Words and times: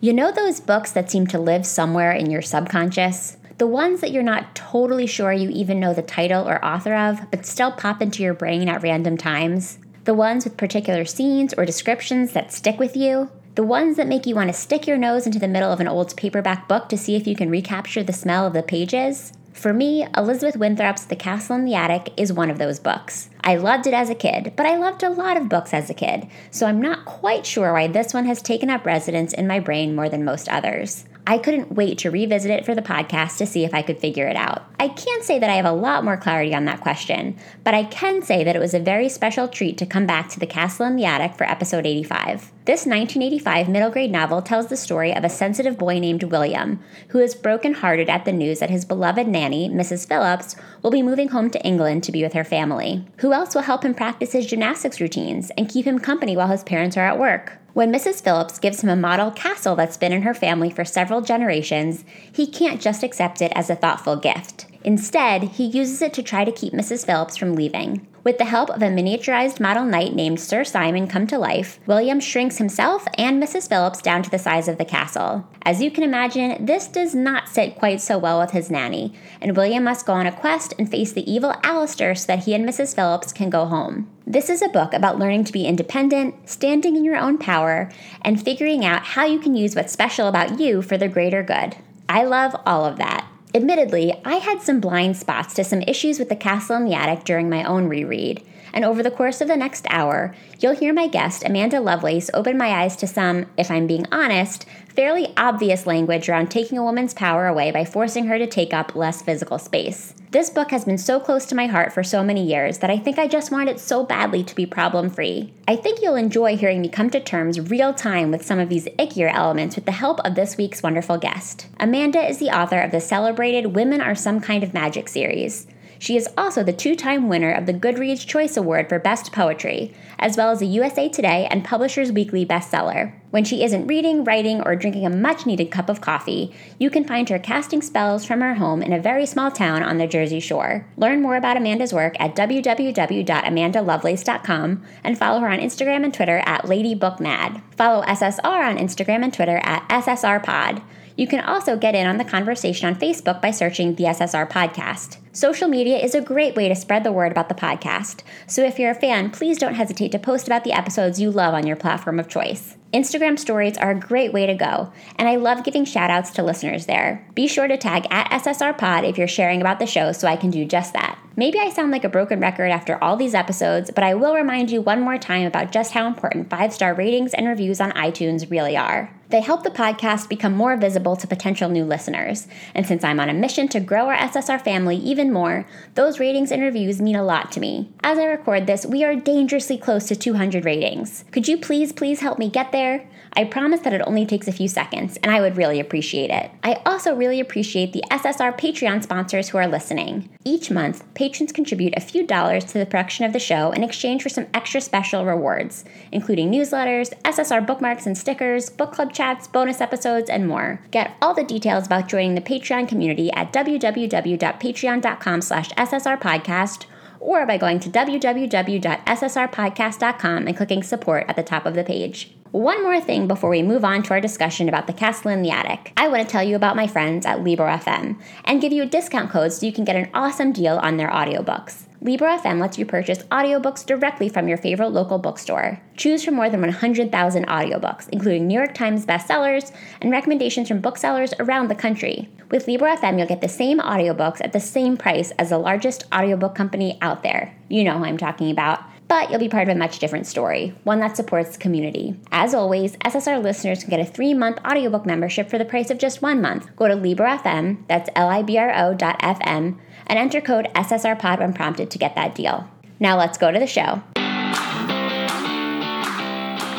You 0.00 0.12
know 0.12 0.30
those 0.30 0.60
books 0.60 0.92
that 0.92 1.10
seem 1.10 1.26
to 1.26 1.40
live 1.40 1.66
somewhere 1.66 2.12
in 2.12 2.30
your 2.30 2.40
subconscious? 2.40 3.36
The 3.56 3.66
ones 3.66 4.00
that 4.00 4.12
you're 4.12 4.22
not 4.22 4.54
totally 4.54 5.08
sure 5.08 5.32
you 5.32 5.50
even 5.50 5.80
know 5.80 5.92
the 5.92 6.02
title 6.02 6.48
or 6.48 6.64
author 6.64 6.94
of, 6.94 7.28
but 7.32 7.44
still 7.44 7.72
pop 7.72 8.00
into 8.00 8.22
your 8.22 8.32
brain 8.32 8.68
at 8.68 8.84
random 8.84 9.16
times? 9.16 9.80
The 10.04 10.14
ones 10.14 10.44
with 10.44 10.56
particular 10.56 11.04
scenes 11.04 11.52
or 11.52 11.64
descriptions 11.64 12.32
that 12.32 12.52
stick 12.52 12.78
with 12.78 12.96
you? 12.96 13.28
The 13.56 13.64
ones 13.64 13.96
that 13.96 14.06
make 14.06 14.24
you 14.24 14.36
want 14.36 14.50
to 14.50 14.52
stick 14.52 14.86
your 14.86 14.98
nose 14.98 15.26
into 15.26 15.40
the 15.40 15.48
middle 15.48 15.72
of 15.72 15.80
an 15.80 15.88
old 15.88 16.16
paperback 16.16 16.68
book 16.68 16.88
to 16.90 16.96
see 16.96 17.16
if 17.16 17.26
you 17.26 17.34
can 17.34 17.50
recapture 17.50 18.04
the 18.04 18.12
smell 18.12 18.46
of 18.46 18.52
the 18.52 18.62
pages? 18.62 19.32
For 19.58 19.72
me, 19.72 20.06
Elizabeth 20.16 20.56
Winthrop's 20.56 21.04
The 21.04 21.16
Castle 21.16 21.56
in 21.56 21.64
the 21.64 21.74
Attic 21.74 22.12
is 22.16 22.32
one 22.32 22.48
of 22.48 22.58
those 22.58 22.78
books. 22.78 23.28
I 23.42 23.56
loved 23.56 23.88
it 23.88 23.92
as 23.92 24.08
a 24.08 24.14
kid, 24.14 24.52
but 24.54 24.66
I 24.66 24.76
loved 24.76 25.02
a 25.02 25.10
lot 25.10 25.36
of 25.36 25.48
books 25.48 25.74
as 25.74 25.90
a 25.90 25.94
kid, 25.94 26.28
so 26.52 26.64
I'm 26.64 26.80
not 26.80 27.04
quite 27.04 27.44
sure 27.44 27.72
why 27.72 27.88
this 27.88 28.14
one 28.14 28.24
has 28.26 28.40
taken 28.40 28.70
up 28.70 28.86
residence 28.86 29.32
in 29.32 29.48
my 29.48 29.58
brain 29.58 29.96
more 29.96 30.08
than 30.08 30.24
most 30.24 30.48
others. 30.48 31.06
I 31.28 31.36
couldn't 31.36 31.72
wait 31.72 31.98
to 31.98 32.10
revisit 32.10 32.50
it 32.50 32.64
for 32.64 32.74
the 32.74 32.80
podcast 32.80 33.36
to 33.36 33.44
see 33.44 33.62
if 33.62 33.74
I 33.74 33.82
could 33.82 34.00
figure 34.00 34.26
it 34.28 34.34
out. 34.34 34.64
I 34.80 34.88
can't 34.88 35.22
say 35.22 35.38
that 35.38 35.50
I 35.50 35.56
have 35.56 35.66
a 35.66 35.72
lot 35.72 36.02
more 36.02 36.16
clarity 36.16 36.54
on 36.54 36.64
that 36.64 36.80
question, 36.80 37.36
but 37.64 37.74
I 37.74 37.84
can 37.84 38.22
say 38.22 38.44
that 38.44 38.56
it 38.56 38.60
was 38.60 38.72
a 38.72 38.80
very 38.80 39.10
special 39.10 39.46
treat 39.46 39.76
to 39.76 39.84
come 39.84 40.06
back 40.06 40.30
to 40.30 40.40
the 40.40 40.46
castle 40.46 40.86
in 40.86 40.96
the 40.96 41.04
attic 41.04 41.34
for 41.34 41.44
episode 41.44 41.84
85. 41.84 42.50
This 42.64 42.86
1985 42.86 43.68
middle 43.68 43.90
grade 43.90 44.10
novel 44.10 44.40
tells 44.40 44.68
the 44.68 44.76
story 44.78 45.14
of 45.14 45.22
a 45.22 45.28
sensitive 45.28 45.76
boy 45.76 45.98
named 45.98 46.22
William, 46.22 46.80
who 47.08 47.18
is 47.18 47.34
brokenhearted 47.34 48.08
at 48.08 48.24
the 48.24 48.32
news 48.32 48.60
that 48.60 48.70
his 48.70 48.86
beloved 48.86 49.28
nanny, 49.28 49.68
Mrs. 49.68 50.08
Phillips, 50.08 50.56
will 50.82 50.90
be 50.90 51.02
moving 51.02 51.28
home 51.28 51.50
to 51.50 51.62
England 51.62 52.04
to 52.04 52.12
be 52.12 52.22
with 52.22 52.32
her 52.32 52.44
family. 52.44 53.06
Who 53.18 53.34
else 53.34 53.54
will 53.54 53.62
help 53.62 53.84
him 53.84 53.92
practice 53.92 54.32
his 54.32 54.46
gymnastics 54.46 54.98
routines 54.98 55.50
and 55.58 55.68
keep 55.68 55.86
him 55.86 55.98
company 55.98 56.38
while 56.38 56.48
his 56.48 56.64
parents 56.64 56.96
are 56.96 57.06
at 57.06 57.18
work? 57.18 57.58
When 57.78 57.92
Mrs. 57.92 58.20
Phillips 58.24 58.58
gives 58.58 58.80
him 58.80 58.88
a 58.88 58.96
model 58.96 59.30
castle 59.30 59.76
that's 59.76 59.96
been 59.96 60.12
in 60.12 60.22
her 60.22 60.34
family 60.34 60.68
for 60.68 60.84
several 60.84 61.20
generations, 61.20 62.04
he 62.32 62.44
can't 62.44 62.80
just 62.80 63.04
accept 63.04 63.40
it 63.40 63.52
as 63.54 63.70
a 63.70 63.76
thoughtful 63.76 64.16
gift. 64.16 64.66
Instead, 64.82 65.44
he 65.44 65.64
uses 65.66 66.02
it 66.02 66.12
to 66.14 66.22
try 66.24 66.44
to 66.44 66.50
keep 66.50 66.72
Mrs. 66.72 67.06
Phillips 67.06 67.36
from 67.36 67.54
leaving. 67.54 68.04
With 68.28 68.36
the 68.36 68.44
help 68.44 68.68
of 68.68 68.82
a 68.82 68.90
miniaturized 68.90 69.58
model 69.58 69.86
knight 69.86 70.14
named 70.14 70.38
Sir 70.38 70.62
Simon 70.62 71.06
come 71.06 71.26
to 71.28 71.38
life, 71.38 71.80
William 71.86 72.20
shrinks 72.20 72.58
himself 72.58 73.06
and 73.16 73.42
Mrs. 73.42 73.66
Phillips 73.66 74.02
down 74.02 74.22
to 74.22 74.28
the 74.28 74.38
size 74.38 74.68
of 74.68 74.76
the 74.76 74.84
castle. 74.84 75.48
As 75.62 75.80
you 75.80 75.90
can 75.90 76.04
imagine, 76.04 76.66
this 76.66 76.88
does 76.88 77.14
not 77.14 77.48
sit 77.48 77.76
quite 77.76 78.02
so 78.02 78.18
well 78.18 78.38
with 78.38 78.50
his 78.50 78.70
nanny, 78.70 79.14
and 79.40 79.56
William 79.56 79.82
must 79.82 80.04
go 80.04 80.12
on 80.12 80.26
a 80.26 80.30
quest 80.40 80.74
and 80.78 80.90
face 80.90 81.10
the 81.10 81.24
evil 81.32 81.54
Alistair 81.62 82.14
so 82.14 82.26
that 82.26 82.40
he 82.40 82.52
and 82.52 82.68
Mrs. 82.68 82.94
Phillips 82.94 83.32
can 83.32 83.48
go 83.48 83.64
home. 83.64 84.10
This 84.26 84.50
is 84.50 84.60
a 84.60 84.68
book 84.68 84.92
about 84.92 85.18
learning 85.18 85.44
to 85.44 85.52
be 85.54 85.64
independent, 85.64 86.50
standing 86.50 86.96
in 86.96 87.06
your 87.06 87.16
own 87.16 87.38
power, 87.38 87.90
and 88.20 88.44
figuring 88.44 88.84
out 88.84 89.04
how 89.04 89.24
you 89.24 89.38
can 89.38 89.54
use 89.54 89.74
what's 89.74 89.94
special 89.94 90.28
about 90.28 90.60
you 90.60 90.82
for 90.82 90.98
the 90.98 91.08
greater 91.08 91.42
good. 91.42 91.76
I 92.10 92.24
love 92.24 92.54
all 92.66 92.84
of 92.84 92.98
that. 92.98 93.26
Admittedly, 93.54 94.14
I 94.26 94.34
had 94.34 94.60
some 94.60 94.78
blind 94.78 95.16
spots 95.16 95.54
to 95.54 95.64
some 95.64 95.80
issues 95.82 96.18
with 96.18 96.28
the 96.28 96.36
castle 96.36 96.76
in 96.76 96.84
the 96.84 96.94
attic 96.94 97.24
during 97.24 97.48
my 97.48 97.64
own 97.64 97.88
reread, 97.88 98.42
and 98.74 98.84
over 98.84 99.02
the 99.02 99.10
course 99.10 99.40
of 99.40 99.48
the 99.48 99.56
next 99.56 99.86
hour, 99.88 100.34
you'll 100.60 100.74
hear 100.74 100.92
my 100.92 101.06
guest, 101.06 101.42
Amanda 101.44 101.80
Lovelace, 101.80 102.30
open 102.34 102.58
my 102.58 102.68
eyes 102.82 102.94
to 102.96 103.06
some, 103.06 103.46
if 103.56 103.70
I'm 103.70 103.86
being 103.86 104.06
honest, 104.12 104.66
fairly 104.94 105.32
obvious 105.38 105.86
language 105.86 106.28
around 106.28 106.50
taking 106.50 106.76
a 106.76 106.84
woman's 106.84 107.14
power 107.14 107.46
away 107.46 107.70
by 107.70 107.86
forcing 107.86 108.26
her 108.26 108.36
to 108.36 108.46
take 108.46 108.74
up 108.74 108.94
less 108.94 109.22
physical 109.22 109.58
space. 109.58 110.14
This 110.30 110.50
book 110.50 110.72
has 110.72 110.84
been 110.84 110.98
so 110.98 111.18
close 111.18 111.46
to 111.46 111.54
my 111.54 111.68
heart 111.68 111.90
for 111.90 112.02
so 112.02 112.22
many 112.22 112.44
years 112.44 112.78
that 112.78 112.90
I 112.90 112.98
think 112.98 113.18
I 113.18 113.26
just 113.26 113.50
want 113.50 113.70
it 113.70 113.80
so 113.80 114.04
badly 114.04 114.44
to 114.44 114.54
be 114.54 114.66
problem 114.66 115.08
free. 115.08 115.54
I 115.66 115.74
think 115.74 116.02
you'll 116.02 116.16
enjoy 116.16 116.54
hearing 116.54 116.82
me 116.82 116.90
come 116.90 117.08
to 117.10 117.20
terms 117.20 117.70
real 117.70 117.94
time 117.94 118.30
with 118.30 118.44
some 118.44 118.58
of 118.58 118.68
these 118.68 118.84
ickier 118.98 119.32
elements 119.32 119.74
with 119.74 119.86
the 119.86 119.92
help 119.92 120.20
of 120.20 120.34
this 120.34 120.58
week's 120.58 120.82
wonderful 120.82 121.16
guest. 121.16 121.68
Amanda 121.80 122.20
is 122.20 122.36
the 122.36 122.54
author 122.54 122.78
of 122.78 122.90
the 122.90 123.00
celebrated 123.00 123.74
Women 123.74 124.02
Are 124.02 124.14
Some 124.14 124.38
Kind 124.38 124.62
of 124.62 124.74
Magic 124.74 125.08
series. 125.08 125.66
She 125.98 126.16
is 126.16 126.28
also 126.36 126.62
the 126.62 126.72
two 126.72 126.94
time 126.94 127.28
winner 127.28 127.52
of 127.52 127.66
the 127.66 127.74
Goodreads 127.74 128.26
Choice 128.26 128.56
Award 128.56 128.88
for 128.88 128.98
Best 128.98 129.32
Poetry, 129.32 129.94
as 130.18 130.36
well 130.36 130.50
as 130.50 130.62
a 130.62 130.66
USA 130.66 131.08
Today 131.08 131.46
and 131.50 131.64
Publishers 131.64 132.12
Weekly 132.12 132.46
bestseller. 132.46 133.14
When 133.30 133.44
she 133.44 133.62
isn't 133.62 133.86
reading, 133.86 134.24
writing, 134.24 134.62
or 134.62 134.74
drinking 134.74 135.04
a 135.04 135.10
much 135.10 135.44
needed 135.44 135.70
cup 135.70 135.90
of 135.90 136.00
coffee, 136.00 136.54
you 136.78 136.88
can 136.88 137.04
find 137.04 137.28
her 137.28 137.38
casting 137.38 137.82
spells 137.82 138.24
from 138.24 138.40
her 138.40 138.54
home 138.54 138.82
in 138.82 138.94
a 138.94 139.00
very 139.00 139.26
small 139.26 139.50
town 139.50 139.82
on 139.82 139.98
the 139.98 140.06
Jersey 140.06 140.40
Shore. 140.40 140.86
Learn 140.96 141.20
more 141.20 141.36
about 141.36 141.58
Amanda's 141.58 141.92
work 141.92 142.16
at 142.18 142.34
www.amandalovelace.com 142.34 144.82
and 145.04 145.18
follow 145.18 145.40
her 145.40 145.48
on 145.48 145.58
Instagram 145.58 146.04
and 146.04 146.14
Twitter 146.14 146.42
at 146.46 146.62
LadyBookMad. 146.62 147.60
Follow 147.76 148.02
SSR 148.04 148.44
on 148.44 148.78
Instagram 148.78 149.24
and 149.24 149.34
Twitter 149.34 149.60
at 149.62 149.86
SSRPod. 149.88 150.82
You 151.18 151.26
can 151.26 151.40
also 151.40 151.76
get 151.76 151.96
in 151.96 152.06
on 152.06 152.16
the 152.16 152.24
conversation 152.24 152.86
on 152.86 152.94
Facebook 152.94 153.42
by 153.42 153.50
searching 153.50 153.96
the 153.96 154.04
SSR 154.04 154.48
Podcast. 154.48 155.16
Social 155.32 155.66
media 155.66 155.98
is 155.98 156.14
a 156.14 156.20
great 156.20 156.54
way 156.54 156.68
to 156.68 156.76
spread 156.76 157.02
the 157.02 157.10
word 157.10 157.32
about 157.32 157.48
the 157.48 157.56
podcast, 157.56 158.22
so 158.46 158.62
if 158.62 158.78
you're 158.78 158.92
a 158.92 158.94
fan, 158.94 159.32
please 159.32 159.58
don't 159.58 159.74
hesitate 159.74 160.12
to 160.12 160.20
post 160.20 160.46
about 160.46 160.62
the 160.62 160.70
episodes 160.70 161.20
you 161.20 161.32
love 161.32 161.54
on 161.54 161.66
your 161.66 161.74
platform 161.74 162.20
of 162.20 162.28
choice. 162.28 162.76
Instagram 162.92 163.36
stories 163.36 163.76
are 163.76 163.90
a 163.90 163.98
great 163.98 164.32
way 164.32 164.46
to 164.46 164.54
go, 164.54 164.92
and 165.16 165.28
I 165.28 165.34
love 165.34 165.64
giving 165.64 165.84
shoutouts 165.84 166.32
to 166.34 166.44
listeners 166.44 166.86
there. 166.86 167.26
Be 167.34 167.48
sure 167.48 167.66
to 167.66 167.76
tag 167.76 168.06
at 168.12 168.30
SSR 168.30 168.78
Pod 168.78 169.04
if 169.04 169.18
you're 169.18 169.26
sharing 169.26 169.60
about 169.60 169.80
the 169.80 169.86
show 169.86 170.12
so 170.12 170.28
I 170.28 170.36
can 170.36 170.50
do 170.50 170.64
just 170.64 170.92
that. 170.92 171.18
Maybe 171.34 171.58
I 171.58 171.70
sound 171.70 171.90
like 171.90 172.04
a 172.04 172.08
broken 172.08 172.38
record 172.38 172.70
after 172.70 173.02
all 173.02 173.16
these 173.16 173.34
episodes, 173.34 173.90
but 173.90 174.04
I 174.04 174.14
will 174.14 174.36
remind 174.36 174.70
you 174.70 174.80
one 174.80 175.00
more 175.00 175.18
time 175.18 175.46
about 175.46 175.72
just 175.72 175.94
how 175.94 176.06
important 176.06 176.48
five 176.48 176.72
star 176.72 176.94
ratings 176.94 177.34
and 177.34 177.48
reviews 177.48 177.80
on 177.80 177.90
iTunes 177.90 178.48
really 178.48 178.76
are. 178.76 179.12
They 179.30 179.42
help 179.42 179.62
the 179.62 179.70
podcast 179.70 180.28
become 180.28 180.54
more 180.54 180.76
visible 180.76 181.14
to 181.16 181.26
potential 181.26 181.68
new 181.68 181.84
listeners. 181.84 182.48
And 182.74 182.86
since 182.86 183.04
I'm 183.04 183.20
on 183.20 183.28
a 183.28 183.34
mission 183.34 183.68
to 183.68 183.80
grow 183.80 184.06
our 184.08 184.16
SSR 184.16 184.62
family 184.62 184.96
even 184.96 185.32
more, 185.32 185.66
those 185.94 186.18
ratings 186.18 186.50
and 186.50 186.62
reviews 186.62 187.02
mean 187.02 187.16
a 187.16 187.22
lot 187.22 187.52
to 187.52 187.60
me. 187.60 187.90
As 188.02 188.18
I 188.18 188.24
record 188.24 188.66
this, 188.66 188.86
we 188.86 189.04
are 189.04 189.14
dangerously 189.14 189.76
close 189.76 190.06
to 190.06 190.16
200 190.16 190.64
ratings. 190.64 191.24
Could 191.30 191.46
you 191.46 191.58
please, 191.58 191.92
please 191.92 192.20
help 192.20 192.38
me 192.38 192.48
get 192.48 192.72
there? 192.72 193.06
I 193.34 193.44
promise 193.44 193.80
that 193.80 193.92
it 193.92 194.02
only 194.06 194.26
takes 194.26 194.48
a 194.48 194.52
few 194.52 194.68
seconds, 194.68 195.18
and 195.22 195.32
I 195.32 195.40
would 195.40 195.56
really 195.56 195.80
appreciate 195.80 196.30
it. 196.30 196.50
I 196.62 196.80
also 196.84 197.14
really 197.14 197.40
appreciate 197.40 197.92
the 197.92 198.04
SSR 198.10 198.58
Patreon 198.58 199.02
sponsors 199.02 199.48
who 199.48 199.58
are 199.58 199.68
listening. 199.68 200.28
Each 200.44 200.70
month, 200.70 201.02
patrons 201.14 201.52
contribute 201.52 201.94
a 201.96 202.00
few 202.00 202.26
dollars 202.26 202.64
to 202.66 202.78
the 202.78 202.86
production 202.86 203.24
of 203.24 203.32
the 203.32 203.38
show 203.38 203.70
in 203.72 203.84
exchange 203.84 204.22
for 204.22 204.28
some 204.28 204.46
extra 204.54 204.80
special 204.80 205.24
rewards, 205.24 205.84
including 206.12 206.50
newsletters, 206.50 207.12
SSR 207.22 207.66
bookmarks 207.66 208.06
and 208.06 208.16
stickers, 208.16 208.70
book 208.70 208.92
club 208.92 209.12
chats, 209.12 209.46
bonus 209.46 209.80
episodes, 209.80 210.30
and 210.30 210.48
more. 210.48 210.80
Get 210.90 211.16
all 211.20 211.34
the 211.34 211.44
details 211.44 211.86
about 211.86 212.08
joining 212.08 212.34
the 212.34 212.40
Patreon 212.40 212.88
community 212.88 213.30
at 213.32 213.52
www.patreon.com 213.52 215.42
slash 215.42 215.68
ssrpodcast 215.70 216.86
or 217.20 217.46
by 217.46 217.56
going 217.56 217.80
to 217.80 217.90
www.ssrpodcast.com 217.90 220.46
and 220.46 220.56
clicking 220.56 220.82
support 220.82 221.24
at 221.28 221.36
the 221.36 221.42
top 221.42 221.66
of 221.66 221.74
the 221.74 221.84
page. 221.84 222.32
One 222.52 222.82
more 222.82 222.98
thing 222.98 223.28
before 223.28 223.50
we 223.50 223.62
move 223.62 223.84
on 223.84 224.02
to 224.04 224.14
our 224.14 224.22
discussion 224.22 224.70
about 224.70 224.86
the 224.86 224.94
castle 224.94 225.30
in 225.30 225.42
the 225.42 225.50
attic. 225.50 225.92
I 225.98 226.08
want 226.08 226.26
to 226.26 226.32
tell 226.32 226.42
you 226.42 226.56
about 226.56 226.76
my 226.76 226.86
friends 226.86 227.26
at 227.26 227.44
Libro 227.44 227.66
FM 227.66 228.18
and 228.46 228.60
give 228.60 228.72
you 228.72 228.84
a 228.84 228.86
discount 228.86 229.30
code 229.30 229.52
so 229.52 229.66
you 229.66 229.72
can 229.72 229.84
get 229.84 229.96
an 229.96 230.08
awesome 230.14 230.52
deal 230.52 230.78
on 230.78 230.96
their 230.96 231.10
audiobooks. 231.10 231.82
Libro 232.00 232.28
FM 232.28 232.58
lets 232.58 232.78
you 232.78 232.86
purchase 232.86 233.24
audiobooks 233.24 233.84
directly 233.84 234.30
from 234.30 234.48
your 234.48 234.56
favorite 234.56 234.88
local 234.88 235.18
bookstore. 235.18 235.78
Choose 235.98 236.24
from 236.24 236.36
more 236.36 236.48
than 236.48 236.62
100,000 236.62 237.46
audiobooks, 237.46 238.08
including 238.08 238.46
New 238.46 238.54
York 238.54 238.72
Times 238.72 239.04
bestsellers 239.04 239.70
and 240.00 240.10
recommendations 240.10 240.68
from 240.68 240.80
booksellers 240.80 241.34
around 241.40 241.68
the 241.68 241.74
country. 241.74 242.30
With 242.50 242.66
Libro 242.66 242.94
FM, 242.94 243.18
you'll 243.18 243.28
get 243.28 243.42
the 243.42 243.48
same 243.48 243.78
audiobooks 243.78 244.40
at 244.42 244.54
the 244.54 244.60
same 244.60 244.96
price 244.96 245.32
as 245.32 245.50
the 245.50 245.58
largest 245.58 246.04
audiobook 246.14 246.54
company 246.54 246.96
out 247.02 247.22
there. 247.22 247.54
You 247.68 247.84
know 247.84 247.98
who 247.98 248.04
I'm 248.04 248.16
talking 248.16 248.50
about 248.50 248.80
but 249.08 249.30
you'll 249.30 249.40
be 249.40 249.48
part 249.48 249.66
of 249.66 249.74
a 249.74 249.78
much 249.78 249.98
different 249.98 250.26
story, 250.26 250.74
one 250.84 251.00
that 251.00 251.16
supports 251.16 251.52
the 251.52 251.58
community. 251.58 252.14
As 252.30 252.54
always, 252.54 252.96
SSR 252.98 253.42
listeners 253.42 253.80
can 253.80 253.90
get 253.90 254.00
a 254.00 254.04
three 254.04 254.34
month 254.34 254.58
audiobook 254.64 255.06
membership 255.06 255.48
for 255.48 255.58
the 255.58 255.64
price 255.64 255.90
of 255.90 255.98
just 255.98 256.22
one 256.22 256.42
month. 256.42 256.74
Go 256.76 256.86
to 256.88 256.94
Libro.fm, 256.94 257.86
that's 257.88 258.10
L 258.14 258.28
I 258.28 258.42
B 258.42 258.58
R 258.58 258.70
O.fm, 258.70 259.78
and 260.06 260.18
enter 260.18 260.40
code 260.40 260.68
SSRPod 260.74 261.40
when 261.40 261.54
prompted 261.54 261.90
to 261.90 261.98
get 261.98 262.14
that 262.14 262.34
deal. 262.34 262.68
Now 263.00 263.16
let's 263.16 263.38
go 263.38 263.50
to 263.50 263.58
the 263.58 263.66
show. 263.66 264.02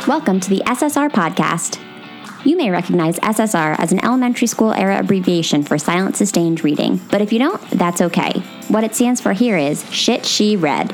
Welcome 0.07 0.39
to 0.39 0.49
the 0.49 0.61
SSR 0.65 1.09
Podcast. 1.09 1.83
You 2.45 2.55
may 2.55 2.69
recognize 2.69 3.19
SSR 3.19 3.77
as 3.79 3.91
an 3.91 4.03
elementary 4.03 4.47
school 4.47 4.73
era 4.73 4.99
abbreviation 4.99 5.61
for 5.61 5.77
silent 5.77 6.15
sustained 6.15 6.63
reading, 6.63 7.01
but 7.11 7.21
if 7.21 7.33
you 7.33 7.39
don't, 7.39 7.61
that's 7.71 8.01
okay. 8.01 8.39
What 8.69 8.83
it 8.83 8.95
stands 8.95 9.19
for 9.19 9.33
here 9.33 9.57
is 9.57 9.83
Shit 9.91 10.25
She 10.25 10.55
Read. 10.55 10.93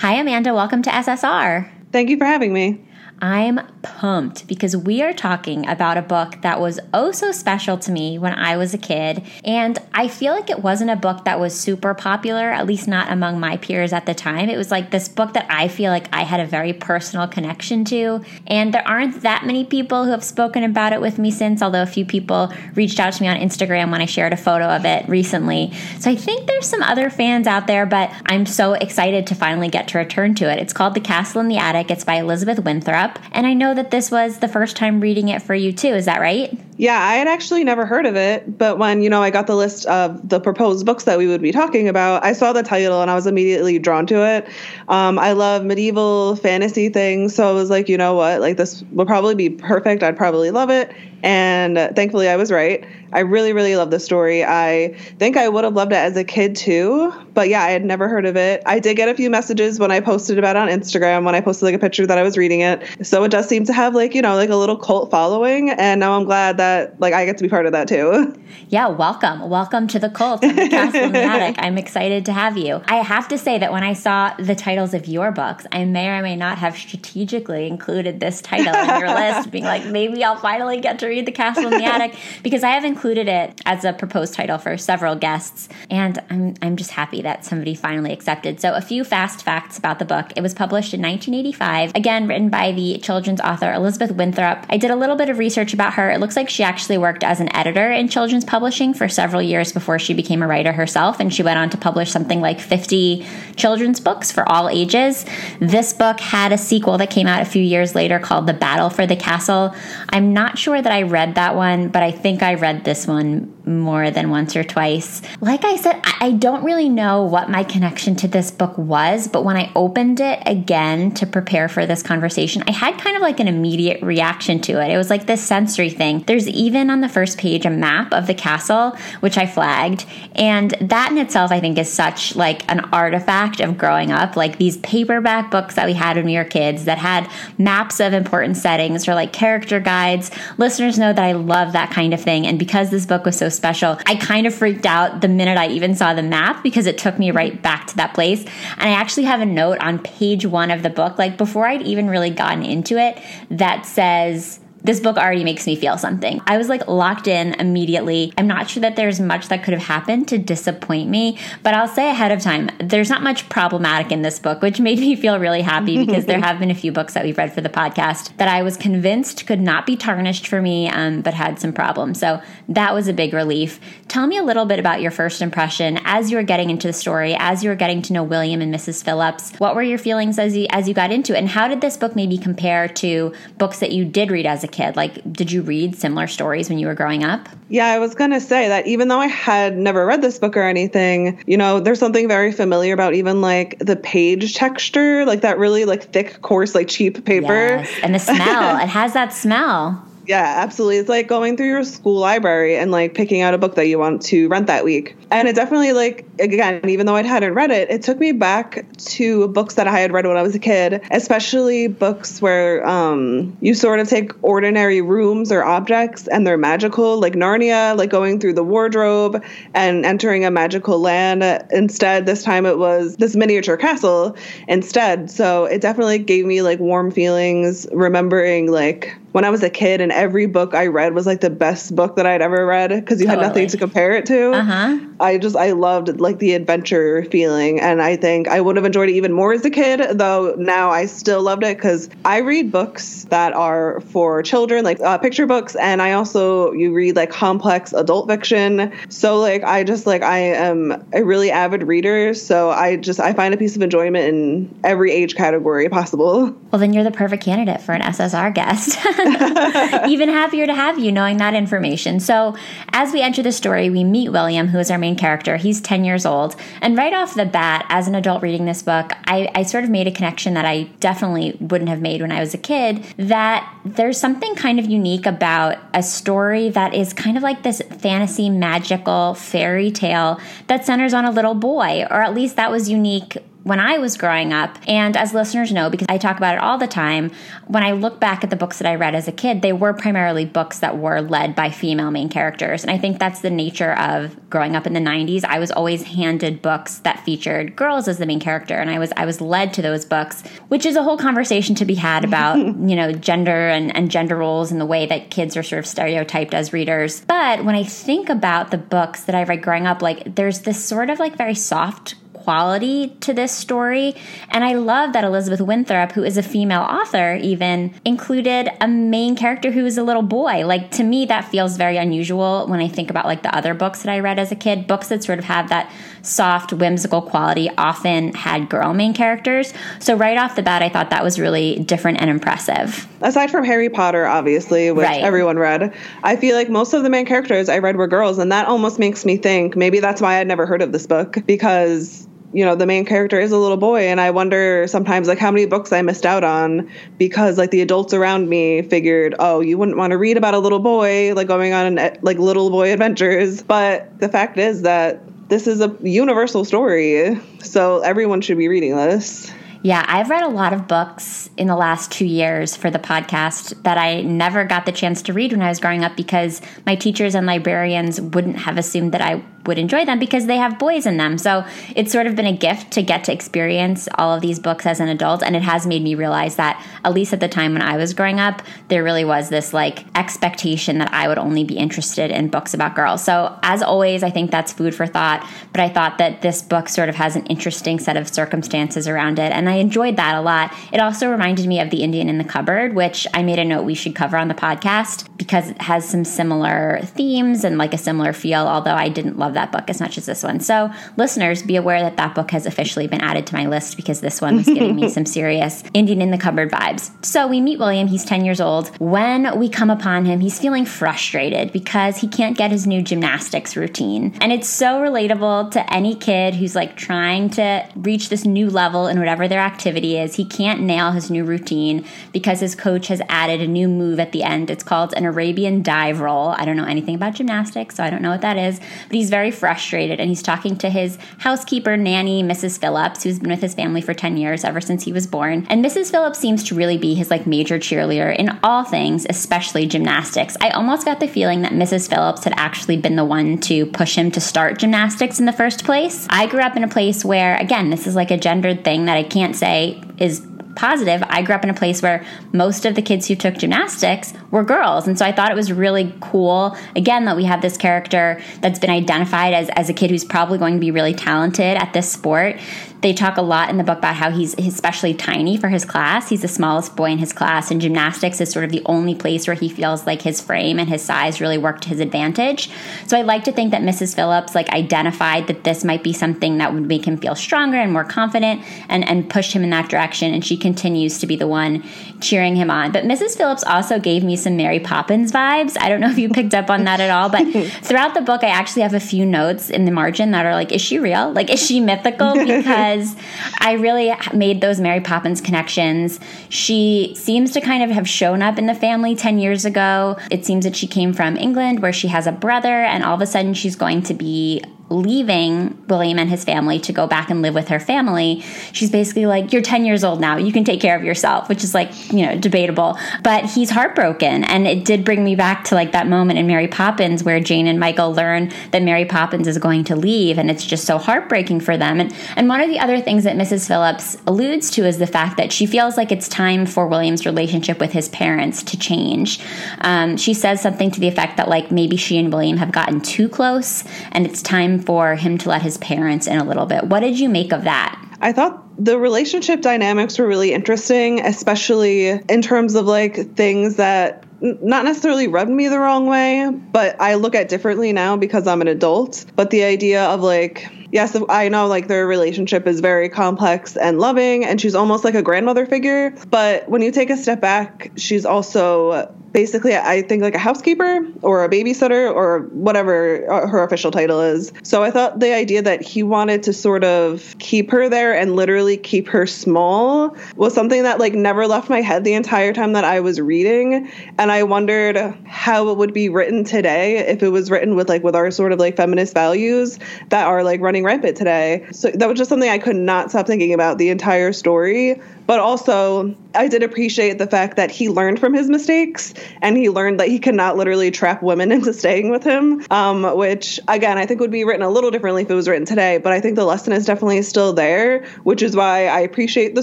Hi, 0.00 0.14
Amanda. 0.14 0.54
Welcome 0.54 0.80
to 0.84 0.90
SSR. 0.90 1.68
Thank 1.92 2.08
you 2.08 2.16
for 2.16 2.24
having 2.24 2.54
me. 2.54 2.82
I'm 3.22 3.60
pumped 3.82 4.46
because 4.46 4.76
we 4.76 5.02
are 5.02 5.12
talking 5.12 5.68
about 5.68 5.98
a 5.98 6.02
book 6.02 6.40
that 6.42 6.58
was 6.58 6.80
oh 6.94 7.12
so 7.12 7.32
special 7.32 7.76
to 7.78 7.92
me 7.92 8.18
when 8.18 8.32
I 8.32 8.56
was 8.56 8.72
a 8.72 8.78
kid. 8.78 9.22
And 9.44 9.78
I 9.92 10.08
feel 10.08 10.32
like 10.32 10.48
it 10.48 10.60
wasn't 10.60 10.90
a 10.90 10.96
book 10.96 11.24
that 11.24 11.38
was 11.38 11.58
super 11.58 11.92
popular, 11.92 12.50
at 12.50 12.66
least 12.66 12.88
not 12.88 13.10
among 13.10 13.38
my 13.38 13.58
peers 13.58 13.92
at 13.92 14.06
the 14.06 14.14
time. 14.14 14.48
It 14.48 14.56
was 14.56 14.70
like 14.70 14.90
this 14.90 15.08
book 15.08 15.34
that 15.34 15.46
I 15.50 15.68
feel 15.68 15.90
like 15.90 16.08
I 16.14 16.22
had 16.22 16.40
a 16.40 16.46
very 16.46 16.72
personal 16.72 17.28
connection 17.28 17.84
to. 17.86 18.24
And 18.46 18.72
there 18.72 18.86
aren't 18.86 19.20
that 19.22 19.44
many 19.44 19.64
people 19.64 20.04
who 20.04 20.10
have 20.12 20.24
spoken 20.24 20.64
about 20.64 20.92
it 20.92 21.00
with 21.00 21.18
me 21.18 21.30
since, 21.30 21.62
although 21.62 21.82
a 21.82 21.86
few 21.86 22.06
people 22.06 22.52
reached 22.74 23.00
out 23.00 23.12
to 23.14 23.22
me 23.22 23.28
on 23.28 23.36
Instagram 23.36 23.90
when 23.90 24.00
I 24.00 24.06
shared 24.06 24.32
a 24.32 24.38
photo 24.38 24.64
of 24.64 24.86
it 24.86 25.06
recently. 25.08 25.72
So 25.98 26.10
I 26.10 26.16
think 26.16 26.46
there's 26.46 26.66
some 26.66 26.82
other 26.82 27.10
fans 27.10 27.46
out 27.46 27.66
there, 27.66 27.84
but 27.84 28.10
I'm 28.26 28.46
so 28.46 28.72
excited 28.72 29.26
to 29.26 29.34
finally 29.34 29.68
get 29.68 29.88
to 29.88 29.98
return 29.98 30.34
to 30.36 30.50
it. 30.50 30.58
It's 30.58 30.72
called 30.72 30.94
The 30.94 31.00
Castle 31.00 31.40
in 31.40 31.48
the 31.48 31.58
Attic. 31.58 31.90
It's 31.90 32.04
by 32.04 32.14
Elizabeth 32.14 32.60
Winthrop 32.60 33.09
up. 33.10 33.22
And 33.32 33.46
I 33.46 33.54
know 33.54 33.74
that 33.74 33.90
this 33.90 34.10
was 34.10 34.38
the 34.38 34.48
first 34.48 34.76
time 34.76 35.00
reading 35.00 35.28
it 35.28 35.42
for 35.42 35.54
you 35.54 35.72
too. 35.72 35.88
Is 35.88 36.04
that 36.06 36.20
right? 36.20 36.56
Yeah, 36.76 36.98
I 36.98 37.16
had 37.16 37.28
actually 37.28 37.64
never 37.64 37.84
heard 37.84 38.06
of 38.06 38.16
it. 38.16 38.58
But 38.58 38.78
when, 38.78 39.02
you 39.02 39.10
know, 39.10 39.22
I 39.22 39.30
got 39.30 39.46
the 39.46 39.56
list 39.56 39.86
of 39.86 40.28
the 40.28 40.40
proposed 40.40 40.86
books 40.86 41.04
that 41.04 41.18
we 41.18 41.26
would 41.26 41.42
be 41.42 41.52
talking 41.52 41.88
about, 41.88 42.24
I 42.24 42.32
saw 42.32 42.52
the 42.52 42.62
title 42.62 43.02
and 43.02 43.10
I 43.10 43.14
was 43.14 43.26
immediately 43.26 43.78
drawn 43.78 44.06
to 44.06 44.26
it. 44.26 44.48
Um, 44.88 45.18
I 45.18 45.32
love 45.32 45.64
medieval 45.64 46.36
fantasy 46.36 46.88
things. 46.88 47.34
So 47.34 47.48
I 47.48 47.52
was 47.52 47.70
like, 47.70 47.88
you 47.88 47.98
know 47.98 48.14
what? 48.14 48.40
Like, 48.40 48.56
this 48.56 48.82
will 48.92 49.06
probably 49.06 49.34
be 49.34 49.50
perfect. 49.50 50.02
I'd 50.02 50.16
probably 50.16 50.50
love 50.50 50.70
it. 50.70 50.94
And 51.22 51.78
uh, 51.78 51.92
thankfully, 51.92 52.28
I 52.28 52.36
was 52.36 52.50
right. 52.50 52.84
I 53.12 53.20
really, 53.20 53.52
really 53.52 53.76
love 53.76 53.90
the 53.90 53.98
story. 53.98 54.44
I 54.44 54.94
think 55.18 55.36
I 55.36 55.48
would 55.48 55.64
have 55.64 55.74
loved 55.74 55.92
it 55.92 55.96
as 55.96 56.16
a 56.16 56.22
kid 56.22 56.54
too, 56.54 57.12
but 57.34 57.48
yeah, 57.48 57.62
I 57.62 57.70
had 57.70 57.84
never 57.84 58.08
heard 58.08 58.24
of 58.24 58.36
it. 58.36 58.62
I 58.66 58.78
did 58.78 58.96
get 58.96 59.08
a 59.08 59.14
few 59.14 59.30
messages 59.30 59.80
when 59.80 59.90
I 59.90 60.00
posted 60.00 60.38
about 60.38 60.54
it 60.54 60.60
on 60.60 60.68
Instagram 60.68 61.24
when 61.24 61.34
I 61.34 61.40
posted 61.40 61.64
like 61.64 61.74
a 61.74 61.78
picture 61.78 62.06
that 62.06 62.18
I 62.18 62.22
was 62.22 62.36
reading 62.36 62.60
it. 62.60 62.84
So 63.04 63.24
it 63.24 63.30
does 63.30 63.48
seem 63.48 63.64
to 63.64 63.72
have 63.72 63.94
like, 63.94 64.14
you 64.14 64.22
know, 64.22 64.36
like 64.36 64.50
a 64.50 64.56
little 64.56 64.76
cult 64.76 65.10
following. 65.10 65.70
And 65.70 65.98
now 66.00 66.16
I'm 66.16 66.24
glad 66.24 66.56
that 66.58 67.00
like 67.00 67.12
I 67.12 67.24
get 67.24 67.36
to 67.38 67.42
be 67.42 67.48
part 67.48 67.66
of 67.66 67.72
that 67.72 67.88
too. 67.88 68.36
Yeah, 68.68 68.88
welcome. 68.88 69.48
Welcome 69.48 69.88
to 69.88 69.98
the 69.98 70.08
cult 70.08 70.42
Castle 70.42 71.10
the 71.10 71.54
I'm 71.58 71.76
excited 71.76 72.24
to 72.26 72.32
have 72.32 72.56
you. 72.56 72.80
I 72.86 72.96
have 72.96 73.26
to 73.28 73.38
say 73.38 73.58
that 73.58 73.72
when 73.72 73.82
I 73.82 73.94
saw 73.94 74.32
the 74.38 74.54
titles 74.54 74.94
of 74.94 75.06
your 75.06 75.32
books, 75.32 75.66
I 75.72 75.84
may 75.84 76.08
or 76.08 76.22
may 76.22 76.36
not 76.36 76.58
have 76.58 76.76
strategically 76.76 77.66
included 77.66 78.20
this 78.20 78.40
title 78.40 78.72
in 78.72 79.00
your 79.00 79.08
list, 79.14 79.50
being 79.50 79.64
like, 79.64 79.86
maybe 79.86 80.22
I'll 80.22 80.36
finally 80.36 80.80
get 80.80 81.00
to 81.00 81.09
read 81.10 81.26
The 81.26 81.32
Castle 81.32 81.64
in 81.64 81.78
the 81.78 81.84
Attic 81.84 82.16
because 82.42 82.64
I 82.64 82.70
have 82.70 82.84
included 82.84 83.28
it 83.28 83.60
as 83.66 83.84
a 83.84 83.92
proposed 83.92 84.32
title 84.32 84.56
for 84.56 84.78
several 84.78 85.14
guests. 85.14 85.68
And 85.90 86.18
I'm, 86.30 86.54
I'm 86.62 86.76
just 86.76 86.92
happy 86.92 87.20
that 87.22 87.44
somebody 87.44 87.74
finally 87.74 88.12
accepted. 88.12 88.60
So, 88.60 88.74
a 88.74 88.80
few 88.80 89.04
fast 89.04 89.42
facts 89.42 89.76
about 89.76 89.98
the 89.98 90.04
book. 90.04 90.32
It 90.36 90.42
was 90.42 90.54
published 90.54 90.94
in 90.94 91.02
1985, 91.02 91.92
again, 91.94 92.26
written 92.26 92.48
by 92.48 92.72
the 92.72 92.98
children's 92.98 93.40
author 93.40 93.72
Elizabeth 93.72 94.12
Winthrop. 94.12 94.64
I 94.70 94.76
did 94.76 94.90
a 94.90 94.96
little 94.96 95.16
bit 95.16 95.28
of 95.28 95.38
research 95.38 95.74
about 95.74 95.94
her. 95.94 96.10
It 96.10 96.20
looks 96.20 96.36
like 96.36 96.48
she 96.48 96.62
actually 96.62 96.98
worked 96.98 97.24
as 97.24 97.40
an 97.40 97.54
editor 97.54 97.90
in 97.90 98.08
children's 98.08 98.44
publishing 98.44 98.94
for 98.94 99.08
several 99.08 99.42
years 99.42 99.72
before 99.72 99.98
she 99.98 100.14
became 100.14 100.42
a 100.42 100.46
writer 100.46 100.72
herself. 100.72 101.20
And 101.20 101.34
she 101.34 101.42
went 101.42 101.58
on 101.58 101.68
to 101.70 101.76
publish 101.76 102.10
something 102.10 102.40
like 102.40 102.60
50 102.60 103.26
children's 103.56 104.00
books 104.00 104.30
for 104.30 104.48
all 104.48 104.68
ages. 104.68 105.26
This 105.58 105.92
book 105.92 106.20
had 106.20 106.52
a 106.52 106.58
sequel 106.58 106.98
that 106.98 107.10
came 107.10 107.26
out 107.26 107.42
a 107.42 107.44
few 107.44 107.62
years 107.62 107.94
later 107.94 108.18
called 108.18 108.46
The 108.46 108.54
Battle 108.54 108.90
for 108.90 109.06
the 109.06 109.16
Castle. 109.16 109.74
I'm 110.12 110.32
not 110.32 110.58
sure 110.58 110.80
that 110.80 110.92
I 110.92 111.02
read 111.02 111.36
that 111.36 111.54
one, 111.54 111.88
but 111.88 112.02
I 112.02 112.10
think 112.10 112.42
I 112.42 112.54
read 112.54 112.84
this 112.84 113.06
one 113.06 113.54
more 113.78 114.10
than 114.10 114.30
once 114.30 114.56
or 114.56 114.64
twice. 114.64 115.22
Like 115.40 115.64
I 115.64 115.76
said, 115.76 116.00
I 116.20 116.32
don't 116.32 116.64
really 116.64 116.88
know 116.88 117.24
what 117.24 117.48
my 117.48 117.64
connection 117.64 118.16
to 118.16 118.28
this 118.28 118.50
book 118.50 118.76
was, 118.76 119.28
but 119.28 119.44
when 119.44 119.56
I 119.56 119.70
opened 119.74 120.20
it 120.20 120.42
again 120.46 121.12
to 121.12 121.26
prepare 121.26 121.68
for 121.68 121.86
this 121.86 122.02
conversation, 122.02 122.62
I 122.66 122.72
had 122.72 122.98
kind 122.98 123.16
of 123.16 123.22
like 123.22 123.40
an 123.40 123.48
immediate 123.48 124.02
reaction 124.02 124.60
to 124.62 124.84
it. 124.84 124.92
It 124.92 124.96
was 124.96 125.10
like 125.10 125.26
this 125.26 125.42
sensory 125.42 125.90
thing. 125.90 126.24
There's 126.26 126.48
even 126.48 126.90
on 126.90 127.00
the 127.00 127.08
first 127.08 127.38
page 127.38 127.64
a 127.64 127.70
map 127.70 128.12
of 128.12 128.26
the 128.26 128.34
castle, 128.34 128.96
which 129.20 129.38
I 129.38 129.46
flagged, 129.46 130.04
and 130.34 130.72
that 130.80 131.10
in 131.12 131.18
itself 131.18 131.50
I 131.52 131.60
think 131.60 131.78
is 131.78 131.92
such 131.92 132.36
like 132.36 132.70
an 132.70 132.80
artifact 132.92 133.60
of 133.60 133.78
growing 133.78 134.10
up. 134.12 134.36
Like 134.36 134.58
these 134.58 134.78
paperback 134.78 135.50
books 135.50 135.74
that 135.74 135.86
we 135.86 135.94
had 135.94 136.16
when 136.16 136.26
we 136.26 136.36
were 136.36 136.44
kids 136.44 136.84
that 136.84 136.98
had 136.98 137.30
maps 137.58 138.00
of 138.00 138.12
important 138.12 138.56
settings 138.56 139.06
or 139.08 139.14
like 139.14 139.32
character 139.32 139.80
guides. 139.80 140.30
Listeners 140.58 140.98
know 140.98 141.12
that 141.12 141.24
I 141.24 141.32
love 141.32 141.72
that 141.72 141.90
kind 141.90 142.12
of 142.12 142.20
thing, 142.20 142.46
and 142.46 142.58
because 142.58 142.90
this 142.90 143.06
book 143.06 143.24
was 143.24 143.36
so 143.36 143.48
special. 143.60 143.98
I 144.06 144.14
kind 144.14 144.46
of 144.46 144.54
freaked 144.54 144.86
out 144.86 145.20
the 145.20 145.28
minute 145.28 145.58
I 145.58 145.68
even 145.68 145.94
saw 145.94 146.14
the 146.14 146.22
map 146.22 146.62
because 146.62 146.86
it 146.86 146.96
took 146.96 147.18
me 147.18 147.30
right 147.30 147.60
back 147.60 147.86
to 147.88 147.96
that 147.96 148.14
place. 148.14 148.40
And 148.40 148.88
I 148.88 148.92
actually 148.92 149.24
have 149.24 149.42
a 149.42 149.46
note 149.46 149.78
on 149.80 149.98
page 149.98 150.46
one 150.46 150.70
of 150.70 150.82
the 150.82 150.88
book, 150.88 151.18
like 151.18 151.36
before 151.36 151.66
I'd 151.66 151.82
even 151.82 152.08
really 152.08 152.30
gotten 152.30 152.64
into 152.64 152.96
it, 152.96 153.22
that 153.50 153.84
says, 153.84 154.60
this 154.82 155.00
book 155.00 155.16
already 155.16 155.44
makes 155.44 155.66
me 155.66 155.76
feel 155.76 155.98
something. 155.98 156.40
I 156.46 156.58
was 156.58 156.68
like 156.68 156.86
locked 156.88 157.28
in 157.28 157.54
immediately. 157.54 158.32
I'm 158.38 158.46
not 158.46 158.70
sure 158.70 158.80
that 158.80 158.96
there's 158.96 159.20
much 159.20 159.48
that 159.48 159.62
could 159.62 159.74
have 159.74 159.82
happened 159.82 160.28
to 160.28 160.38
disappoint 160.38 161.08
me, 161.08 161.38
but 161.62 161.74
I'll 161.74 161.88
say 161.88 162.10
ahead 162.10 162.32
of 162.32 162.40
time, 162.40 162.70
there's 162.78 163.10
not 163.10 163.22
much 163.22 163.48
problematic 163.48 164.12
in 164.12 164.22
this 164.22 164.38
book, 164.38 164.62
which 164.62 164.80
made 164.80 164.98
me 164.98 165.16
feel 165.16 165.38
really 165.38 165.62
happy 165.62 165.98
because 166.06 166.26
there 166.26 166.40
have 166.40 166.58
been 166.58 166.70
a 166.70 166.74
few 166.74 166.92
books 166.92 167.14
that 167.14 167.24
we've 167.24 167.36
read 167.36 167.52
for 167.52 167.60
the 167.60 167.68
podcast 167.68 168.36
that 168.36 168.48
I 168.48 168.62
was 168.62 168.76
convinced 168.76 169.46
could 169.46 169.60
not 169.60 169.86
be 169.86 169.96
tarnished 169.96 170.46
for 170.46 170.62
me, 170.62 170.88
um, 170.88 171.20
but 171.22 171.34
had 171.34 171.58
some 171.58 171.72
problems. 171.72 172.18
So 172.18 172.40
that 172.68 172.94
was 172.94 173.08
a 173.08 173.12
big 173.12 173.32
relief. 173.32 173.80
Tell 174.08 174.26
me 174.26 174.38
a 174.38 174.42
little 174.42 174.64
bit 174.64 174.78
about 174.78 175.00
your 175.00 175.10
first 175.10 175.42
impression 175.42 175.98
as 176.04 176.30
you 176.30 176.36
were 176.36 176.42
getting 176.42 176.70
into 176.70 176.86
the 176.86 176.92
story, 176.92 177.36
as 177.38 177.62
you 177.62 177.70
were 177.70 177.76
getting 177.76 178.02
to 178.02 178.12
know 178.12 178.22
William 178.22 178.60
and 178.60 178.74
Mrs. 178.74 179.04
Phillips. 179.04 179.52
What 179.58 179.74
were 179.74 179.82
your 179.82 179.98
feelings 179.98 180.38
as 180.38 180.56
you 180.56 180.66
as 180.70 180.88
you 180.88 180.94
got 180.94 181.12
into 181.12 181.34
it, 181.34 181.38
and 181.38 181.48
how 181.48 181.68
did 181.68 181.80
this 181.80 181.96
book 181.96 182.16
maybe 182.16 182.38
compare 182.38 182.88
to 182.88 183.32
books 183.58 183.80
that 183.80 183.92
you 183.92 184.04
did 184.04 184.30
read 184.30 184.46
as 184.46 184.64
a 184.64 184.68
kid? 184.70 184.96
Like, 184.96 185.20
did 185.32 185.52
you 185.52 185.62
read 185.62 185.96
similar 185.96 186.26
stories 186.26 186.68
when 186.68 186.78
you 186.78 186.86
were 186.86 186.94
growing 186.94 187.24
up? 187.24 187.48
Yeah, 187.68 187.86
I 187.86 187.98
was 187.98 188.14
going 188.14 188.30
to 188.30 188.40
say 188.40 188.68
that 188.68 188.86
even 188.86 189.08
though 189.08 189.18
I 189.18 189.26
had 189.26 189.76
never 189.76 190.04
read 190.06 190.22
this 190.22 190.38
book 190.38 190.56
or 190.56 190.62
anything, 190.62 191.42
you 191.46 191.56
know, 191.56 191.80
there's 191.80 191.98
something 191.98 192.28
very 192.28 192.52
familiar 192.52 192.94
about 192.94 193.14
even 193.14 193.40
like 193.40 193.78
the 193.78 193.96
page 193.96 194.54
texture, 194.54 195.24
like 195.24 195.42
that 195.42 195.58
really 195.58 195.84
like 195.84 196.12
thick, 196.12 196.42
coarse, 196.42 196.74
like 196.74 196.88
cheap 196.88 197.24
paper. 197.24 197.46
Yes. 197.52 197.90
And 198.02 198.14
the 198.14 198.18
smell. 198.18 198.76
it 198.82 198.88
has 198.88 199.12
that 199.12 199.32
smell. 199.32 200.04
Yeah, 200.26 200.54
absolutely. 200.58 200.98
It's 200.98 201.08
like 201.08 201.26
going 201.28 201.56
through 201.56 201.68
your 201.68 201.82
school 201.82 202.18
library 202.20 202.76
and 202.76 202.90
like 202.90 203.14
picking 203.14 203.40
out 203.40 203.54
a 203.54 203.58
book 203.58 203.74
that 203.76 203.86
you 203.86 203.98
want 203.98 204.22
to 204.22 204.48
rent 204.48 204.66
that 204.66 204.84
week. 204.84 205.16
And 205.30 205.48
it 205.48 205.56
definitely 205.56 205.92
like 205.92 206.26
again, 206.38 206.88
even 206.88 207.06
though 207.06 207.16
I 207.16 207.22
hadn't 207.22 207.54
read 207.54 207.70
it, 207.70 207.90
it 207.90 208.02
took 208.02 208.18
me 208.18 208.32
back 208.32 208.86
to 208.98 209.48
books 209.48 209.74
that 209.74 209.88
I 209.88 209.98
had 209.98 210.12
read 210.12 210.26
when 210.26 210.36
I 210.36 210.42
was 210.42 210.54
a 210.54 210.58
kid, 210.58 211.00
especially 211.10 211.88
books 211.88 212.42
where 212.42 212.86
um, 212.86 213.56
you 213.60 213.74
sort 213.74 213.98
of 213.98 214.08
take 214.08 214.32
ordinary 214.44 215.00
rooms 215.00 215.50
or 215.50 215.64
objects 215.64 216.28
and 216.28 216.46
they're 216.46 216.58
magical, 216.58 217.18
like 217.18 217.32
Narnia, 217.32 217.96
like 217.96 218.10
going 218.10 218.38
through 218.40 218.52
the 218.54 218.64
wardrobe 218.64 219.42
and 219.74 220.04
entering 220.04 220.44
a 220.44 220.50
magical 220.50 220.98
land. 221.00 221.42
Instead, 221.70 222.26
this 222.26 222.42
time 222.42 222.66
it 222.66 222.78
was 222.78 223.16
this 223.16 223.34
miniature 223.34 223.76
castle 223.78 224.36
instead. 224.68 225.30
So 225.30 225.64
it 225.64 225.80
definitely 225.80 226.18
gave 226.18 226.44
me 226.44 226.62
like 226.62 226.78
warm 226.78 227.10
feelings, 227.10 227.86
remembering 227.92 228.70
like 228.70 229.16
when 229.32 229.44
I 229.44 229.50
was 229.50 229.62
a 229.62 229.70
kid 229.70 230.00
and 230.00 230.10
every 230.10 230.46
book 230.46 230.74
I 230.74 230.86
read 230.86 231.14
was 231.14 231.26
like 231.26 231.40
the 231.40 231.50
best 231.50 231.94
book 231.94 232.16
that 232.16 232.26
I'd 232.26 232.42
ever 232.42 232.66
read 232.66 232.90
because 232.90 233.20
you 233.20 233.26
totally. 233.26 233.44
had 233.44 233.48
nothing 233.48 233.68
to 233.68 233.76
compare 233.76 234.12
it 234.12 234.26
to. 234.26 234.52
Uh-huh. 234.52 234.98
I 235.20 235.38
just 235.38 235.56
I 235.56 235.72
loved 235.72 236.20
like 236.20 236.38
the 236.38 236.54
adventure 236.54 237.24
feeling 237.24 237.80
and 237.80 238.02
I 238.02 238.16
think 238.16 238.48
I 238.48 238.60
would 238.60 238.76
have 238.76 238.84
enjoyed 238.84 239.08
it 239.08 239.12
even 239.12 239.32
more 239.32 239.52
as 239.52 239.64
a 239.64 239.70
kid 239.70 240.18
though 240.18 240.54
now 240.58 240.90
I 240.90 241.06
still 241.06 241.42
loved 241.42 241.62
it 241.62 241.78
cuz 241.78 242.08
I 242.24 242.38
read 242.38 242.72
books 242.72 243.26
that 243.30 243.52
are 243.52 244.00
for 244.00 244.42
children 244.42 244.84
like 244.84 245.00
uh, 245.00 245.18
picture 245.18 245.46
books 245.46 245.76
and 245.76 246.02
I 246.02 246.12
also 246.12 246.72
you 246.72 246.92
read 246.92 247.16
like 247.16 247.30
complex 247.30 247.92
adult 247.92 248.28
fiction. 248.28 248.90
So 249.08 249.38
like 249.38 249.62
I 249.62 249.84
just 249.84 250.06
like 250.06 250.22
I 250.22 250.38
am 250.38 251.04
a 251.12 251.22
really 251.22 251.50
avid 251.50 251.84
reader 251.84 252.34
so 252.34 252.70
I 252.70 252.96
just 252.96 253.20
I 253.20 253.32
find 253.32 253.54
a 253.54 253.56
piece 253.56 253.76
of 253.76 253.82
enjoyment 253.82 254.24
in 254.24 254.74
every 254.82 255.12
age 255.12 255.36
category 255.36 255.88
possible. 255.88 256.54
Well 256.72 256.80
then 256.80 256.92
you're 256.92 257.04
the 257.04 257.10
perfect 257.10 257.44
candidate 257.44 257.80
for 257.80 257.92
an 257.92 258.02
SSR 258.02 258.54
guest. 258.54 258.98
even 260.08 260.28
happier 260.28 260.66
to 260.66 260.74
have 260.74 260.98
you 260.98 261.12
knowing 261.12 261.36
that 261.38 261.54
information. 261.54 262.20
So, 262.20 262.56
as 262.92 263.12
we 263.12 263.20
enter 263.20 263.42
the 263.42 263.52
story, 263.52 263.90
we 263.90 264.04
meet 264.04 264.30
William, 264.30 264.68
who 264.68 264.78
is 264.78 264.90
our 264.90 264.98
main 264.98 265.16
character. 265.16 265.56
He's 265.56 265.80
10 265.80 266.04
years 266.04 266.24
old. 266.24 266.56
And 266.80 266.96
right 266.96 267.12
off 267.12 267.34
the 267.34 267.44
bat, 267.44 267.86
as 267.88 268.08
an 268.08 268.14
adult 268.14 268.42
reading 268.42 268.64
this 268.64 268.82
book, 268.82 269.12
I, 269.26 269.50
I 269.54 269.62
sort 269.62 269.84
of 269.84 269.90
made 269.90 270.06
a 270.06 270.10
connection 270.10 270.54
that 270.54 270.64
I 270.64 270.84
definitely 271.00 271.56
wouldn't 271.60 271.90
have 271.90 272.00
made 272.00 272.20
when 272.22 272.32
I 272.32 272.40
was 272.40 272.54
a 272.54 272.58
kid 272.58 273.04
that 273.16 273.72
there's 273.84 274.18
something 274.18 274.54
kind 274.54 274.78
of 274.78 274.86
unique 274.86 275.26
about 275.26 275.78
a 275.94 276.02
story 276.02 276.68
that 276.70 276.94
is 276.94 277.12
kind 277.12 277.36
of 277.36 277.42
like 277.42 277.62
this 277.62 277.82
fantasy, 277.98 278.50
magical 278.50 279.34
fairy 279.34 279.90
tale 279.90 280.40
that 280.66 280.84
centers 280.84 281.14
on 281.14 281.24
a 281.24 281.30
little 281.30 281.54
boy, 281.54 282.06
or 282.10 282.22
at 282.22 282.34
least 282.34 282.56
that 282.56 282.70
was 282.70 282.88
unique 282.88 283.36
when 283.62 283.80
I 283.80 283.98
was 283.98 284.16
growing 284.16 284.52
up. 284.52 284.78
And 284.88 285.16
as 285.16 285.34
listeners 285.34 285.72
know, 285.72 285.90
because 285.90 286.06
I 286.08 286.18
talk 286.18 286.36
about 286.36 286.54
it 286.54 286.62
all 286.62 286.78
the 286.78 286.86
time, 286.86 287.30
when 287.66 287.82
I 287.82 287.92
look 287.92 288.20
back 288.20 288.42
at 288.42 288.50
the 288.50 288.56
books 288.56 288.78
that 288.78 288.88
I 288.88 288.94
read 288.94 289.14
as 289.14 289.28
a 289.28 289.32
kid, 289.32 289.62
they 289.62 289.72
were 289.72 289.92
primarily 289.92 290.44
books 290.44 290.78
that 290.80 290.98
were 290.98 291.20
led 291.20 291.54
by 291.54 291.70
female 291.70 292.10
main 292.10 292.28
characters. 292.28 292.82
And 292.82 292.90
I 292.90 292.98
think 292.98 293.18
that's 293.18 293.40
the 293.40 293.50
nature 293.50 293.92
of 293.92 294.48
growing 294.48 294.76
up 294.76 294.86
in 294.86 294.92
the 294.92 295.00
90s. 295.00 295.44
I 295.44 295.58
was 295.58 295.70
always 295.70 296.04
handed 296.04 296.62
books 296.62 296.98
that 296.98 297.24
featured 297.24 297.76
girls 297.76 298.08
as 298.08 298.18
the 298.18 298.26
main 298.26 298.40
character 298.40 298.74
and 298.74 298.90
I 298.90 298.98
was 298.98 299.12
I 299.16 299.26
was 299.26 299.40
led 299.40 299.74
to 299.74 299.82
those 299.82 300.04
books, 300.04 300.42
which 300.68 300.86
is 300.86 300.96
a 300.96 301.02
whole 301.02 301.18
conversation 301.18 301.74
to 301.76 301.84
be 301.84 301.94
had 301.94 302.24
about, 302.24 302.56
you 302.58 302.96
know, 302.96 303.12
gender 303.12 303.68
and, 303.68 303.94
and 303.94 304.10
gender 304.10 304.36
roles 304.36 304.72
and 304.72 304.80
the 304.80 304.86
way 304.86 305.06
that 305.06 305.30
kids 305.30 305.56
are 305.56 305.62
sort 305.62 305.80
of 305.80 305.86
stereotyped 305.86 306.54
as 306.54 306.72
readers. 306.72 307.20
But 307.26 307.64
when 307.64 307.74
I 307.74 307.84
think 307.84 308.28
about 308.28 308.70
the 308.70 308.78
books 308.78 309.24
that 309.24 309.34
I 309.34 309.44
read 309.44 309.62
growing 309.62 309.86
up, 309.86 310.02
like 310.02 310.34
there's 310.34 310.60
this 310.60 310.82
sort 310.82 311.10
of 311.10 311.18
like 311.18 311.36
very 311.36 311.54
soft 311.54 312.14
quality 312.42 313.16
to 313.20 313.32
this 313.32 313.52
story. 313.52 314.14
And 314.48 314.64
I 314.64 314.74
love 314.74 315.12
that 315.12 315.24
Elizabeth 315.24 315.60
Winthrop, 315.60 316.12
who 316.12 316.24
is 316.24 316.36
a 316.36 316.42
female 316.42 316.82
author, 316.82 317.36
even 317.40 317.94
included 318.04 318.70
a 318.80 318.88
main 318.88 319.36
character 319.36 319.70
who 319.70 319.86
is 319.86 319.98
a 319.98 320.02
little 320.02 320.22
boy. 320.22 320.66
Like 320.66 320.90
to 320.92 321.04
me, 321.04 321.26
that 321.26 321.44
feels 321.50 321.76
very 321.76 321.96
unusual 321.96 322.66
when 322.66 322.80
I 322.80 322.88
think 322.88 323.10
about 323.10 323.26
like 323.26 323.42
the 323.42 323.54
other 323.54 323.74
books 323.74 324.02
that 324.02 324.12
I 324.12 324.20
read 324.20 324.38
as 324.38 324.52
a 324.52 324.56
kid. 324.56 324.86
Books 324.86 325.08
that 325.08 325.22
sort 325.22 325.38
of 325.38 325.44
have 325.44 325.68
that 325.68 325.92
soft, 326.22 326.72
whimsical 326.72 327.22
quality 327.22 327.70
often 327.78 328.32
had 328.34 328.68
girl 328.68 328.94
main 328.94 329.14
characters. 329.14 329.72
So 329.98 330.14
right 330.14 330.36
off 330.36 330.56
the 330.56 330.62
bat, 330.62 330.82
I 330.82 330.88
thought 330.88 331.10
that 331.10 331.22
was 331.22 331.38
really 331.38 331.78
different 331.80 332.20
and 332.20 332.30
impressive. 332.30 333.06
Aside 333.20 333.50
from 333.50 333.64
Harry 333.64 333.88
Potter, 333.88 334.26
obviously, 334.26 334.90
which 334.90 335.06
right. 335.06 335.22
everyone 335.22 335.58
read, 335.58 335.94
I 336.22 336.36
feel 336.36 336.56
like 336.56 336.68
most 336.68 336.94
of 336.94 337.02
the 337.02 337.10
main 337.10 337.26
characters 337.26 337.68
I 337.68 337.78
read 337.78 337.96
were 337.96 338.08
girls, 338.08 338.38
and 338.38 338.50
that 338.52 338.66
almost 338.66 338.98
makes 338.98 339.24
me 339.24 339.36
think 339.36 339.76
maybe 339.76 340.00
that's 340.00 340.20
why 340.20 340.38
I'd 340.38 340.46
never 340.46 340.66
heard 340.66 340.82
of 340.82 340.92
this 340.92 341.06
book 341.06 341.36
because 341.46 342.26
you 342.52 342.64
know 342.64 342.74
the 342.74 342.86
main 342.86 343.04
character 343.04 343.38
is 343.38 343.52
a 343.52 343.58
little 343.58 343.76
boy 343.76 344.00
and 344.00 344.20
i 344.20 344.30
wonder 344.30 344.86
sometimes 344.88 345.28
like 345.28 345.38
how 345.38 345.50
many 345.50 345.66
books 345.66 345.92
i 345.92 346.02
missed 346.02 346.26
out 346.26 346.42
on 346.42 346.90
because 347.18 347.58
like 347.58 347.70
the 347.70 347.80
adults 347.80 348.12
around 348.12 348.48
me 348.48 348.82
figured 348.82 349.34
oh 349.38 349.60
you 349.60 349.78
wouldn't 349.78 349.96
want 349.96 350.10
to 350.10 350.18
read 350.18 350.36
about 350.36 350.54
a 350.54 350.58
little 350.58 350.80
boy 350.80 351.32
like 351.34 351.46
going 351.46 351.72
on 351.72 351.96
like 352.22 352.38
little 352.38 352.70
boy 352.70 352.92
adventures 352.92 353.62
but 353.62 354.18
the 354.18 354.28
fact 354.28 354.58
is 354.58 354.82
that 354.82 355.22
this 355.50 355.66
is 355.66 355.80
a 355.80 355.94
universal 356.00 356.64
story 356.64 357.38
so 357.58 358.00
everyone 358.00 358.40
should 358.40 358.56
be 358.56 358.68
reading 358.68 358.96
this. 358.96 359.52
Yeah, 359.82 360.04
I've 360.06 360.28
read 360.28 360.42
a 360.42 360.48
lot 360.48 360.74
of 360.74 360.86
books 360.86 361.48
in 361.56 361.66
the 361.66 361.76
last 361.76 362.12
two 362.12 362.26
years 362.26 362.76
for 362.76 362.90
the 362.90 362.98
podcast 362.98 363.82
that 363.82 363.96
I 363.96 364.20
never 364.20 364.64
got 364.64 364.84
the 364.84 364.92
chance 364.92 365.22
to 365.22 365.32
read 365.32 365.52
when 365.52 365.62
I 365.62 365.68
was 365.68 365.80
growing 365.80 366.04
up 366.04 366.16
because 366.16 366.60
my 366.84 366.94
teachers 366.94 367.34
and 367.34 367.46
librarians 367.46 368.20
wouldn't 368.20 368.56
have 368.58 368.76
assumed 368.76 369.12
that 369.12 369.22
I 369.22 369.42
would 369.66 369.78
enjoy 369.78 370.04
them 370.04 370.18
because 370.18 370.46
they 370.46 370.56
have 370.56 370.78
boys 370.78 371.06
in 371.06 371.16
them. 371.16 371.38
So 371.38 371.64
it's 371.94 372.12
sort 372.12 372.26
of 372.26 372.36
been 372.36 372.46
a 372.46 372.56
gift 372.56 372.90
to 372.92 373.02
get 373.02 373.24
to 373.24 373.32
experience 373.32 374.08
all 374.16 374.34
of 374.34 374.40
these 374.40 374.58
books 374.58 374.86
as 374.86 375.00
an 375.00 375.08
adult. 375.08 375.42
And 375.42 375.54
it 375.54 375.62
has 375.62 375.86
made 375.86 376.02
me 376.02 376.14
realize 376.14 376.56
that, 376.56 376.84
at 377.04 377.12
least 377.12 377.32
at 377.32 377.40
the 377.40 377.48
time 377.48 377.72
when 377.72 377.82
I 377.82 377.96
was 377.96 378.14
growing 378.14 378.40
up, 378.40 378.62
there 378.88 379.04
really 379.04 379.24
was 379.24 379.48
this 379.48 379.74
like 379.74 380.04
expectation 380.16 380.98
that 380.98 381.12
I 381.12 381.28
would 381.28 381.38
only 381.38 381.64
be 381.64 381.76
interested 381.76 382.30
in 382.30 382.48
books 382.48 382.74
about 382.74 382.94
girls. 382.94 383.22
So 383.22 383.58
as 383.62 383.82
always, 383.82 384.22
I 384.22 384.30
think 384.30 384.50
that's 384.50 384.72
food 384.72 384.94
for 384.94 385.06
thought. 385.06 385.46
But 385.72 385.80
I 385.80 385.88
thought 385.88 386.18
that 386.18 386.42
this 386.42 386.62
book 386.62 386.88
sort 386.88 387.08
of 387.08 387.16
has 387.16 387.36
an 387.36 387.46
interesting 387.46 387.98
set 387.98 388.16
of 388.16 388.28
circumstances 388.28 389.06
around 389.06 389.38
it. 389.38 389.52
And 389.52 389.68
I 389.68 389.74
enjoyed 389.74 390.16
that 390.16 390.34
a 390.34 390.40
lot. 390.40 390.74
It 390.92 391.00
also 391.00 391.30
reminded 391.30 391.66
me 391.66 391.80
of 391.80 391.90
The 391.90 392.02
Indian 392.02 392.28
in 392.28 392.38
the 392.38 392.44
Cupboard, 392.44 392.94
which 392.94 393.26
I 393.34 393.42
made 393.42 393.58
a 393.58 393.64
note 393.64 393.84
we 393.84 393.94
should 393.94 394.14
cover 394.14 394.36
on 394.36 394.48
the 394.48 394.54
podcast 394.54 395.28
because 395.36 395.70
it 395.70 395.82
has 395.82 396.08
some 396.08 396.24
similar 396.24 397.00
themes 397.02 397.64
and 397.64 397.78
like 397.78 397.94
a 397.94 397.98
similar 397.98 398.32
feel, 398.32 398.66
although 398.66 398.94
I 398.94 399.08
didn't 399.08 399.38
love 399.38 399.54
that 399.54 399.59
book 399.66 399.84
as 399.88 400.00
much 400.00 400.18
as 400.18 400.26
this 400.26 400.42
one. 400.42 400.60
So, 400.60 400.90
listeners, 401.16 401.62
be 401.62 401.76
aware 401.76 402.00
that 402.00 402.16
that 402.16 402.34
book 402.34 402.50
has 402.50 402.66
officially 402.66 403.06
been 403.06 403.20
added 403.20 403.46
to 403.48 403.54
my 403.54 403.66
list 403.66 403.96
because 403.96 404.20
this 404.20 404.40
one 404.40 404.56
was 404.56 404.66
giving 404.66 404.96
me 404.96 405.08
some 405.16 405.26
serious 405.26 405.82
Indian 405.94 406.20
in 406.22 406.30
the 406.30 406.38
cupboard 406.38 406.70
vibes. 406.70 407.10
So, 407.24 407.46
we 407.46 407.60
meet 407.60 407.78
William. 407.78 408.08
He's 408.08 408.24
10 408.24 408.44
years 408.44 408.60
old. 408.60 408.88
When 408.98 409.58
we 409.58 409.68
come 409.68 409.90
upon 409.90 410.24
him, 410.24 410.40
he's 410.40 410.58
feeling 410.58 410.84
frustrated 410.84 411.72
because 411.72 412.18
he 412.18 412.28
can't 412.28 412.56
get 412.56 412.70
his 412.70 412.86
new 412.86 413.02
gymnastics 413.02 413.76
routine. 413.76 414.36
And 414.40 414.52
it's 414.52 414.68
so 414.68 415.00
relatable 415.00 415.70
to 415.72 415.92
any 415.92 416.14
kid 416.14 416.54
who's 416.54 416.74
like 416.74 416.96
trying 416.96 417.50
to 417.50 417.88
reach 417.96 418.28
this 418.28 418.44
new 418.44 418.68
level 418.68 419.06
in 419.06 419.18
whatever 419.18 419.48
their 419.48 419.60
activity 419.60 420.18
is. 420.18 420.36
He 420.36 420.44
can't 420.44 420.82
nail 420.82 421.12
his 421.12 421.30
new 421.30 421.44
routine 421.44 422.04
because 422.32 422.60
his 422.60 422.74
coach 422.74 423.08
has 423.08 423.22
added 423.28 423.60
a 423.60 423.66
new 423.66 423.88
move 423.88 424.20
at 424.20 424.32
the 424.32 424.42
end. 424.42 424.70
It's 424.70 424.84
called 424.84 425.14
an 425.16 425.24
Arabian 425.24 425.82
dive 425.82 426.20
roll. 426.20 426.48
I 426.48 426.64
don't 426.64 426.76
know 426.76 426.84
anything 426.84 427.14
about 427.14 427.34
gymnastics, 427.34 427.94
so 427.96 428.04
I 428.04 428.10
don't 428.10 428.22
know 428.22 428.30
what 428.30 428.42
that 428.42 428.58
is, 428.58 428.78
but 428.78 429.16
he's 429.16 429.30
very 429.30 429.39
frustrated 429.48 430.20
and 430.20 430.28
he's 430.28 430.42
talking 430.42 430.76
to 430.76 430.90
his 430.90 431.16
housekeeper 431.38 431.96
nanny, 431.96 432.42
Mrs. 432.42 432.78
Phillips, 432.78 433.22
who's 433.22 433.38
been 433.38 433.48
with 433.48 433.62
his 433.62 433.74
family 433.74 434.02
for 434.02 434.12
10 434.12 434.36
years 434.36 434.62
ever 434.62 434.82
since 434.82 435.04
he 435.04 435.12
was 435.12 435.26
born. 435.26 435.66
And 435.70 435.82
Mrs. 435.82 436.10
Phillips 436.10 436.38
seems 436.38 436.62
to 436.64 436.74
really 436.74 436.98
be 436.98 437.14
his 437.14 437.30
like 437.30 437.46
major 437.46 437.78
cheerleader 437.78 438.36
in 438.36 438.58
all 438.62 438.84
things, 438.84 439.26
especially 439.30 439.86
gymnastics. 439.86 440.58
I 440.60 440.68
almost 440.70 441.06
got 441.06 441.20
the 441.20 441.28
feeling 441.28 441.62
that 441.62 441.72
Mrs. 441.72 442.10
Phillips 442.10 442.44
had 442.44 442.52
actually 442.58 442.98
been 442.98 443.16
the 443.16 443.24
one 443.24 443.56
to 443.62 443.86
push 443.86 444.16
him 444.16 444.30
to 444.32 444.40
start 444.40 444.78
gymnastics 444.78 445.40
in 445.40 445.46
the 445.46 445.52
first 445.52 445.84
place. 445.84 446.26
I 446.28 446.46
grew 446.46 446.60
up 446.60 446.76
in 446.76 446.84
a 446.84 446.88
place 446.88 447.24
where 447.24 447.56
again, 447.56 447.88
this 447.88 448.06
is 448.06 448.14
like 448.14 448.30
a 448.30 448.36
gendered 448.36 448.84
thing 448.84 449.06
that 449.06 449.16
I 449.16 449.22
can't 449.22 449.56
say 449.56 450.02
is 450.18 450.46
positive, 450.76 451.22
I 451.28 451.42
grew 451.42 451.54
up 451.54 451.64
in 451.64 451.70
a 451.70 451.74
place 451.74 452.02
where 452.02 452.24
most 452.52 452.84
of 452.84 452.94
the 452.94 453.02
kids 453.02 453.28
who 453.28 453.34
took 453.34 453.56
gymnastics 453.56 454.32
were 454.50 454.64
girls. 454.64 455.06
And 455.06 455.18
so 455.18 455.24
I 455.24 455.32
thought 455.32 455.50
it 455.50 455.56
was 455.56 455.72
really 455.72 456.14
cool, 456.20 456.76
again, 456.96 457.24
that 457.24 457.36
we 457.36 457.44
have 457.44 457.62
this 457.62 457.76
character 457.76 458.40
that's 458.60 458.78
been 458.78 458.90
identified 458.90 459.54
as, 459.54 459.68
as 459.70 459.88
a 459.88 459.92
kid 459.92 460.10
who's 460.10 460.24
probably 460.24 460.58
going 460.58 460.74
to 460.74 460.80
be 460.80 460.90
really 460.90 461.14
talented 461.14 461.76
at 461.76 461.92
this 461.92 462.10
sport 462.10 462.58
they 463.02 463.14
talk 463.14 463.38
a 463.38 463.42
lot 463.42 463.70
in 463.70 463.78
the 463.78 463.84
book 463.84 463.98
about 463.98 464.16
how 464.16 464.30
he's 464.30 464.54
especially 464.58 465.14
tiny 465.14 465.56
for 465.56 465.68
his 465.68 465.84
class. 465.84 466.28
He's 466.28 466.42
the 466.42 466.48
smallest 466.48 466.96
boy 466.96 467.10
in 467.10 467.18
his 467.18 467.32
class, 467.32 467.70
and 467.70 467.80
gymnastics 467.80 468.40
is 468.40 468.50
sort 468.50 468.64
of 468.64 468.70
the 468.70 468.82
only 468.86 469.14
place 469.14 469.46
where 469.46 469.54
he 469.54 469.68
feels 469.68 470.06
like 470.06 470.22
his 470.22 470.40
frame 470.40 470.78
and 470.78 470.88
his 470.88 471.02
size 471.02 471.40
really 471.40 471.58
work 471.58 471.80
to 471.82 471.88
his 471.88 472.00
advantage. 472.00 472.70
So 473.06 473.16
I 473.16 473.22
like 473.22 473.44
to 473.44 473.52
think 473.52 473.70
that 473.70 473.82
Mrs. 473.82 474.14
Phillips 474.14 474.54
like 474.54 474.68
identified 474.70 475.46
that 475.46 475.64
this 475.64 475.84
might 475.84 476.02
be 476.02 476.12
something 476.12 476.58
that 476.58 476.74
would 476.74 476.86
make 476.86 477.06
him 477.06 477.16
feel 477.16 477.34
stronger 477.34 477.78
and 477.78 477.92
more 477.92 478.04
confident 478.04 478.62
and, 478.88 479.08
and 479.08 479.30
push 479.30 479.52
him 479.54 479.64
in 479.64 479.70
that 479.70 479.88
direction. 479.88 480.34
And 480.34 480.44
she 480.44 480.56
continues 480.60 481.18
to 481.18 481.26
be 481.26 481.36
the 481.36 481.46
one 481.46 481.82
cheering 482.20 482.56
him 482.56 482.70
on. 482.70 482.92
But 482.92 483.04
Mrs. 483.04 483.36
Phillips 483.36 483.64
also 483.64 483.98
gave 483.98 484.22
me 484.22 484.36
some 484.36 484.56
Mary 484.56 484.80
Poppins 484.80 485.32
vibes. 485.32 485.76
I 485.80 485.88
don't 485.88 486.00
know 486.00 486.10
if 486.10 486.18
you 486.18 486.28
picked 486.28 486.54
up 486.54 486.70
on 486.70 486.84
that 486.84 487.00
at 487.00 487.10
all, 487.10 487.28
but 487.28 487.44
throughout 487.82 488.14
the 488.14 488.20
book, 488.20 488.44
I 488.44 488.48
actually 488.48 488.82
have 488.82 488.94
a 488.94 489.00
few 489.00 489.24
notes 489.24 489.70
in 489.70 489.84
the 489.84 489.90
margin 489.90 490.30
that 490.32 490.46
are 490.46 490.54
like, 490.54 490.72
is 490.72 490.80
she 490.80 490.98
real? 490.98 491.32
Like, 491.32 491.50
is 491.50 491.64
she 491.64 491.80
mythical? 491.80 492.34
Because 492.60 493.16
I 493.58 493.74
really 493.74 494.12
made 494.34 494.60
those 494.60 494.80
Mary 494.80 495.00
Poppins 495.00 495.40
connections. 495.40 496.18
She 496.48 497.14
seems 497.16 497.52
to 497.52 497.60
kind 497.60 497.82
of 497.82 497.90
have 497.90 498.08
shown 498.08 498.42
up 498.42 498.58
in 498.58 498.66
the 498.66 498.74
family 498.74 499.14
10 499.14 499.38
years 499.38 499.64
ago. 499.64 500.18
It 500.30 500.44
seems 500.44 500.64
that 500.64 500.76
she 500.76 500.86
came 500.86 501.12
from 501.12 501.36
England 501.36 501.80
where 501.80 501.92
she 501.92 502.08
has 502.08 502.26
a 502.26 502.32
brother, 502.32 502.82
and 502.82 503.04
all 503.04 503.14
of 503.14 503.20
a 503.20 503.26
sudden 503.26 503.54
she's 503.54 503.76
going 503.76 504.02
to 504.02 504.14
be 504.14 504.62
leaving 504.90 505.80
William 505.86 506.18
and 506.18 506.28
his 506.28 506.44
family 506.44 506.80
to 506.80 506.92
go 506.92 507.06
back 507.06 507.30
and 507.30 507.42
live 507.42 507.54
with 507.54 507.68
her 507.68 507.78
family, 507.78 508.42
she's 508.72 508.90
basically 508.90 509.24
like, 509.24 509.52
You're 509.52 509.62
10 509.62 509.84
years 509.84 510.04
old 510.04 510.20
now. 510.20 510.36
You 510.36 510.52
can 510.52 510.64
take 510.64 510.80
care 510.80 510.96
of 510.96 511.04
yourself, 511.04 511.48
which 511.48 511.64
is 511.64 511.74
like, 511.74 512.12
you 512.12 512.26
know, 512.26 512.36
debatable. 512.36 512.98
But 513.22 513.46
he's 513.46 513.70
heartbroken. 513.70 514.44
And 514.44 514.66
it 514.66 514.84
did 514.84 515.04
bring 515.04 515.24
me 515.24 515.36
back 515.36 515.64
to 515.64 515.74
like 515.74 515.92
that 515.92 516.08
moment 516.08 516.38
in 516.38 516.46
Mary 516.46 516.68
Poppins 516.68 517.22
where 517.22 517.40
Jane 517.40 517.66
and 517.66 517.78
Michael 517.78 518.12
learn 518.12 518.52
that 518.72 518.82
Mary 518.82 519.04
Poppins 519.04 519.46
is 519.46 519.58
going 519.58 519.84
to 519.84 519.96
leave. 519.96 520.38
And 520.38 520.50
it's 520.50 520.66
just 520.66 520.84
so 520.84 520.98
heartbreaking 520.98 521.60
for 521.60 521.76
them. 521.76 522.00
And, 522.00 522.14
and 522.36 522.48
one 522.48 522.60
of 522.60 522.68
the 522.68 522.80
other 522.80 523.00
things 523.00 523.24
that 523.24 523.36
Mrs. 523.36 523.68
Phillips 523.68 524.16
alludes 524.26 524.70
to 524.72 524.84
is 524.84 524.98
the 524.98 525.06
fact 525.06 525.36
that 525.36 525.52
she 525.52 525.66
feels 525.66 525.96
like 525.96 526.10
it's 526.10 526.28
time 526.28 526.66
for 526.66 526.86
William's 526.88 527.24
relationship 527.24 527.78
with 527.78 527.92
his 527.92 528.08
parents 528.08 528.62
to 528.64 528.76
change. 528.76 529.40
Um, 529.82 530.16
she 530.16 530.34
says 530.34 530.60
something 530.60 530.90
to 530.90 531.00
the 531.00 531.08
effect 531.08 531.36
that, 531.36 531.48
like, 531.48 531.70
maybe 531.70 531.96
she 531.96 532.18
and 532.18 532.32
William 532.32 532.56
have 532.56 532.72
gotten 532.72 533.00
too 533.00 533.28
close 533.28 533.84
and 534.12 534.26
it's 534.26 534.42
time 534.42 534.79
for 534.80 535.14
him 535.14 535.38
to 535.38 535.48
let 535.48 535.62
his 535.62 535.78
parents 535.78 536.26
in 536.26 536.38
a 536.38 536.44
little 536.44 536.66
bit. 536.66 536.84
What 536.84 537.00
did 537.00 537.18
you 537.18 537.28
make 537.28 537.52
of 537.52 537.64
that? 537.64 537.96
I 538.20 538.32
thought 538.32 538.64
the 538.82 538.98
relationship 538.98 539.62
dynamics 539.62 540.18
were 540.18 540.26
really 540.26 540.52
interesting, 540.52 541.20
especially 541.20 542.08
in 542.08 542.42
terms 542.42 542.74
of 542.74 542.86
like 542.86 543.34
things 543.34 543.76
that 543.76 544.24
not 544.40 544.84
necessarily 544.84 545.28
rubbed 545.28 545.50
me 545.50 545.68
the 545.68 545.78
wrong 545.78 546.06
way, 546.06 546.50
but 546.50 547.00
I 547.00 547.14
look 547.14 547.34
at 547.34 547.48
differently 547.48 547.92
now 547.92 548.16
because 548.16 548.46
I'm 548.46 548.60
an 548.60 548.68
adult. 548.68 549.24
But 549.36 549.50
the 549.50 549.64
idea 549.64 550.04
of 550.04 550.22
like, 550.22 550.68
yes, 550.92 551.16
I 551.28 551.48
know 551.48 551.66
like 551.66 551.88
their 551.88 552.06
relationship 552.06 552.66
is 552.66 552.80
very 552.80 553.08
complex 553.08 553.76
and 553.76 553.98
loving, 553.98 554.44
and 554.44 554.60
she's 554.60 554.74
almost 554.74 555.04
like 555.04 555.14
a 555.14 555.22
grandmother 555.22 555.66
figure. 555.66 556.14
But 556.30 556.68
when 556.68 556.82
you 556.82 556.90
take 556.90 557.10
a 557.10 557.16
step 557.16 557.40
back, 557.40 557.90
she's 557.96 558.24
also 558.24 559.12
basically 559.32 559.76
i 559.76 560.02
think 560.02 560.22
like 560.22 560.34
a 560.34 560.38
housekeeper 560.38 561.06
or 561.22 561.44
a 561.44 561.48
babysitter 561.48 562.12
or 562.12 562.40
whatever 562.52 563.24
her 563.46 563.62
official 563.62 563.90
title 563.90 564.20
is 564.20 564.52
so 564.62 564.82
i 564.82 564.90
thought 564.90 565.20
the 565.20 565.34
idea 565.34 565.62
that 565.62 565.82
he 565.82 566.02
wanted 566.02 566.42
to 566.42 566.52
sort 566.52 566.82
of 566.82 567.34
keep 567.38 567.70
her 567.70 567.88
there 567.88 568.14
and 568.14 568.34
literally 568.34 568.76
keep 568.76 569.06
her 569.08 569.26
small 569.26 570.16
was 570.36 570.52
something 570.54 570.82
that 570.82 570.98
like 570.98 571.14
never 571.14 571.46
left 571.46 571.70
my 571.70 571.80
head 571.80 572.04
the 572.04 572.14
entire 572.14 572.52
time 572.52 572.72
that 572.72 572.84
i 572.84 572.98
was 572.98 573.20
reading 573.20 573.88
and 574.18 574.32
i 574.32 574.42
wondered 574.42 574.96
how 575.26 575.68
it 575.68 575.76
would 575.76 575.94
be 575.94 576.08
written 576.08 576.42
today 576.42 576.98
if 576.98 577.22
it 577.22 577.28
was 577.28 577.50
written 577.50 577.76
with 577.76 577.88
like 577.88 578.02
with 578.02 578.16
our 578.16 578.30
sort 578.30 578.52
of 578.52 578.58
like 578.58 578.76
feminist 578.76 579.14
values 579.14 579.78
that 580.08 580.26
are 580.26 580.42
like 580.42 580.60
running 580.60 580.79
running 580.84 581.00
rampant 581.00 581.16
today. 581.16 581.66
So 581.72 581.90
that 581.90 582.08
was 582.08 582.18
just 582.18 582.28
something 582.28 582.48
I 582.48 582.58
could 582.58 582.76
not 582.76 583.10
stop 583.10 583.26
thinking 583.26 583.52
about 583.52 583.78
the 583.78 583.88
entire 583.90 584.32
story. 584.32 585.00
But 585.26 585.38
also, 585.38 586.12
I 586.34 586.48
did 586.48 586.64
appreciate 586.64 587.18
the 587.18 587.26
fact 587.26 587.56
that 587.56 587.70
he 587.70 587.88
learned 587.88 588.18
from 588.18 588.34
his 588.34 588.48
mistakes 588.48 589.14
and 589.42 589.56
he 589.56 589.70
learned 589.70 590.00
that 590.00 590.08
he 590.08 590.18
cannot 590.18 590.56
literally 590.56 590.90
trap 590.90 591.22
women 591.22 591.52
into 591.56 591.72
staying 591.72 592.10
with 592.10 592.24
him, 592.24 592.66
um, 592.70 593.16
which, 593.16 593.60
again, 593.68 593.96
I 593.96 594.06
think 594.06 594.20
would 594.20 594.32
be 594.32 594.42
written 594.44 594.62
a 594.62 594.70
little 594.70 594.90
differently 594.90 595.22
if 595.22 595.30
it 595.30 595.34
was 595.34 595.46
written 595.46 595.66
today. 595.66 595.98
But 595.98 596.12
I 596.12 596.20
think 596.20 596.34
the 596.34 596.44
lesson 596.44 596.72
is 596.72 596.84
definitely 596.84 597.22
still 597.22 597.52
there, 597.52 598.04
which 598.24 598.42
is 598.42 598.56
why 598.56 598.88
I 598.88 599.00
appreciate 599.00 599.54
the 599.54 599.62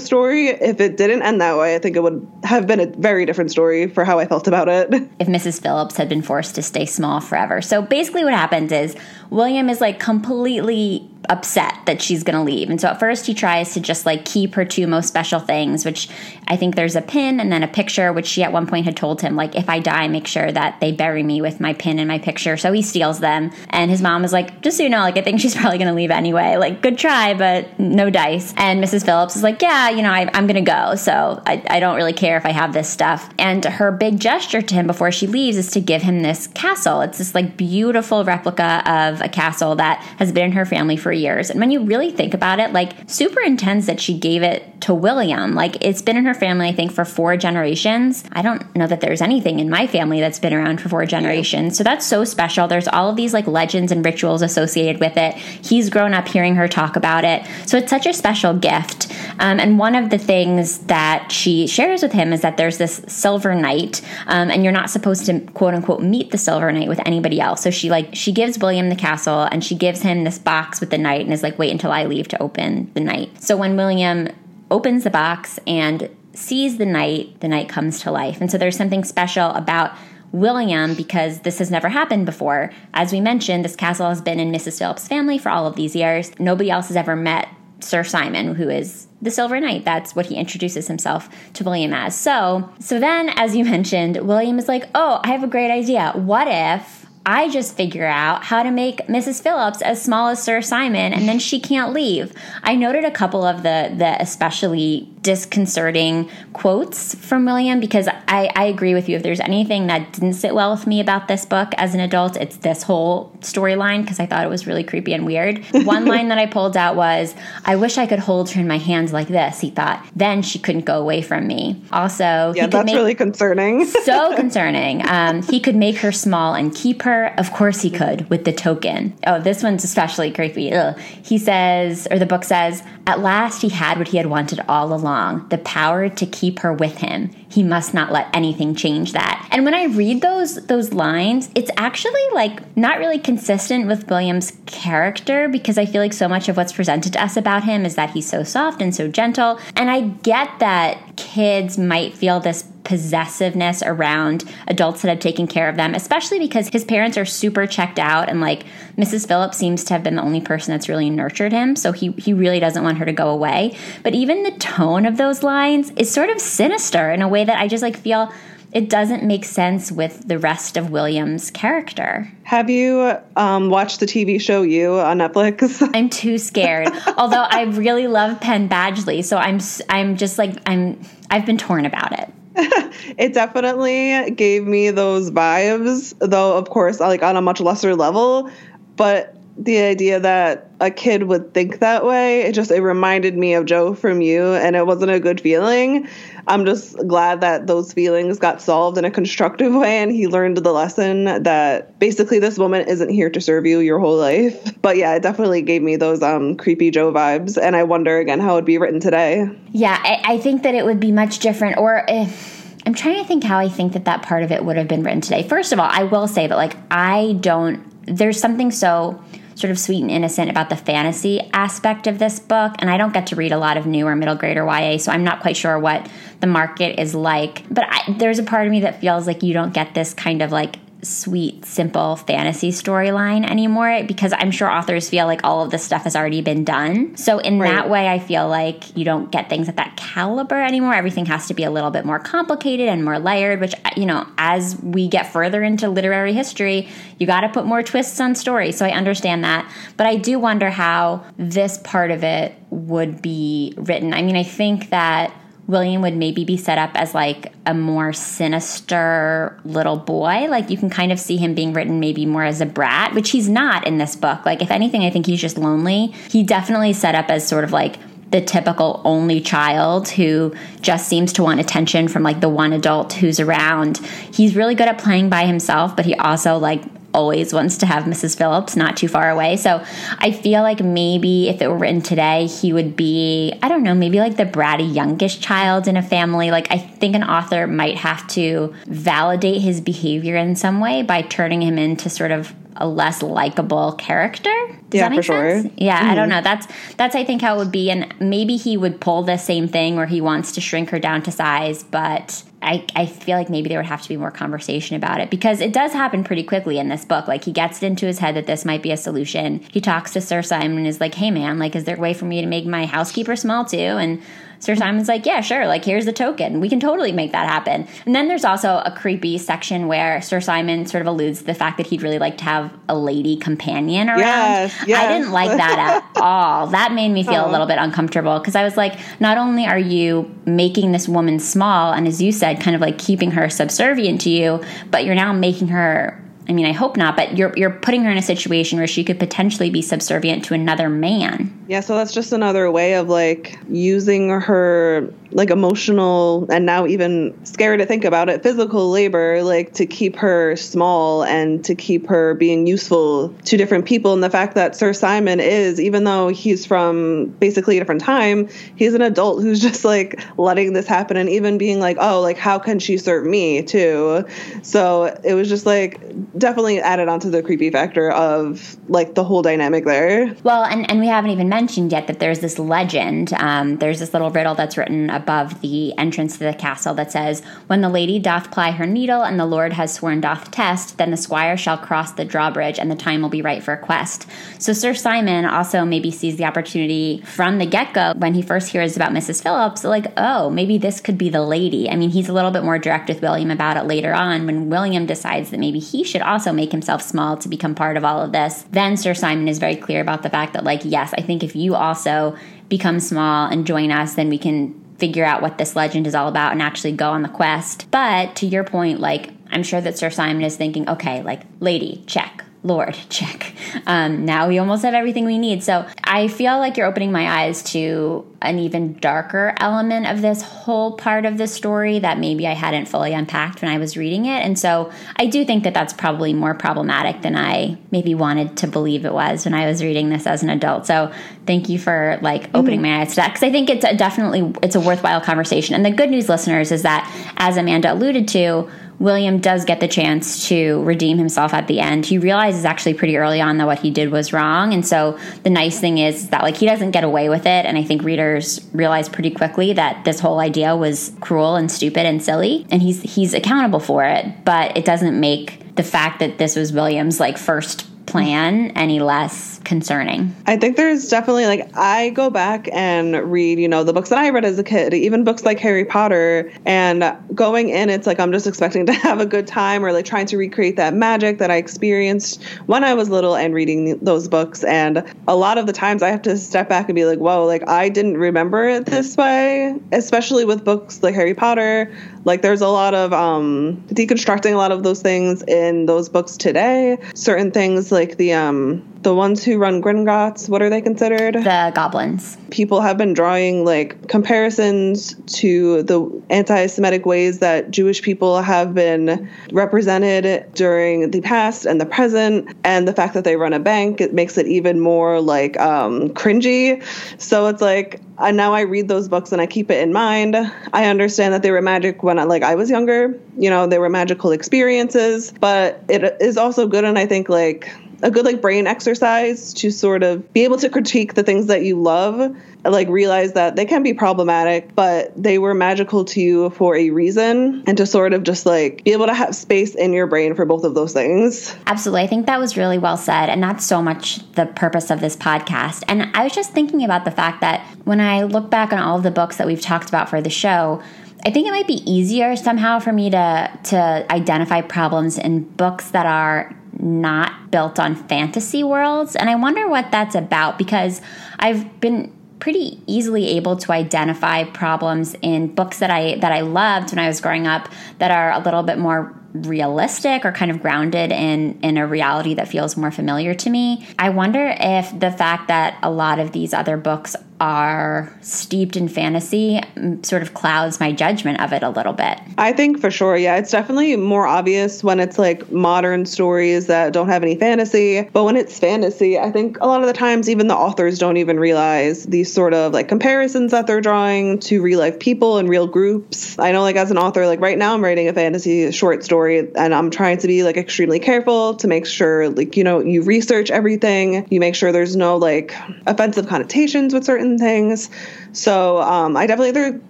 story. 0.00 0.48
If 0.48 0.80
it 0.80 0.96
didn't 0.96 1.22
end 1.22 1.40
that 1.42 1.58
way, 1.58 1.74
I 1.74 1.78
think 1.78 1.96
it 1.96 2.02
would 2.02 2.26
have 2.44 2.66
been 2.66 2.80
a 2.80 2.86
very 2.86 3.26
different 3.26 3.50
story 3.50 3.88
for 3.88 4.06
how 4.06 4.18
I 4.18 4.24
felt 4.24 4.48
about 4.48 4.68
it. 4.68 4.88
If 5.18 5.26
Mrs. 5.26 5.60
Phillips 5.60 5.96
had 5.96 6.08
been 6.08 6.22
forced 6.22 6.54
to 6.54 6.62
stay 6.62 6.86
small 6.86 7.20
forever. 7.20 7.60
So 7.60 7.82
basically, 7.82 8.24
what 8.24 8.34
happens 8.34 8.70
is 8.70 8.94
William 9.30 9.68
is 9.68 9.80
like 9.80 9.98
completely 9.98 11.08
upset 11.28 11.74
that 11.86 12.00
she's 12.00 12.22
going 12.22 12.36
to 12.36 12.42
leave. 12.42 12.70
And 12.70 12.80
so 12.80 12.88
at 12.88 13.00
first 13.00 13.26
he 13.26 13.34
tries 13.34 13.74
to 13.74 13.80
just 13.80 14.06
like 14.06 14.24
keep 14.24 14.54
her 14.54 14.64
two 14.64 14.86
most 14.86 15.08
special 15.08 15.40
things, 15.40 15.84
which 15.84 16.08
I 16.46 16.56
think 16.56 16.74
there's 16.74 16.96
a 16.96 17.02
pin 17.02 17.40
and 17.40 17.52
then 17.52 17.62
a 17.62 17.68
picture, 17.68 18.12
which 18.12 18.26
she 18.26 18.42
at 18.42 18.52
one 18.52 18.66
point 18.66 18.86
had 18.86 18.96
told 18.96 19.20
him, 19.20 19.36
like, 19.36 19.54
if 19.54 19.68
I 19.68 19.80
die, 19.80 20.08
make 20.08 20.26
sure 20.26 20.50
that 20.50 20.80
they 20.80 20.92
bury 20.92 21.22
me 21.22 21.42
with 21.42 21.60
my 21.60 21.74
pin 21.74 21.98
and 21.98 22.08
my 22.08 22.18
picture. 22.18 22.56
So 22.56 22.72
he 22.72 22.82
steals 22.82 23.20
them. 23.20 23.50
And 23.70 23.90
his 23.90 24.00
mom 24.00 24.24
is 24.24 24.32
like, 24.32 24.62
just 24.62 24.78
so 24.78 24.82
you 24.82 24.88
know, 24.88 25.00
like, 25.00 25.18
I 25.18 25.22
think 25.22 25.40
she's 25.40 25.54
probably 25.56 25.78
going 25.78 25.88
to 25.88 25.94
leave 25.94 26.10
anyway. 26.10 26.56
Like, 26.56 26.80
good 26.80 26.96
try, 26.96 27.34
but 27.34 27.78
no 27.78 28.08
dice. 28.10 28.54
And 28.56 28.82
Mrs. 28.82 29.04
Phillips 29.04 29.36
is 29.36 29.42
like, 29.42 29.60
yeah, 29.60 29.90
you 29.90 30.02
know, 30.02 30.10
I, 30.10 30.30
am 30.36 30.46
going 30.46 30.64
to 30.64 30.70
go. 30.70 30.94
So 30.94 31.42
I, 31.44 31.62
I 31.68 31.80
don't 31.80 31.96
really 31.96 32.14
care 32.14 32.36
if 32.38 32.46
I 32.46 32.52
have 32.52 32.72
this 32.72 32.88
stuff. 32.88 33.28
And 33.38 33.64
her 33.64 33.92
big 33.92 34.18
gesture 34.18 34.62
to 34.62 34.74
him 34.74 34.86
before 34.86 35.12
she 35.12 35.26
leaves 35.26 35.56
is 35.56 35.70
to 35.72 35.80
give 35.80 36.02
him 36.02 36.22
this 36.22 36.46
castle. 36.48 37.02
It's 37.02 37.18
this 37.18 37.34
like 37.34 37.56
beautiful 37.56 38.24
replica 38.24 38.82
of 38.90 39.20
a 39.20 39.28
castle 39.28 39.74
that 39.76 39.98
has 40.18 40.32
been 40.32 40.46
in 40.46 40.52
her 40.52 40.64
family 40.64 40.96
for 40.96 41.07
years. 41.12 41.50
And 41.50 41.60
when 41.60 41.70
you 41.70 41.84
really 41.84 42.10
think 42.10 42.34
about 42.34 42.60
it, 42.60 42.72
like 42.72 42.92
super 43.06 43.40
intense 43.40 43.86
that 43.86 44.00
she 44.00 44.18
gave 44.18 44.42
it 44.42 44.80
to 44.82 44.94
William. 44.94 45.54
Like 45.54 45.84
it's 45.84 46.02
been 46.02 46.16
in 46.16 46.24
her 46.24 46.34
family, 46.34 46.68
I 46.68 46.72
think, 46.72 46.92
for 46.92 47.04
four 47.04 47.36
generations. 47.36 48.24
I 48.32 48.42
don't 48.42 48.74
know 48.76 48.86
that 48.86 49.00
there's 49.00 49.20
anything 49.20 49.58
in 49.58 49.68
my 49.68 49.86
family 49.86 50.20
that's 50.20 50.38
been 50.38 50.54
around 50.54 50.80
for 50.80 50.88
four 50.88 51.06
generations. 51.06 51.76
So 51.76 51.84
that's 51.84 52.06
so 52.06 52.24
special. 52.24 52.68
There's 52.68 52.88
all 52.88 53.10
of 53.10 53.16
these 53.16 53.34
like 53.34 53.46
legends 53.46 53.92
and 53.92 54.04
rituals 54.04 54.42
associated 54.42 55.00
with 55.00 55.16
it. 55.16 55.34
He's 55.34 55.90
grown 55.90 56.14
up 56.14 56.28
hearing 56.28 56.56
her 56.56 56.68
talk 56.68 56.96
about 56.96 57.24
it. 57.24 57.46
So 57.66 57.76
it's 57.76 57.90
such 57.90 58.06
a 58.06 58.12
special 58.12 58.54
gift. 58.54 59.12
Um, 59.40 59.60
and 59.60 59.78
one 59.78 59.94
of 59.94 60.10
the 60.10 60.18
things 60.18 60.78
that 60.86 61.30
she 61.30 61.66
shares 61.66 62.02
with 62.02 62.12
him 62.12 62.32
is 62.32 62.40
that 62.42 62.56
there's 62.56 62.78
this 62.78 63.02
silver 63.06 63.54
knight, 63.54 64.02
um, 64.26 64.50
and 64.50 64.64
you're 64.64 64.72
not 64.72 64.90
supposed 64.90 65.26
to 65.26 65.40
quote 65.52 65.74
unquote 65.74 66.02
meet 66.02 66.30
the 66.30 66.38
silver 66.38 66.70
knight 66.72 66.88
with 66.88 67.00
anybody 67.06 67.40
else. 67.40 67.62
So 67.62 67.70
she 67.70 67.90
like 67.90 68.14
she 68.14 68.32
gives 68.32 68.58
William 68.58 68.88
the 68.88 68.96
castle 68.96 69.42
and 69.42 69.64
she 69.64 69.74
gives 69.74 70.02
him 70.02 70.24
this 70.24 70.38
box 70.38 70.80
with 70.80 70.90
the 70.90 70.97
knight 70.98 71.22
and 71.22 71.32
is 71.32 71.42
like, 71.42 71.58
wait 71.58 71.72
until 71.72 71.92
I 71.92 72.04
leave 72.04 72.28
to 72.28 72.42
open 72.42 72.90
the 72.94 73.00
knight. 73.00 73.42
So 73.42 73.56
when 73.56 73.76
William 73.76 74.28
opens 74.70 75.04
the 75.04 75.10
box 75.10 75.58
and 75.66 76.10
sees 76.34 76.78
the 76.78 76.86
knight, 76.86 77.40
the 77.40 77.48
knight 77.48 77.68
comes 77.68 78.00
to 78.00 78.10
life. 78.10 78.40
And 78.40 78.50
so 78.50 78.58
there's 78.58 78.76
something 78.76 79.04
special 79.04 79.50
about 79.50 79.92
William 80.32 80.94
because 80.94 81.40
this 81.40 81.58
has 81.58 81.70
never 81.70 81.88
happened 81.88 82.26
before. 82.26 82.70
As 82.94 83.12
we 83.12 83.20
mentioned, 83.20 83.64
this 83.64 83.76
castle 83.76 84.08
has 84.08 84.20
been 84.20 84.38
in 84.38 84.52
Mrs. 84.52 84.78
Phillips' 84.78 85.08
family 85.08 85.38
for 85.38 85.48
all 85.48 85.66
of 85.66 85.76
these 85.76 85.96
years. 85.96 86.38
Nobody 86.38 86.70
else 86.70 86.88
has 86.88 86.96
ever 86.96 87.16
met 87.16 87.48
Sir 87.80 88.04
Simon, 88.04 88.54
who 88.54 88.68
is 88.68 89.06
the 89.22 89.30
Silver 89.30 89.60
Knight. 89.60 89.84
That's 89.84 90.14
what 90.14 90.26
he 90.26 90.36
introduces 90.36 90.88
himself 90.88 91.28
to 91.54 91.64
William 91.64 91.92
as. 91.92 92.14
So, 92.14 92.70
so 92.78 92.98
then, 92.98 93.30
as 93.30 93.56
you 93.56 93.64
mentioned, 93.76 94.16
William 94.18 94.58
is 94.58 94.68
like, 94.68 94.88
"Oh, 94.94 95.20
I 95.24 95.28
have 95.28 95.44
a 95.44 95.48
great 95.48 95.70
idea. 95.70 96.12
What 96.14 96.48
if 96.48 96.97
I 97.26 97.48
just 97.50 97.76
figure 97.76 98.06
out 98.06 98.44
how 98.44 98.62
to 98.62 98.70
make 98.70 99.06
Mrs. 99.06 99.42
Phillips 99.42 99.82
as 99.82 100.00
small 100.00 100.28
as 100.28 100.42
Sir 100.42 100.62
Simon, 100.62 101.12
and 101.12 101.28
then 101.28 101.38
she 101.38 101.60
can't 101.60 101.92
leave. 101.92 102.32
I 102.62 102.74
noted 102.74 103.04
a 103.04 103.10
couple 103.10 103.44
of 103.44 103.62
the 103.62 103.92
the 103.94 104.20
especially 104.20 105.08
disconcerting 105.22 106.28
quotes 106.52 107.14
from 107.14 107.44
William 107.44 107.80
because 107.80 108.08
I, 108.08 108.50
I 108.54 108.64
agree 108.64 108.94
with 108.94 109.08
you. 109.08 109.16
If 109.16 109.22
there's 109.22 109.40
anything 109.40 109.86
that 109.88 110.12
didn't 110.12 110.34
sit 110.34 110.54
well 110.54 110.70
with 110.70 110.86
me 110.86 111.00
about 111.00 111.28
this 111.28 111.44
book 111.44 111.72
as 111.76 111.94
an 111.94 112.00
adult, 112.00 112.36
it's 112.36 112.56
this 112.58 112.82
whole 112.82 113.32
storyline 113.40 114.02
because 114.02 114.20
I 114.20 114.26
thought 114.26 114.44
it 114.44 114.50
was 114.50 114.66
really 114.66 114.84
creepy 114.84 115.12
and 115.12 115.26
weird. 115.26 115.64
One 115.72 116.06
line 116.06 116.28
that 116.28 116.38
I 116.38 116.46
pulled 116.46 116.76
out 116.76 116.96
was, 116.96 117.34
"I 117.64 117.76
wish 117.76 117.98
I 117.98 118.06
could 118.06 118.18
hold 118.18 118.50
her 118.50 118.60
in 118.60 118.68
my 118.68 118.78
hands 118.78 119.12
like 119.12 119.28
this." 119.28 119.60
He 119.60 119.70
thought. 119.70 120.04
Then 120.14 120.42
she 120.42 120.58
couldn't 120.58 120.84
go 120.84 121.00
away 121.00 121.22
from 121.22 121.46
me. 121.46 121.82
Also, 121.92 122.52
yeah, 122.56 122.66
that's 122.66 122.92
really 122.92 123.14
concerning. 123.14 123.84
so 124.04 124.34
concerning. 124.36 125.06
Um, 125.08 125.42
he 125.42 125.60
could 125.60 125.76
make 125.76 125.98
her 125.98 126.12
small 126.12 126.54
and 126.54 126.74
keep 126.74 127.02
her 127.02 127.38
of 127.38 127.52
course 127.52 127.82
he 127.82 127.90
could, 127.90 128.28
with 128.30 128.44
the 128.44 128.52
token. 128.52 129.14
Oh, 129.26 129.40
this 129.40 129.62
one's 129.62 129.84
especially 129.84 130.32
creepy. 130.32 130.72
Ugh. 130.72 130.98
He 131.22 131.38
says, 131.38 132.08
or 132.10 132.18
the 132.18 132.26
book 132.26 132.44
says, 132.44 132.82
at 133.06 133.20
last 133.20 133.62
he 133.62 133.68
had 133.68 133.98
what 133.98 134.08
he 134.08 134.16
had 134.16 134.26
wanted 134.26 134.60
all 134.68 134.92
along 134.92 135.08
the 135.50 135.58
power 135.58 136.08
to 136.08 136.26
keep 136.26 136.60
her 136.60 136.72
with 136.72 136.98
him. 136.98 137.30
He 137.50 137.62
must 137.62 137.94
not 137.94 138.12
let 138.12 138.28
anything 138.34 138.74
change 138.74 139.12
that. 139.12 139.48
And 139.50 139.64
when 139.64 139.74
I 139.74 139.84
read 139.84 140.20
those 140.20 140.66
those 140.66 140.92
lines, 140.92 141.50
it's 141.54 141.70
actually 141.76 142.26
like 142.32 142.76
not 142.76 142.98
really 142.98 143.18
consistent 143.18 143.86
with 143.86 144.08
William's 144.08 144.52
character 144.66 145.48
because 145.48 145.78
I 145.78 145.86
feel 145.86 146.02
like 146.02 146.12
so 146.12 146.28
much 146.28 146.48
of 146.48 146.56
what's 146.56 146.72
presented 146.72 147.12
to 147.14 147.22
us 147.22 147.36
about 147.36 147.64
him 147.64 147.84
is 147.84 147.94
that 147.94 148.10
he's 148.10 148.28
so 148.28 148.42
soft 148.42 148.82
and 148.82 148.94
so 148.94 149.08
gentle. 149.08 149.58
And 149.76 149.90
I 149.90 150.02
get 150.02 150.58
that 150.58 151.16
kids 151.16 151.78
might 151.78 152.14
feel 152.14 152.40
this 152.40 152.62
possessiveness 152.88 153.82
around 153.84 154.44
adults 154.66 155.02
that 155.02 155.10
have 155.10 155.20
taken 155.20 155.46
care 155.46 155.68
of 155.68 155.76
them, 155.76 155.94
especially 155.94 156.38
because 156.38 156.68
his 156.68 156.84
parents 156.84 157.18
are 157.18 157.26
super 157.26 157.66
checked 157.66 157.98
out 157.98 158.30
and 158.30 158.40
like 158.40 158.64
Mrs. 158.96 159.28
Phillips 159.28 159.58
seems 159.58 159.84
to 159.84 159.92
have 159.92 160.02
been 160.02 160.16
the 160.16 160.22
only 160.22 160.40
person 160.40 160.72
that's 160.72 160.88
really 160.88 161.10
nurtured 161.10 161.52
him, 161.52 161.76
so 161.76 161.92
he 161.92 162.12
he 162.12 162.32
really 162.32 162.58
doesn't 162.58 162.82
want 162.82 162.96
her 162.96 163.04
to 163.04 163.12
go 163.12 163.28
away. 163.28 163.76
But 164.02 164.14
even 164.14 164.42
the 164.42 164.52
tone 164.52 165.04
of 165.04 165.18
those 165.18 165.42
lines 165.42 165.90
is 165.96 166.10
sort 166.10 166.30
of 166.30 166.40
sinister 166.40 167.12
in 167.12 167.20
a 167.20 167.28
way 167.28 167.44
that 167.44 167.58
I 167.60 167.68
just 167.68 167.82
like 167.82 167.98
feel 167.98 168.32
it 168.72 168.88
doesn't 168.90 169.22
make 169.22 169.44
sense 169.44 169.92
with 169.92 170.26
the 170.26 170.38
rest 170.38 170.76
of 170.76 170.90
William's 170.90 171.50
character. 171.50 172.30
Have 172.42 172.68
you 172.68 173.16
um, 173.36 173.70
watched 173.70 174.00
the 174.00 174.06
TV 174.06 174.40
show 174.40 174.62
You 174.62 174.94
on 174.94 175.18
Netflix? 175.18 175.86
I'm 175.94 176.08
too 176.08 176.38
scared. 176.38 176.88
Although 177.16 177.46
I 177.48 177.62
really 177.62 178.08
love 178.08 178.40
Penn 178.40 178.68
Badgley, 178.68 179.22
so 179.24 179.36
I'm 179.36 179.60
I'm 179.90 180.16
just 180.16 180.38
like 180.38 180.56
I'm 180.66 181.00
I've 181.30 181.44
been 181.44 181.58
torn 181.58 181.84
about 181.84 182.18
it. 182.18 182.32
it 183.18 183.34
definitely 183.34 184.32
gave 184.32 184.66
me 184.66 184.90
those 184.90 185.30
vibes, 185.30 186.12
though 186.18 186.56
of 186.58 186.68
course 186.68 186.98
like 186.98 187.22
on 187.22 187.36
a 187.36 187.42
much 187.42 187.60
lesser 187.60 187.94
level. 187.94 188.50
But 188.96 189.37
the 189.58 189.78
idea 189.78 190.20
that 190.20 190.70
a 190.80 190.90
kid 190.90 191.24
would 191.24 191.52
think 191.52 191.80
that 191.80 192.04
way, 192.04 192.42
it 192.42 192.52
just 192.52 192.70
it 192.70 192.80
reminded 192.80 193.36
me 193.36 193.54
of 193.54 193.66
Joe 193.66 193.94
from 193.94 194.20
you, 194.20 194.54
and 194.54 194.76
it 194.76 194.86
wasn't 194.86 195.10
a 195.10 195.18
good 195.18 195.40
feeling. 195.40 196.08
I'm 196.46 196.64
just 196.64 196.96
glad 197.06 197.42
that 197.42 197.66
those 197.66 197.92
feelings 197.92 198.38
got 198.38 198.62
solved 198.62 198.96
in 198.96 199.04
a 199.04 199.10
constructive 199.10 199.74
way 199.74 199.98
and 199.98 200.10
he 200.10 200.26
learned 200.26 200.56
the 200.56 200.72
lesson 200.72 201.24
that 201.42 201.98
basically 201.98 202.38
this 202.38 202.56
woman 202.56 202.88
isn't 202.88 203.10
here 203.10 203.28
to 203.28 203.40
serve 203.40 203.66
you 203.66 203.80
your 203.80 203.98
whole 203.98 204.16
life. 204.16 204.80
But 204.80 204.96
yeah, 204.96 205.14
it 205.14 205.22
definitely 205.22 205.60
gave 205.60 205.82
me 205.82 205.96
those 205.96 206.22
um, 206.22 206.56
creepy 206.56 206.90
Joe 206.90 207.12
vibes. 207.12 207.60
And 207.60 207.76
I 207.76 207.82
wonder 207.82 208.18
again 208.18 208.40
how 208.40 208.52
it 208.52 208.54
would 208.54 208.64
be 208.64 208.78
written 208.78 208.98
today. 208.98 209.50
Yeah, 209.72 210.00
I, 210.02 210.34
I 210.34 210.38
think 210.38 210.62
that 210.62 210.74
it 210.74 210.86
would 210.86 211.00
be 211.00 211.12
much 211.12 211.40
different. 211.40 211.76
Or 211.76 212.04
if. 212.08 212.56
I'm 212.86 212.94
trying 212.94 213.16
to 213.16 213.24
think 213.24 213.44
how 213.44 213.58
I 213.58 213.68
think 213.68 213.92
that 213.92 214.06
that 214.06 214.22
part 214.22 214.42
of 214.42 214.50
it 214.50 214.64
would 214.64 214.78
have 214.78 214.88
been 214.88 215.02
written 215.02 215.20
today. 215.20 215.46
First 215.46 215.74
of 215.74 215.78
all, 215.78 215.88
I 215.90 216.04
will 216.04 216.26
say 216.26 216.46
that, 216.46 216.56
like, 216.56 216.74
I 216.90 217.36
don't, 217.40 217.84
there's 218.06 218.40
something 218.40 218.70
so 218.70 219.22
sort 219.58 219.72
of 219.72 219.78
sweet 219.78 220.02
and 220.02 220.10
innocent 220.10 220.50
about 220.50 220.70
the 220.70 220.76
fantasy 220.76 221.40
aspect 221.52 222.06
of 222.06 222.18
this 222.18 222.38
book. 222.38 222.74
And 222.78 222.88
I 222.88 222.96
don't 222.96 223.12
get 223.12 223.26
to 223.28 223.36
read 223.36 223.50
a 223.50 223.58
lot 223.58 223.76
of 223.76 223.86
new 223.86 224.06
or 224.06 224.14
middle 224.14 224.36
grade 224.36 224.56
or 224.56 224.64
YA, 224.64 224.98
so 224.98 225.10
I'm 225.10 225.24
not 225.24 225.40
quite 225.40 225.56
sure 225.56 225.78
what 225.78 226.08
the 226.40 226.46
market 226.46 227.00
is 227.00 227.14
like. 227.14 227.64
But 227.68 227.84
I, 227.88 228.14
there's 228.18 228.38
a 228.38 228.44
part 228.44 228.66
of 228.66 228.70
me 228.70 228.80
that 228.80 229.00
feels 229.00 229.26
like 229.26 229.42
you 229.42 229.52
don't 229.52 229.74
get 229.74 229.94
this 229.94 230.14
kind 230.14 230.42
of 230.42 230.52
like 230.52 230.76
sweet, 231.02 231.64
simple 231.64 232.16
fantasy 232.16 232.70
storyline 232.70 233.48
anymore 233.48 234.02
because 234.06 234.32
I'm 234.36 234.50
sure 234.50 234.70
authors 234.70 235.08
feel 235.08 235.26
like 235.26 235.40
all 235.44 235.62
of 235.62 235.70
this 235.70 235.84
stuff 235.84 236.02
has 236.04 236.16
already 236.16 236.40
been 236.40 236.64
done. 236.64 237.16
So, 237.16 237.38
in 237.38 237.58
right. 237.58 237.70
that 237.70 237.88
way, 237.88 238.08
I 238.08 238.18
feel 238.18 238.48
like 238.48 238.96
you 238.96 239.04
don't 239.04 239.30
get 239.30 239.48
things 239.48 239.68
at 239.68 239.76
that 239.76 239.96
caliber 239.96 240.60
anymore. 240.60 240.94
Everything 240.94 241.26
has 241.26 241.46
to 241.48 241.54
be 241.54 241.64
a 241.64 241.70
little 241.70 241.90
bit 241.90 242.04
more 242.04 242.18
complicated 242.18 242.88
and 242.88 243.04
more 243.04 243.18
layered, 243.18 243.60
which, 243.60 243.74
you 243.96 244.06
know, 244.06 244.26
as 244.38 244.80
we 244.82 245.08
get 245.08 245.32
further 245.32 245.62
into 245.62 245.88
literary 245.88 246.32
history, 246.32 246.88
you 247.18 247.26
got 247.26 247.42
to 247.42 247.48
put 247.48 247.64
more 247.64 247.82
twists 247.82 248.20
on 248.20 248.34
stories. 248.34 248.76
So, 248.76 248.84
I 248.84 248.90
understand 248.90 249.44
that. 249.44 249.70
But 249.96 250.06
I 250.06 250.16
do 250.16 250.38
wonder 250.38 250.70
how 250.70 251.24
this 251.36 251.78
part 251.78 252.10
of 252.10 252.24
it 252.24 252.54
would 252.70 253.22
be 253.22 253.74
written. 253.76 254.12
I 254.12 254.22
mean, 254.22 254.36
I 254.36 254.42
think 254.42 254.90
that 254.90 255.32
William 255.68 256.00
would 256.00 256.16
maybe 256.16 256.44
be 256.44 256.56
set 256.56 256.78
up 256.78 256.90
as 256.94 257.14
like 257.14 257.52
a 257.66 257.74
more 257.74 258.14
sinister 258.14 259.60
little 259.66 259.98
boy. 259.98 260.46
Like 260.48 260.70
you 260.70 260.78
can 260.78 260.88
kind 260.88 261.12
of 261.12 261.20
see 261.20 261.36
him 261.36 261.54
being 261.54 261.74
written 261.74 262.00
maybe 262.00 262.24
more 262.24 262.42
as 262.42 262.62
a 262.62 262.66
brat, 262.66 263.14
which 263.14 263.30
he's 263.30 263.50
not 263.50 263.86
in 263.86 263.98
this 263.98 264.16
book. 264.16 264.46
Like, 264.46 264.62
if 264.62 264.70
anything, 264.70 265.02
I 265.02 265.10
think 265.10 265.26
he's 265.26 265.40
just 265.40 265.58
lonely. 265.58 266.06
He 266.30 266.42
definitely 266.42 266.94
set 266.94 267.14
up 267.14 267.28
as 267.28 267.46
sort 267.46 267.64
of 267.64 267.72
like 267.72 267.96
the 268.30 268.40
typical 268.40 269.02
only 269.04 269.40
child 269.40 270.08
who 270.08 270.54
just 270.80 271.06
seems 271.08 271.32
to 271.34 271.42
want 271.42 271.60
attention 271.60 272.08
from 272.08 272.22
like 272.22 272.40
the 272.40 272.48
one 272.48 272.72
adult 272.72 273.12
who's 273.14 273.38
around. 273.38 273.98
He's 274.32 274.56
really 274.56 274.74
good 274.74 274.88
at 274.88 274.98
playing 274.98 275.28
by 275.28 275.44
himself, 275.44 275.94
but 275.94 276.06
he 276.06 276.14
also 276.14 276.56
like 276.56 276.82
always 277.18 277.52
wants 277.52 277.78
to 277.78 277.86
have 277.86 278.04
Mrs. 278.04 278.38
Phillips 278.38 278.76
not 278.76 278.96
too 278.96 279.08
far 279.08 279.28
away. 279.28 279.56
So 279.56 279.84
I 280.18 280.30
feel 280.30 280.62
like 280.62 280.80
maybe 280.80 281.48
if 281.48 281.60
it 281.60 281.66
were 281.66 281.76
written 281.76 282.00
today, 282.00 282.46
he 282.46 282.72
would 282.72 282.94
be, 282.94 283.58
I 283.60 283.68
don't 283.68 283.82
know, 283.82 283.92
maybe 283.94 284.20
like 284.20 284.36
the 284.36 284.44
bratty 284.44 284.94
youngest 284.94 285.42
child 285.42 285.88
in 285.88 285.96
a 285.96 286.02
family. 286.02 286.52
Like 286.52 286.70
I 286.70 286.78
think 286.78 287.16
an 287.16 287.24
author 287.24 287.66
might 287.66 287.96
have 287.96 288.24
to 288.28 288.72
validate 288.86 289.62
his 289.62 289.80
behavior 289.80 290.36
in 290.36 290.54
some 290.54 290.78
way 290.78 291.02
by 291.02 291.22
turning 291.22 291.60
him 291.60 291.76
into 291.76 292.08
sort 292.08 292.30
of 292.30 292.54
a 292.76 292.86
less 292.86 293.20
likable 293.20 293.94
character. 293.94 294.54
Does 294.90 295.00
yeah, 295.00 295.02
that 295.02 295.10
make 295.10 295.18
for 295.18 295.22
sure. 295.24 295.62
sense? 295.62 295.74
Yeah, 295.76 295.98
mm-hmm. 295.98 296.10
I 296.10 296.14
don't 296.14 296.28
know. 296.28 296.40
That's 296.40 296.68
that's 296.96 297.16
I 297.16 297.24
think 297.24 297.42
how 297.42 297.56
it 297.56 297.58
would 297.58 297.72
be, 297.72 297.90
and 297.90 298.14
maybe 298.20 298.56
he 298.56 298.76
would 298.76 299.00
pull 299.00 299.24
the 299.24 299.36
same 299.36 299.66
thing 299.66 299.96
where 299.96 300.06
he 300.06 300.20
wants 300.20 300.52
to 300.52 300.60
shrink 300.60 300.90
her 300.90 301.00
down 301.00 301.22
to 301.22 301.32
size, 301.32 301.82
but 301.82 302.44
I, 302.60 302.84
I 302.96 303.06
feel 303.06 303.36
like 303.36 303.50
maybe 303.50 303.68
there 303.68 303.78
would 303.78 303.86
have 303.86 304.02
to 304.02 304.08
be 304.08 304.16
more 304.16 304.30
conversation 304.30 304.96
about 304.96 305.20
it 305.20 305.30
because 305.30 305.60
it 305.60 305.72
does 305.72 305.92
happen 305.92 306.24
pretty 306.24 306.42
quickly 306.42 306.78
in 306.78 306.88
this 306.88 307.04
book. 307.04 307.28
Like 307.28 307.44
he 307.44 307.52
gets 307.52 307.82
it 307.82 307.86
into 307.86 308.06
his 308.06 308.18
head 308.18 308.34
that 308.36 308.46
this 308.46 308.64
might 308.64 308.82
be 308.82 308.90
a 308.90 308.96
solution. 308.96 309.60
He 309.70 309.80
talks 309.80 310.12
to 310.14 310.20
Sir 310.20 310.42
Simon 310.42 310.78
and 310.78 310.86
is 310.86 311.00
like, 311.00 311.14
"Hey 311.14 311.30
man, 311.30 311.58
like, 311.58 311.76
is 311.76 311.84
there 311.84 311.96
a 311.96 312.00
way 312.00 312.14
for 312.14 312.24
me 312.24 312.40
to 312.40 312.46
make 312.46 312.66
my 312.66 312.86
housekeeper 312.86 313.36
small 313.36 313.64
too?" 313.64 313.76
And 313.76 314.20
Sir 314.60 314.74
Simon's 314.74 315.08
like, 315.08 315.24
yeah, 315.24 315.40
sure. 315.40 315.66
Like, 315.66 315.84
here's 315.84 316.04
the 316.04 316.12
token. 316.12 316.60
We 316.60 316.68
can 316.68 316.80
totally 316.80 317.12
make 317.12 317.32
that 317.32 317.48
happen. 317.48 317.86
And 318.06 318.14
then 318.14 318.28
there's 318.28 318.44
also 318.44 318.82
a 318.84 318.90
creepy 318.90 319.38
section 319.38 319.86
where 319.86 320.20
Sir 320.20 320.40
Simon 320.40 320.86
sort 320.86 321.00
of 321.00 321.06
alludes 321.06 321.40
to 321.40 321.44
the 321.44 321.54
fact 321.54 321.76
that 321.78 321.86
he'd 321.86 322.02
really 322.02 322.18
like 322.18 322.38
to 322.38 322.44
have 322.44 322.72
a 322.88 322.96
lady 322.96 323.36
companion 323.36 324.08
around. 324.08 324.18
Yes, 324.18 324.84
yes. 324.86 324.98
I 324.98 325.12
didn't 325.12 325.32
like 325.32 325.56
that 325.56 326.02
at 326.16 326.22
all. 326.22 326.66
That 326.68 326.92
made 326.92 327.10
me 327.10 327.22
feel 327.22 327.42
oh. 327.46 327.50
a 327.50 327.52
little 327.52 327.66
bit 327.66 327.78
uncomfortable 327.78 328.38
because 328.38 328.56
I 328.56 328.64
was 328.64 328.76
like, 328.76 328.98
not 329.20 329.38
only 329.38 329.66
are 329.66 329.78
you 329.78 330.34
making 330.44 330.92
this 330.92 331.08
woman 331.08 331.38
small, 331.38 331.92
and 331.92 332.06
as 332.06 332.20
you 332.20 332.32
said, 332.32 332.60
kind 332.60 332.74
of 332.74 332.80
like 332.80 332.98
keeping 332.98 333.30
her 333.32 333.48
subservient 333.48 334.20
to 334.22 334.30
you, 334.30 334.64
but 334.90 335.04
you're 335.04 335.14
now 335.14 335.32
making 335.32 335.68
her 335.68 336.22
I 336.48 336.52
mean, 336.52 336.64
I 336.64 336.72
hope 336.72 336.96
not, 336.96 337.14
but 337.14 337.36
you're 337.36 337.52
you're 337.56 337.70
putting 337.70 338.04
her 338.04 338.10
in 338.10 338.16
a 338.16 338.22
situation 338.22 338.78
where 338.78 338.86
she 338.86 339.04
could 339.04 339.18
potentially 339.18 339.68
be 339.68 339.82
subservient 339.82 340.44
to 340.46 340.54
another 340.54 340.88
man. 340.88 341.52
Yeah, 341.68 341.80
so 341.80 341.94
that's 341.94 342.12
just 342.12 342.32
another 342.32 342.70
way 342.70 342.94
of 342.94 343.08
like 343.08 343.58
using 343.68 344.30
her 344.30 345.12
like 345.32 345.50
emotional 345.50 346.46
and 346.50 346.64
now 346.64 346.86
even 346.86 347.38
scary 347.44 347.76
to 347.76 347.84
think 347.84 348.04
about 348.04 348.28
it 348.28 348.42
physical 348.42 348.90
labor 348.90 349.42
like 349.42 349.72
to 349.74 349.84
keep 349.84 350.16
her 350.16 350.56
small 350.56 351.22
and 351.22 351.64
to 351.64 351.74
keep 351.74 352.06
her 352.06 352.34
being 352.34 352.66
useful 352.66 353.28
to 353.44 353.56
different 353.56 353.84
people 353.84 354.14
and 354.14 354.22
the 354.22 354.30
fact 354.30 354.54
that 354.54 354.74
sir 354.74 354.92
simon 354.92 355.38
is 355.38 355.78
even 355.78 356.04
though 356.04 356.28
he's 356.28 356.64
from 356.64 357.26
basically 357.40 357.76
a 357.76 357.80
different 357.80 358.00
time 358.00 358.48
he's 358.76 358.94
an 358.94 359.02
adult 359.02 359.42
who's 359.42 359.60
just 359.68 359.84
like 359.84 360.18
letting 360.38 360.72
this 360.72 360.86
happen 360.86 361.16
and 361.16 361.28
even 361.28 361.58
being 361.58 361.78
like 361.78 361.98
oh 362.00 362.20
like 362.20 362.38
how 362.38 362.58
can 362.58 362.78
she 362.78 362.96
serve 362.96 363.26
me 363.26 363.62
too 363.62 364.24
so 364.62 365.04
it 365.24 365.34
was 365.34 365.48
just 365.48 365.66
like 365.66 366.00
definitely 366.38 366.80
added 366.80 367.08
onto 367.08 367.30
the 367.30 367.42
creepy 367.42 367.70
factor 367.70 368.10
of 368.10 368.76
like 368.88 369.14
the 369.14 369.24
whole 369.24 369.42
dynamic 369.42 369.84
there 369.84 370.34
well 370.42 370.64
and 370.64 370.88
and 370.90 371.00
we 371.00 371.06
haven't 371.06 371.30
even 371.30 371.48
mentioned 371.48 371.92
yet 371.92 372.06
that 372.06 372.18
there's 372.18 372.40
this 372.40 372.58
legend 372.58 373.32
um, 373.34 373.76
there's 373.78 373.98
this 373.98 374.12
little 374.12 374.30
riddle 374.30 374.54
that's 374.54 374.76
written 374.76 375.10
above 375.10 375.60
the 375.60 375.96
entrance 375.98 376.38
to 376.38 376.44
the 376.44 376.54
castle 376.54 376.94
that 376.94 377.12
says, 377.12 377.42
When 377.66 377.80
the 377.80 377.88
lady 377.88 378.18
doth 378.18 378.50
ply 378.50 378.72
her 378.72 378.86
needle, 378.86 379.22
and 379.22 379.38
the 379.38 379.46
Lord 379.46 379.72
has 379.72 379.94
sworn 379.94 380.20
doth 380.20 380.50
test, 380.50 380.98
then 380.98 381.10
the 381.10 381.16
squire 381.16 381.56
shall 381.56 381.78
cross 381.78 382.12
the 382.12 382.24
drawbridge, 382.24 382.78
and 382.78 382.90
the 382.90 382.96
time 382.96 383.22
will 383.22 383.28
be 383.28 383.42
right 383.42 383.62
for 383.62 383.72
a 383.74 383.78
quest. 383.78 384.26
So 384.58 384.72
Sir 384.72 384.94
Simon 384.94 385.44
also 385.44 385.84
maybe 385.84 386.10
sees 386.10 386.36
the 386.36 386.44
opportunity 386.44 387.22
from 387.22 387.58
the 387.58 387.66
get 387.66 387.94
go 387.94 388.14
when 388.16 388.34
he 388.34 388.42
first 388.42 388.70
hears 388.70 388.96
about 388.96 389.12
Mrs. 389.12 389.42
Phillips, 389.42 389.84
like, 389.84 390.12
oh, 390.16 390.50
maybe 390.50 390.78
this 390.78 391.00
could 391.00 391.18
be 391.18 391.30
the 391.30 391.42
lady. 391.42 391.88
I 391.90 391.96
mean, 391.96 392.10
he's 392.10 392.28
a 392.28 392.32
little 392.32 392.50
bit 392.50 392.64
more 392.64 392.78
direct 392.78 393.08
with 393.08 393.22
William 393.22 393.50
about 393.50 393.76
it 393.76 393.84
later 393.84 394.14
on 394.14 394.46
when 394.46 394.70
William 394.70 395.06
decides 395.06 395.50
that 395.50 395.60
maybe 395.60 395.78
he 395.78 396.04
should 396.04 396.22
also 396.28 396.52
make 396.52 396.72
himself 396.72 397.02
small 397.02 397.36
to 397.38 397.48
become 397.48 397.74
part 397.74 397.96
of 397.96 398.04
all 398.04 398.20
of 398.20 398.32
this. 398.32 398.64
Then 398.70 398.96
Sir 398.96 399.14
Simon 399.14 399.48
is 399.48 399.58
very 399.58 399.76
clear 399.76 400.00
about 400.00 400.22
the 400.22 400.30
fact 400.30 400.52
that, 400.52 400.64
like, 400.64 400.82
yes, 400.84 401.14
I 401.16 401.22
think 401.22 401.42
if 401.42 401.56
you 401.56 401.74
also 401.74 402.36
become 402.68 403.00
small 403.00 403.48
and 403.48 403.66
join 403.66 403.90
us, 403.90 404.14
then 404.14 404.28
we 404.28 404.38
can 404.38 404.74
figure 404.98 405.24
out 405.24 405.42
what 405.42 405.58
this 405.58 405.76
legend 405.76 406.06
is 406.06 406.14
all 406.14 406.28
about 406.28 406.52
and 406.52 406.60
actually 406.60 406.92
go 406.92 407.10
on 407.10 407.22
the 407.22 407.28
quest. 407.28 407.90
But 407.90 408.36
to 408.36 408.46
your 408.46 408.64
point, 408.64 409.00
like, 409.00 409.30
I'm 409.50 409.62
sure 409.62 409.80
that 409.80 409.96
Sir 409.96 410.10
Simon 410.10 410.42
is 410.42 410.56
thinking, 410.56 410.88
okay, 410.88 411.22
like, 411.22 411.42
lady, 411.60 412.02
check. 412.06 412.44
Lord, 412.62 412.94
check. 413.08 413.54
Um, 413.86 414.24
now 414.24 414.48
we 414.48 414.58
almost 414.58 414.84
have 414.84 414.94
everything 414.94 415.24
we 415.24 415.38
need. 415.38 415.62
So 415.62 415.86
I 416.04 416.28
feel 416.28 416.58
like 416.58 416.76
you're 416.76 416.86
opening 416.86 417.12
my 417.12 417.44
eyes 417.44 417.62
to 417.72 418.26
an 418.40 418.58
even 418.58 418.94
darker 419.00 419.54
element 419.58 420.06
of 420.06 420.22
this 420.22 420.42
whole 420.42 420.92
part 420.92 421.24
of 421.24 421.38
the 421.38 421.46
story 421.46 421.98
that 421.98 422.18
maybe 422.18 422.46
I 422.46 422.52
hadn't 422.52 422.86
fully 422.86 423.12
unpacked 423.12 423.62
when 423.62 423.70
I 423.70 423.78
was 423.78 423.96
reading 423.96 424.26
it. 424.26 424.44
And 424.44 424.56
so 424.58 424.92
I 425.16 425.26
do 425.26 425.44
think 425.44 425.64
that 425.64 425.74
that's 425.74 425.92
probably 425.92 426.32
more 426.32 426.54
problematic 426.54 427.22
than 427.22 427.34
I 427.34 427.78
maybe 427.90 428.14
wanted 428.14 428.56
to 428.58 428.68
believe 428.68 429.04
it 429.04 429.12
was 429.12 429.44
when 429.44 429.54
I 429.54 429.66
was 429.66 429.82
reading 429.82 430.08
this 430.08 430.26
as 430.26 430.42
an 430.42 430.50
adult. 430.50 430.86
So 430.86 431.12
thank 431.46 431.68
you 431.68 431.78
for 431.78 432.18
like 432.22 432.48
opening 432.54 432.80
mm-hmm. 432.80 432.90
my 432.90 433.00
eyes 433.00 433.10
to 433.10 433.16
that 433.16 433.28
because 433.28 433.42
I 433.42 433.50
think 433.50 433.70
it's 433.70 433.84
a 433.84 433.96
definitely 433.96 434.52
it's 434.62 434.76
a 434.76 434.80
worthwhile 434.80 435.20
conversation. 435.20 435.74
And 435.74 435.84
the 435.84 435.90
good 435.90 436.10
news, 436.10 436.28
listeners, 436.28 436.70
is 436.70 436.82
that 436.82 437.10
as 437.38 437.56
Amanda 437.56 437.92
alluded 437.92 438.28
to 438.28 438.70
William 438.98 439.38
does 439.38 439.64
get 439.64 439.80
the 439.80 439.88
chance 439.88 440.48
to 440.48 440.82
redeem 440.82 441.18
himself 441.18 441.54
at 441.54 441.68
the 441.68 441.80
end. 441.80 442.06
He 442.06 442.18
realizes 442.18 442.64
actually 442.64 442.94
pretty 442.94 443.16
early 443.16 443.40
on 443.40 443.58
that 443.58 443.66
what 443.66 443.78
he 443.78 443.90
did 443.90 444.10
was 444.10 444.32
wrong. 444.32 444.72
And 444.72 444.86
so 444.86 445.18
the 445.44 445.50
nice 445.50 445.78
thing 445.78 445.98
is 445.98 446.30
that 446.30 446.42
like 446.42 446.56
he 446.56 446.66
doesn't 446.66 446.90
get 446.90 447.04
away 447.04 447.28
with 447.28 447.46
it. 447.46 447.64
And 447.66 447.78
I 447.78 447.84
think 447.84 448.02
readers 448.02 448.66
realize 448.72 449.08
pretty 449.08 449.30
quickly 449.30 449.72
that 449.74 450.04
this 450.04 450.20
whole 450.20 450.40
idea 450.40 450.74
was 450.76 451.12
cruel 451.20 451.56
and 451.56 451.70
stupid 451.70 452.06
and 452.06 452.22
silly. 452.22 452.66
And 452.70 452.82
he's 452.82 453.02
he's 453.02 453.34
accountable 453.34 453.80
for 453.80 454.04
it. 454.04 454.44
But 454.44 454.76
it 454.76 454.84
doesn't 454.84 455.18
make 455.18 455.76
the 455.76 455.84
fact 455.84 456.18
that 456.18 456.38
this 456.38 456.56
was 456.56 456.72
William's 456.72 457.20
like 457.20 457.38
first 457.38 457.86
plan 458.08 458.70
any 458.72 459.00
less 459.00 459.60
concerning. 459.64 460.34
I 460.46 460.56
think 460.56 460.76
there's 460.76 461.08
definitely 461.08 461.46
like 461.46 461.76
I 461.76 462.10
go 462.10 462.30
back 462.30 462.68
and 462.72 463.30
read, 463.30 463.58
you 463.58 463.68
know, 463.68 463.84
the 463.84 463.92
books 463.92 464.08
that 464.08 464.18
I 464.18 464.30
read 464.30 464.44
as 464.44 464.58
a 464.58 464.64
kid, 464.64 464.94
even 464.94 465.24
books 465.24 465.44
like 465.44 465.58
Harry 465.60 465.84
Potter, 465.84 466.50
and 466.64 467.16
going 467.34 467.68
in, 467.68 467.90
it's 467.90 468.06
like 468.06 468.18
I'm 468.18 468.32
just 468.32 468.46
expecting 468.46 468.86
to 468.86 468.92
have 469.08 469.20
a 469.20 469.26
good 469.26 469.46
time 469.46 469.84
or 469.84 469.92
like 469.92 470.06
trying 470.06 470.26
to 470.26 470.38
recreate 470.38 470.76
that 470.76 470.94
magic 470.94 471.38
that 471.38 471.50
I 471.50 471.56
experienced 471.56 472.42
when 472.66 472.82
I 472.82 472.94
was 472.94 473.10
little 473.10 473.36
and 473.36 473.52
reading 473.52 473.98
those 473.98 474.26
books. 474.26 474.64
And 474.64 475.04
a 475.26 475.36
lot 475.36 475.58
of 475.58 475.66
the 475.66 475.72
times 475.74 476.02
I 476.02 476.08
have 476.08 476.22
to 476.22 476.38
step 476.38 476.68
back 476.68 476.88
and 476.88 476.96
be 476.96 477.04
like, 477.04 477.18
whoa, 477.18 477.44
like 477.44 477.68
I 477.68 477.90
didn't 477.90 478.16
remember 478.16 478.66
it 478.68 478.86
this 478.86 479.16
way, 479.16 479.78
especially 479.92 480.46
with 480.46 480.64
books 480.64 481.02
like 481.02 481.14
Harry 481.14 481.34
Potter. 481.34 481.92
Like 482.24 482.42
there's 482.42 482.60
a 482.60 482.68
lot 482.68 482.94
of 482.94 483.12
um, 483.12 483.82
deconstructing 483.88 484.52
a 484.52 484.56
lot 484.56 484.72
of 484.72 484.82
those 484.82 485.02
things 485.02 485.42
in 485.42 485.86
those 485.86 486.08
books 486.08 486.36
today. 486.36 486.98
Certain 487.14 487.50
things 487.50 487.92
like 487.98 488.16
the 488.16 488.32
um, 488.32 488.88
the 489.02 489.14
ones 489.14 489.44
who 489.44 489.58
run 489.58 489.82
Gringotts, 489.82 490.48
what 490.48 490.62
are 490.62 490.70
they 490.70 490.80
considered? 490.80 491.34
The 491.34 491.72
goblins. 491.74 492.36
People 492.50 492.80
have 492.80 492.96
been 492.96 493.12
drawing 493.12 493.64
like 493.64 494.08
comparisons 494.08 495.14
to 495.38 495.82
the 495.82 496.22
anti 496.30 496.66
Semitic 496.66 497.06
ways 497.06 497.40
that 497.40 497.70
Jewish 497.70 498.02
people 498.02 498.40
have 498.40 498.74
been 498.74 499.28
represented 499.52 500.52
during 500.54 501.10
the 501.10 501.20
past 501.20 501.66
and 501.66 501.80
the 501.80 501.86
present. 501.86 502.56
And 502.64 502.86
the 502.86 502.92
fact 502.92 503.14
that 503.14 503.24
they 503.24 503.36
run 503.36 503.52
a 503.52 503.58
bank, 503.58 504.00
it 504.00 504.14
makes 504.14 504.38
it 504.38 504.46
even 504.46 504.78
more 504.78 505.20
like 505.20 505.58
um, 505.58 506.10
cringy. 506.10 506.82
So 507.20 507.46
it's 507.48 507.62
like, 507.62 508.00
and 508.18 508.36
now 508.36 508.52
I 508.52 508.62
read 508.62 508.88
those 508.88 509.08
books 509.08 509.32
and 509.32 509.40
I 509.40 509.46
keep 509.46 509.70
it 509.70 509.80
in 509.80 509.92
mind. 509.92 510.36
I 510.72 510.86
understand 510.86 511.34
that 511.34 511.42
they 511.42 511.50
were 511.50 511.62
magic 511.62 512.02
when 512.02 512.18
I, 512.18 512.24
like 512.24 512.42
I 512.42 512.54
was 512.54 512.70
younger. 512.70 513.18
You 513.36 513.50
know, 513.50 513.66
they 513.66 513.78
were 513.78 513.88
magical 513.88 514.32
experiences, 514.32 515.32
but 515.40 515.82
it 515.88 516.16
is 516.20 516.36
also 516.36 516.66
good. 516.66 516.84
And 516.84 516.98
I 516.98 517.06
think 517.06 517.28
like 517.28 517.70
a 518.02 518.10
good 518.10 518.24
like 518.24 518.40
brain 518.40 518.66
exercise 518.66 519.52
to 519.54 519.70
sort 519.70 520.02
of 520.02 520.32
be 520.32 520.44
able 520.44 520.56
to 520.58 520.68
critique 520.68 521.14
the 521.14 521.22
things 521.22 521.46
that 521.46 521.62
you 521.62 521.80
love 521.80 522.36
like 522.64 522.88
realize 522.88 523.32
that 523.32 523.56
they 523.56 523.64
can 523.64 523.82
be 523.82 523.94
problematic 523.94 524.74
but 524.74 525.12
they 525.20 525.38
were 525.38 525.54
magical 525.54 526.04
to 526.04 526.20
you 526.20 526.50
for 526.50 526.76
a 526.76 526.90
reason 526.90 527.62
and 527.66 527.76
to 527.76 527.86
sort 527.86 528.12
of 528.12 528.22
just 528.22 528.46
like 528.46 528.84
be 528.84 528.92
able 528.92 529.06
to 529.06 529.14
have 529.14 529.34
space 529.34 529.74
in 529.74 529.92
your 529.92 530.06
brain 530.06 530.34
for 530.34 530.44
both 530.44 530.64
of 530.64 530.74
those 530.74 530.92
things. 530.92 531.54
Absolutely. 531.66 532.02
I 532.02 532.06
think 532.06 532.26
that 532.26 532.38
was 532.38 532.56
really 532.56 532.78
well 532.78 532.96
said 532.96 533.28
and 533.28 533.42
that's 533.42 533.64
so 533.64 533.82
much 533.82 534.20
the 534.32 534.46
purpose 534.46 534.90
of 534.90 535.00
this 535.00 535.16
podcast. 535.16 535.82
And 535.88 536.10
i 536.14 536.24
was 536.24 536.32
just 536.32 536.52
thinking 536.52 536.84
about 536.84 537.04
the 537.04 537.10
fact 537.10 537.40
that 537.40 537.60
when 537.84 538.00
i 538.00 538.22
look 538.22 538.50
back 538.50 538.72
on 538.72 538.78
all 538.78 538.98
of 538.98 539.02
the 539.02 539.10
books 539.10 539.36
that 539.36 539.46
we've 539.46 539.60
talked 539.60 539.88
about 539.88 540.08
for 540.08 540.20
the 540.20 540.30
show 540.30 540.82
I 541.24 541.30
think 541.30 541.48
it 541.48 541.50
might 541.50 541.66
be 541.66 541.82
easier 541.90 542.36
somehow 542.36 542.78
for 542.78 542.92
me 542.92 543.10
to 543.10 543.50
to 543.64 544.06
identify 544.10 544.60
problems 544.60 545.18
in 545.18 545.42
books 545.42 545.90
that 545.90 546.06
are 546.06 546.54
not 546.78 547.50
built 547.50 547.78
on 547.78 547.94
fantasy 547.94 548.62
worlds. 548.62 549.16
And 549.16 549.28
I 549.28 549.34
wonder 549.34 549.68
what 549.68 549.90
that's 549.90 550.14
about 550.14 550.58
because 550.58 551.00
I've 551.38 551.80
been 551.80 552.12
pretty 552.40 552.80
easily 552.86 553.28
able 553.28 553.56
to 553.56 553.72
identify 553.72 554.44
problems 554.44 555.16
in 555.22 555.54
books 555.54 555.80
that 555.80 555.90
I 555.90 556.16
that 556.16 556.32
I 556.32 556.42
loved 556.42 556.90
when 556.90 556.98
I 556.98 557.08
was 557.08 557.20
growing 557.20 557.46
up 557.46 557.68
that 557.98 558.10
are 558.10 558.32
a 558.32 558.38
little 558.38 558.62
bit 558.62 558.78
more 558.78 559.14
realistic 559.32 560.24
or 560.24 560.32
kind 560.32 560.50
of 560.50 560.60
grounded 560.62 561.12
in 561.12 561.58
in 561.62 561.76
a 561.76 561.86
reality 561.86 562.34
that 562.34 562.48
feels 562.48 562.76
more 562.76 562.90
familiar 562.90 563.34
to 563.34 563.50
me. 563.50 563.86
I 563.98 564.10
wonder 564.10 564.54
if 564.58 564.98
the 564.98 565.10
fact 565.10 565.48
that 565.48 565.78
a 565.82 565.90
lot 565.90 566.18
of 566.18 566.32
these 566.32 566.54
other 566.54 566.76
books 566.76 567.14
are 567.40 568.12
steeped 568.20 568.76
in 568.76 568.88
fantasy 568.88 569.60
mm, 569.76 570.04
sort 570.04 570.22
of 570.22 570.34
clouds 570.34 570.80
my 570.80 570.90
judgment 570.90 571.40
of 571.40 571.52
it 571.52 571.62
a 571.62 571.70
little 571.70 571.92
bit. 571.92 572.18
I 572.36 572.52
think 572.52 572.80
for 572.80 572.90
sure, 572.90 573.16
yeah. 573.16 573.36
It's 573.36 573.50
definitely 573.50 573.94
more 573.96 574.26
obvious 574.26 574.82
when 574.82 574.98
it's 574.98 575.18
like 575.18 575.50
modern 575.52 576.06
stories 576.06 576.66
that 576.66 576.92
don't 576.92 577.08
have 577.08 577.22
any 577.22 577.36
fantasy. 577.36 578.02
But 578.12 578.24
when 578.24 578.36
it's 578.36 578.58
fantasy, 578.58 579.18
I 579.18 579.30
think 579.30 579.58
a 579.60 579.66
lot 579.66 579.82
of 579.82 579.86
the 579.86 579.92
times 579.92 580.28
even 580.28 580.48
the 580.48 580.56
authors 580.56 580.98
don't 580.98 581.16
even 581.16 581.38
realize 581.38 582.04
these 582.04 582.32
sort 582.32 582.54
of 582.54 582.72
like 582.72 582.88
comparisons 582.88 583.52
that 583.52 583.66
they're 583.66 583.80
drawing 583.80 584.40
to 584.40 584.60
real 584.60 584.80
life 584.80 584.98
people 584.98 585.38
and 585.38 585.48
real 585.48 585.66
groups. 585.66 586.38
I 586.38 586.52
know 586.52 586.62
like 586.62 586.76
as 586.76 586.90
an 586.90 586.98
author, 586.98 587.26
like 587.26 587.40
right 587.40 587.58
now 587.58 587.74
I'm 587.74 587.84
writing 587.84 588.08
a 588.08 588.12
fantasy 588.12 588.70
short 588.72 589.04
story 589.04 589.17
and 589.26 589.74
I'm 589.74 589.90
trying 589.90 590.18
to 590.18 590.26
be 590.26 590.42
like 590.42 590.56
extremely 590.56 590.98
careful 590.98 591.54
to 591.56 591.68
make 591.68 591.86
sure 591.86 592.28
like, 592.30 592.56
you 592.56 592.64
know, 592.64 592.80
you 592.80 593.02
research 593.02 593.50
everything, 593.50 594.26
you 594.30 594.40
make 594.40 594.54
sure 594.54 594.72
there's 594.72 594.96
no 594.96 595.16
like 595.16 595.54
offensive 595.86 596.26
connotations 596.28 596.94
with 596.94 597.04
certain 597.04 597.38
things. 597.38 597.90
So 598.32 598.78
um, 598.82 599.16
I 599.16 599.26
definitely 599.26 599.80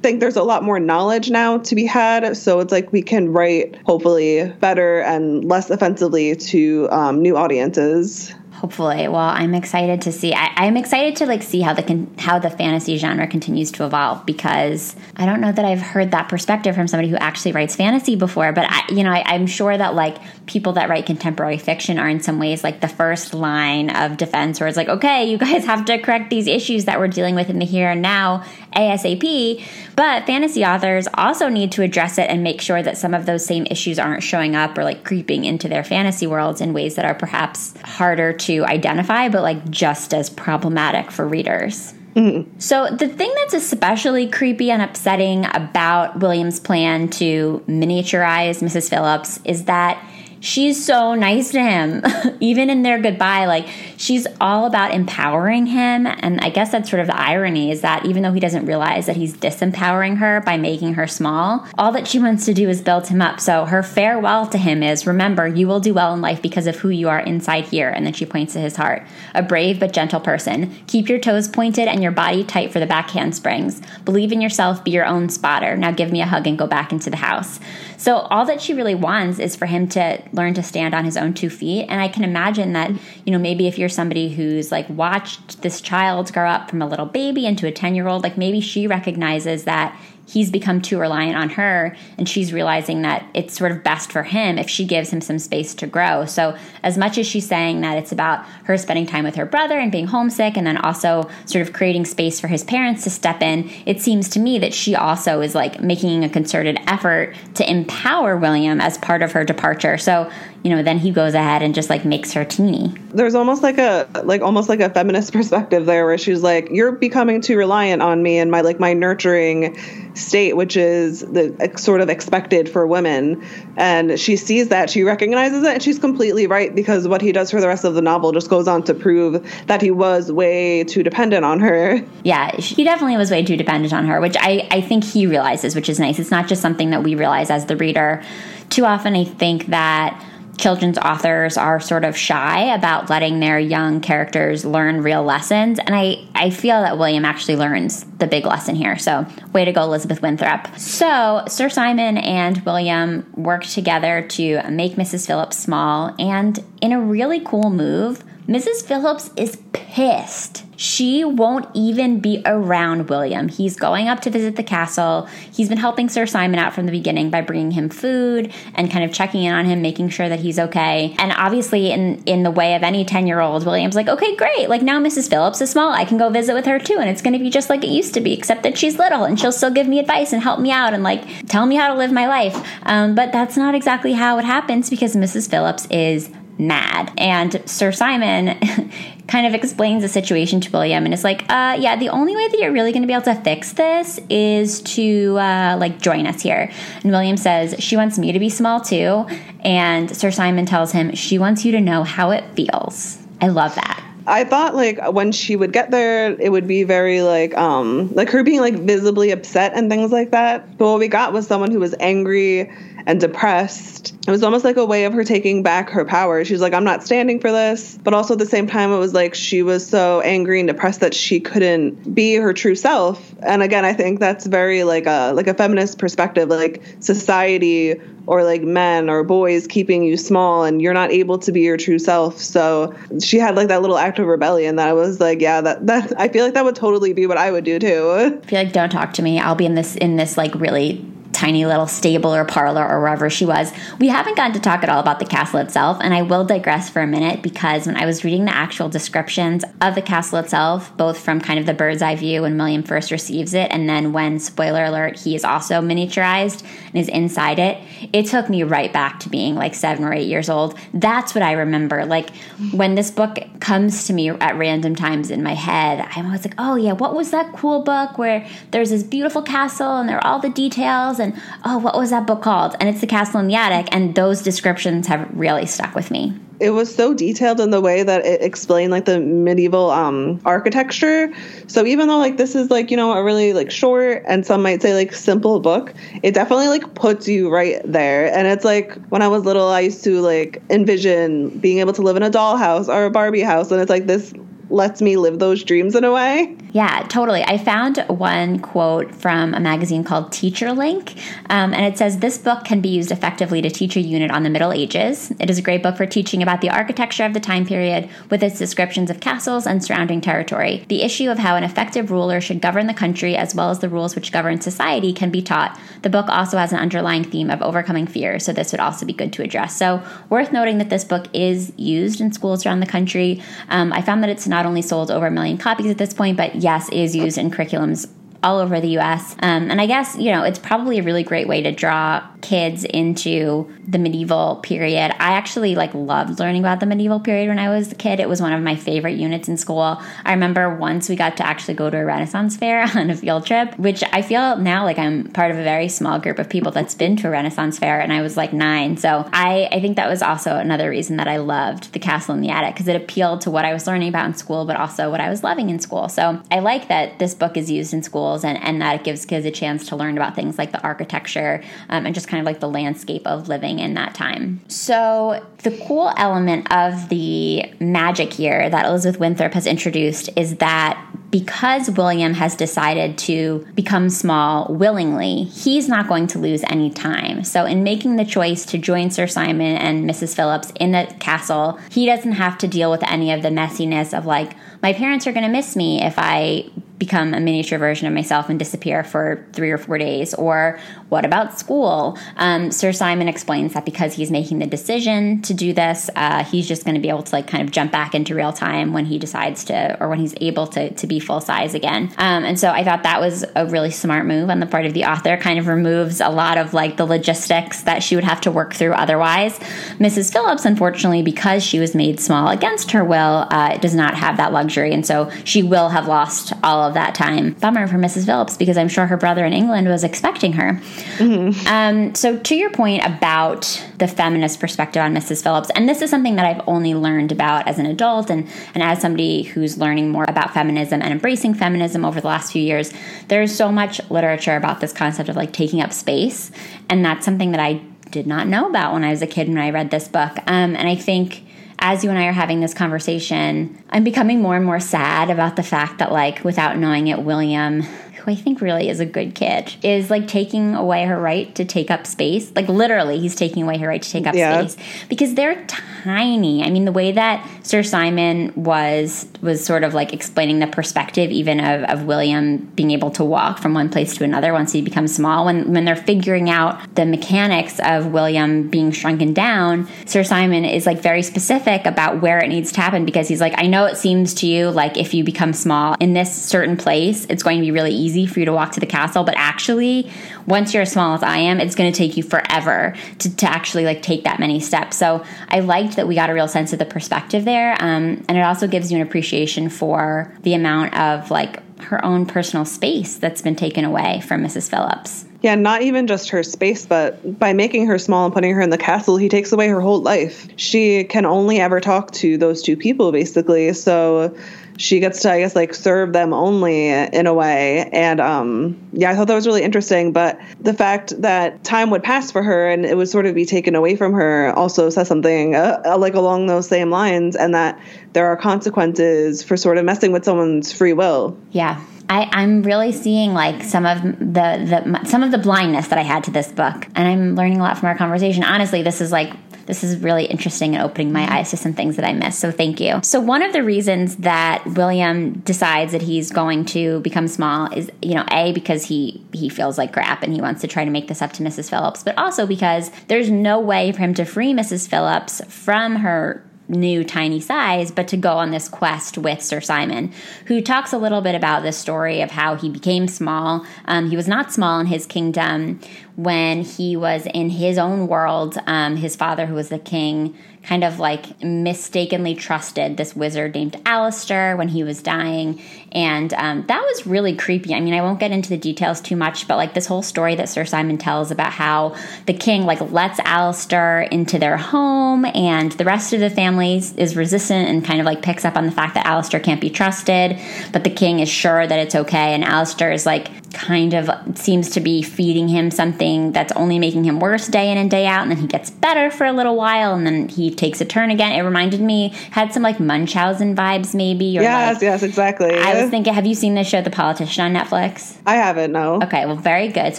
think 0.03 0.21
there's 0.21 0.37
a 0.37 0.43
lot 0.43 0.63
more 0.63 0.81
knowledge 0.81 1.31
now 1.31 1.59
to 1.59 1.75
be 1.75 1.85
had. 1.85 2.37
So 2.37 2.61
it's 2.61 2.73
like 2.73 2.93
we 2.93 3.03
can 3.03 3.33
write 3.33 3.77
hopefully 3.85 4.49
better 4.61 5.01
and 5.01 5.45
less 5.45 5.71
offensively 5.71 6.35
to 6.37 6.89
um, 6.91 7.21
new 7.21 7.37
audiences 7.37 8.35
hopefully. 8.59 9.07
Well 9.07 9.17
i'm 9.17 9.55
excited 9.55 10.03
to 10.03 10.13
see 10.13 10.35
I, 10.35 10.67
am 10.67 10.77
excited 10.77 11.17
to 11.17 11.27
like 11.27 11.43
see 11.43 11.61
how 11.61 11.75
the 11.75 11.83
con- 11.83 12.13
how 12.19 12.39
the 12.39 12.51
fantasy 12.51 12.97
genre 12.97 13.27
continues 13.27 13.71
to 13.73 13.85
evolve 13.85 14.27
because 14.27 14.97
i 15.17 15.27
don't 15.27 15.41
know 15.41 15.53
that 15.53 15.65
i've 15.65 15.81
heard 15.81 16.11
that 16.11 16.29
perspective 16.29 16.75
from 16.75 16.89
somebody 16.89 17.09
who 17.09 17.17
actually 17.17 17.53
writes 17.53 17.77
fantasy 17.77 18.17
before 18.17 18.53
but 18.53 18.67
i 18.69 18.83
you 18.91 19.05
know 19.05 19.11
I, 19.11 19.23
i'm 19.27 19.47
sure 19.47 19.77
that 19.77 19.95
like 19.95 20.17
people 20.47 20.73
that 20.75 20.89
write 20.89 21.07
contemporary 21.07 21.59
fiction 21.59 21.99
are 21.99 22.09
in 22.09 22.21
some 22.21 22.39
ways 22.39 22.65
like 22.65 22.81
the 22.81 22.89
first 22.89 23.33
line 23.33 23.91
of 23.91 24.17
defense 24.17 24.59
where 24.59 24.69
it's 24.69 24.77
like 24.77 24.89
okay 24.89 25.31
you 25.31 25.39
guys 25.39 25.65
have 25.65 25.85
to 25.85 25.99
correct 25.99 26.31
these 26.31 26.47
issues 26.47 26.87
that 26.87 26.99
we're 26.99 27.09
dealing 27.09 27.35
with 27.35 27.51
in 27.51 27.59
the 27.59 27.67
here 27.67 27.91
and 27.91 28.03
now 28.03 28.45
asap 28.75 29.63
but 29.95 30.27
fantasy 30.27 30.65
authors 30.65 31.07
also 31.15 31.49
need 31.49 31.73
to 31.73 31.83
address 31.83 32.19
it 32.19 32.29
and 32.29 32.43
make 32.43 32.61
sure 32.61 32.83
that 32.83 32.99
some 32.99 33.15
of 33.15 33.27
those 33.27 33.45
same 33.45 33.67
issues 33.71 33.99
aren't 33.99 34.23
showing 34.23 34.57
up 34.57 34.77
or 34.77 34.85
like 34.85 35.05
creeping 35.05 35.45
into 35.45 35.69
their 35.69 35.85
fantasy 35.85 36.27
worlds 36.27 36.61
in 36.61 36.73
ways 36.73 36.97
that 36.97 37.05
are 37.05 37.15
perhaps 37.15 37.75
harder 37.83 38.33
to 38.33 38.48
to 38.49 38.65
identify, 38.65 39.29
but 39.29 39.43
like 39.43 39.71
just 39.71 40.15
as 40.15 40.31
problematic 40.31 41.11
for 41.11 41.29
readers. 41.29 41.93
Mm-hmm. 42.15 42.59
So, 42.59 42.89
the 42.89 43.07
thing 43.07 43.33
that's 43.37 43.55
especially 43.55 44.29
creepy 44.29 44.71
and 44.71 44.83
upsetting 44.83 45.45
about 45.55 46.19
William's 46.19 46.59
plan 46.59 47.09
to 47.11 47.63
miniaturize 47.69 48.61
Mrs. 48.63 48.91
Phillips 48.91 49.39
is 49.45 49.67
that 49.67 50.03
she's 50.41 50.85
so 50.85 51.15
nice 51.15 51.53
to 51.53 51.61
him. 51.61 52.03
Even 52.41 52.71
in 52.71 52.83
their 52.83 52.99
goodbye, 52.99 53.45
like 53.45 53.69
she's 53.99 54.27
all 54.41 54.65
about 54.65 54.95
empowering 54.95 55.67
him. 55.67 56.07
And 56.07 56.41
I 56.41 56.49
guess 56.49 56.71
that's 56.73 56.89
sort 56.89 57.01
of 57.01 57.09
the 57.09 57.21
irony 57.21 57.71
is 57.71 57.83
that 57.83 58.07
even 58.07 58.23
though 58.23 58.33
he 58.33 58.41
doesn't 58.41 58.65
realize 58.65 59.07
that 59.07 59.17
he's 59.17 59.37
disempowering 59.37 60.19
her 60.19 60.41
by 60.41 60.57
making 60.57 60.95
her 60.95 61.07
small, 61.07 61.67
all 61.77 61.93
that 61.93 62.07
she 62.07 62.19
wants 62.19 62.47
to 62.47 62.55
do 62.55 62.69
is 62.69 62.81
build 62.81 63.09
him 63.09 63.21
up. 63.21 63.41
So 63.41 63.67
her 63.67 63.83
farewell 63.83 64.47
to 64.47 64.59
him 64.59 64.83
is 64.83 65.07
remember, 65.07 65.47
you 65.47 65.67
will 65.67 65.81
do 65.81 65.93
well 65.93 66.15
in 66.15 66.23
life 66.23 66.41
because 66.41 66.67
of 66.67 66.77
who 66.77 66.89
you 66.89 67.09
are 67.09 67.21
inside 67.21 67.65
here. 67.65 67.91
And 67.91 68.07
then 68.07 68.13
she 68.13 68.25
points 68.25 68.53
to 68.55 68.61
his 68.61 68.77
heart. 68.77 69.03
A 69.35 69.43
brave 69.43 69.81
but 69.81 69.93
gentle 69.93 70.21
person. 70.21 70.75
Keep 70.87 71.09
your 71.09 71.19
toes 71.19 71.49
pointed 71.49 71.89
and 71.89 72.03
your 72.03 72.13
body 72.13 72.45
tight 72.45 72.73
for 72.73 72.79
the 72.79 72.87
back 72.87 73.11
handsprings. 73.11 73.83
Believe 74.05 74.31
in 74.31 74.41
yourself, 74.41 74.85
be 74.85 74.93
your 74.93 75.07
own 75.07 75.29
spotter. 75.29 75.77
Now 75.77 75.91
give 75.91 76.13
me 76.13 76.23
a 76.23 76.27
hug 76.27 76.47
and 76.47 76.57
go 76.57 76.69
back 76.69 76.93
into 76.93 77.11
the 77.11 77.17
house. 77.17 77.59
So 77.97 78.19
all 78.19 78.47
that 78.47 78.63
she 78.63 78.75
really 78.75 78.95
wants 78.95 79.41
is 79.41 79.57
for 79.57 79.67
him 79.67 79.89
to 79.89 80.23
learn 80.33 80.55
to 80.55 80.63
stand 80.63 80.95
on 80.95 81.05
his 81.05 81.17
own 81.17 81.35
two 81.35 81.51
feet. 81.51 81.87
And 81.89 82.01
I 82.01 82.07
can 82.07 82.23
imagine 82.23 82.73
that, 82.75 82.93
you 83.25 83.33
know, 83.33 83.39
maybe 83.39 83.67
if 83.67 83.77
you're 83.77 83.88
somebody 83.89 84.29
who's 84.29 84.71
like 84.71 84.89
watched 84.89 85.63
this 85.63 85.81
child 85.81 86.33
grow 86.33 86.49
up 86.49 86.71
from 86.71 86.83
a 86.83 86.87
little 86.87 87.07
baby 87.07 87.47
into 87.47 87.67
a 87.67 87.73
10 87.73 87.95
year 87.95 88.09
old, 88.09 88.23
like 88.23 88.39
maybe 88.39 88.61
she 88.61 88.87
recognizes 88.87 89.65
that 89.65 89.99
he's 90.29 90.51
become 90.51 90.81
too 90.81 90.99
reliant 90.99 91.37
on 91.37 91.51
her 91.51 91.97
and 92.19 92.29
she's 92.29 92.53
realizing 92.53 93.03
that 93.03 93.27
it's 93.35 93.57
sort 93.57 93.73
of 93.73 93.83
best 93.83 94.13
for 94.13 94.23
him 94.23 94.59
if 94.59 94.69
she 94.69 94.85
gives 94.85 95.11
him 95.11 95.21
some 95.21 95.39
space 95.39 95.75
to 95.75 95.87
grow. 95.87 96.27
So, 96.27 96.57
as 96.83 96.99
much 96.99 97.19
as 97.19 97.27
she's 97.27 97.47
saying 97.47 97.81
that 97.81 97.99
it's 97.99 98.13
about 98.13 98.45
her 98.65 98.77
spending 98.77 99.07
time 99.07 99.25
with 99.25 99.37
her 99.37 99.47
brother 99.47 99.79
and 99.79 99.91
being 99.91 100.07
homesick 100.07 100.57
and 100.57 100.67
then 100.67 100.77
also 100.77 101.29
sort 101.47 101.67
of 101.67 101.73
creating 101.73 102.05
space 102.05 102.39
for 102.39 102.49
his 102.49 102.63
parents 102.65 103.05
to 103.05 103.11
step 103.11 103.43
in, 103.43 103.71
it 103.87 104.01
seems 104.01 104.29
to 104.31 104.41
me 104.41 104.59
that 104.59 104.75
she 104.75 104.95
also 104.95 105.41
is 105.41 105.55
like 105.55 105.81
making 105.81 106.25
a 106.25 106.29
concerted 106.29 106.79
effort 106.87 107.35
to 107.55 107.69
empower 107.69 108.37
William 108.37 108.81
as 108.81 108.99
part 108.99 109.23
of 109.23 109.33
her 109.33 109.45
departure. 109.45 109.97
So, 109.97 110.31
you 110.65 110.71
know, 110.71 110.83
then 110.83 110.99
he 110.99 111.13
goes 111.13 111.35
ahead 111.35 111.63
and 111.63 111.75
just 111.75 111.89
like 111.89 112.05
makes 112.05 112.33
her 112.33 112.45
teeny. 112.45 112.93
There's 113.15 113.35
almost 113.35 113.63
like 113.63 113.79
a 113.79 114.09
like 114.25 114.43
almost 114.43 114.69
like 114.69 114.81
a 114.81 114.91
feminist 114.91 115.33
perspective 115.33 115.87
there 115.87 116.05
where 116.05 116.19
she's 116.19 116.43
like, 116.43 116.69
You're 116.71 116.93
becoming 116.93 117.41
too 117.41 117.57
reliant 117.57 118.03
on 118.03 118.23
me 118.23 118.39
and 118.39 118.51
my 118.51 118.63
like 118.63 118.81
my 118.81 118.93
nurturing 118.93 119.79
state, 120.15 120.57
which 120.57 120.77
is 120.77 121.21
the 121.21 121.73
sort 121.77 122.01
of 122.01 122.09
expected 122.09 122.69
for 122.69 122.87
women. 122.87 123.45
And 123.77 124.19
she 124.19 124.37
sees 124.37 124.69
that, 124.69 124.91
she 124.91 125.05
recognizes 125.05 125.63
it, 125.63 125.75
and 125.75 125.83
she's 125.83 125.99
completely 125.99 126.49
right 126.49 126.75
because 126.75 127.07
what 127.07 127.23
he 127.23 127.31
does 127.31 127.51
for 127.53 127.61
the 127.61 127.69
rest 127.69 127.85
of 127.85 127.95
the 127.95 128.03
novel 128.03 128.33
just 128.33 128.51
goes 128.51 128.67
on 128.67 128.83
to 128.85 128.95
prove 128.95 129.47
that 129.67 129.81
he 129.81 129.93
was 129.93 130.33
way 130.33 130.83
too 130.85 131.03
dependent 131.03 131.45
on 131.45 131.61
her. 131.61 132.05
Yeah, 132.25 132.55
he 132.57 132.85
definitely 132.85 133.17
was 133.17 133.31
way 133.31 133.43
too 133.43 133.57
dependent 133.57 133.93
on 133.93 134.05
her, 134.07 134.21
which 134.21 134.37
I, 134.39 134.69
I 134.71 134.81
think 134.83 135.03
he 135.05 135.27
realizes, 135.27 135.75
which 135.75 135.89
is 135.89 135.99
nice. 135.99 136.19
It's 136.19 136.31
not 136.31 136.47
just 136.47 136.61
something 136.61 136.91
that 136.91 137.03
we 137.03 137.15
realize 137.15 137.49
as 137.49 137.67
the 137.67 137.77
reader. 137.77 138.23
Too 138.69 138.85
often, 138.85 139.15
I 139.15 139.25
think 139.25 139.67
that 139.67 140.23
children's 140.59 140.99
authors 140.99 141.57
are 141.57 141.81
sort 141.81 142.05
of 142.05 142.17
shy 142.17 142.75
about 142.75 143.09
letting 143.09 143.41
their 143.41 143.59
young 143.59 144.01
characters 144.01 144.65
learn 144.65 145.03
real 145.03 145.23
lessons. 145.23 145.79
And 145.79 145.95
I, 145.95 146.27
I 146.35 146.51
feel 146.51 146.81
that 146.83 146.99
William 146.99 147.25
actually 147.25 147.57
learns 147.57 148.05
the 148.19 148.27
big 148.27 148.45
lesson 148.45 148.75
here. 148.75 148.99
So, 148.99 149.27
way 149.53 149.65
to 149.65 149.73
go, 149.73 149.83
Elizabeth 149.83 150.21
Winthrop. 150.21 150.69
So, 150.77 151.45
Sir 151.49 151.69
Simon 151.69 152.19
and 152.19 152.65
William 152.65 153.31
work 153.37 153.65
together 153.65 154.23
to 154.23 154.69
make 154.71 154.97
Mrs. 154.97 155.27
Phillips 155.27 155.57
small. 155.57 156.15
And 156.19 156.59
in 156.81 156.93
a 156.93 157.01
really 157.01 157.41
cool 157.41 157.71
move, 157.71 158.25
Mrs. 158.49 158.83
Phillips 158.83 159.31
is 159.37 159.57
pissed. 159.75 160.65
She 160.79 161.23
won't 161.23 161.69
even 161.75 162.21
be 162.21 162.41
around 162.47 163.11
William. 163.11 163.49
He's 163.49 163.77
going 163.77 164.09
up 164.09 164.21
to 164.21 164.31
visit 164.31 164.57
the 164.57 164.63
castle. 164.63 165.29
He's 165.53 165.69
been 165.69 165.77
helping 165.77 166.09
Sir 166.09 166.25
Simon 166.25 166.59
out 166.59 166.73
from 166.73 166.87
the 166.87 166.93
beginning 166.93 167.29
by 167.29 167.43
bringing 167.43 167.73
him 167.73 167.91
food 167.91 168.51
and 168.75 168.91
kind 168.91 169.05
of 169.05 169.13
checking 169.13 169.45
in 169.45 169.53
on 169.53 169.67
him, 169.67 169.83
making 169.83 170.09
sure 170.09 170.31
that 170.31 170.41
he's 170.41 170.59
okay. 170.59 171.15
And 171.19 171.31
obviously, 171.33 171.91
in 171.91 172.23
in 172.25 172.43
the 172.43 172.51
way 172.51 172.75
of 172.75 172.83
any 172.83 173.05
ten 173.05 173.27
year 173.27 173.41
old, 173.41 173.67
William's 173.67 173.95
like, 173.95 174.09
okay, 174.09 174.35
great. 174.37 174.71
Like 174.71 174.81
now, 174.81 174.99
Mrs. 174.99 175.29
Phillips 175.29 175.61
is 175.61 175.71
small. 175.71 175.93
I 175.93 176.07
can 176.07 176.17
go 176.17 176.31
visit 176.31 176.55
with 176.55 176.65
her 176.65 176.79
too, 176.79 176.97
and 176.99 177.11
it's 177.11 177.21
going 177.21 177.35
to 177.35 177.39
be 177.39 177.51
just 177.51 177.69
like 177.69 177.85
it 177.85 177.91
used 177.91 178.15
to 178.15 178.23
be, 178.23 178.33
except 178.33 178.63
that 178.63 178.79
she's 178.79 178.99
little 178.99 179.25
and 179.25 179.39
she'll 179.39 179.53
still 179.53 179.73
give 179.73 179.87
me 179.87 179.99
advice 179.99 180.33
and 180.33 180.43
help 180.43 180.59
me 180.59 180.71
out 180.71 180.95
and 180.95 181.03
like 181.03 181.47
tell 181.49 181.67
me 181.67 181.77
how 181.77 181.89
to 181.89 181.95
live 181.95 182.13
my 182.13 182.27
life. 182.27 182.57
Um, 182.85 183.15
but 183.15 183.31
that's 183.31 183.59
not 183.59 183.75
exactly 183.75 184.15
how 184.15 184.39
it 184.39 184.47
happens 184.47 184.89
because 184.89 185.15
Mrs. 185.15 185.51
Phillips 185.51 185.87
is 185.91 186.31
mad. 186.59 187.13
And 187.17 187.63
Sir 187.67 187.93
Simon 187.93 188.59
kind 189.29 189.47
of 189.47 189.55
explains 189.55 190.03
the 190.03 190.09
situation 190.09 190.61
to 190.61 190.71
William 190.73 191.05
and 191.05 191.15
it's 191.15 191.25
like, 191.25 191.43
uh, 191.49 191.77
yeah, 191.79 191.97
the 191.97 192.09
only 192.09 192.35
way 192.35 192.49
that 192.49 192.59
you're 192.59 192.73
really 192.73 192.93
going 192.93 193.03
to 193.03 193.07
be 193.07 193.13
able 193.13 193.25
to 193.25 193.35
fix 193.37 193.73
this 193.73 194.19
is 194.29 194.81
to 194.83 195.39
uh, 195.39 195.77
like 195.79 196.01
join 196.01 196.27
us 196.27 196.43
here. 196.43 196.71
And 197.03 197.13
William 197.13 197.37
says, 197.37 197.75
she 197.79 197.97
wants 197.97 198.19
me 198.19 198.33
to 198.33 198.39
be 198.39 198.51
small 198.51 198.81
too. 198.81 199.27
And 199.61 200.15
Sir 200.15 200.31
Simon 200.31 200.67
tells 200.67 200.93
him, 200.93 201.15
she 201.15 201.39
wants 201.39 201.65
you 201.65 201.73
to 201.73 201.81
know 201.81 202.05
how 202.05 202.31
it 202.31 202.45
feels. 202.55 203.19
I 203.41 203.49
love 203.49 203.75
that. 203.77 204.05
I 204.29 204.45
thought 204.45 204.75
like 204.75 205.01
when 205.13 205.33
she 205.33 205.57
would 205.57 205.73
get 205.73 205.91
there, 205.91 206.39
it 206.39 206.53
would 206.53 206.67
be 206.67 206.83
very 206.85 207.23
like 207.23 207.57
um 207.57 208.13
like 208.15 208.29
her 208.29 208.43
being 208.43 208.61
like 208.61 208.75
visibly 208.75 209.31
upset 209.31 209.73
and 209.75 209.91
things 209.91 210.13
like 210.13 210.33
that. 210.33 210.77
But 210.77 210.87
what 210.87 210.99
we 210.99 211.09
got 211.09 211.33
was 211.33 211.47
someone 211.47 211.71
who 211.71 211.81
was 211.81 211.95
angry 211.99 212.71
and 213.09 213.19
depressed. 213.21 214.15
It 214.27 214.31
was 214.31 214.43
almost 214.43 214.67
like 214.67 214.77
a 214.77 214.85
way 214.85 215.07
of 215.07 215.15
her 215.15 215.25
taking 215.25 215.63
back 215.63 215.89
her 215.89 216.05
power. 216.05 216.45
She 216.45 216.53
was 216.53 216.61
like, 216.61 216.75
I'm 216.75 216.85
not 216.85 217.03
standing 217.03 217.41
for 217.41 217.51
this. 217.51 217.99
But 218.05 218.13
also 218.13 218.35
at 218.35 218.39
the 218.39 218.45
same 218.45 218.67
time, 218.67 218.93
it 218.93 218.99
was 218.99 219.15
like 219.15 219.35
she 219.35 219.63
was 219.63 219.89
so 219.89 220.21
angry 220.21 220.61
and 220.61 220.69
depressed 220.69 221.01
that 221.01 221.15
she 221.15 221.41
couldn't 221.41 222.15
be 222.15 222.35
her 222.35 222.53
true 222.53 222.75
self. 222.75 223.35
And 223.43 223.63
again, 223.63 223.87
I 223.87 223.95
think 223.95 224.21
that's 224.21 224.45
very 224.45 224.85
like 224.85 225.07
a 225.07 225.33
like 225.33 225.47
a 225.47 225.55
feminist 225.55 225.99
perspective, 225.99 226.51
like 226.51 226.83
society 227.01 227.99
or 228.27 228.45
like 228.45 228.61
men 228.61 229.09
or 229.09 229.25
boys 229.25 229.67
keeping 229.67 230.03
you 230.03 230.19
small 230.19 230.65
and 230.65 230.83
you're 230.83 230.93
not 230.93 231.11
able 231.11 231.39
to 231.39 231.51
be 231.51 231.63
your 231.63 231.79
true 231.79 231.99
self. 231.99 232.39
So 232.39 232.95
she 233.23 233.39
had 233.39 233.57
like 233.57 233.69
that 233.69 233.81
little 233.81 233.97
act 233.97 234.19
of 234.19 234.27
rebellion 234.27 234.77
that 234.77 234.87
I 234.87 234.93
was 234.93 235.19
like, 235.19 235.41
yeah, 235.41 235.63
that 235.63 235.87
that 235.87 236.13
I 236.21 236.29
feel 236.29 236.45
like 236.45 236.53
that 236.53 236.65
would 236.67 236.77
totally 236.77 237.15
be 237.15 237.27
what 237.27 237.39
I 237.39 237.51
would 237.51 237.65
do 237.65 237.79
too. 237.79 238.11
I 238.11 238.47
feel 238.47 238.63
like 238.63 238.75
don't 238.75 238.91
talk 238.91 239.15
to 239.15 239.23
me. 239.23 239.41
I'll 239.41 239.55
be 239.55 239.65
in 239.65 239.77
this 239.77 239.97
in 239.97 240.17
this 240.17 240.37
like 240.37 240.55
really 240.57 241.03
tiny 241.39 241.65
little 241.65 241.87
stable 241.87 242.35
or 242.35 242.45
parlor 242.45 242.85
or 242.85 243.01
wherever 243.01 243.31
she 243.31 243.47
was. 243.47 243.73
We 244.01 244.09
haven't 244.09 244.37
gotten 244.37 244.55
to 244.55 244.61
talk 244.61 244.83
at 244.83 244.89
all 244.89 244.99
about 244.99 245.21
the 245.21 245.25
castle 245.25 245.61
itself, 245.61 245.99
and 246.01 246.13
I 246.13 246.23
will 246.23 246.45
digress 246.45 246.91
for 246.91 247.01
a 247.01 247.07
minute 247.07 247.43
because 247.43 247.87
when 247.87 247.97
I 247.97 248.07
was 248.07 248.25
reading 248.25 248.45
the 248.45 248.55
actual 248.55 248.89
descriptions 248.89 249.65
of 249.81 249.95
the 249.95 250.03
castle 250.03 250.39
itself, 250.39 250.95
both 250.97 251.21
from 251.21 251.41
kind 251.41 251.61
of 251.61 251.67
the 251.67 251.75
bird's 251.75 252.03
eye 252.03 252.17
view 252.17 252.43
when 252.43 252.59
William 252.59 252.83
first 252.83 253.13
receives 253.13 253.55
it, 253.55 253.71
and 253.71 253.89
then 253.89 254.13
when, 254.13 254.41
spoiler 254.41 254.85
alert, 254.85 255.17
he 255.21 255.37
is 255.37 255.45
also 255.45 255.75
miniaturized 255.75 256.65
and 256.87 256.97
is 256.97 257.09
inside 257.09 257.61
it, 257.61 257.79
it 258.13 258.27
took 258.27 258.49
me 258.49 258.65
right 258.65 258.93
back 258.93 259.21
to 259.21 259.29
being 259.29 259.55
like 259.55 259.75
seven 259.75 260.05
or 260.05 260.13
eight 260.13 260.27
years 260.27 260.49
old. 260.49 260.77
That's 260.93 261.37
what 261.37 261.43
I 261.43 261.53
remember. 261.53 262.05
Like 262.05 262.31
when 262.73 262.97
this 262.97 263.13
book 263.13 263.39
comes 263.61 264.09
to 264.09 264.13
me 264.13 264.31
at 264.31 264.57
random 264.57 264.97
times 264.97 265.31
in 265.31 265.45
my 265.45 265.55
head, 265.55 266.05
I'm 266.17 266.27
always 266.27 266.45
like, 266.45 266.55
oh 266.59 266.75
yeah, 266.75 266.93
what 266.93 267.15
was 267.15 267.31
that 267.31 267.53
cool 267.53 267.83
book 267.83 268.19
where 268.19 268.45
there's 268.73 268.91
this 268.91 269.05
beautiful 269.05 269.43
castle 269.43 269.99
and 269.99 270.09
there 270.09 270.17
are 270.17 270.27
all 270.27 270.41
the 270.41 270.51
details 270.51 271.21
and 271.21 271.28
and 271.29 271.43
oh, 271.65 271.79
what 271.79 271.97
was 271.97 272.11
that 272.11 272.27
book 272.27 272.43
called? 272.43 272.77
And 272.81 272.89
it's 272.89 273.01
The 273.01 273.07
Castle 273.07 273.41
in 273.41 273.47
the 273.47 273.55
Attic. 273.55 273.89
And 273.93 274.15
those 274.15 274.43
descriptions 274.43 275.07
have 275.07 275.29
really 275.33 275.67
stuck 275.67 275.95
with 275.95 276.11
me. 276.11 276.35
It 276.61 276.71
was 276.71 276.93
so 276.93 277.15
detailed 277.15 277.61
in 277.61 277.71
the 277.71 277.81
way 277.81 278.03
that 278.03 278.27
it 278.27 278.43
explained 278.43 278.91
like 278.91 279.05
the 279.05 279.21
medieval 279.21 279.91
um, 279.91 280.41
architecture. 280.45 281.33
So 281.69 281.87
even 281.87 282.09
though 282.09 282.19
like 282.19 282.37
this 282.37 282.57
is 282.57 282.69
like 282.69 282.91
you 282.91 282.97
know 282.97 283.13
a 283.13 283.23
really 283.23 283.53
like 283.53 283.71
short 283.71 284.25
and 284.27 284.45
some 284.45 284.63
might 284.63 284.83
say 284.83 284.93
like 284.93 285.13
simple 285.13 285.61
book, 285.61 285.95
it 286.25 286.35
definitely 286.35 286.67
like 286.67 286.95
puts 286.95 287.29
you 287.29 287.49
right 287.49 287.81
there. 287.85 288.35
And 288.35 288.49
it's 288.49 288.65
like 288.65 288.93
when 289.11 289.23
I 289.23 289.29
was 289.29 289.45
little, 289.45 289.69
I 289.69 289.81
used 289.81 290.03
to 290.03 290.21
like 290.21 290.61
envision 290.69 291.57
being 291.61 291.79
able 291.79 291.93
to 291.93 292.03
live 292.03 292.17
in 292.17 292.25
a 292.25 292.31
dollhouse 292.31 292.89
or 292.89 293.05
a 293.05 293.11
Barbie 293.11 293.43
house, 293.43 293.71
and 293.71 293.81
it's 293.81 293.91
like 293.91 294.07
this 294.07 294.33
lets 294.71 295.01
me 295.01 295.17
live 295.17 295.39
those 295.39 295.65
dreams 295.65 295.95
in 295.95 296.05
a 296.05 296.13
way. 296.13 296.57
Yeah, 296.73 297.07
totally. 297.09 297.43
I 297.43 297.57
found 297.57 298.05
one 298.09 298.59
quote 298.59 299.15
from 299.15 299.55
a 299.55 299.61
magazine 299.61 300.05
called 300.05 300.33
Teacher 300.33 300.73
Link, 300.73 301.15
um, 301.49 301.73
and 301.73 301.85
it 301.87 301.97
says 301.97 302.19
this 302.19 302.37
book 302.37 302.65
can 302.65 302.81
be 302.81 302.91
used 302.91 303.11
effectively 303.11 303.63
to 303.63 303.71
teach 303.71 303.97
a 303.97 304.01
unit 304.01 304.31
on 304.31 304.43
the 304.43 304.51
Middle 304.51 304.73
Ages. 304.73 305.33
It 305.41 305.49
is 305.49 305.59
a 305.59 305.63
great 305.63 305.83
book 305.83 305.97
for 305.97 306.05
teaching 306.05 306.43
about 306.43 306.61
the 306.61 306.69
architecture 306.69 307.25
of 307.25 307.33
the 307.33 307.41
time 307.41 307.65
period 307.65 308.11
with 308.31 308.43
its 308.43 308.59
descriptions 308.59 309.11
of 309.11 309.21
castles 309.21 309.67
and 309.67 309.83
surrounding 309.83 310.21
territory. 310.21 310.85
The 310.89 311.03
issue 311.03 311.31
of 311.31 311.39
how 311.39 311.57
an 311.57 311.65
effective 311.65 312.11
ruler 312.11 312.41
should 312.41 312.61
govern 312.61 312.87
the 312.87 312.95
country, 312.95 313.35
as 313.35 313.55
well 313.55 313.71
as 313.71 313.79
the 313.79 313.89
rules 313.89 314.15
which 314.15 314.33
govern 314.33 314.61
society, 314.61 315.13
can 315.13 315.31
be 315.31 315.41
taught. 315.41 315.79
The 316.03 316.11
book 316.11 316.29
also 316.29 316.59
has 316.59 316.73
an 316.73 316.79
underlying 316.79 317.25
theme 317.25 317.51
of 317.51 317.63
overcoming 317.63 318.07
fear, 318.07 318.39
so 318.39 318.53
this 318.53 318.73
would 318.73 318.81
also 318.81 319.07
be 319.07 319.15
good 319.15 319.33
to 319.35 319.43
address. 319.43 319.77
So, 319.77 320.03
worth 320.29 320.53
noting 320.53 320.79
that 320.79 320.91
this 320.91 321.05
book 321.05 321.27
is 321.33 321.73
used 321.77 322.21
in 322.21 322.33
schools 322.33 322.67
around 322.67 322.81
the 322.81 322.87
country. 322.87 323.43
Um, 323.71 323.93
I 323.93 324.03
found 324.03 324.23
that 324.23 324.31
it's 324.31 324.47
not 324.47 324.58
not 324.59 324.67
only 324.67 324.83
sold 324.83 325.09
over 325.11 325.29
a 325.29 325.31
million 325.31 325.57
copies 325.57 325.89
at 325.89 325.99
this 325.99 326.13
point, 326.13 326.37
but 326.37 326.57
yes, 326.57 326.89
is 326.89 327.15
used 327.15 327.39
in 327.39 327.49
curriculums 327.49 328.09
all 328.43 328.59
over 328.59 328.81
the 328.81 328.99
US. 328.99 329.35
Um, 329.41 329.71
and 329.71 329.81
I 329.81 329.87
guess, 329.87 330.17
you 330.17 330.31
know, 330.33 330.45
it's 330.45 330.59
probably 330.59 330.99
a 330.99 331.03
really 331.03 331.23
great 331.23 331.49
way 331.49 331.63
to 331.63 331.73
draw 331.73 332.27
kids 332.41 332.85
into 332.85 333.71
the 333.87 333.99
medieval 333.99 334.57
period. 334.57 335.13
I 335.19 335.33
actually 335.33 335.75
like 335.75 335.95
loved 335.95 336.39
learning 336.39 336.63
about 336.63 336.81
the 336.81 336.87
medieval 336.87 337.21
period 337.21 337.49
when 337.49 337.59
I 337.59 337.69
was 337.69 337.93
a 337.93 337.95
kid. 337.95 338.21
It 338.21 338.29
was 338.29 338.41
one 338.41 338.53
of 338.53 338.63
my 338.63 338.77
favorite 338.77 339.17
units 339.17 339.49
in 339.49 339.57
school. 339.57 340.01
I 340.25 340.33
remember 340.33 340.75
once 340.75 341.09
we 341.09 341.17
got 341.17 341.37
to 341.39 341.47
actually 341.47 341.75
go 341.75 341.91
to 341.91 341.97
a 341.97 342.05
Renaissance 342.05 342.57
fair 342.57 342.83
on 342.95 343.11
a 343.11 343.17
field 343.17 343.47
trip, 343.47 343.77
which 343.79 344.05
I 344.13 344.23
feel 344.23 344.57
now 344.57 344.85
like 344.85 344.99
I'm 344.99 345.29
part 345.29 345.51
of 345.51 345.59
a 345.59 345.65
very 345.65 345.89
small 345.89 346.19
group 346.19 346.39
of 346.39 346.49
people 346.49 346.73
that's 346.73 346.95
been 346.95 347.17
to 347.17 347.29
a 347.29 347.31
Renaissance 347.31 347.79
fair 347.79 348.01
and 348.01 348.13
I 348.13 348.23
was 348.23 348.37
like 348.37 348.53
9. 348.53 348.97
So 348.99 349.29
I 349.33 349.69
I 349.73 349.81
think 349.81 349.97
that 349.97 350.09
was 350.09 350.23
also 350.23 350.57
another 350.57 350.91
reason 350.91 351.17
that 351.17 351.29
I 351.29 351.39
loved 351.39 351.93
The 351.93 351.99
Castle 351.99 352.35
in 352.35 352.41
the 352.41 352.51
Attic 352.51 352.75
because 352.75 352.89
it 352.89 352.97
appealed 352.97 353.41
to 353.43 353.51
what 353.51 353.65
I 353.65 353.73
was 353.73 353.87
learning 353.87 354.09
about 354.09 354.27
in 354.27 354.35
school 354.35 354.65
but 354.65 354.77
also 354.77 355.11
what 355.11 355.21
I 355.21 355.29
was 355.29 355.43
loving 355.43 355.71
in 355.71 355.79
school. 355.79 356.09
So 356.09 356.41
I 356.51 356.61
like 356.61 356.89
that 356.89 357.19
this 357.19 357.35
book 357.35 357.57
is 357.57 357.71
used 357.71 357.93
in 357.93 358.03
schools 358.29 358.45
and, 358.45 358.63
and 358.63 358.81
that 358.83 358.97
it 358.97 359.05
gives 359.05 359.25
kids 359.25 359.47
a 359.47 359.51
chance 359.51 359.89
to 359.89 359.97
learn 359.97 360.17
about 360.17 360.35
things 360.35 360.59
like 360.59 360.73
the 360.73 360.81
architecture 360.83 361.63
um, 361.89 362.07
and 362.07 362.15
just 362.15 362.29
kind 362.29 362.41
of 362.41 362.47
like 362.47 362.61
the 362.61 362.69
landscape 362.69 363.27
of 363.27 363.49
living 363.49 363.79
in 363.79 363.95
that 363.95 364.15
time. 364.15 364.61
So, 364.69 365.45
the 365.59 365.77
cool 365.87 366.13
element 366.17 366.73
of 366.73 367.09
the 367.09 367.65
magic 367.81 368.33
here 368.33 368.71
that 368.71 368.87
Elizabeth 368.87 369.19
Winthrop 369.19 369.55
has 369.55 369.67
introduced 369.67 370.31
is 370.37 370.57
that 370.57 371.05
because 371.31 371.91
William 371.91 372.35
has 372.35 372.55
decided 372.55 373.19
to 373.19 373.67
become 373.75 374.09
small 374.09 374.73
willingly, 374.73 375.45
he's 375.45 375.89
not 375.89 376.09
going 376.09 376.27
to 376.29 376.39
lose 376.39 376.63
any 376.65 376.91
time. 376.91 377.45
So, 377.45 377.65
in 377.65 377.83
making 377.83 378.17
the 378.17 378.25
choice 378.25 378.65
to 378.67 378.79
join 378.79 379.11
Sir 379.11 379.27
Simon 379.27 379.77
and 379.77 380.09
Mrs. 380.09 380.35
Phillips 380.35 380.73
in 380.79 380.93
the 380.93 381.13
castle, 381.19 381.79
he 381.91 382.07
doesn't 382.07 382.33
have 382.33 382.57
to 382.59 382.69
deal 382.69 382.91
with 382.91 383.03
any 383.03 383.33
of 383.33 383.43
the 383.43 383.51
messiness 383.51 384.17
of 384.17 384.27
like, 384.27 384.55
my 384.83 384.93
parents 384.93 385.27
are 385.27 385.33
going 385.33 385.45
to 385.45 385.51
miss 385.51 385.75
me 385.75 386.03
if 386.03 386.15
I 386.19 386.71
become 386.99 387.35
a 387.35 387.41
miniature 387.41 387.79
version 387.79 388.07
of 388.07 388.13
myself 388.13 388.49
and 388.49 388.59
disappear 388.59 389.05
for 389.05 389.47
three 389.53 389.71
or 389.71 389.79
four 389.79 389.99
days? 389.99 390.35
Or 390.35 390.79
what 391.09 391.25
about 391.25 391.59
school? 391.59 392.19
Um, 392.37 392.71
Sir 392.71 392.93
Simon 392.93 393.29
explains 393.29 393.75
that 393.75 393.85
because 393.85 394.15
he's 394.15 394.31
making 394.31 394.59
the 394.59 394.67
decision 394.67 395.43
to 395.43 395.55
do 395.55 395.73
this, 395.73 396.11
uh, 396.17 396.45
he's 396.45 396.67
just 396.67 396.85
going 396.85 396.95
to 396.95 397.01
be 397.01 397.09
able 397.09 397.23
to 397.23 397.35
like 397.35 397.47
kind 397.47 397.63
of 397.63 397.71
jump 397.71 397.93
back 397.93 398.15
into 398.15 398.35
real 398.35 398.53
time 398.53 398.93
when 398.93 399.07
he 399.07 399.19
decides 399.19 399.65
to, 399.65 399.97
or 400.01 400.09
when 400.09 400.19
he's 400.19 400.35
able 400.41 400.67
to, 400.67 400.91
to 400.95 401.07
be 401.07 401.21
full 401.21 401.41
size 401.41 401.75
again. 401.75 402.13
Um, 402.19 402.45
and 402.45 402.59
so 402.59 402.71
I 402.71 402.85
thought 402.85 403.05
that 403.05 403.21
was 403.21 403.45
a 403.55 403.67
really 403.67 403.91
smart 403.91 404.27
move 404.27 404.51
on 404.51 404.61
the 404.61 404.67
part 404.67 404.87
of 404.87 404.95
the 404.95 405.05
author, 405.05 405.37
kind 405.37 405.59
of 405.59 405.67
removes 405.67 406.21
a 406.21 406.29
lot 406.29 406.59
of 406.59 406.75
like 406.75 406.97
the 406.97 407.07
logistics 407.07 407.83
that 407.83 408.03
she 408.03 408.15
would 408.15 408.25
have 408.25 408.41
to 408.43 408.51
work 408.51 408.75
through 408.75 408.93
otherwise. 408.93 409.59
Mrs. 409.99 410.33
Phillips, 410.33 410.65
unfortunately, 410.65 411.23
because 411.23 411.63
she 411.63 411.79
was 411.79 411.95
made 411.95 412.21
small 412.21 412.49
against 412.49 412.91
her 412.91 413.05
will, 413.05 413.47
uh, 413.51 413.77
does 413.79 413.95
not 413.95 414.15
have 414.15 414.37
that 414.37 414.53
luxury. 414.53 414.93
And 414.93 415.07
so 415.07 415.31
she 415.45 415.63
will 415.63 415.89
have 415.91 416.09
lost 416.09 416.53
all 416.63 416.88
of 416.88 416.88
that 416.95 417.15
time. 417.15 417.53
Bummer 417.55 417.87
for 417.87 417.97
Mrs. 417.97 418.27
Phillips 418.27 418.57
because 418.57 418.77
I'm 418.77 418.89
sure 418.89 419.07
her 419.07 419.17
brother 419.17 419.45
in 419.45 419.53
England 419.53 419.89
was 419.89 420.05
expecting 420.05 420.55
her. 420.55 420.75
Mm-hmm. 421.19 421.67
Um, 421.67 422.15
so, 422.15 422.39
to 422.39 422.55
your 422.55 422.71
point 422.71 423.05
about 423.05 423.85
the 423.99 424.09
feminist 424.09 424.61
perspective 424.61 425.03
on 425.03 425.15
Mrs. 425.15 425.43
Phillips, 425.43 425.71
and 425.71 425.89
this 425.89 426.03
is 426.03 426.11
something 426.11 426.37
that 426.37 426.47
I've 426.47 426.67
only 426.67 426.95
learned 426.95 427.33
about 427.33 427.67
as 427.67 427.79
an 427.79 427.87
adult 427.87 428.31
and, 428.31 428.49
and 428.75 428.83
as 428.83 429.01
somebody 429.01 429.43
who's 429.43 429.79
learning 429.79 430.11
more 430.11 430.25
about 430.29 430.55
feminism 430.55 431.03
and 431.03 431.13
embracing 431.13 431.55
feminism 431.55 432.05
over 432.05 432.21
the 432.21 432.27
last 432.29 432.53
few 432.53 432.63
years, 432.63 432.93
there's 433.29 433.55
so 433.55 433.73
much 433.73 434.01
literature 434.11 434.57
about 434.57 434.81
this 434.81 434.93
concept 434.93 435.29
of 435.29 435.37
like 435.37 435.53
taking 435.53 435.81
up 435.81 435.93
space. 435.93 436.51
And 436.89 437.05
that's 437.05 437.25
something 437.25 437.53
that 437.53 437.61
I 437.61 437.81
did 438.11 438.27
not 438.27 438.47
know 438.47 438.69
about 438.69 438.93
when 438.93 439.05
I 439.05 439.11
was 439.11 439.23
a 439.23 439.27
kid 439.27 439.49
when 439.49 439.59
I 439.59 439.71
read 439.71 439.91
this 439.91 440.09
book. 440.09 440.39
Um, 440.47 440.77
and 440.77 440.89
I 440.89 440.95
think 440.95 441.45
as 441.79 442.03
you 442.03 442.11
and 442.11 442.19
I 442.19 442.27
are 442.27 442.33
having 442.33 442.61
this 442.61 442.75
conversation, 442.75 443.83
I'm 443.91 444.05
becoming 444.05 444.43
more 444.43 444.57
and 444.57 444.65
more 444.65 444.81
sad 444.81 445.31
about 445.31 445.57
the 445.57 445.63
fact 445.63 445.99
that, 445.99 446.11
like, 446.11 446.45
without 446.45 446.77
knowing 446.77 447.07
it, 447.07 447.23
William 447.23 447.83
who 448.19 448.31
I 448.31 448.35
think 448.35 448.61
really 448.61 448.89
is 448.89 449.01
a 449.01 449.07
good 449.07 449.35
kid, 449.35 449.75
is 449.83 450.11
like 450.11 450.29
taking 450.29 450.75
away 450.75 451.05
her 451.05 451.19
right 451.19 451.55
to 451.55 451.65
take 451.65 451.91
up 451.91 452.07
space. 452.07 452.53
Like 452.55 452.69
literally, 452.69 453.19
he's 453.19 453.35
taking 453.35 453.63
away 453.63 453.79
her 453.79 453.89
right 453.89 454.03
to 454.03 454.11
take 454.11 454.27
up 454.27 454.35
yeah. 454.35 454.67
space 454.67 454.77
because 455.09 455.35
they're 455.35 455.65
tiny. 455.67 456.63
I 456.63 456.71
mean, 456.71 456.85
the 456.85 456.93
way 456.93 457.13
that 457.13 457.47
Sir 457.63 457.83
Simon 457.83 458.53
was 458.55 459.27
was 459.41 459.65
sort 459.65 459.85
of 459.85 459.95
like 459.95 460.13
explaining 460.13 460.59
the 460.59 460.67
perspective 460.67 461.31
even 461.31 461.61
of, 461.61 461.85
of 461.85 462.05
William 462.05 462.59
being 462.75 462.91
able 462.91 463.11
to 463.13 463.25
walk 463.25 463.59
from 463.59 463.75
one 463.75 463.89
place 463.89 464.17
to 464.17 464.25
another 464.25 464.53
once 464.53 464.73
he 464.73 464.83
becomes 464.83 465.15
small. 465.15 465.45
When 465.47 465.73
when 465.73 465.85
they're 465.85 465.97
figuring 465.97 466.51
out 466.51 466.95
the 466.95 467.07
mechanics 467.07 467.81
of 467.85 468.07
William 468.07 468.69
being 468.69 468.91
shrunken 468.91 469.33
down, 469.33 469.89
Sir 470.07 470.25
Simon 470.25 470.65
is 470.65 470.87
like 470.87 471.01
very 471.01 471.23
specific 471.23 471.87
about 471.87 472.21
where 472.21 472.39
it 472.39 472.49
needs 472.49 472.73
to 472.73 472.81
happen 472.81 473.05
because 473.05 473.29
he's 473.29 473.41
like, 473.41 473.55
I 473.57 473.67
know 473.67 473.85
it 473.85 473.97
seems 473.97 474.35
to 474.35 474.47
you 474.47 474.71
like 474.71 474.97
if 474.97 475.15
you 475.15 475.25
become 475.25 475.53
small 475.53 475.95
in 476.01 476.15
this 476.15 476.35
certain 476.35 476.77
place, 476.77 477.27
it's 477.27 477.43
going 477.43 477.59
to 477.59 477.63
be 477.63 477.71
really 477.71 477.93
easy 477.93 478.08
easy 478.09 478.27
for 478.27 478.41
you 478.41 478.47
to 478.47 478.53
walk 478.53 478.73
to 478.73 478.81
the 478.81 478.87
castle, 478.87 479.25
but 479.25 479.35
actually, 479.37 480.11
once 480.47 480.73
you're 480.73 480.83
as 480.83 480.93
small 480.93 481.15
as 481.15 481.23
I 481.23 481.39
am, 481.39 481.61
it's 481.61 481.75
going 481.75 481.93
to 481.93 481.97
take 481.97 482.17
you 482.17 482.23
forever 482.23 482.95
to, 483.19 483.37
to 483.37 483.47
actually 483.47 483.85
like 483.85 484.03
take 484.03 484.25
that 484.25 484.41
many 484.41 484.61
steps. 484.61 484.97
So 484.97 485.25
I 485.49 485.61
liked 485.61 485.97
that 485.97 486.09
we 486.09 486.15
got 486.15 486.31
a 486.31 486.35
real 486.35 486.49
sense 486.49 486.73
of 486.73 486.79
the 486.79 486.87
perspective 486.87 487.45
there, 487.45 487.73
um, 487.75 488.25
and 488.29 488.39
it 488.39 488.43
also 488.43 488.67
gives 488.67 488.91
you 488.91 488.97
an 488.99 489.07
appreciation 489.07 489.69
for 489.69 490.33
the 490.43 490.55
amount 490.55 490.97
of 490.97 491.31
like 491.31 491.63
her 491.83 492.05
own 492.05 492.27
personal 492.27 492.65
space 492.65 493.17
that's 493.17 493.43
been 493.43 493.57
taken 493.57 493.85
away 493.85 494.21
from 494.27 494.43
Mrs. 494.43 494.69
Phillips. 494.69 495.25
Yeah, 495.41 495.55
not 495.55 495.83
even 495.83 496.09
just 496.09 496.31
her 496.31 496.43
space, 496.43 496.85
but 496.85 497.39
by 497.39 497.53
making 497.53 497.87
her 497.87 497.99
small 497.99 498.25
and 498.25 498.35
putting 498.35 498.53
her 498.55 498.61
in 498.61 498.71
the 498.71 498.79
castle, 498.79 499.17
he 499.17 499.29
takes 499.29 499.53
away 499.53 499.69
her 499.69 499.81
whole 499.81 500.01
life. 500.01 500.49
She 500.57 501.05
can 501.05 501.25
only 501.25 501.61
ever 501.61 501.81
talk 501.81 502.11
to 502.13 502.37
those 502.39 502.61
two 502.61 502.77
people, 502.77 503.13
basically. 503.13 503.73
So 503.73 504.37
she 504.79 505.01
gets 505.01 505.21
to, 505.23 505.33
I 505.33 505.41
guess, 505.41 505.55
like 505.55 505.75
serve 505.75 506.13
them 506.13 506.33
only 506.33 506.89
in 506.89 507.27
a 507.27 507.35
way. 507.35 507.91
And 507.93 508.21
um, 508.21 508.89
yeah, 508.93 509.11
I 509.11 509.17
thought 509.17 509.27
that 509.27 509.35
was 509.35 509.47
really 509.47 509.63
interesting. 509.63 510.13
But 510.13 510.41
the 510.61 510.73
fact 510.73 511.21
that 511.21 511.65
time 511.65 511.91
would 511.91 512.03
pass 512.03 512.31
for 512.31 512.43
her 512.43 512.69
and 512.69 512.87
it 512.87 512.97
would 512.97 513.09
sort 513.09 513.27
of 513.27 513.35
be 513.35 513.45
taken 513.45 513.75
away 513.75 513.97
from 513.97 514.15
her 514.15 514.53
also 514.55 514.89
says 514.89 515.09
something 515.09 515.57
uh, 515.57 515.83
uh, 515.85 515.99
like 515.99 516.15
along 516.15 516.47
those 516.47 516.69
same 516.69 516.91
lines, 516.91 517.37
and 517.37 517.55
that 517.55 517.79
there 518.13 518.27
are 518.27 518.37
consequences 518.37 519.43
for 519.43 519.57
sort 519.57 519.79
of 519.79 519.85
messing 519.85 520.13
with 520.13 520.25
someone's 520.25 520.73
free 520.73 520.93
will. 520.93 521.37
Yeah. 521.51 521.85
I, 522.11 522.29
I'm 522.33 522.63
really 522.63 522.93
seeing 522.93 523.35
like 523.35 523.63
some 523.63 523.85
of 523.85 524.01
the, 524.03 524.87
the 524.89 525.05
some 525.05 525.23
of 525.23 525.31
the 525.31 525.37
blindness 525.37 525.89
that 525.89 525.99
I 525.99 526.03
had 526.03 526.25
to 526.25 526.31
this 526.31 526.51
book, 526.51 526.87
and 526.95 527.07
I'm 527.07 527.35
learning 527.35 527.61
a 527.61 527.63
lot 527.63 527.77
from 527.77 527.89
our 527.91 527.99
conversation. 527.99 528.45
Honestly, 528.45 528.83
this 528.83 529.03
is 529.03 529.13
like 529.13 529.35
this 529.69 529.85
is 529.85 529.99
really 529.99 530.25
interesting 530.25 530.75
and 530.75 530.83
opening 530.83 531.13
my 531.13 531.31
eyes 531.31 531.51
to 531.51 531.57
some 531.59 531.75
things 531.75 531.97
that 531.97 532.05
I 532.05 532.15
missed. 532.15 532.41
So 532.41 532.51
thank 532.51 532.81
you. 532.81 533.01
So 533.03 533.21
one 533.21 533.43
of 533.43 533.53
the 533.53 533.63
reasons 533.63 534.17
that 534.17 534.67
William 534.67 535.35
decides 535.41 535.93
that 535.93 536.01
he's 536.01 536.31
going 536.31 536.65
to 536.67 537.01
become 537.01 537.29
small 537.29 537.71
is, 537.75 537.91
you 538.01 538.15
know, 538.15 538.25
a 538.33 538.53
because 538.53 538.85
he 538.85 539.23
he 539.35 539.51
feels 539.51 539.77
like 539.77 539.93
crap 539.93 540.23
and 540.23 540.33
he 540.33 540.41
wants 540.41 540.63
to 540.63 540.67
try 540.67 540.87
to 540.87 540.91
make 540.91 541.07
this 541.07 541.21
up 541.21 541.33
to 541.35 541.43
Mrs. 541.43 541.69
Phillips, 541.69 542.03
but 542.03 542.17
also 542.17 542.47
because 542.47 542.91
there's 543.09 543.31
no 543.31 543.61
way 543.61 543.93
for 543.93 543.99
him 543.99 544.15
to 544.15 544.25
free 544.25 544.55
Mrs. 544.55 544.89
Phillips 544.89 545.43
from 545.49 545.97
her 545.97 546.43
new 546.69 547.03
tiny 547.05 547.41
size, 547.41 547.91
but 547.91 548.09
to 548.09 548.17
go 548.17 548.33
on 548.33 548.51
this 548.51 548.69
quest 548.69 549.19
with 549.19 549.43
Sir 549.43 549.61
Simon, 549.61 550.13
who 550.47 550.61
talks 550.61 550.93
a 550.93 550.99
little 550.99 551.21
bit 551.21 551.35
about 551.35 551.63
this 551.63 551.79
story 551.79 552.21
of 552.21 552.31
how 552.31 552.57
he 552.57 552.69
became 552.69 553.09
small. 553.09 553.67
Um, 553.87 554.11
he 554.11 554.17
was 554.17 554.29
not 554.29 554.53
small 554.53 554.79
in 554.81 554.87
his 554.87 555.07
kingdom 555.07 555.81
when 556.19 556.63
he 556.63 556.97
was 556.97 557.27
in 557.33 557.49
his 557.49 557.79
own 557.79 558.09
world. 558.09 558.59
Um, 558.67 558.97
his 558.97 559.15
father, 559.15 559.47
who 559.47 559.55
was 559.55 559.69
the 559.69 559.79
king, 559.79 560.37
kind 560.65 560.83
of 560.83 560.99
like 560.99 561.41
mistakenly 561.45 562.35
trusted 562.35 562.97
this 562.97 563.15
wizard 563.15 563.55
named 563.55 563.75
Alastor 563.85 564.59
when 564.59 564.67
he 564.67 564.83
was 564.83 565.01
dying. 565.01 565.63
And 565.93 566.35
um, 566.35 566.65
that 566.67 566.81
was 566.81 567.07
really 567.07 567.37
creepy. 567.37 567.73
I 567.73 567.79
mean, 567.79 567.95
I 567.95 568.03
won't 568.03 568.19
get 568.19 568.33
into 568.33 568.49
the 568.49 568.57
details 568.57 569.01
too 569.01 569.15
much, 569.15 569.47
but 569.47 569.57
like 569.57 569.75
this 569.75 569.87
whole 569.87 570.03
story 570.03 570.35
that 570.35 570.49
Sir 570.49 570.65
Simon 570.65 570.99
tells 570.99 571.31
about 571.31 571.53
how 571.53 571.95
the 572.27 572.35
king 572.35 572.65
like 572.65 572.81
lets 572.91 573.21
Alastor 573.21 574.09
into 574.11 574.41
their 574.41 574.57
home 574.57 575.25
and 575.25 575.71
the 575.73 575.85
rest 575.85 576.13
of 576.13 576.19
the 576.19 576.31
family 576.31 576.83
is 576.97 577.15
resistant 577.15 577.69
and 577.69 577.85
kind 577.85 578.01
of 578.01 578.07
like 578.07 578.23
picks 578.23 578.45
up 578.45 578.57
on 578.57 578.67
the 578.67 578.73
fact 578.73 578.95
that 578.95 579.07
Alastor 579.07 579.41
can't 579.41 579.61
be 579.61 579.71
trusted, 579.71 580.37
but 580.73 580.83
the 580.83 580.91
king 580.91 581.21
is 581.21 581.29
sure 581.29 581.65
that 581.65 581.79
it's 581.79 581.95
okay. 581.95 582.35
And 582.35 582.43
Alastor 582.43 582.93
is 582.93 583.07
like 583.07 583.31
kind 583.53 583.95
of 583.95 584.11
seems 584.37 584.71
to 584.71 584.81
be 584.81 585.03
feeding 585.03 585.49
him 585.49 585.71
something 585.71 586.33
that's 586.33 586.53
only 586.53 586.79
making 586.79 587.05
him 587.05 587.19
worse 587.19 587.47
day 587.47 587.71
in 587.71 587.79
and 587.79 587.91
day 587.91 588.07
out. 588.07 588.23
And 588.23 588.31
then 588.31 588.39
he 588.39 588.47
gets 588.47 588.71
better 588.71 589.11
for 589.11 589.27
a 589.27 589.33
little 589.33 589.57
while 589.57 589.95
and 589.95 590.07
then 590.07 590.29
he 590.29 590.55
takes 590.55 590.81
a 590.81 590.85
turn 590.85 591.11
again. 591.11 591.33
It 591.33 591.43
reminded 591.43 591.81
me, 591.81 592.11
had 592.31 592.53
some 592.53 592.63
like 592.63 592.79
Munchausen 592.79 593.57
vibes 593.57 593.95
maybe. 593.95 594.39
Or 594.39 594.43
yes, 594.43 594.75
like, 594.75 594.83
yes, 594.83 595.03
exactly. 595.03 595.55
I 595.55 595.81
was 595.81 595.91
thinking, 595.91 596.15
have 596.15 596.27
you 596.27 596.35
seen 596.35 596.55
this 596.55 596.69
show, 596.69 596.83
The 596.83 596.91
Politician, 596.91 597.45
on 597.45 597.55
Netflix? 597.55 598.17
I 598.27 598.37
haven't, 598.37 598.73
no. 598.73 599.01
Okay, 599.03 599.27
well, 599.27 599.37
very 599.37 599.69
good. 599.69 599.87
It's 599.87 599.99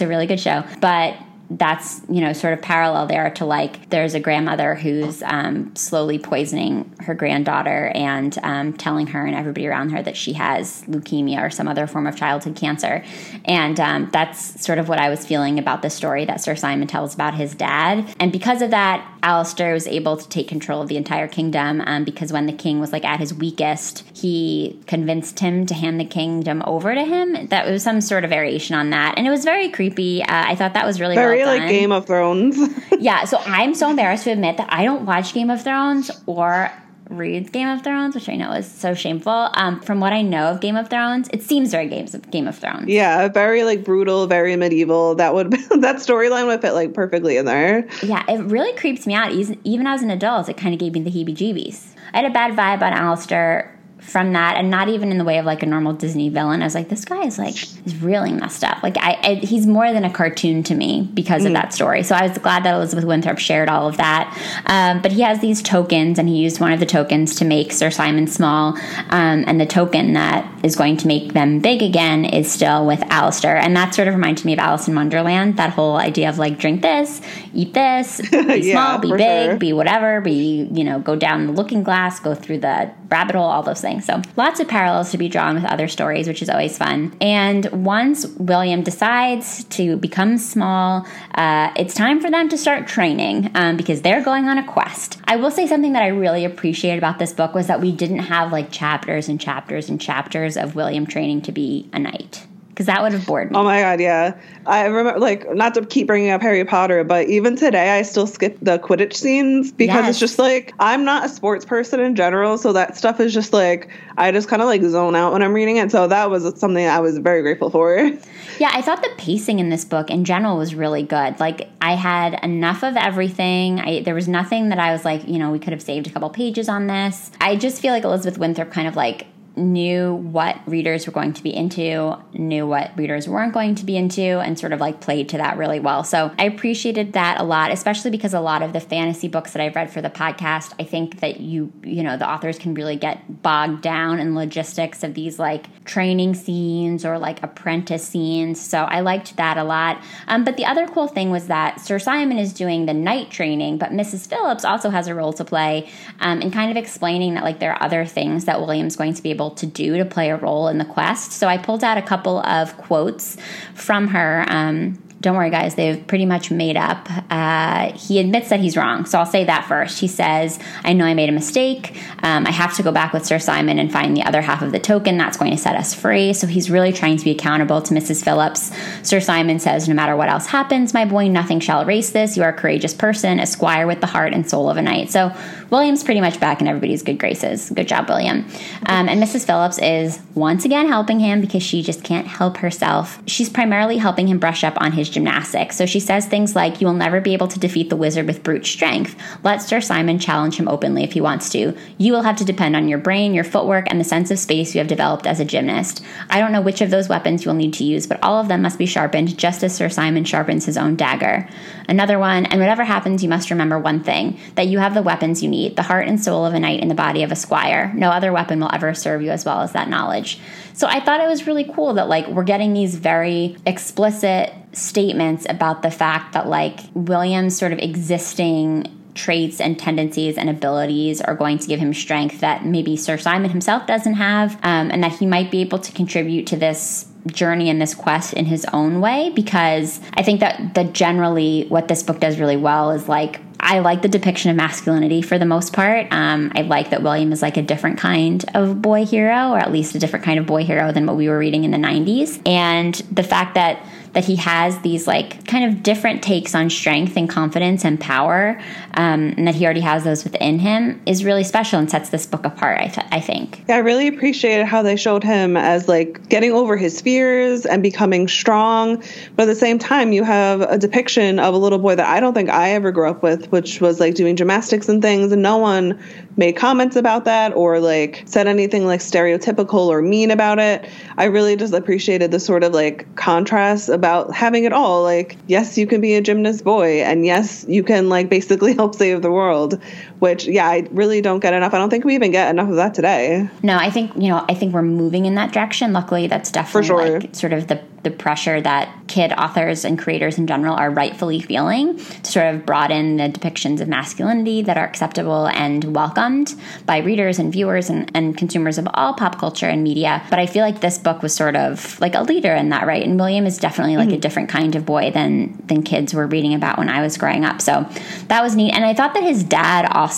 a 0.00 0.06
really 0.06 0.26
good 0.26 0.40
show. 0.40 0.64
But 0.80 1.16
that's 1.50 2.00
you 2.08 2.20
know 2.20 2.32
sort 2.32 2.52
of 2.52 2.62
parallel 2.62 3.06
there 3.06 3.28
to 3.30 3.44
like 3.44 3.90
there's 3.90 4.14
a 4.14 4.20
grandmother 4.20 4.76
who's 4.76 5.20
um, 5.24 5.74
slowly 5.74 6.16
poisoning 6.16 6.90
her 7.00 7.12
granddaughter 7.12 7.90
and 7.92 8.38
um, 8.44 8.72
telling 8.72 9.08
her 9.08 9.26
and 9.26 9.34
everybody 9.34 9.66
around 9.66 9.90
her 9.90 10.00
that 10.00 10.16
she 10.16 10.32
has 10.34 10.82
leukemia 10.82 11.42
or 11.42 11.50
some 11.50 11.66
other 11.66 11.88
form 11.88 12.06
of 12.06 12.14
childhood 12.14 12.54
cancer. 12.54 13.04
And 13.44 13.80
um, 13.80 14.10
that's 14.12 14.64
sort 14.64 14.78
of 14.78 14.88
what 14.88 14.98
i 14.98 15.08
was 15.08 15.26
feeling 15.26 15.58
about 15.58 15.82
the 15.82 15.90
story 15.90 16.24
that 16.24 16.40
sir 16.40 16.54
simon 16.54 16.86
tells 16.86 17.14
about 17.14 17.34
his 17.34 17.54
dad. 17.54 18.14
And 18.20 18.30
because 18.30 18.62
of 18.62 18.70
that 18.70 19.06
Alastor 19.22 19.74
was 19.74 19.86
able 19.86 20.16
to 20.16 20.28
take 20.28 20.48
control 20.48 20.80
of 20.80 20.88
the 20.88 20.96
entire 20.96 21.28
kingdom 21.28 21.82
um, 21.82 22.04
because 22.04 22.32
when 22.32 22.46
the 22.46 22.52
king 22.52 22.80
was 22.80 22.92
like 22.92 23.04
at 23.04 23.18
his 23.18 23.34
weakest 23.34 24.04
he 24.14 24.80
convinced 24.86 25.40
him 25.40 25.66
to 25.66 25.74
hand 25.74 25.98
the 25.98 26.04
kingdom 26.04 26.62
over 26.64 26.94
to 26.94 27.04
him. 27.04 27.48
That 27.48 27.66
was 27.66 27.82
some 27.82 28.00
sort 28.00 28.24
of 28.24 28.30
variation 28.30 28.76
on 28.76 28.90
that. 28.90 29.18
And 29.18 29.26
it 29.26 29.30
was 29.30 29.44
very 29.44 29.68
creepy. 29.68 30.22
Uh, 30.22 30.44
i 30.46 30.54
thought 30.54 30.74
that 30.74 30.86
was 30.86 31.00
really 31.00 31.16
very 31.16 31.39
well 31.44 31.58
like 31.58 31.68
Game 31.68 31.92
of 31.92 32.06
Thrones. 32.06 32.56
yeah, 32.98 33.24
so 33.24 33.38
I'm 33.38 33.74
so 33.74 33.90
embarrassed 33.90 34.24
to 34.24 34.30
admit 34.30 34.56
that 34.56 34.68
I 34.70 34.84
don't 34.84 35.06
watch 35.06 35.34
Game 35.34 35.50
of 35.50 35.62
Thrones 35.62 36.10
or 36.26 36.70
read 37.10 37.52
Game 37.52 37.68
of 37.68 37.82
Thrones, 37.82 38.14
which 38.14 38.28
I 38.28 38.36
know 38.36 38.52
is 38.52 38.70
so 38.70 38.94
shameful. 38.94 39.50
Um, 39.54 39.80
from 39.80 40.00
what 40.00 40.12
I 40.12 40.22
know 40.22 40.46
of 40.46 40.60
Game 40.60 40.76
of 40.76 40.88
Thrones, 40.88 41.28
it 41.32 41.42
seems 41.42 41.70
very 41.70 41.88
Games 41.88 42.14
of 42.14 42.30
Game 42.30 42.46
of 42.46 42.56
Thrones. 42.56 42.86
Yeah, 42.86 43.28
very 43.28 43.64
like 43.64 43.84
brutal, 43.84 44.26
very 44.26 44.56
medieval. 44.56 45.16
That 45.16 45.34
would 45.34 45.50
that 45.80 45.96
storyline 45.96 46.46
would 46.46 46.60
fit 46.60 46.72
like 46.72 46.94
perfectly 46.94 47.36
in 47.36 47.44
there. 47.44 47.88
Yeah, 48.02 48.24
it 48.28 48.40
really 48.44 48.72
creeps 48.74 49.06
me 49.06 49.14
out. 49.14 49.32
Even 49.32 49.86
as 49.86 50.02
an 50.02 50.10
adult, 50.10 50.48
it 50.48 50.56
kind 50.56 50.72
of 50.72 50.80
gave 50.80 50.94
me 50.94 51.00
the 51.00 51.10
heebie-jeebies. 51.10 51.94
I 52.12 52.18
had 52.18 52.30
a 52.30 52.34
bad 52.34 52.56
vibe 52.56 52.82
on 52.82 52.92
Alastor 52.92 53.68
from 54.00 54.32
that 54.32 54.56
and 54.56 54.70
not 54.70 54.88
even 54.88 55.10
in 55.10 55.18
the 55.18 55.24
way 55.24 55.38
of 55.38 55.44
like 55.44 55.62
a 55.62 55.66
normal 55.66 55.92
disney 55.92 56.28
villain 56.28 56.62
i 56.62 56.64
was 56.64 56.74
like 56.74 56.88
this 56.88 57.04
guy 57.04 57.22
is 57.24 57.38
like 57.38 57.54
is 57.86 57.96
really 58.00 58.32
messed 58.32 58.64
up 58.64 58.82
like 58.82 58.96
I, 58.98 59.18
I 59.22 59.34
he's 59.34 59.66
more 59.66 59.92
than 59.92 60.04
a 60.04 60.12
cartoon 60.12 60.62
to 60.64 60.74
me 60.74 61.08
because 61.14 61.44
of 61.44 61.50
mm. 61.50 61.54
that 61.54 61.74
story 61.74 62.02
so 62.02 62.14
i 62.14 62.26
was 62.26 62.36
glad 62.38 62.64
that 62.64 62.74
elizabeth 62.74 63.04
winthrop 63.04 63.38
shared 63.38 63.68
all 63.68 63.86
of 63.88 63.98
that 63.98 64.36
um, 64.66 65.02
but 65.02 65.12
he 65.12 65.20
has 65.20 65.40
these 65.40 65.62
tokens 65.62 66.18
and 66.18 66.28
he 66.28 66.36
used 66.36 66.60
one 66.60 66.72
of 66.72 66.80
the 66.80 66.86
tokens 66.86 67.36
to 67.36 67.44
make 67.44 67.72
sir 67.72 67.90
simon 67.90 68.26
small 68.26 68.76
um, 69.10 69.44
and 69.46 69.60
the 69.60 69.66
token 69.66 70.14
that 70.14 70.48
is 70.64 70.76
going 70.76 70.96
to 70.96 71.06
make 71.06 71.34
them 71.34 71.60
big 71.60 71.82
again 71.82 72.24
is 72.24 72.50
still 72.50 72.86
with 72.86 73.00
Alastor. 73.00 73.54
and 73.54 73.76
that 73.76 73.94
sort 73.94 74.08
of 74.08 74.14
reminds 74.14 74.44
me 74.44 74.54
of 74.54 74.58
alice 74.58 74.88
in 74.88 74.94
wonderland 74.94 75.56
that 75.56 75.70
whole 75.70 75.96
idea 75.96 76.28
of 76.28 76.38
like 76.38 76.58
drink 76.58 76.80
this 76.82 77.20
eat 77.54 77.74
this 77.74 78.20
be 78.30 78.60
yeah, 78.62 78.72
small 78.72 78.98
be 78.98 79.10
big 79.16 79.50
sure. 79.50 79.56
be 79.56 79.72
whatever 79.72 80.20
be 80.20 80.68
you 80.72 80.84
know 80.84 80.98
go 80.98 81.14
down 81.14 81.46
the 81.46 81.52
looking 81.52 81.82
glass 81.82 82.18
go 82.18 82.34
through 82.34 82.58
the 82.58 82.90
rabbit 83.10 83.34
hole 83.34 83.44
all 83.44 83.62
those 83.62 83.80
things 83.80 83.89
So 83.98 84.22
lots 84.36 84.60
of 84.60 84.68
parallels 84.68 85.10
to 85.10 85.18
be 85.18 85.28
drawn 85.28 85.56
with 85.56 85.64
other 85.64 85.88
stories, 85.88 86.28
which 86.28 86.42
is 86.42 86.48
always 86.48 86.78
fun. 86.78 87.16
And 87.20 87.66
once 87.72 88.26
William 88.38 88.82
decides 88.82 89.64
to 89.64 89.96
become 89.96 90.38
small, 90.38 91.06
uh, 91.34 91.72
it's 91.76 91.94
time 91.94 92.20
for 92.20 92.30
them 92.30 92.48
to 92.50 92.56
start 92.56 92.86
training 92.86 93.50
um, 93.54 93.76
because 93.76 94.02
they're 94.02 94.22
going 94.22 94.48
on 94.48 94.58
a 94.58 94.66
quest. 94.66 95.18
I 95.24 95.36
will 95.36 95.50
say 95.50 95.66
something 95.66 95.94
that 95.94 96.02
I 96.02 96.08
really 96.08 96.44
appreciated 96.44 96.98
about 96.98 97.18
this 97.18 97.32
book 97.32 97.54
was 97.54 97.66
that 97.66 97.80
we 97.80 97.90
didn't 97.90 98.20
have 98.20 98.52
like 98.52 98.70
chapters 98.70 99.28
and 99.28 99.40
chapters 99.40 99.88
and 99.88 100.00
chapters 100.00 100.56
of 100.56 100.76
William 100.76 101.06
training 101.06 101.42
to 101.42 101.52
be 101.52 101.88
a 101.92 101.98
knight 101.98 102.46
because 102.80 102.94
that 102.94 103.02
would 103.02 103.12
have 103.12 103.26
bored 103.26 103.50
me. 103.50 103.58
Oh 103.58 103.62
my 103.62 103.82
god, 103.82 104.00
yeah. 104.00 104.40
I 104.64 104.86
remember, 104.86 105.20
like, 105.20 105.54
not 105.54 105.74
to 105.74 105.84
keep 105.84 106.06
bringing 106.06 106.30
up 106.30 106.40
Harry 106.40 106.64
Potter, 106.64 107.04
but 107.04 107.28
even 107.28 107.54
today, 107.54 107.90
I 107.90 108.00
still 108.00 108.26
skip 108.26 108.56
the 108.62 108.78
Quidditch 108.78 109.12
scenes 109.12 109.70
because 109.70 109.96
yes. 109.96 110.08
it's 110.08 110.18
just 110.18 110.38
like 110.38 110.72
I'm 110.78 111.04
not 111.04 111.26
a 111.26 111.28
sports 111.28 111.66
person 111.66 112.00
in 112.00 112.16
general, 112.16 112.56
so 112.56 112.72
that 112.72 112.96
stuff 112.96 113.20
is 113.20 113.34
just 113.34 113.52
like 113.52 113.90
I 114.16 114.32
just 114.32 114.48
kind 114.48 114.62
of 114.62 114.66
like 114.66 114.82
zone 114.82 115.14
out 115.14 115.34
when 115.34 115.42
I'm 115.42 115.52
reading 115.52 115.76
it. 115.76 115.90
So 115.90 116.08
that 116.08 116.30
was 116.30 116.58
something 116.58 116.86
I 116.86 117.00
was 117.00 117.18
very 117.18 117.42
grateful 117.42 117.68
for. 117.68 118.12
Yeah, 118.58 118.70
I 118.74 118.82
thought 118.82 119.02
the 119.02 119.08
pacing 119.16 119.58
in 119.58 119.70
this 119.70 119.86
book 119.86 120.10
in 120.10 120.26
general 120.26 120.58
was 120.58 120.74
really 120.74 121.02
good. 121.02 121.40
Like 121.40 121.70
I 121.80 121.94
had 121.94 122.38
enough 122.44 122.84
of 122.84 122.94
everything. 122.94 123.80
I, 123.80 124.02
there 124.02 124.14
was 124.14 124.28
nothing 124.28 124.68
that 124.68 124.78
I 124.78 124.92
was 124.92 125.02
like, 125.02 125.26
you 125.26 125.38
know, 125.38 125.50
we 125.50 125.58
could 125.58 125.72
have 125.72 125.80
saved 125.80 126.06
a 126.06 126.10
couple 126.10 126.28
pages 126.28 126.68
on 126.68 126.86
this. 126.86 127.30
I 127.40 127.56
just 127.56 127.80
feel 127.80 127.94
like 127.94 128.04
Elizabeth 128.04 128.38
Winthrop 128.38 128.70
kind 128.70 128.86
of 128.86 128.96
like 128.96 129.26
knew 129.56 130.14
what 130.14 130.56
readers 130.66 131.06
were 131.06 131.12
going 131.12 131.32
to 131.32 131.42
be 131.42 131.54
into, 131.54 132.16
knew 132.32 132.66
what 132.66 132.96
readers 132.96 133.28
weren't 133.28 133.52
going 133.52 133.74
to 133.74 133.84
be 133.84 133.96
into, 133.96 134.22
and 134.22 134.58
sort 134.58 134.72
of 134.72 134.80
like 134.80 135.00
played 135.00 135.28
to 135.30 135.38
that 135.38 135.56
really 135.56 135.80
well. 135.80 136.04
So 136.04 136.32
I 136.38 136.44
appreciated 136.44 137.14
that 137.14 137.40
a 137.40 137.44
lot, 137.44 137.70
especially 137.70 138.10
because 138.10 138.34
a 138.34 138.40
lot 138.40 138.62
of 138.62 138.72
the 138.72 138.80
fantasy 138.80 139.28
books 139.28 139.52
that 139.52 139.62
I've 139.62 139.74
read 139.74 139.90
for 139.90 140.00
the 140.00 140.10
podcast, 140.10 140.74
I 140.78 140.84
think 140.84 141.20
that 141.20 141.40
you, 141.40 141.72
you 141.82 142.02
know, 142.02 142.16
the 142.16 142.28
authors 142.28 142.58
can 142.58 142.74
really 142.74 142.96
get 142.96 143.42
bogged 143.42 143.82
down 143.82 144.20
in 144.20 144.34
logistics 144.34 145.02
of 145.02 145.14
these 145.14 145.38
like 145.38 145.84
training 145.84 146.34
scenes 146.34 147.04
or 147.04 147.18
like 147.18 147.42
apprentice 147.42 148.06
scenes. 148.06 148.60
So 148.60 148.84
I 148.84 149.00
liked 149.00 149.36
that 149.36 149.56
a 149.56 149.64
lot. 149.64 150.02
Um, 150.28 150.44
but 150.44 150.56
the 150.56 150.64
other 150.64 150.86
cool 150.86 151.08
thing 151.08 151.30
was 151.30 151.48
that 151.48 151.80
Sir 151.80 151.98
Simon 151.98 152.38
is 152.38 152.52
doing 152.52 152.86
the 152.86 152.94
knight 152.94 153.30
training, 153.30 153.78
but 153.78 153.90
Mrs. 153.90 154.28
Phillips 154.28 154.64
also 154.64 154.90
has 154.90 155.08
a 155.08 155.14
role 155.14 155.32
to 155.32 155.44
play 155.44 155.88
um, 156.20 156.40
in 156.40 156.50
kind 156.50 156.70
of 156.70 156.76
explaining 156.76 157.34
that 157.34 157.44
like 157.44 157.58
there 157.58 157.72
are 157.72 157.82
other 157.82 158.04
things 158.04 158.44
that 158.44 158.60
William's 158.60 158.96
going 158.96 159.14
to 159.14 159.22
be 159.22 159.30
able 159.30 159.39
to 159.48 159.64
do 159.64 159.96
to 159.96 160.04
play 160.04 160.28
a 160.28 160.36
role 160.36 160.68
in 160.68 160.76
the 160.76 160.84
quest. 160.84 161.32
So 161.32 161.48
I 161.48 161.56
pulled 161.56 161.82
out 161.82 161.96
a 161.96 162.02
couple 162.02 162.40
of 162.40 162.76
quotes 162.76 163.38
from 163.74 164.08
her. 164.08 164.44
Um, 164.48 164.98
don't 165.20 165.36
worry, 165.36 165.50
guys, 165.50 165.74
they've 165.74 166.06
pretty 166.06 166.24
much 166.24 166.50
made 166.50 166.78
up. 166.78 167.06
Uh, 167.30 167.92
he 167.92 168.18
admits 168.18 168.48
that 168.48 168.60
he's 168.60 168.74
wrong. 168.74 169.04
So 169.04 169.18
I'll 169.18 169.26
say 169.26 169.44
that 169.44 169.66
first. 169.66 170.00
He 170.00 170.08
says, 170.08 170.58
I 170.82 170.94
know 170.94 171.04
I 171.04 171.12
made 171.12 171.28
a 171.28 171.32
mistake. 171.32 171.94
Um, 172.22 172.46
I 172.46 172.50
have 172.50 172.74
to 172.76 172.82
go 172.82 172.90
back 172.90 173.12
with 173.12 173.26
Sir 173.26 173.38
Simon 173.38 173.78
and 173.78 173.92
find 173.92 174.16
the 174.16 174.22
other 174.22 174.40
half 174.40 174.62
of 174.62 174.72
the 174.72 174.78
token. 174.78 175.18
That's 175.18 175.36
going 175.36 175.50
to 175.50 175.58
set 175.58 175.76
us 175.76 175.92
free. 175.92 176.32
So 176.32 176.46
he's 176.46 176.70
really 176.70 176.92
trying 176.92 177.18
to 177.18 177.24
be 177.24 177.32
accountable 177.32 177.82
to 177.82 177.94
Mrs. 177.94 178.24
Phillips. 178.24 178.70
Sir 179.02 179.20
Simon 179.20 179.60
says, 179.60 179.88
No 179.88 179.94
matter 179.94 180.16
what 180.16 180.30
else 180.30 180.46
happens, 180.46 180.94
my 180.94 181.04
boy, 181.04 181.28
nothing 181.28 181.60
shall 181.60 181.82
erase 181.82 182.10
this. 182.10 182.38
You 182.38 182.42
are 182.44 182.50
a 182.50 182.54
courageous 182.54 182.94
person, 182.94 183.40
a 183.40 183.46
squire 183.46 183.86
with 183.86 184.00
the 184.00 184.06
heart 184.06 184.32
and 184.32 184.48
soul 184.48 184.70
of 184.70 184.78
a 184.78 184.82
knight. 184.82 185.10
So 185.10 185.34
William's 185.70 186.02
pretty 186.02 186.20
much 186.20 186.40
back 186.40 186.60
in 186.60 186.66
everybody's 186.66 187.02
good 187.02 187.18
graces. 187.18 187.70
Good 187.70 187.86
job, 187.86 188.08
William. 188.08 188.44
Um, 188.86 189.08
and 189.08 189.22
Mrs. 189.22 189.46
Phillips 189.46 189.78
is 189.78 190.20
once 190.34 190.64
again 190.64 190.88
helping 190.88 191.20
him 191.20 191.40
because 191.40 191.62
she 191.62 191.82
just 191.82 192.02
can't 192.02 192.26
help 192.26 192.56
herself. 192.56 193.22
She's 193.26 193.48
primarily 193.48 193.98
helping 193.98 194.26
him 194.26 194.38
brush 194.38 194.64
up 194.64 194.74
on 194.80 194.92
his 194.92 195.08
gymnastics. 195.08 195.76
So 195.76 195.86
she 195.86 196.00
says 196.00 196.26
things 196.26 196.56
like, 196.56 196.80
You 196.80 196.88
will 196.88 196.94
never 196.94 197.20
be 197.20 197.34
able 197.34 197.48
to 197.48 197.58
defeat 197.58 197.88
the 197.88 197.96
wizard 197.96 198.26
with 198.26 198.42
brute 198.42 198.66
strength. 198.66 199.16
Let 199.44 199.62
Sir 199.62 199.80
Simon 199.80 200.18
challenge 200.18 200.56
him 200.56 200.66
openly 200.66 201.04
if 201.04 201.12
he 201.12 201.20
wants 201.20 201.50
to. 201.50 201.76
You 201.98 202.12
will 202.12 202.22
have 202.22 202.36
to 202.36 202.44
depend 202.44 202.74
on 202.74 202.88
your 202.88 202.98
brain, 202.98 203.32
your 203.32 203.44
footwork, 203.44 203.86
and 203.88 204.00
the 204.00 204.04
sense 204.04 204.30
of 204.30 204.38
space 204.40 204.74
you 204.74 204.78
have 204.80 204.88
developed 204.88 205.26
as 205.26 205.38
a 205.38 205.44
gymnast. 205.44 206.02
I 206.28 206.40
don't 206.40 206.52
know 206.52 206.60
which 206.60 206.80
of 206.80 206.90
those 206.90 207.08
weapons 207.08 207.44
you 207.44 207.50
will 207.50 207.56
need 207.56 207.74
to 207.74 207.84
use, 207.84 208.08
but 208.08 208.22
all 208.22 208.40
of 208.40 208.48
them 208.48 208.62
must 208.62 208.78
be 208.78 208.86
sharpened 208.86 209.38
just 209.38 209.62
as 209.62 209.74
Sir 209.74 209.88
Simon 209.88 210.24
sharpens 210.24 210.66
his 210.66 210.76
own 210.76 210.96
dagger. 210.96 211.48
Another 211.88 212.18
one, 212.18 212.46
and 212.46 212.60
whatever 212.60 212.84
happens, 212.84 213.22
you 213.22 213.28
must 213.28 213.50
remember 213.50 213.78
one 213.78 214.02
thing 214.02 214.38
that 214.56 214.66
you 214.66 214.78
have 214.78 214.94
the 214.94 215.02
weapons 215.02 215.42
you 215.42 215.48
need, 215.48 215.59
the 215.68 215.82
heart 215.82 216.08
and 216.08 216.22
soul 216.22 216.44
of 216.44 216.54
a 216.54 216.60
knight 216.60 216.80
in 216.80 216.88
the 216.88 216.94
body 216.94 217.22
of 217.22 217.30
a 217.30 217.36
squire. 217.36 217.92
No 217.94 218.10
other 218.10 218.32
weapon 218.32 218.60
will 218.60 218.70
ever 218.72 218.94
serve 218.94 219.22
you 219.22 219.30
as 219.30 219.44
well 219.44 219.60
as 219.60 219.72
that 219.72 219.88
knowledge. 219.88 220.40
So 220.72 220.86
I 220.86 221.00
thought 221.00 221.20
it 221.20 221.28
was 221.28 221.46
really 221.46 221.64
cool 221.64 221.94
that 221.94 222.08
like 222.08 222.26
we're 222.28 222.44
getting 222.44 222.72
these 222.72 222.94
very 222.94 223.56
explicit 223.66 224.52
statements 224.72 225.46
about 225.48 225.82
the 225.82 225.90
fact 225.90 226.32
that 226.32 226.48
like 226.48 226.80
William's 226.94 227.56
sort 227.56 227.72
of 227.72 227.78
existing 227.78 228.96
traits 229.14 229.60
and 229.60 229.78
tendencies 229.78 230.38
and 230.38 230.48
abilities 230.48 231.20
are 231.20 231.34
going 231.34 231.58
to 231.58 231.66
give 231.66 231.80
him 231.80 231.92
strength 231.92 232.40
that 232.40 232.64
maybe 232.64 232.96
Sir 232.96 233.18
Simon 233.18 233.50
himself 233.50 233.86
doesn't 233.86 234.14
have, 234.14 234.54
um, 234.62 234.90
and 234.90 235.02
that 235.02 235.12
he 235.12 235.26
might 235.26 235.50
be 235.50 235.60
able 235.60 235.78
to 235.80 235.92
contribute 235.92 236.46
to 236.46 236.56
this 236.56 237.09
journey 237.26 237.68
and 237.68 237.80
this 237.80 237.94
quest 237.94 238.32
in 238.32 238.46
his 238.46 238.64
own 238.72 239.00
way 239.00 239.30
because 239.34 240.00
I 240.14 240.22
think 240.22 240.40
that 240.40 240.74
that 240.74 240.92
generally 240.92 241.66
what 241.68 241.88
this 241.88 242.02
book 242.02 242.20
does 242.20 242.38
really 242.38 242.56
well 242.56 242.90
is 242.90 243.08
like 243.08 243.40
I 243.62 243.80
like 243.80 244.02
the 244.02 244.08
depiction 244.08 244.50
of 244.50 244.56
masculinity 244.56 245.20
for 245.20 245.38
the 245.38 245.44
most 245.44 245.72
part. 245.74 246.06
Um, 246.10 246.50
I 246.54 246.62
like 246.62 246.90
that 246.90 247.02
William 247.02 247.30
is 247.30 247.42
like 247.42 247.58
a 247.58 247.62
different 247.62 247.98
kind 247.98 248.42
of 248.54 248.80
boy 248.80 249.04
hero, 249.04 249.50
or 249.50 249.58
at 249.58 249.70
least 249.70 249.94
a 249.94 249.98
different 249.98 250.24
kind 250.24 250.38
of 250.38 250.46
boy 250.46 250.64
hero 250.64 250.92
than 250.92 251.06
what 251.06 251.16
we 251.16 251.28
were 251.28 251.38
reading 251.38 251.64
in 251.64 251.70
the 251.70 251.76
90s. 251.76 252.40
And 252.48 252.94
the 253.12 253.22
fact 253.22 253.54
that 253.54 253.84
that 254.12 254.24
he 254.24 254.36
has 254.36 254.78
these 254.80 255.06
like 255.06 255.44
kind 255.46 255.64
of 255.64 255.82
different 255.82 256.22
takes 256.22 256.54
on 256.54 256.68
strength 256.70 257.16
and 257.16 257.28
confidence 257.28 257.84
and 257.84 258.00
power, 258.00 258.60
um, 258.94 259.34
and 259.36 259.46
that 259.46 259.54
he 259.54 259.64
already 259.64 259.80
has 259.80 260.04
those 260.04 260.24
within 260.24 260.58
him 260.58 261.00
is 261.06 261.24
really 261.24 261.44
special 261.44 261.78
and 261.78 261.90
sets 261.90 262.10
this 262.10 262.26
book 262.26 262.44
apart. 262.44 262.80
I, 262.80 262.88
th- 262.88 263.06
I 263.10 263.20
think. 263.20 263.64
Yeah, 263.68 263.76
I 263.76 263.78
really 263.78 264.08
appreciated 264.08 264.66
how 264.66 264.82
they 264.82 264.96
showed 264.96 265.22
him 265.22 265.56
as 265.56 265.88
like 265.88 266.28
getting 266.28 266.52
over 266.52 266.76
his 266.76 267.00
fears 267.00 267.66
and 267.66 267.82
becoming 267.82 268.28
strong, 268.28 269.02
but 269.36 269.44
at 269.44 269.46
the 269.46 269.54
same 269.54 269.78
time, 269.78 270.12
you 270.12 270.24
have 270.24 270.62
a 270.62 270.78
depiction 270.78 271.38
of 271.38 271.54
a 271.54 271.58
little 271.58 271.78
boy 271.78 271.94
that 271.94 272.06
I 272.06 272.20
don't 272.20 272.34
think 272.34 272.50
I 272.50 272.70
ever 272.70 272.92
grew 272.92 273.08
up 273.08 273.22
with, 273.22 273.50
which 273.52 273.80
was 273.80 274.00
like 274.00 274.14
doing 274.14 274.36
gymnastics 274.36 274.88
and 274.88 275.00
things, 275.00 275.32
and 275.32 275.42
no 275.42 275.58
one 275.58 276.02
made 276.40 276.56
comments 276.56 276.96
about 276.96 277.26
that 277.26 277.54
or 277.54 277.78
like 277.78 278.22
said 278.24 278.48
anything 278.48 278.86
like 278.86 279.00
stereotypical 279.00 279.88
or 279.88 280.00
mean 280.00 280.30
about 280.30 280.58
it. 280.58 280.88
I 281.18 281.26
really 281.26 281.54
just 281.54 281.74
appreciated 281.74 282.30
the 282.30 282.40
sort 282.40 282.64
of 282.64 282.72
like 282.72 283.14
contrast 283.14 283.90
about 283.90 284.32
having 284.32 284.64
it 284.64 284.72
all. 284.72 285.02
Like, 285.02 285.36
yes, 285.48 285.76
you 285.76 285.86
can 285.86 286.00
be 286.00 286.14
a 286.14 286.22
gymnast 286.22 286.64
boy, 286.64 287.02
and 287.02 287.26
yes, 287.26 287.66
you 287.68 287.84
can 287.84 288.08
like 288.08 288.30
basically 288.30 288.74
help 288.80 288.94
save 288.94 289.20
the 289.20 289.30
world. 289.30 289.78
Which, 290.20 290.46
yeah, 290.46 290.68
I 290.68 290.86
really 290.90 291.20
don't 291.20 291.40
get 291.40 291.54
enough. 291.54 291.74
I 291.74 291.78
don't 291.78 291.90
think 291.90 292.04
we 292.04 292.14
even 292.14 292.30
get 292.30 292.50
enough 292.50 292.68
of 292.68 292.76
that 292.76 292.94
today. 292.94 293.48
No, 293.62 293.76
I 293.76 293.90
think 293.90 294.14
you 294.16 294.28
know, 294.28 294.44
I 294.48 294.54
think 294.54 294.72
we're 294.72 294.82
moving 294.82 295.26
in 295.26 295.34
that 295.34 295.52
direction. 295.52 295.92
Luckily, 295.92 296.26
that's 296.26 296.50
definitely 296.50 296.86
sure. 296.86 297.20
like 297.20 297.34
sort 297.34 297.52
of 297.52 297.66
the 297.66 297.82
the 298.02 298.10
pressure 298.10 298.60
that 298.60 298.88
kid 299.08 299.32
authors 299.32 299.84
and 299.84 299.98
creators 299.98 300.38
in 300.38 300.46
general 300.46 300.74
are 300.74 300.90
rightfully 300.90 301.40
feeling 301.40 301.98
to 301.98 302.32
sort 302.32 302.54
of 302.54 302.64
broaden 302.64 303.16
the 303.16 303.24
depictions 303.24 303.80
of 303.80 303.88
masculinity 303.88 304.62
that 304.62 304.78
are 304.78 304.86
acceptable 304.86 305.48
and 305.48 305.94
welcomed 305.94 306.54
by 306.86 306.98
readers 306.98 307.38
and 307.38 307.52
viewers 307.52 307.90
and, 307.90 308.10
and 308.14 308.38
consumers 308.38 308.78
of 308.78 308.88
all 308.94 309.12
pop 309.12 309.38
culture 309.38 309.66
and 309.66 309.82
media. 309.82 310.22
But 310.30 310.38
I 310.38 310.46
feel 310.46 310.62
like 310.62 310.80
this 310.80 310.96
book 310.96 311.22
was 311.22 311.34
sort 311.34 311.56
of 311.56 312.00
like 312.00 312.14
a 312.14 312.22
leader 312.22 312.54
in 312.54 312.70
that, 312.70 312.86
right? 312.86 313.02
And 313.02 313.18
William 313.18 313.46
is 313.46 313.58
definitely 313.58 313.96
like 313.96 314.08
mm-hmm. 314.08 314.16
a 314.16 314.20
different 314.20 314.48
kind 314.48 314.76
of 314.76 314.86
boy 314.86 315.10
than 315.10 315.60
than 315.66 315.82
kids 315.82 316.14
were 316.14 316.26
reading 316.26 316.54
about 316.54 316.78
when 316.78 316.88
I 316.88 317.02
was 317.02 317.18
growing 317.18 317.44
up. 317.44 317.60
So 317.60 317.86
that 318.28 318.42
was 318.42 318.56
neat. 318.56 318.72
And 318.72 318.84
I 318.84 318.94
thought 318.94 319.14
that 319.14 319.24
his 319.24 319.44
dad 319.44 319.86
also 319.90 320.09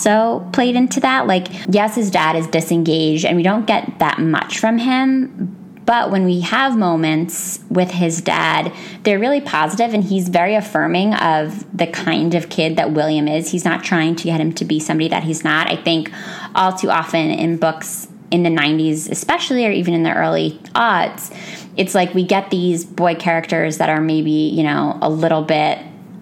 played 0.51 0.75
into 0.75 0.99
that. 1.01 1.27
Like, 1.27 1.47
yes, 1.67 1.95
his 1.95 2.11
dad 2.11 2.35
is 2.35 2.47
disengaged, 2.47 3.25
and 3.25 3.37
we 3.37 3.43
don't 3.43 3.65
get 3.65 3.99
that 3.99 4.19
much 4.19 4.59
from 4.59 4.77
him 4.77 5.59
but 5.85 6.11
when 6.11 6.25
we 6.25 6.41
have 6.41 6.77
moments 6.77 7.59
with 7.69 7.91
his 7.91 8.21
dad, 8.21 8.71
they're 9.03 9.19
really 9.19 9.41
positive 9.41 9.93
and 9.93 10.03
he's 10.03 10.29
very 10.29 10.55
affirming 10.55 11.13
of 11.15 11.65
the 11.77 11.87
kind 11.87 12.35
of 12.35 12.49
kid 12.49 12.77
that 12.77 12.91
William 12.91 13.27
is. 13.27 13.51
He's 13.51 13.65
not 13.65 13.83
trying 13.83 14.15
to 14.17 14.23
get 14.23 14.39
him 14.39 14.53
to 14.53 14.65
be 14.65 14.79
somebody 14.79 15.09
that 15.09 15.23
he's 15.23 15.43
not. 15.43 15.69
I 15.69 15.75
think 15.75 16.11
all 16.55 16.73
too 16.73 16.89
often 16.89 17.31
in 17.31 17.57
books 17.57 18.07
in 18.31 18.43
the 18.43 18.49
90s, 18.49 19.11
especially, 19.11 19.65
or 19.65 19.71
even 19.71 19.93
in 19.93 20.03
the 20.03 20.13
early 20.13 20.51
aughts, 20.73 21.35
it's 21.75 21.93
like 21.93 22.13
we 22.13 22.23
get 22.23 22.49
these 22.49 22.85
boy 22.85 23.15
characters 23.15 23.77
that 23.77 23.89
are 23.89 24.01
maybe, 24.01 24.31
you 24.31 24.63
know, 24.63 24.97
a 25.01 25.09
little 25.09 25.43
bit 25.43 25.79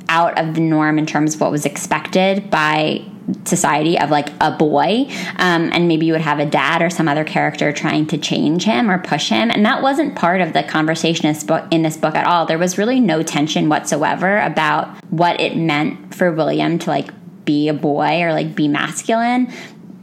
out 0.09 0.38
of 0.38 0.55
the 0.55 0.61
norm 0.61 0.97
in 0.97 1.05
terms 1.05 1.36
of 1.36 1.41
what 1.41 1.51
was 1.51 1.65
expected 1.65 2.49
by 2.49 3.05
society 3.45 3.99
of 3.99 4.09
like 4.09 4.30
a 4.41 4.51
boy 4.51 5.05
um, 5.38 5.69
and 5.74 5.88
maybe 5.88 6.05
you 6.05 6.13
would 6.13 6.22
have 6.22 6.39
a 6.39 6.45
dad 6.45 6.82
or 6.82 6.89
some 6.89 7.07
other 7.07 7.24
character 7.24 7.72
trying 7.72 8.05
to 8.07 8.17
change 8.17 8.63
him 8.63 8.89
or 8.89 8.97
push 8.99 9.30
him 9.30 9.49
and 9.51 9.65
that 9.65 9.82
wasn't 9.82 10.15
part 10.15 10.41
of 10.41 10.53
the 10.53 10.63
conversation 10.63 11.34
in 11.72 11.82
this 11.84 11.97
book 11.97 12.15
at 12.15 12.26
all 12.26 12.45
there 12.45 12.57
was 12.57 12.78
really 12.78 12.99
no 12.99 13.22
tension 13.24 13.69
whatsoever 13.69 14.39
about 14.39 14.88
what 15.11 15.39
it 15.39 15.55
meant 15.55 16.13
for 16.13 16.32
william 16.32 16.80
to 16.80 16.89
like 16.89 17.09
be 17.45 17.67
a 17.67 17.74
boy 17.74 18.22
or 18.22 18.34
like 18.34 18.55
be 18.55 18.67
masculine 18.67 19.51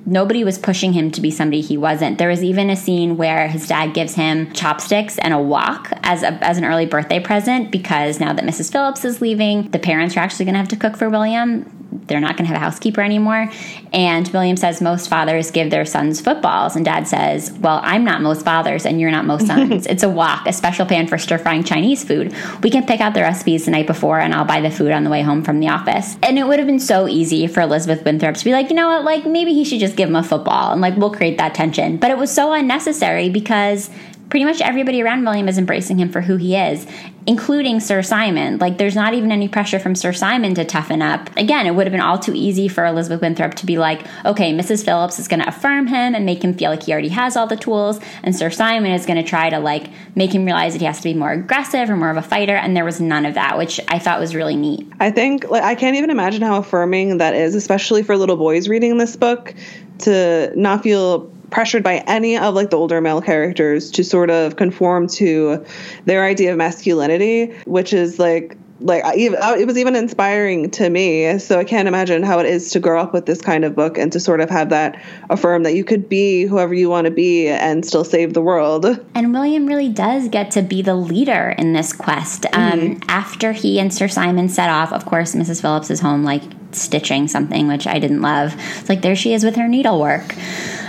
nobody 0.09 0.43
was 0.43 0.59
pushing 0.59 0.93
him 0.93 1.11
to 1.11 1.21
be 1.21 1.31
somebody 1.31 1.61
he 1.61 1.77
wasn't. 1.77 2.19
There 2.19 2.29
was 2.29 2.43
even 2.43 2.71
a 2.71 2.77
scene 2.77 3.17
where 3.17 3.49
his 3.49 3.69
dad 3.69 3.93
gives 3.95 4.15
him 4.15 4.53
chopsticks 4.53 5.19
and 5.19 5.35
a 5.35 5.39
wok 5.39 5.93
as 6.03 6.23
a, 6.23 6.33
as 6.45 6.59
an 6.59 6.65
early 6.65 6.87
birthday 6.87 7.21
present 7.21 7.71
because 7.71 8.19
now 8.19 8.33
that 8.33 8.45
Mrs. 8.45 8.73
Phillips 8.73 9.05
is 9.05 9.21
leaving, 9.21 9.71
the 9.71 9.79
parents 9.79 10.17
are 10.17 10.21
actually 10.21 10.47
going 10.47 10.55
to 10.55 10.61
have 10.61 10.69
to 10.69 10.77
cook 10.77 10.97
for 10.97 11.09
William 11.09 11.78
they're 11.91 12.21
not 12.21 12.37
going 12.37 12.45
to 12.45 12.49
have 12.49 12.57
a 12.57 12.65
housekeeper 12.65 13.01
anymore. 13.01 13.51
And 13.93 14.29
William 14.29 14.57
says 14.57 14.81
most 14.81 15.09
fathers 15.09 15.51
give 15.51 15.71
their 15.71 15.85
sons 15.85 16.21
footballs. 16.21 16.77
And 16.77 16.85
dad 16.85 17.09
says, 17.09 17.53
Well, 17.53 17.81
I'm 17.83 18.05
not 18.05 18.21
most 18.23 18.45
fathers 18.45 18.85
and 18.85 19.01
you're 19.01 19.11
not 19.11 19.25
most 19.25 19.47
sons. 19.49 19.87
it's 19.87 20.03
a 20.03 20.09
wok, 20.09 20.47
a 20.47 20.53
special 20.53 20.87
pan 20.87 21.07
for 21.07 21.19
stir 21.19 21.39
frying 21.39 21.65
Chinese 21.65 22.05
food. 22.05 22.35
We 22.63 22.71
can 22.71 22.87
pick 22.87 23.01
out 23.01 23.15
the 23.15 23.23
recipes 23.23 23.65
the 23.65 23.71
night 23.71 23.87
before 23.87 24.19
and 24.19 24.35
I'll 24.35 24.45
buy 24.45 24.61
the 24.61 24.71
food 24.71 24.93
on 24.93 25.05
the 25.05 25.11
way 25.11 25.23
home 25.23 25.43
from 25.43 25.61
the 25.61 25.69
office. 25.69 26.17
And 26.23 26.39
it 26.39 26.47
would 26.47 26.59
have 26.59 26.69
been 26.69 26.81
so 26.81 27.09
easy 27.09 27.47
for 27.47 27.61
Elizabeth 27.61 28.05
Winthrop 28.05 28.37
to 28.37 28.45
be 28.45 28.53
like, 28.53 28.69
You 28.69 28.77
know 28.77 28.89
what? 28.89 29.05
Like, 29.05 29.27
maybe 29.27 29.55
he 29.55 29.65
should 29.65 29.81
just 29.81 29.97
give 29.97 30.09
him 30.09 30.17
a 30.17 30.23
football 30.23 30.73
and 30.73 30.81
like 30.81 30.97
we'll 30.97 31.15
create 31.15 31.39
that 31.39 31.55
tension. 31.55 31.97
But 31.97 32.11
it 32.11 32.19
was 32.19 32.31
so 32.31 32.53
unnecessary 32.53 33.31
because 33.31 33.91
pretty 34.31 34.45
much 34.45 34.61
everybody 34.61 35.03
around 35.03 35.25
William 35.25 35.49
is 35.49 35.59
embracing 35.59 35.99
him 35.99 36.11
for 36.11 36.21
who 36.21 36.37
he 36.37 36.55
is, 36.55 36.87
including 37.27 37.81
Sir 37.81 38.03
Simon. 38.03 38.59
Like, 38.59 38.79
there's 38.79 38.95
not 38.95 39.15
even 39.15 39.33
any 39.33 39.49
pressure 39.49 39.79
from 39.79 39.95
Sir 39.95 40.13
Simon 40.13 40.55
to 40.55 40.65
toughen 40.65 41.03
up. 41.03 41.35
Again, 41.37 41.67
it 41.67 41.75
would 41.75 41.87
have 41.87 41.93
been 41.93 42.01
all 42.01 42.19
too 42.19 42.35
easy 42.35 42.69
for 42.69 42.85
Elizabeth 42.85 43.21
Winthrop 43.21 43.55
to 43.55 43.67
be 43.67 43.79
like, 43.79 44.07
okay, 44.25 44.53
Mrs. 44.53 44.85
Phillips 44.85 45.19
is 45.19 45.29
going 45.29 45.41
to 45.41 45.49
affirm 45.49 45.87
him 45.87 46.15
and 46.15 46.27
make 46.27 46.43
him 46.43 46.55
feel 46.55 46.71
like 46.71 46.83
he 46.83 46.93
already 46.93 47.09
has 47.09 47.37
all 47.37 47.47
the 47.47 47.57
tools, 47.57 48.01
and 48.23 48.37
Sir 48.37 48.51
Simon 48.51 48.93
is 48.93 49.07
going 49.07 49.23
to 49.23 49.29
try 49.29 49.51
to 49.51 49.59
like 49.59 49.89
make 50.15 50.35
him 50.35 50.45
realize 50.45 50.75
that 50.75 50.81
he 50.81 50.87
has 50.87 50.99
to 50.99 51.05
be 51.05 51.15
more 51.15 51.33
aggressive 51.33 51.89
or 51.89 51.97
more 51.97 52.11
of 52.11 52.17
a 52.17 52.23
fighter. 52.23 52.57
And 52.57 52.77
there 52.77 52.85
was 52.85 53.01
none 53.01 53.25
of 53.25 53.35
that, 53.35 53.57
which 53.57 53.81
I 53.89 53.99
thought 53.99 54.21
was 54.21 54.35
really 54.35 54.57
neat. 54.57 54.87
I 55.01 55.11
think, 55.11 55.49
like, 55.51 55.63
I 55.63 55.75
can't 55.75 55.97
even 55.97 56.11
imagine 56.11 56.43
how 56.43 56.59
affirming 56.59 57.19
that 57.19 57.35
is, 57.35 57.55
especially 57.55 58.03
for 58.03 58.17
little 58.17 58.37
boys 58.37 58.69
reading 58.69 58.99
this 58.99 59.17
book, 59.17 59.55
to 60.01 60.53
not 60.55 60.83
feel 60.83 61.31
pressured 61.51 61.83
by 61.83 61.99
any 62.07 62.37
of 62.37 62.55
like 62.55 62.71
the 62.71 62.77
older 62.77 63.01
male 63.01 63.21
characters 63.21 63.91
to 63.93 64.05
sort 64.05 64.31
of 64.31 64.57
conform 64.57 65.09
to 65.09 65.65
their 66.05 66.25
idea 66.25 66.53
of 66.53 66.59
masculinity, 66.59 67.53
which 67.65 67.93
is 67.93 68.19
like 68.19 68.57
like 68.81 69.05
I 69.05 69.15
even, 69.17 69.39
it 69.59 69.67
was 69.67 69.77
even 69.77 69.97
inspiring 69.97 70.71
to 70.71 70.89
me. 70.89 71.39
So 71.39 71.59
I 71.59 71.65
can't 71.65 71.89
imagine 71.89 72.23
how 72.23 72.39
it 72.39 72.47
is 72.47 72.71
to 72.73 72.81
grow 72.81 73.01
up 73.01 73.13
with 73.13 73.27
this 73.27 73.41
kind 73.41 73.65
of 73.65 73.75
book 73.75 73.99
and 73.99 74.13
to 74.13 74.21
sort 74.21 74.41
of 74.41 74.51
have 74.51 74.71
that 74.71 75.03
affirm 75.31 75.63
that 75.65 75.75
you 75.75 75.85
could 75.85 76.09
be 76.09 76.45
whoever 76.45 76.75
you 76.75 76.89
want 76.89 77.07
to 77.07 77.11
be 77.11 77.49
and 77.49 77.85
still 77.85 78.05
save 78.05 78.35
the 78.35 78.43
world. 78.43 78.87
And 79.15 79.33
William 79.33 79.67
really 79.67 79.89
does 79.89 80.29
get 80.29 80.51
to 80.53 80.63
be 80.63 80.83
the 80.83 80.95
leader 80.95 81.55
in 81.59 81.73
this 81.73 81.93
quest. 81.93 82.47
Um, 82.53 82.81
mm-hmm. 82.81 83.03
After 83.09 83.53
he 83.53 83.81
and 83.81 83.93
Sir 83.93 84.09
Simon 84.09 84.49
set 84.49 84.71
off, 84.71 84.93
of 84.93 85.05
course, 85.05 85.35
Mrs. 85.35 85.61
Phillips 85.61 85.91
is 85.91 86.01
home 86.01 86.23
like 86.23 86.43
stitching 86.81 87.29
something, 87.29 87.69
which 87.69 87.87
I 87.87 87.99
didn't 87.99 88.23
love. 88.23 88.55
It's 88.79 88.89
like 88.89 89.03
there 89.03 89.17
she 89.17 89.33
is 89.33 89.45
with 89.45 89.57
her 89.57 89.69
needlework. 89.69 90.35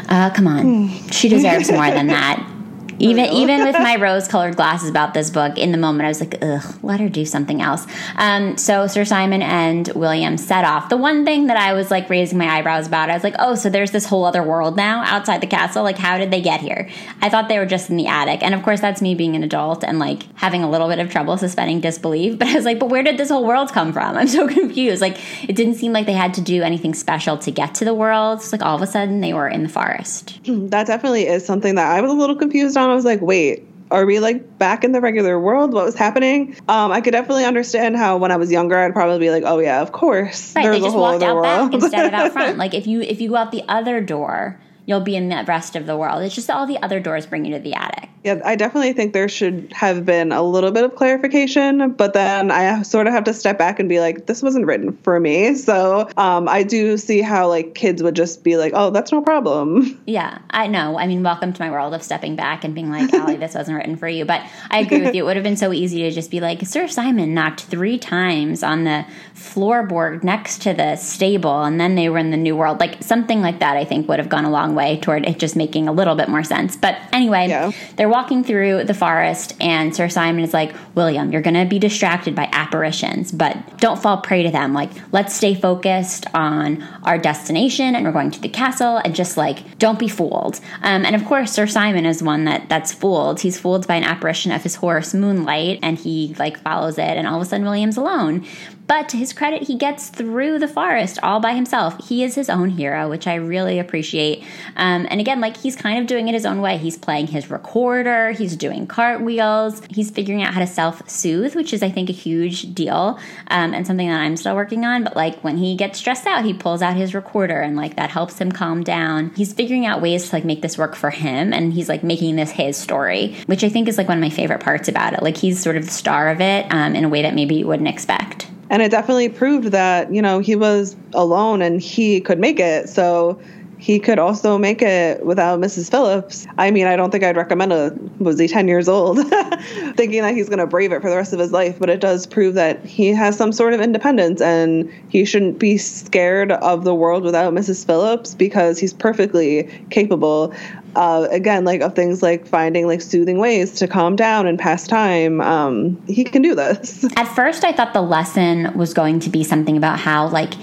Uh, 0.07 0.29
come 0.31 0.47
on. 0.47 0.87
Hmm. 0.87 1.07
She 1.09 1.29
deserves 1.29 1.71
more 1.71 1.91
than 1.91 2.07
that. 2.07 2.58
Even 2.99 3.25
even 3.25 3.63
with 3.63 3.75
my 3.75 3.95
rose 3.99 4.27
colored 4.27 4.55
glasses 4.55 4.89
about 4.89 5.13
this 5.13 5.29
book, 5.29 5.57
in 5.57 5.71
the 5.71 5.77
moment 5.77 6.05
I 6.05 6.09
was 6.09 6.19
like, 6.19 6.37
ugh, 6.41 6.75
let 6.83 6.99
her 6.99 7.09
do 7.09 7.25
something 7.25 7.61
else. 7.61 7.85
Um, 8.15 8.57
so 8.57 8.87
Sir 8.87 9.05
Simon 9.05 9.41
and 9.41 9.87
William 9.95 10.37
set 10.37 10.65
off. 10.65 10.89
The 10.89 10.97
one 10.97 11.25
thing 11.25 11.47
that 11.47 11.57
I 11.57 11.73
was 11.73 11.91
like 11.91 12.09
raising 12.09 12.37
my 12.37 12.47
eyebrows 12.47 12.87
about, 12.87 13.09
I 13.09 13.13
was 13.13 13.23
like, 13.23 13.35
oh, 13.39 13.55
so 13.55 13.69
there's 13.69 13.91
this 13.91 14.05
whole 14.05 14.25
other 14.25 14.43
world 14.43 14.75
now 14.75 15.03
outside 15.03 15.41
the 15.41 15.47
castle. 15.47 15.83
Like, 15.83 15.97
how 15.97 16.17
did 16.17 16.31
they 16.31 16.41
get 16.41 16.61
here? 16.61 16.89
I 17.21 17.29
thought 17.29 17.49
they 17.49 17.57
were 17.57 17.65
just 17.65 17.89
in 17.89 17.97
the 17.97 18.07
attic, 18.07 18.43
and 18.43 18.53
of 18.53 18.63
course 18.63 18.81
that's 18.81 19.01
me 19.01 19.15
being 19.15 19.35
an 19.35 19.43
adult 19.43 19.83
and 19.83 19.99
like 19.99 20.23
having 20.35 20.63
a 20.63 20.69
little 20.69 20.87
bit 20.87 20.99
of 20.99 21.09
trouble 21.09 21.37
suspending 21.37 21.81
disbelief. 21.81 22.37
But 22.39 22.47
I 22.47 22.55
was 22.55 22.65
like, 22.65 22.79
but 22.79 22.89
where 22.89 23.03
did 23.03 23.17
this 23.17 23.29
whole 23.29 23.45
world 23.45 23.73
come 23.73 23.91
from? 23.91 24.15
I'm 24.15 24.27
so 24.27 24.47
confused. 24.59 25.01
Like, 25.01 25.17
it 25.47 25.55
didn't 25.55 25.75
seem 25.75 25.91
like 25.91 26.05
they 26.05 26.13
had 26.13 26.33
to 26.35 26.41
do 26.41 26.63
anything 26.63 26.93
special 26.93 27.37
to 27.39 27.51
get 27.51 27.75
to 27.75 27.85
the 27.85 27.93
world. 27.93 28.39
It's 28.39 28.51
like 28.51 28.61
all 28.61 28.75
of 28.75 28.81
a 28.81 28.87
sudden 28.87 29.19
they 29.19 29.33
were 29.33 29.47
in 29.47 29.63
the 29.63 29.69
forest. 29.69 30.39
That 30.45 30.87
definitely 30.87 31.27
is 31.27 31.45
something 31.45 31.75
that 31.75 31.91
I 31.91 32.01
was 32.01 32.11
a 32.11 32.15
little 32.15 32.35
confused 32.35 32.77
on. 32.77 32.88
I 32.89 32.95
was 32.95 33.05
like, 33.05 33.21
wait, 33.21 33.65
are 33.91 34.05
we 34.05 34.19
like 34.19 34.57
back 34.57 34.83
in 34.83 34.91
the 34.91 35.01
regular 35.01 35.39
world? 35.39 35.73
What 35.73 35.85
was 35.85 35.95
happening? 35.95 36.55
Um, 36.67 36.91
I 36.91 37.01
could 37.01 37.11
definitely 37.11 37.45
understand 37.45 37.95
how 37.95 38.17
when 38.17 38.31
I 38.31 38.37
was 38.37 38.51
younger, 38.51 38.77
I'd 38.77 38.93
probably 38.93 39.19
be 39.19 39.31
like, 39.31 39.43
oh 39.45 39.59
yeah, 39.59 39.81
of 39.81 39.91
course. 39.91 40.55
Right, 40.55 40.69
they 40.69 40.79
just 40.79 40.95
walked 40.95 41.23
out 41.23 41.35
world. 41.35 41.71
back 41.71 41.73
instead 41.73 42.05
of 42.07 42.13
out 42.13 42.31
front. 42.33 42.57
Like 42.57 42.73
if 42.73 42.87
you 42.87 43.01
if 43.01 43.19
you 43.21 43.29
go 43.29 43.35
out 43.35 43.51
the 43.51 43.63
other 43.67 44.01
door, 44.01 44.59
you'll 44.85 44.99
be 45.01 45.15
in 45.15 45.29
the 45.29 45.43
rest 45.47 45.75
of 45.75 45.85
the 45.85 45.97
world. 45.97 46.23
It's 46.23 46.35
just 46.35 46.49
all 46.49 46.65
the 46.65 46.81
other 46.83 46.99
doors 46.99 47.25
bring 47.25 47.45
you 47.45 47.53
to 47.53 47.59
the 47.59 47.73
attic. 47.73 48.09
Yeah, 48.23 48.41
I 48.43 48.55
definitely 48.55 48.91
think 48.93 49.13
there 49.13 49.29
should 49.29 49.71
have 49.71 50.05
been 50.05 50.33
a 50.33 50.43
little 50.43 50.71
bit 50.71 50.83
of 50.83 50.95
clarification, 50.95 51.91
but 51.93 52.13
then 52.13 52.51
I 52.51 52.81
sort 52.81 53.07
of 53.07 53.13
have 53.13 53.23
to 53.25 53.33
step 53.33 53.57
back 53.57 53.79
and 53.79 53.87
be 53.87 54.01
like, 54.01 54.25
this 54.25 54.43
wasn't 54.43 54.65
written 54.65 54.91
for 55.03 55.19
me. 55.19 55.55
So 55.55 56.09
um, 56.17 56.49
I 56.49 56.63
do 56.63 56.97
see 56.97 57.21
how 57.21 57.47
like 57.47 57.75
kids 57.75 58.03
would 58.03 58.15
just 58.15 58.43
be 58.43 58.57
like, 58.57 58.73
oh, 58.75 58.89
that's 58.89 59.11
no 59.11 59.21
problem. 59.21 59.97
Yeah, 60.09 60.39
I 60.49 60.65
know. 60.65 60.97
I 60.97 61.05
mean, 61.05 61.21
welcome 61.21 61.53
to 61.53 61.61
my 61.61 61.69
world 61.69 61.93
of 61.93 62.01
stepping 62.01 62.35
back 62.35 62.63
and 62.63 62.73
being 62.73 62.89
like, 62.89 63.13
Alli, 63.13 63.35
this 63.37 63.53
wasn't 63.53 63.77
written 63.77 63.95
for 63.95 64.07
you. 64.07 64.25
But 64.25 64.41
I 64.71 64.79
agree 64.79 65.01
with 65.01 65.13
you. 65.13 65.23
It 65.23 65.25
would 65.27 65.35
have 65.35 65.43
been 65.43 65.55
so 65.55 65.71
easy 65.71 66.01
to 66.01 66.11
just 66.11 66.31
be 66.31 66.39
like, 66.39 66.65
Sir 66.65 66.87
Simon 66.87 67.35
knocked 67.35 67.61
three 67.61 67.99
times 67.99 68.63
on 68.63 68.85
the 68.85 69.05
floorboard 69.35 70.23
next 70.23 70.61
to 70.63 70.73
the 70.73 70.95
stable, 70.95 71.63
and 71.63 71.79
then 71.79 71.95
they 71.95 72.09
were 72.09 72.17
in 72.17 72.31
the 72.31 72.37
new 72.37 72.55
world. 72.55 72.79
Like 72.79 73.03
something 73.03 73.41
like 73.41 73.59
that, 73.59 73.77
I 73.77 73.85
think 73.85 74.07
would 74.07 74.19
have 74.19 74.29
gone 74.29 74.45
a 74.45 74.49
long 74.49 74.73
way 74.73 74.99
toward 74.99 75.25
it 75.27 75.37
just 75.37 75.55
making 75.55 75.87
a 75.87 75.91
little 75.91 76.15
bit 76.15 76.27
more 76.29 76.43
sense. 76.43 76.75
But 76.75 76.97
anyway, 77.13 77.47
Yeah. 77.49 77.71
They're 78.09 78.15
walking 78.15 78.43
through 78.43 78.85
the 78.85 78.95
forest, 78.95 79.55
and 79.61 79.95
Sir 79.95 80.09
Simon 80.09 80.43
is 80.43 80.51
like, 80.51 80.73
William, 80.95 81.31
you're 81.31 81.43
going 81.43 81.53
to 81.53 81.65
be 81.65 81.77
distracted 81.77 82.33
by 82.33 82.49
apparitions, 82.51 83.31
but 83.31 83.77
don't 83.77 84.01
fall 84.01 84.17
prey 84.17 84.41
to 84.41 84.49
them. 84.49 84.73
Like, 84.73 84.89
let's 85.11 85.35
stay 85.35 85.53
focused 85.53 86.25
on 86.33 86.81
our 87.03 87.19
destination, 87.19 87.93
and 87.93 88.03
we're 88.03 88.11
going 88.11 88.31
to 88.31 88.41
the 88.41 88.49
castle, 88.49 88.97
and 88.97 89.13
just 89.13 89.37
like, 89.37 89.77
don't 89.77 89.99
be 89.99 90.07
fooled. 90.07 90.59
Um, 90.81 91.05
and 91.05 91.15
of 91.15 91.23
course, 91.23 91.51
Sir 91.51 91.67
Simon 91.67 92.07
is 92.07 92.23
one 92.23 92.45
that 92.45 92.67
that's 92.67 92.91
fooled. 92.91 93.41
He's 93.41 93.59
fooled 93.59 93.85
by 93.85 93.95
an 93.95 94.03
apparition 94.03 94.51
of 94.51 94.63
his 94.63 94.73
horse, 94.73 95.13
Moonlight, 95.13 95.79
and 95.83 95.95
he 95.99 96.35
like 96.39 96.59
follows 96.59 96.97
it, 96.97 97.15
and 97.15 97.27
all 97.27 97.35
of 97.35 97.43
a 97.43 97.45
sudden, 97.45 97.63
William's 97.63 97.97
alone. 97.97 98.43
But 98.89 99.07
to 99.09 99.17
his 99.17 99.33
credit, 99.33 99.67
he 99.67 99.75
gets 99.75 100.09
through 100.09 100.57
the 100.57 100.67
forest 100.67 101.19
all 101.21 101.39
by 101.39 101.53
himself. 101.53 102.07
He 102.07 102.23
is 102.23 102.33
his 102.33 102.49
own 102.49 102.71
hero, 102.71 103.07
which 103.07 103.27
I 103.27 103.35
really 103.35 103.77
appreciate. 103.77 104.43
Um, 104.75 105.05
and 105.11 105.21
again, 105.21 105.39
like 105.39 105.57
he's 105.57 105.75
kind 105.75 105.99
of 105.99 106.07
doing 106.07 106.27
it 106.27 106.33
his 106.33 106.45
own 106.45 106.59
way. 106.59 106.79
He's 106.79 106.97
playing 106.97 107.27
his 107.27 107.51
recorder, 107.51 108.31
he's 108.31 108.55
doing 108.55 108.87
cartwheels, 108.87 109.83
he's 109.91 110.09
figuring 110.09 110.41
out 110.41 110.55
how 110.55 110.59
to 110.61 110.65
self 110.65 111.07
soothe, 111.07 111.53
which 111.53 111.71
is, 111.71 111.83
I 111.83 111.91
think, 111.91 112.09
a 112.09 112.13
huge 112.13 112.73
deal 112.73 113.19
um, 113.51 113.75
and 113.75 113.85
something 113.85 114.07
that 114.07 114.21
I'm 114.21 114.35
still 114.35 114.55
working 114.55 114.83
on. 114.85 115.03
But 115.03 115.15
like 115.15 115.43
when 115.43 115.57
he 115.57 115.75
gets 115.75 115.99
stressed 115.99 116.25
out, 116.25 116.43
he 116.43 116.55
pulls 116.55 116.81
out 116.81 116.97
his 116.97 117.13
recorder 117.13 117.61
and 117.61 117.77
like 117.77 117.95
that 117.97 118.09
helps 118.09 118.39
him 118.39 118.51
calm 118.51 118.83
down. 118.83 119.31
He's 119.35 119.53
figuring 119.53 119.85
out 119.85 120.01
ways 120.01 120.29
to 120.29 120.35
like 120.35 120.45
make 120.45 120.63
this 120.63 120.79
work 120.79 120.95
for 120.95 121.11
him 121.11 121.53
and 121.53 121.73
he's 121.73 121.89
like 121.89 122.03
making 122.03 122.37
this 122.37 122.49
his 122.49 122.75
story, 122.75 123.35
which 123.45 123.63
I 123.63 123.69
think 123.69 123.87
is 123.87 123.99
like 123.99 124.07
one 124.07 124.17
of 124.17 124.23
my 124.23 124.31
favorite 124.31 124.61
parts 124.61 124.87
about 124.87 125.13
it. 125.13 125.21
Like 125.21 125.37
he's 125.37 125.61
sort 125.61 125.77
of 125.77 125.85
the 125.85 125.91
star 125.91 126.29
of 126.29 126.41
it 126.41 126.65
um, 126.71 126.95
in 126.95 127.03
a 127.03 127.09
way 127.09 127.21
that 127.21 127.35
maybe 127.35 127.53
you 127.53 127.67
wouldn't 127.67 127.87
expect. 127.87 128.47
And 128.69 128.81
it 128.81 128.91
definitely 128.91 129.29
proved 129.29 129.69
that, 129.69 130.13
you 130.13 130.21
know, 130.21 130.39
he 130.39 130.55
was 130.55 130.95
alone 131.13 131.61
and 131.61 131.81
he 131.81 132.21
could 132.21 132.39
make 132.39 132.59
it. 132.59 132.87
So 132.87 133.39
he 133.79 133.97
could 133.97 134.19
also 134.19 134.57
make 134.57 134.81
it 134.81 135.25
without 135.25 135.59
Mrs. 135.59 135.89
Phillips. 135.89 136.45
I 136.57 136.69
mean, 136.69 136.85
I 136.85 136.97
don't 136.97 137.11
think 137.11 137.23
I'd 137.23 137.37
recommend 137.37 137.71
a 137.71 137.97
was 138.19 138.37
he 138.37 138.49
10 138.49 138.67
years 138.67 138.89
old 138.89 139.19
thinking 139.95 140.21
that 140.21 140.35
he's 140.35 140.49
going 140.49 140.59
to 140.59 140.67
brave 140.67 140.91
it 140.91 141.01
for 141.01 141.09
the 141.09 141.15
rest 141.15 141.31
of 141.31 141.39
his 141.39 141.53
life, 141.53 141.79
but 141.79 141.89
it 141.89 142.01
does 142.01 142.27
prove 142.27 142.55
that 142.55 142.83
he 142.83 143.07
has 143.07 143.37
some 143.37 143.53
sort 143.53 143.73
of 143.73 143.79
independence 143.79 144.41
and 144.41 144.91
he 145.07 145.23
shouldn't 145.23 145.59
be 145.59 145.77
scared 145.77 146.51
of 146.51 146.83
the 146.83 146.93
world 146.93 147.23
without 147.23 147.53
Mrs. 147.53 147.85
Phillips 147.85 148.35
because 148.35 148.77
he's 148.77 148.93
perfectly 148.93 149.63
capable 149.89 150.53
uh, 150.95 151.27
again, 151.31 151.63
like 151.63 151.81
of 151.81 151.95
things 151.95 152.21
like 152.21 152.47
finding 152.47 152.87
like 152.87 153.01
soothing 153.01 153.37
ways 153.37 153.75
to 153.75 153.87
calm 153.87 154.15
down 154.15 154.47
and 154.47 154.59
pass 154.59 154.87
time. 154.87 155.39
Um, 155.39 156.01
he 156.07 156.23
can 156.23 156.41
do 156.41 156.55
this. 156.55 157.05
At 157.15 157.33
first, 157.35 157.63
I 157.63 157.71
thought 157.71 157.93
the 157.93 158.01
lesson 158.01 158.75
was 158.77 158.93
going 158.93 159.19
to 159.21 159.29
be 159.29 159.43
something 159.43 159.77
about 159.77 159.99
how, 159.99 160.27
like, 160.27 160.53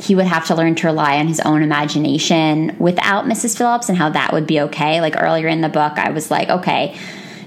he 0.00 0.14
would 0.14 0.26
have 0.26 0.46
to 0.46 0.54
learn 0.54 0.74
to 0.76 0.86
rely 0.86 1.16
on 1.16 1.26
his 1.26 1.40
own 1.40 1.62
imagination 1.62 2.76
without 2.78 3.24
Mrs. 3.24 3.56
Phillips 3.56 3.88
and 3.88 3.98
how 3.98 4.10
that 4.10 4.32
would 4.32 4.46
be 4.46 4.60
okay. 4.60 5.00
Like, 5.00 5.20
earlier 5.20 5.48
in 5.48 5.60
the 5.60 5.68
book, 5.68 5.94
I 5.98 6.10
was 6.10 6.30
like, 6.30 6.48
okay, 6.48 6.96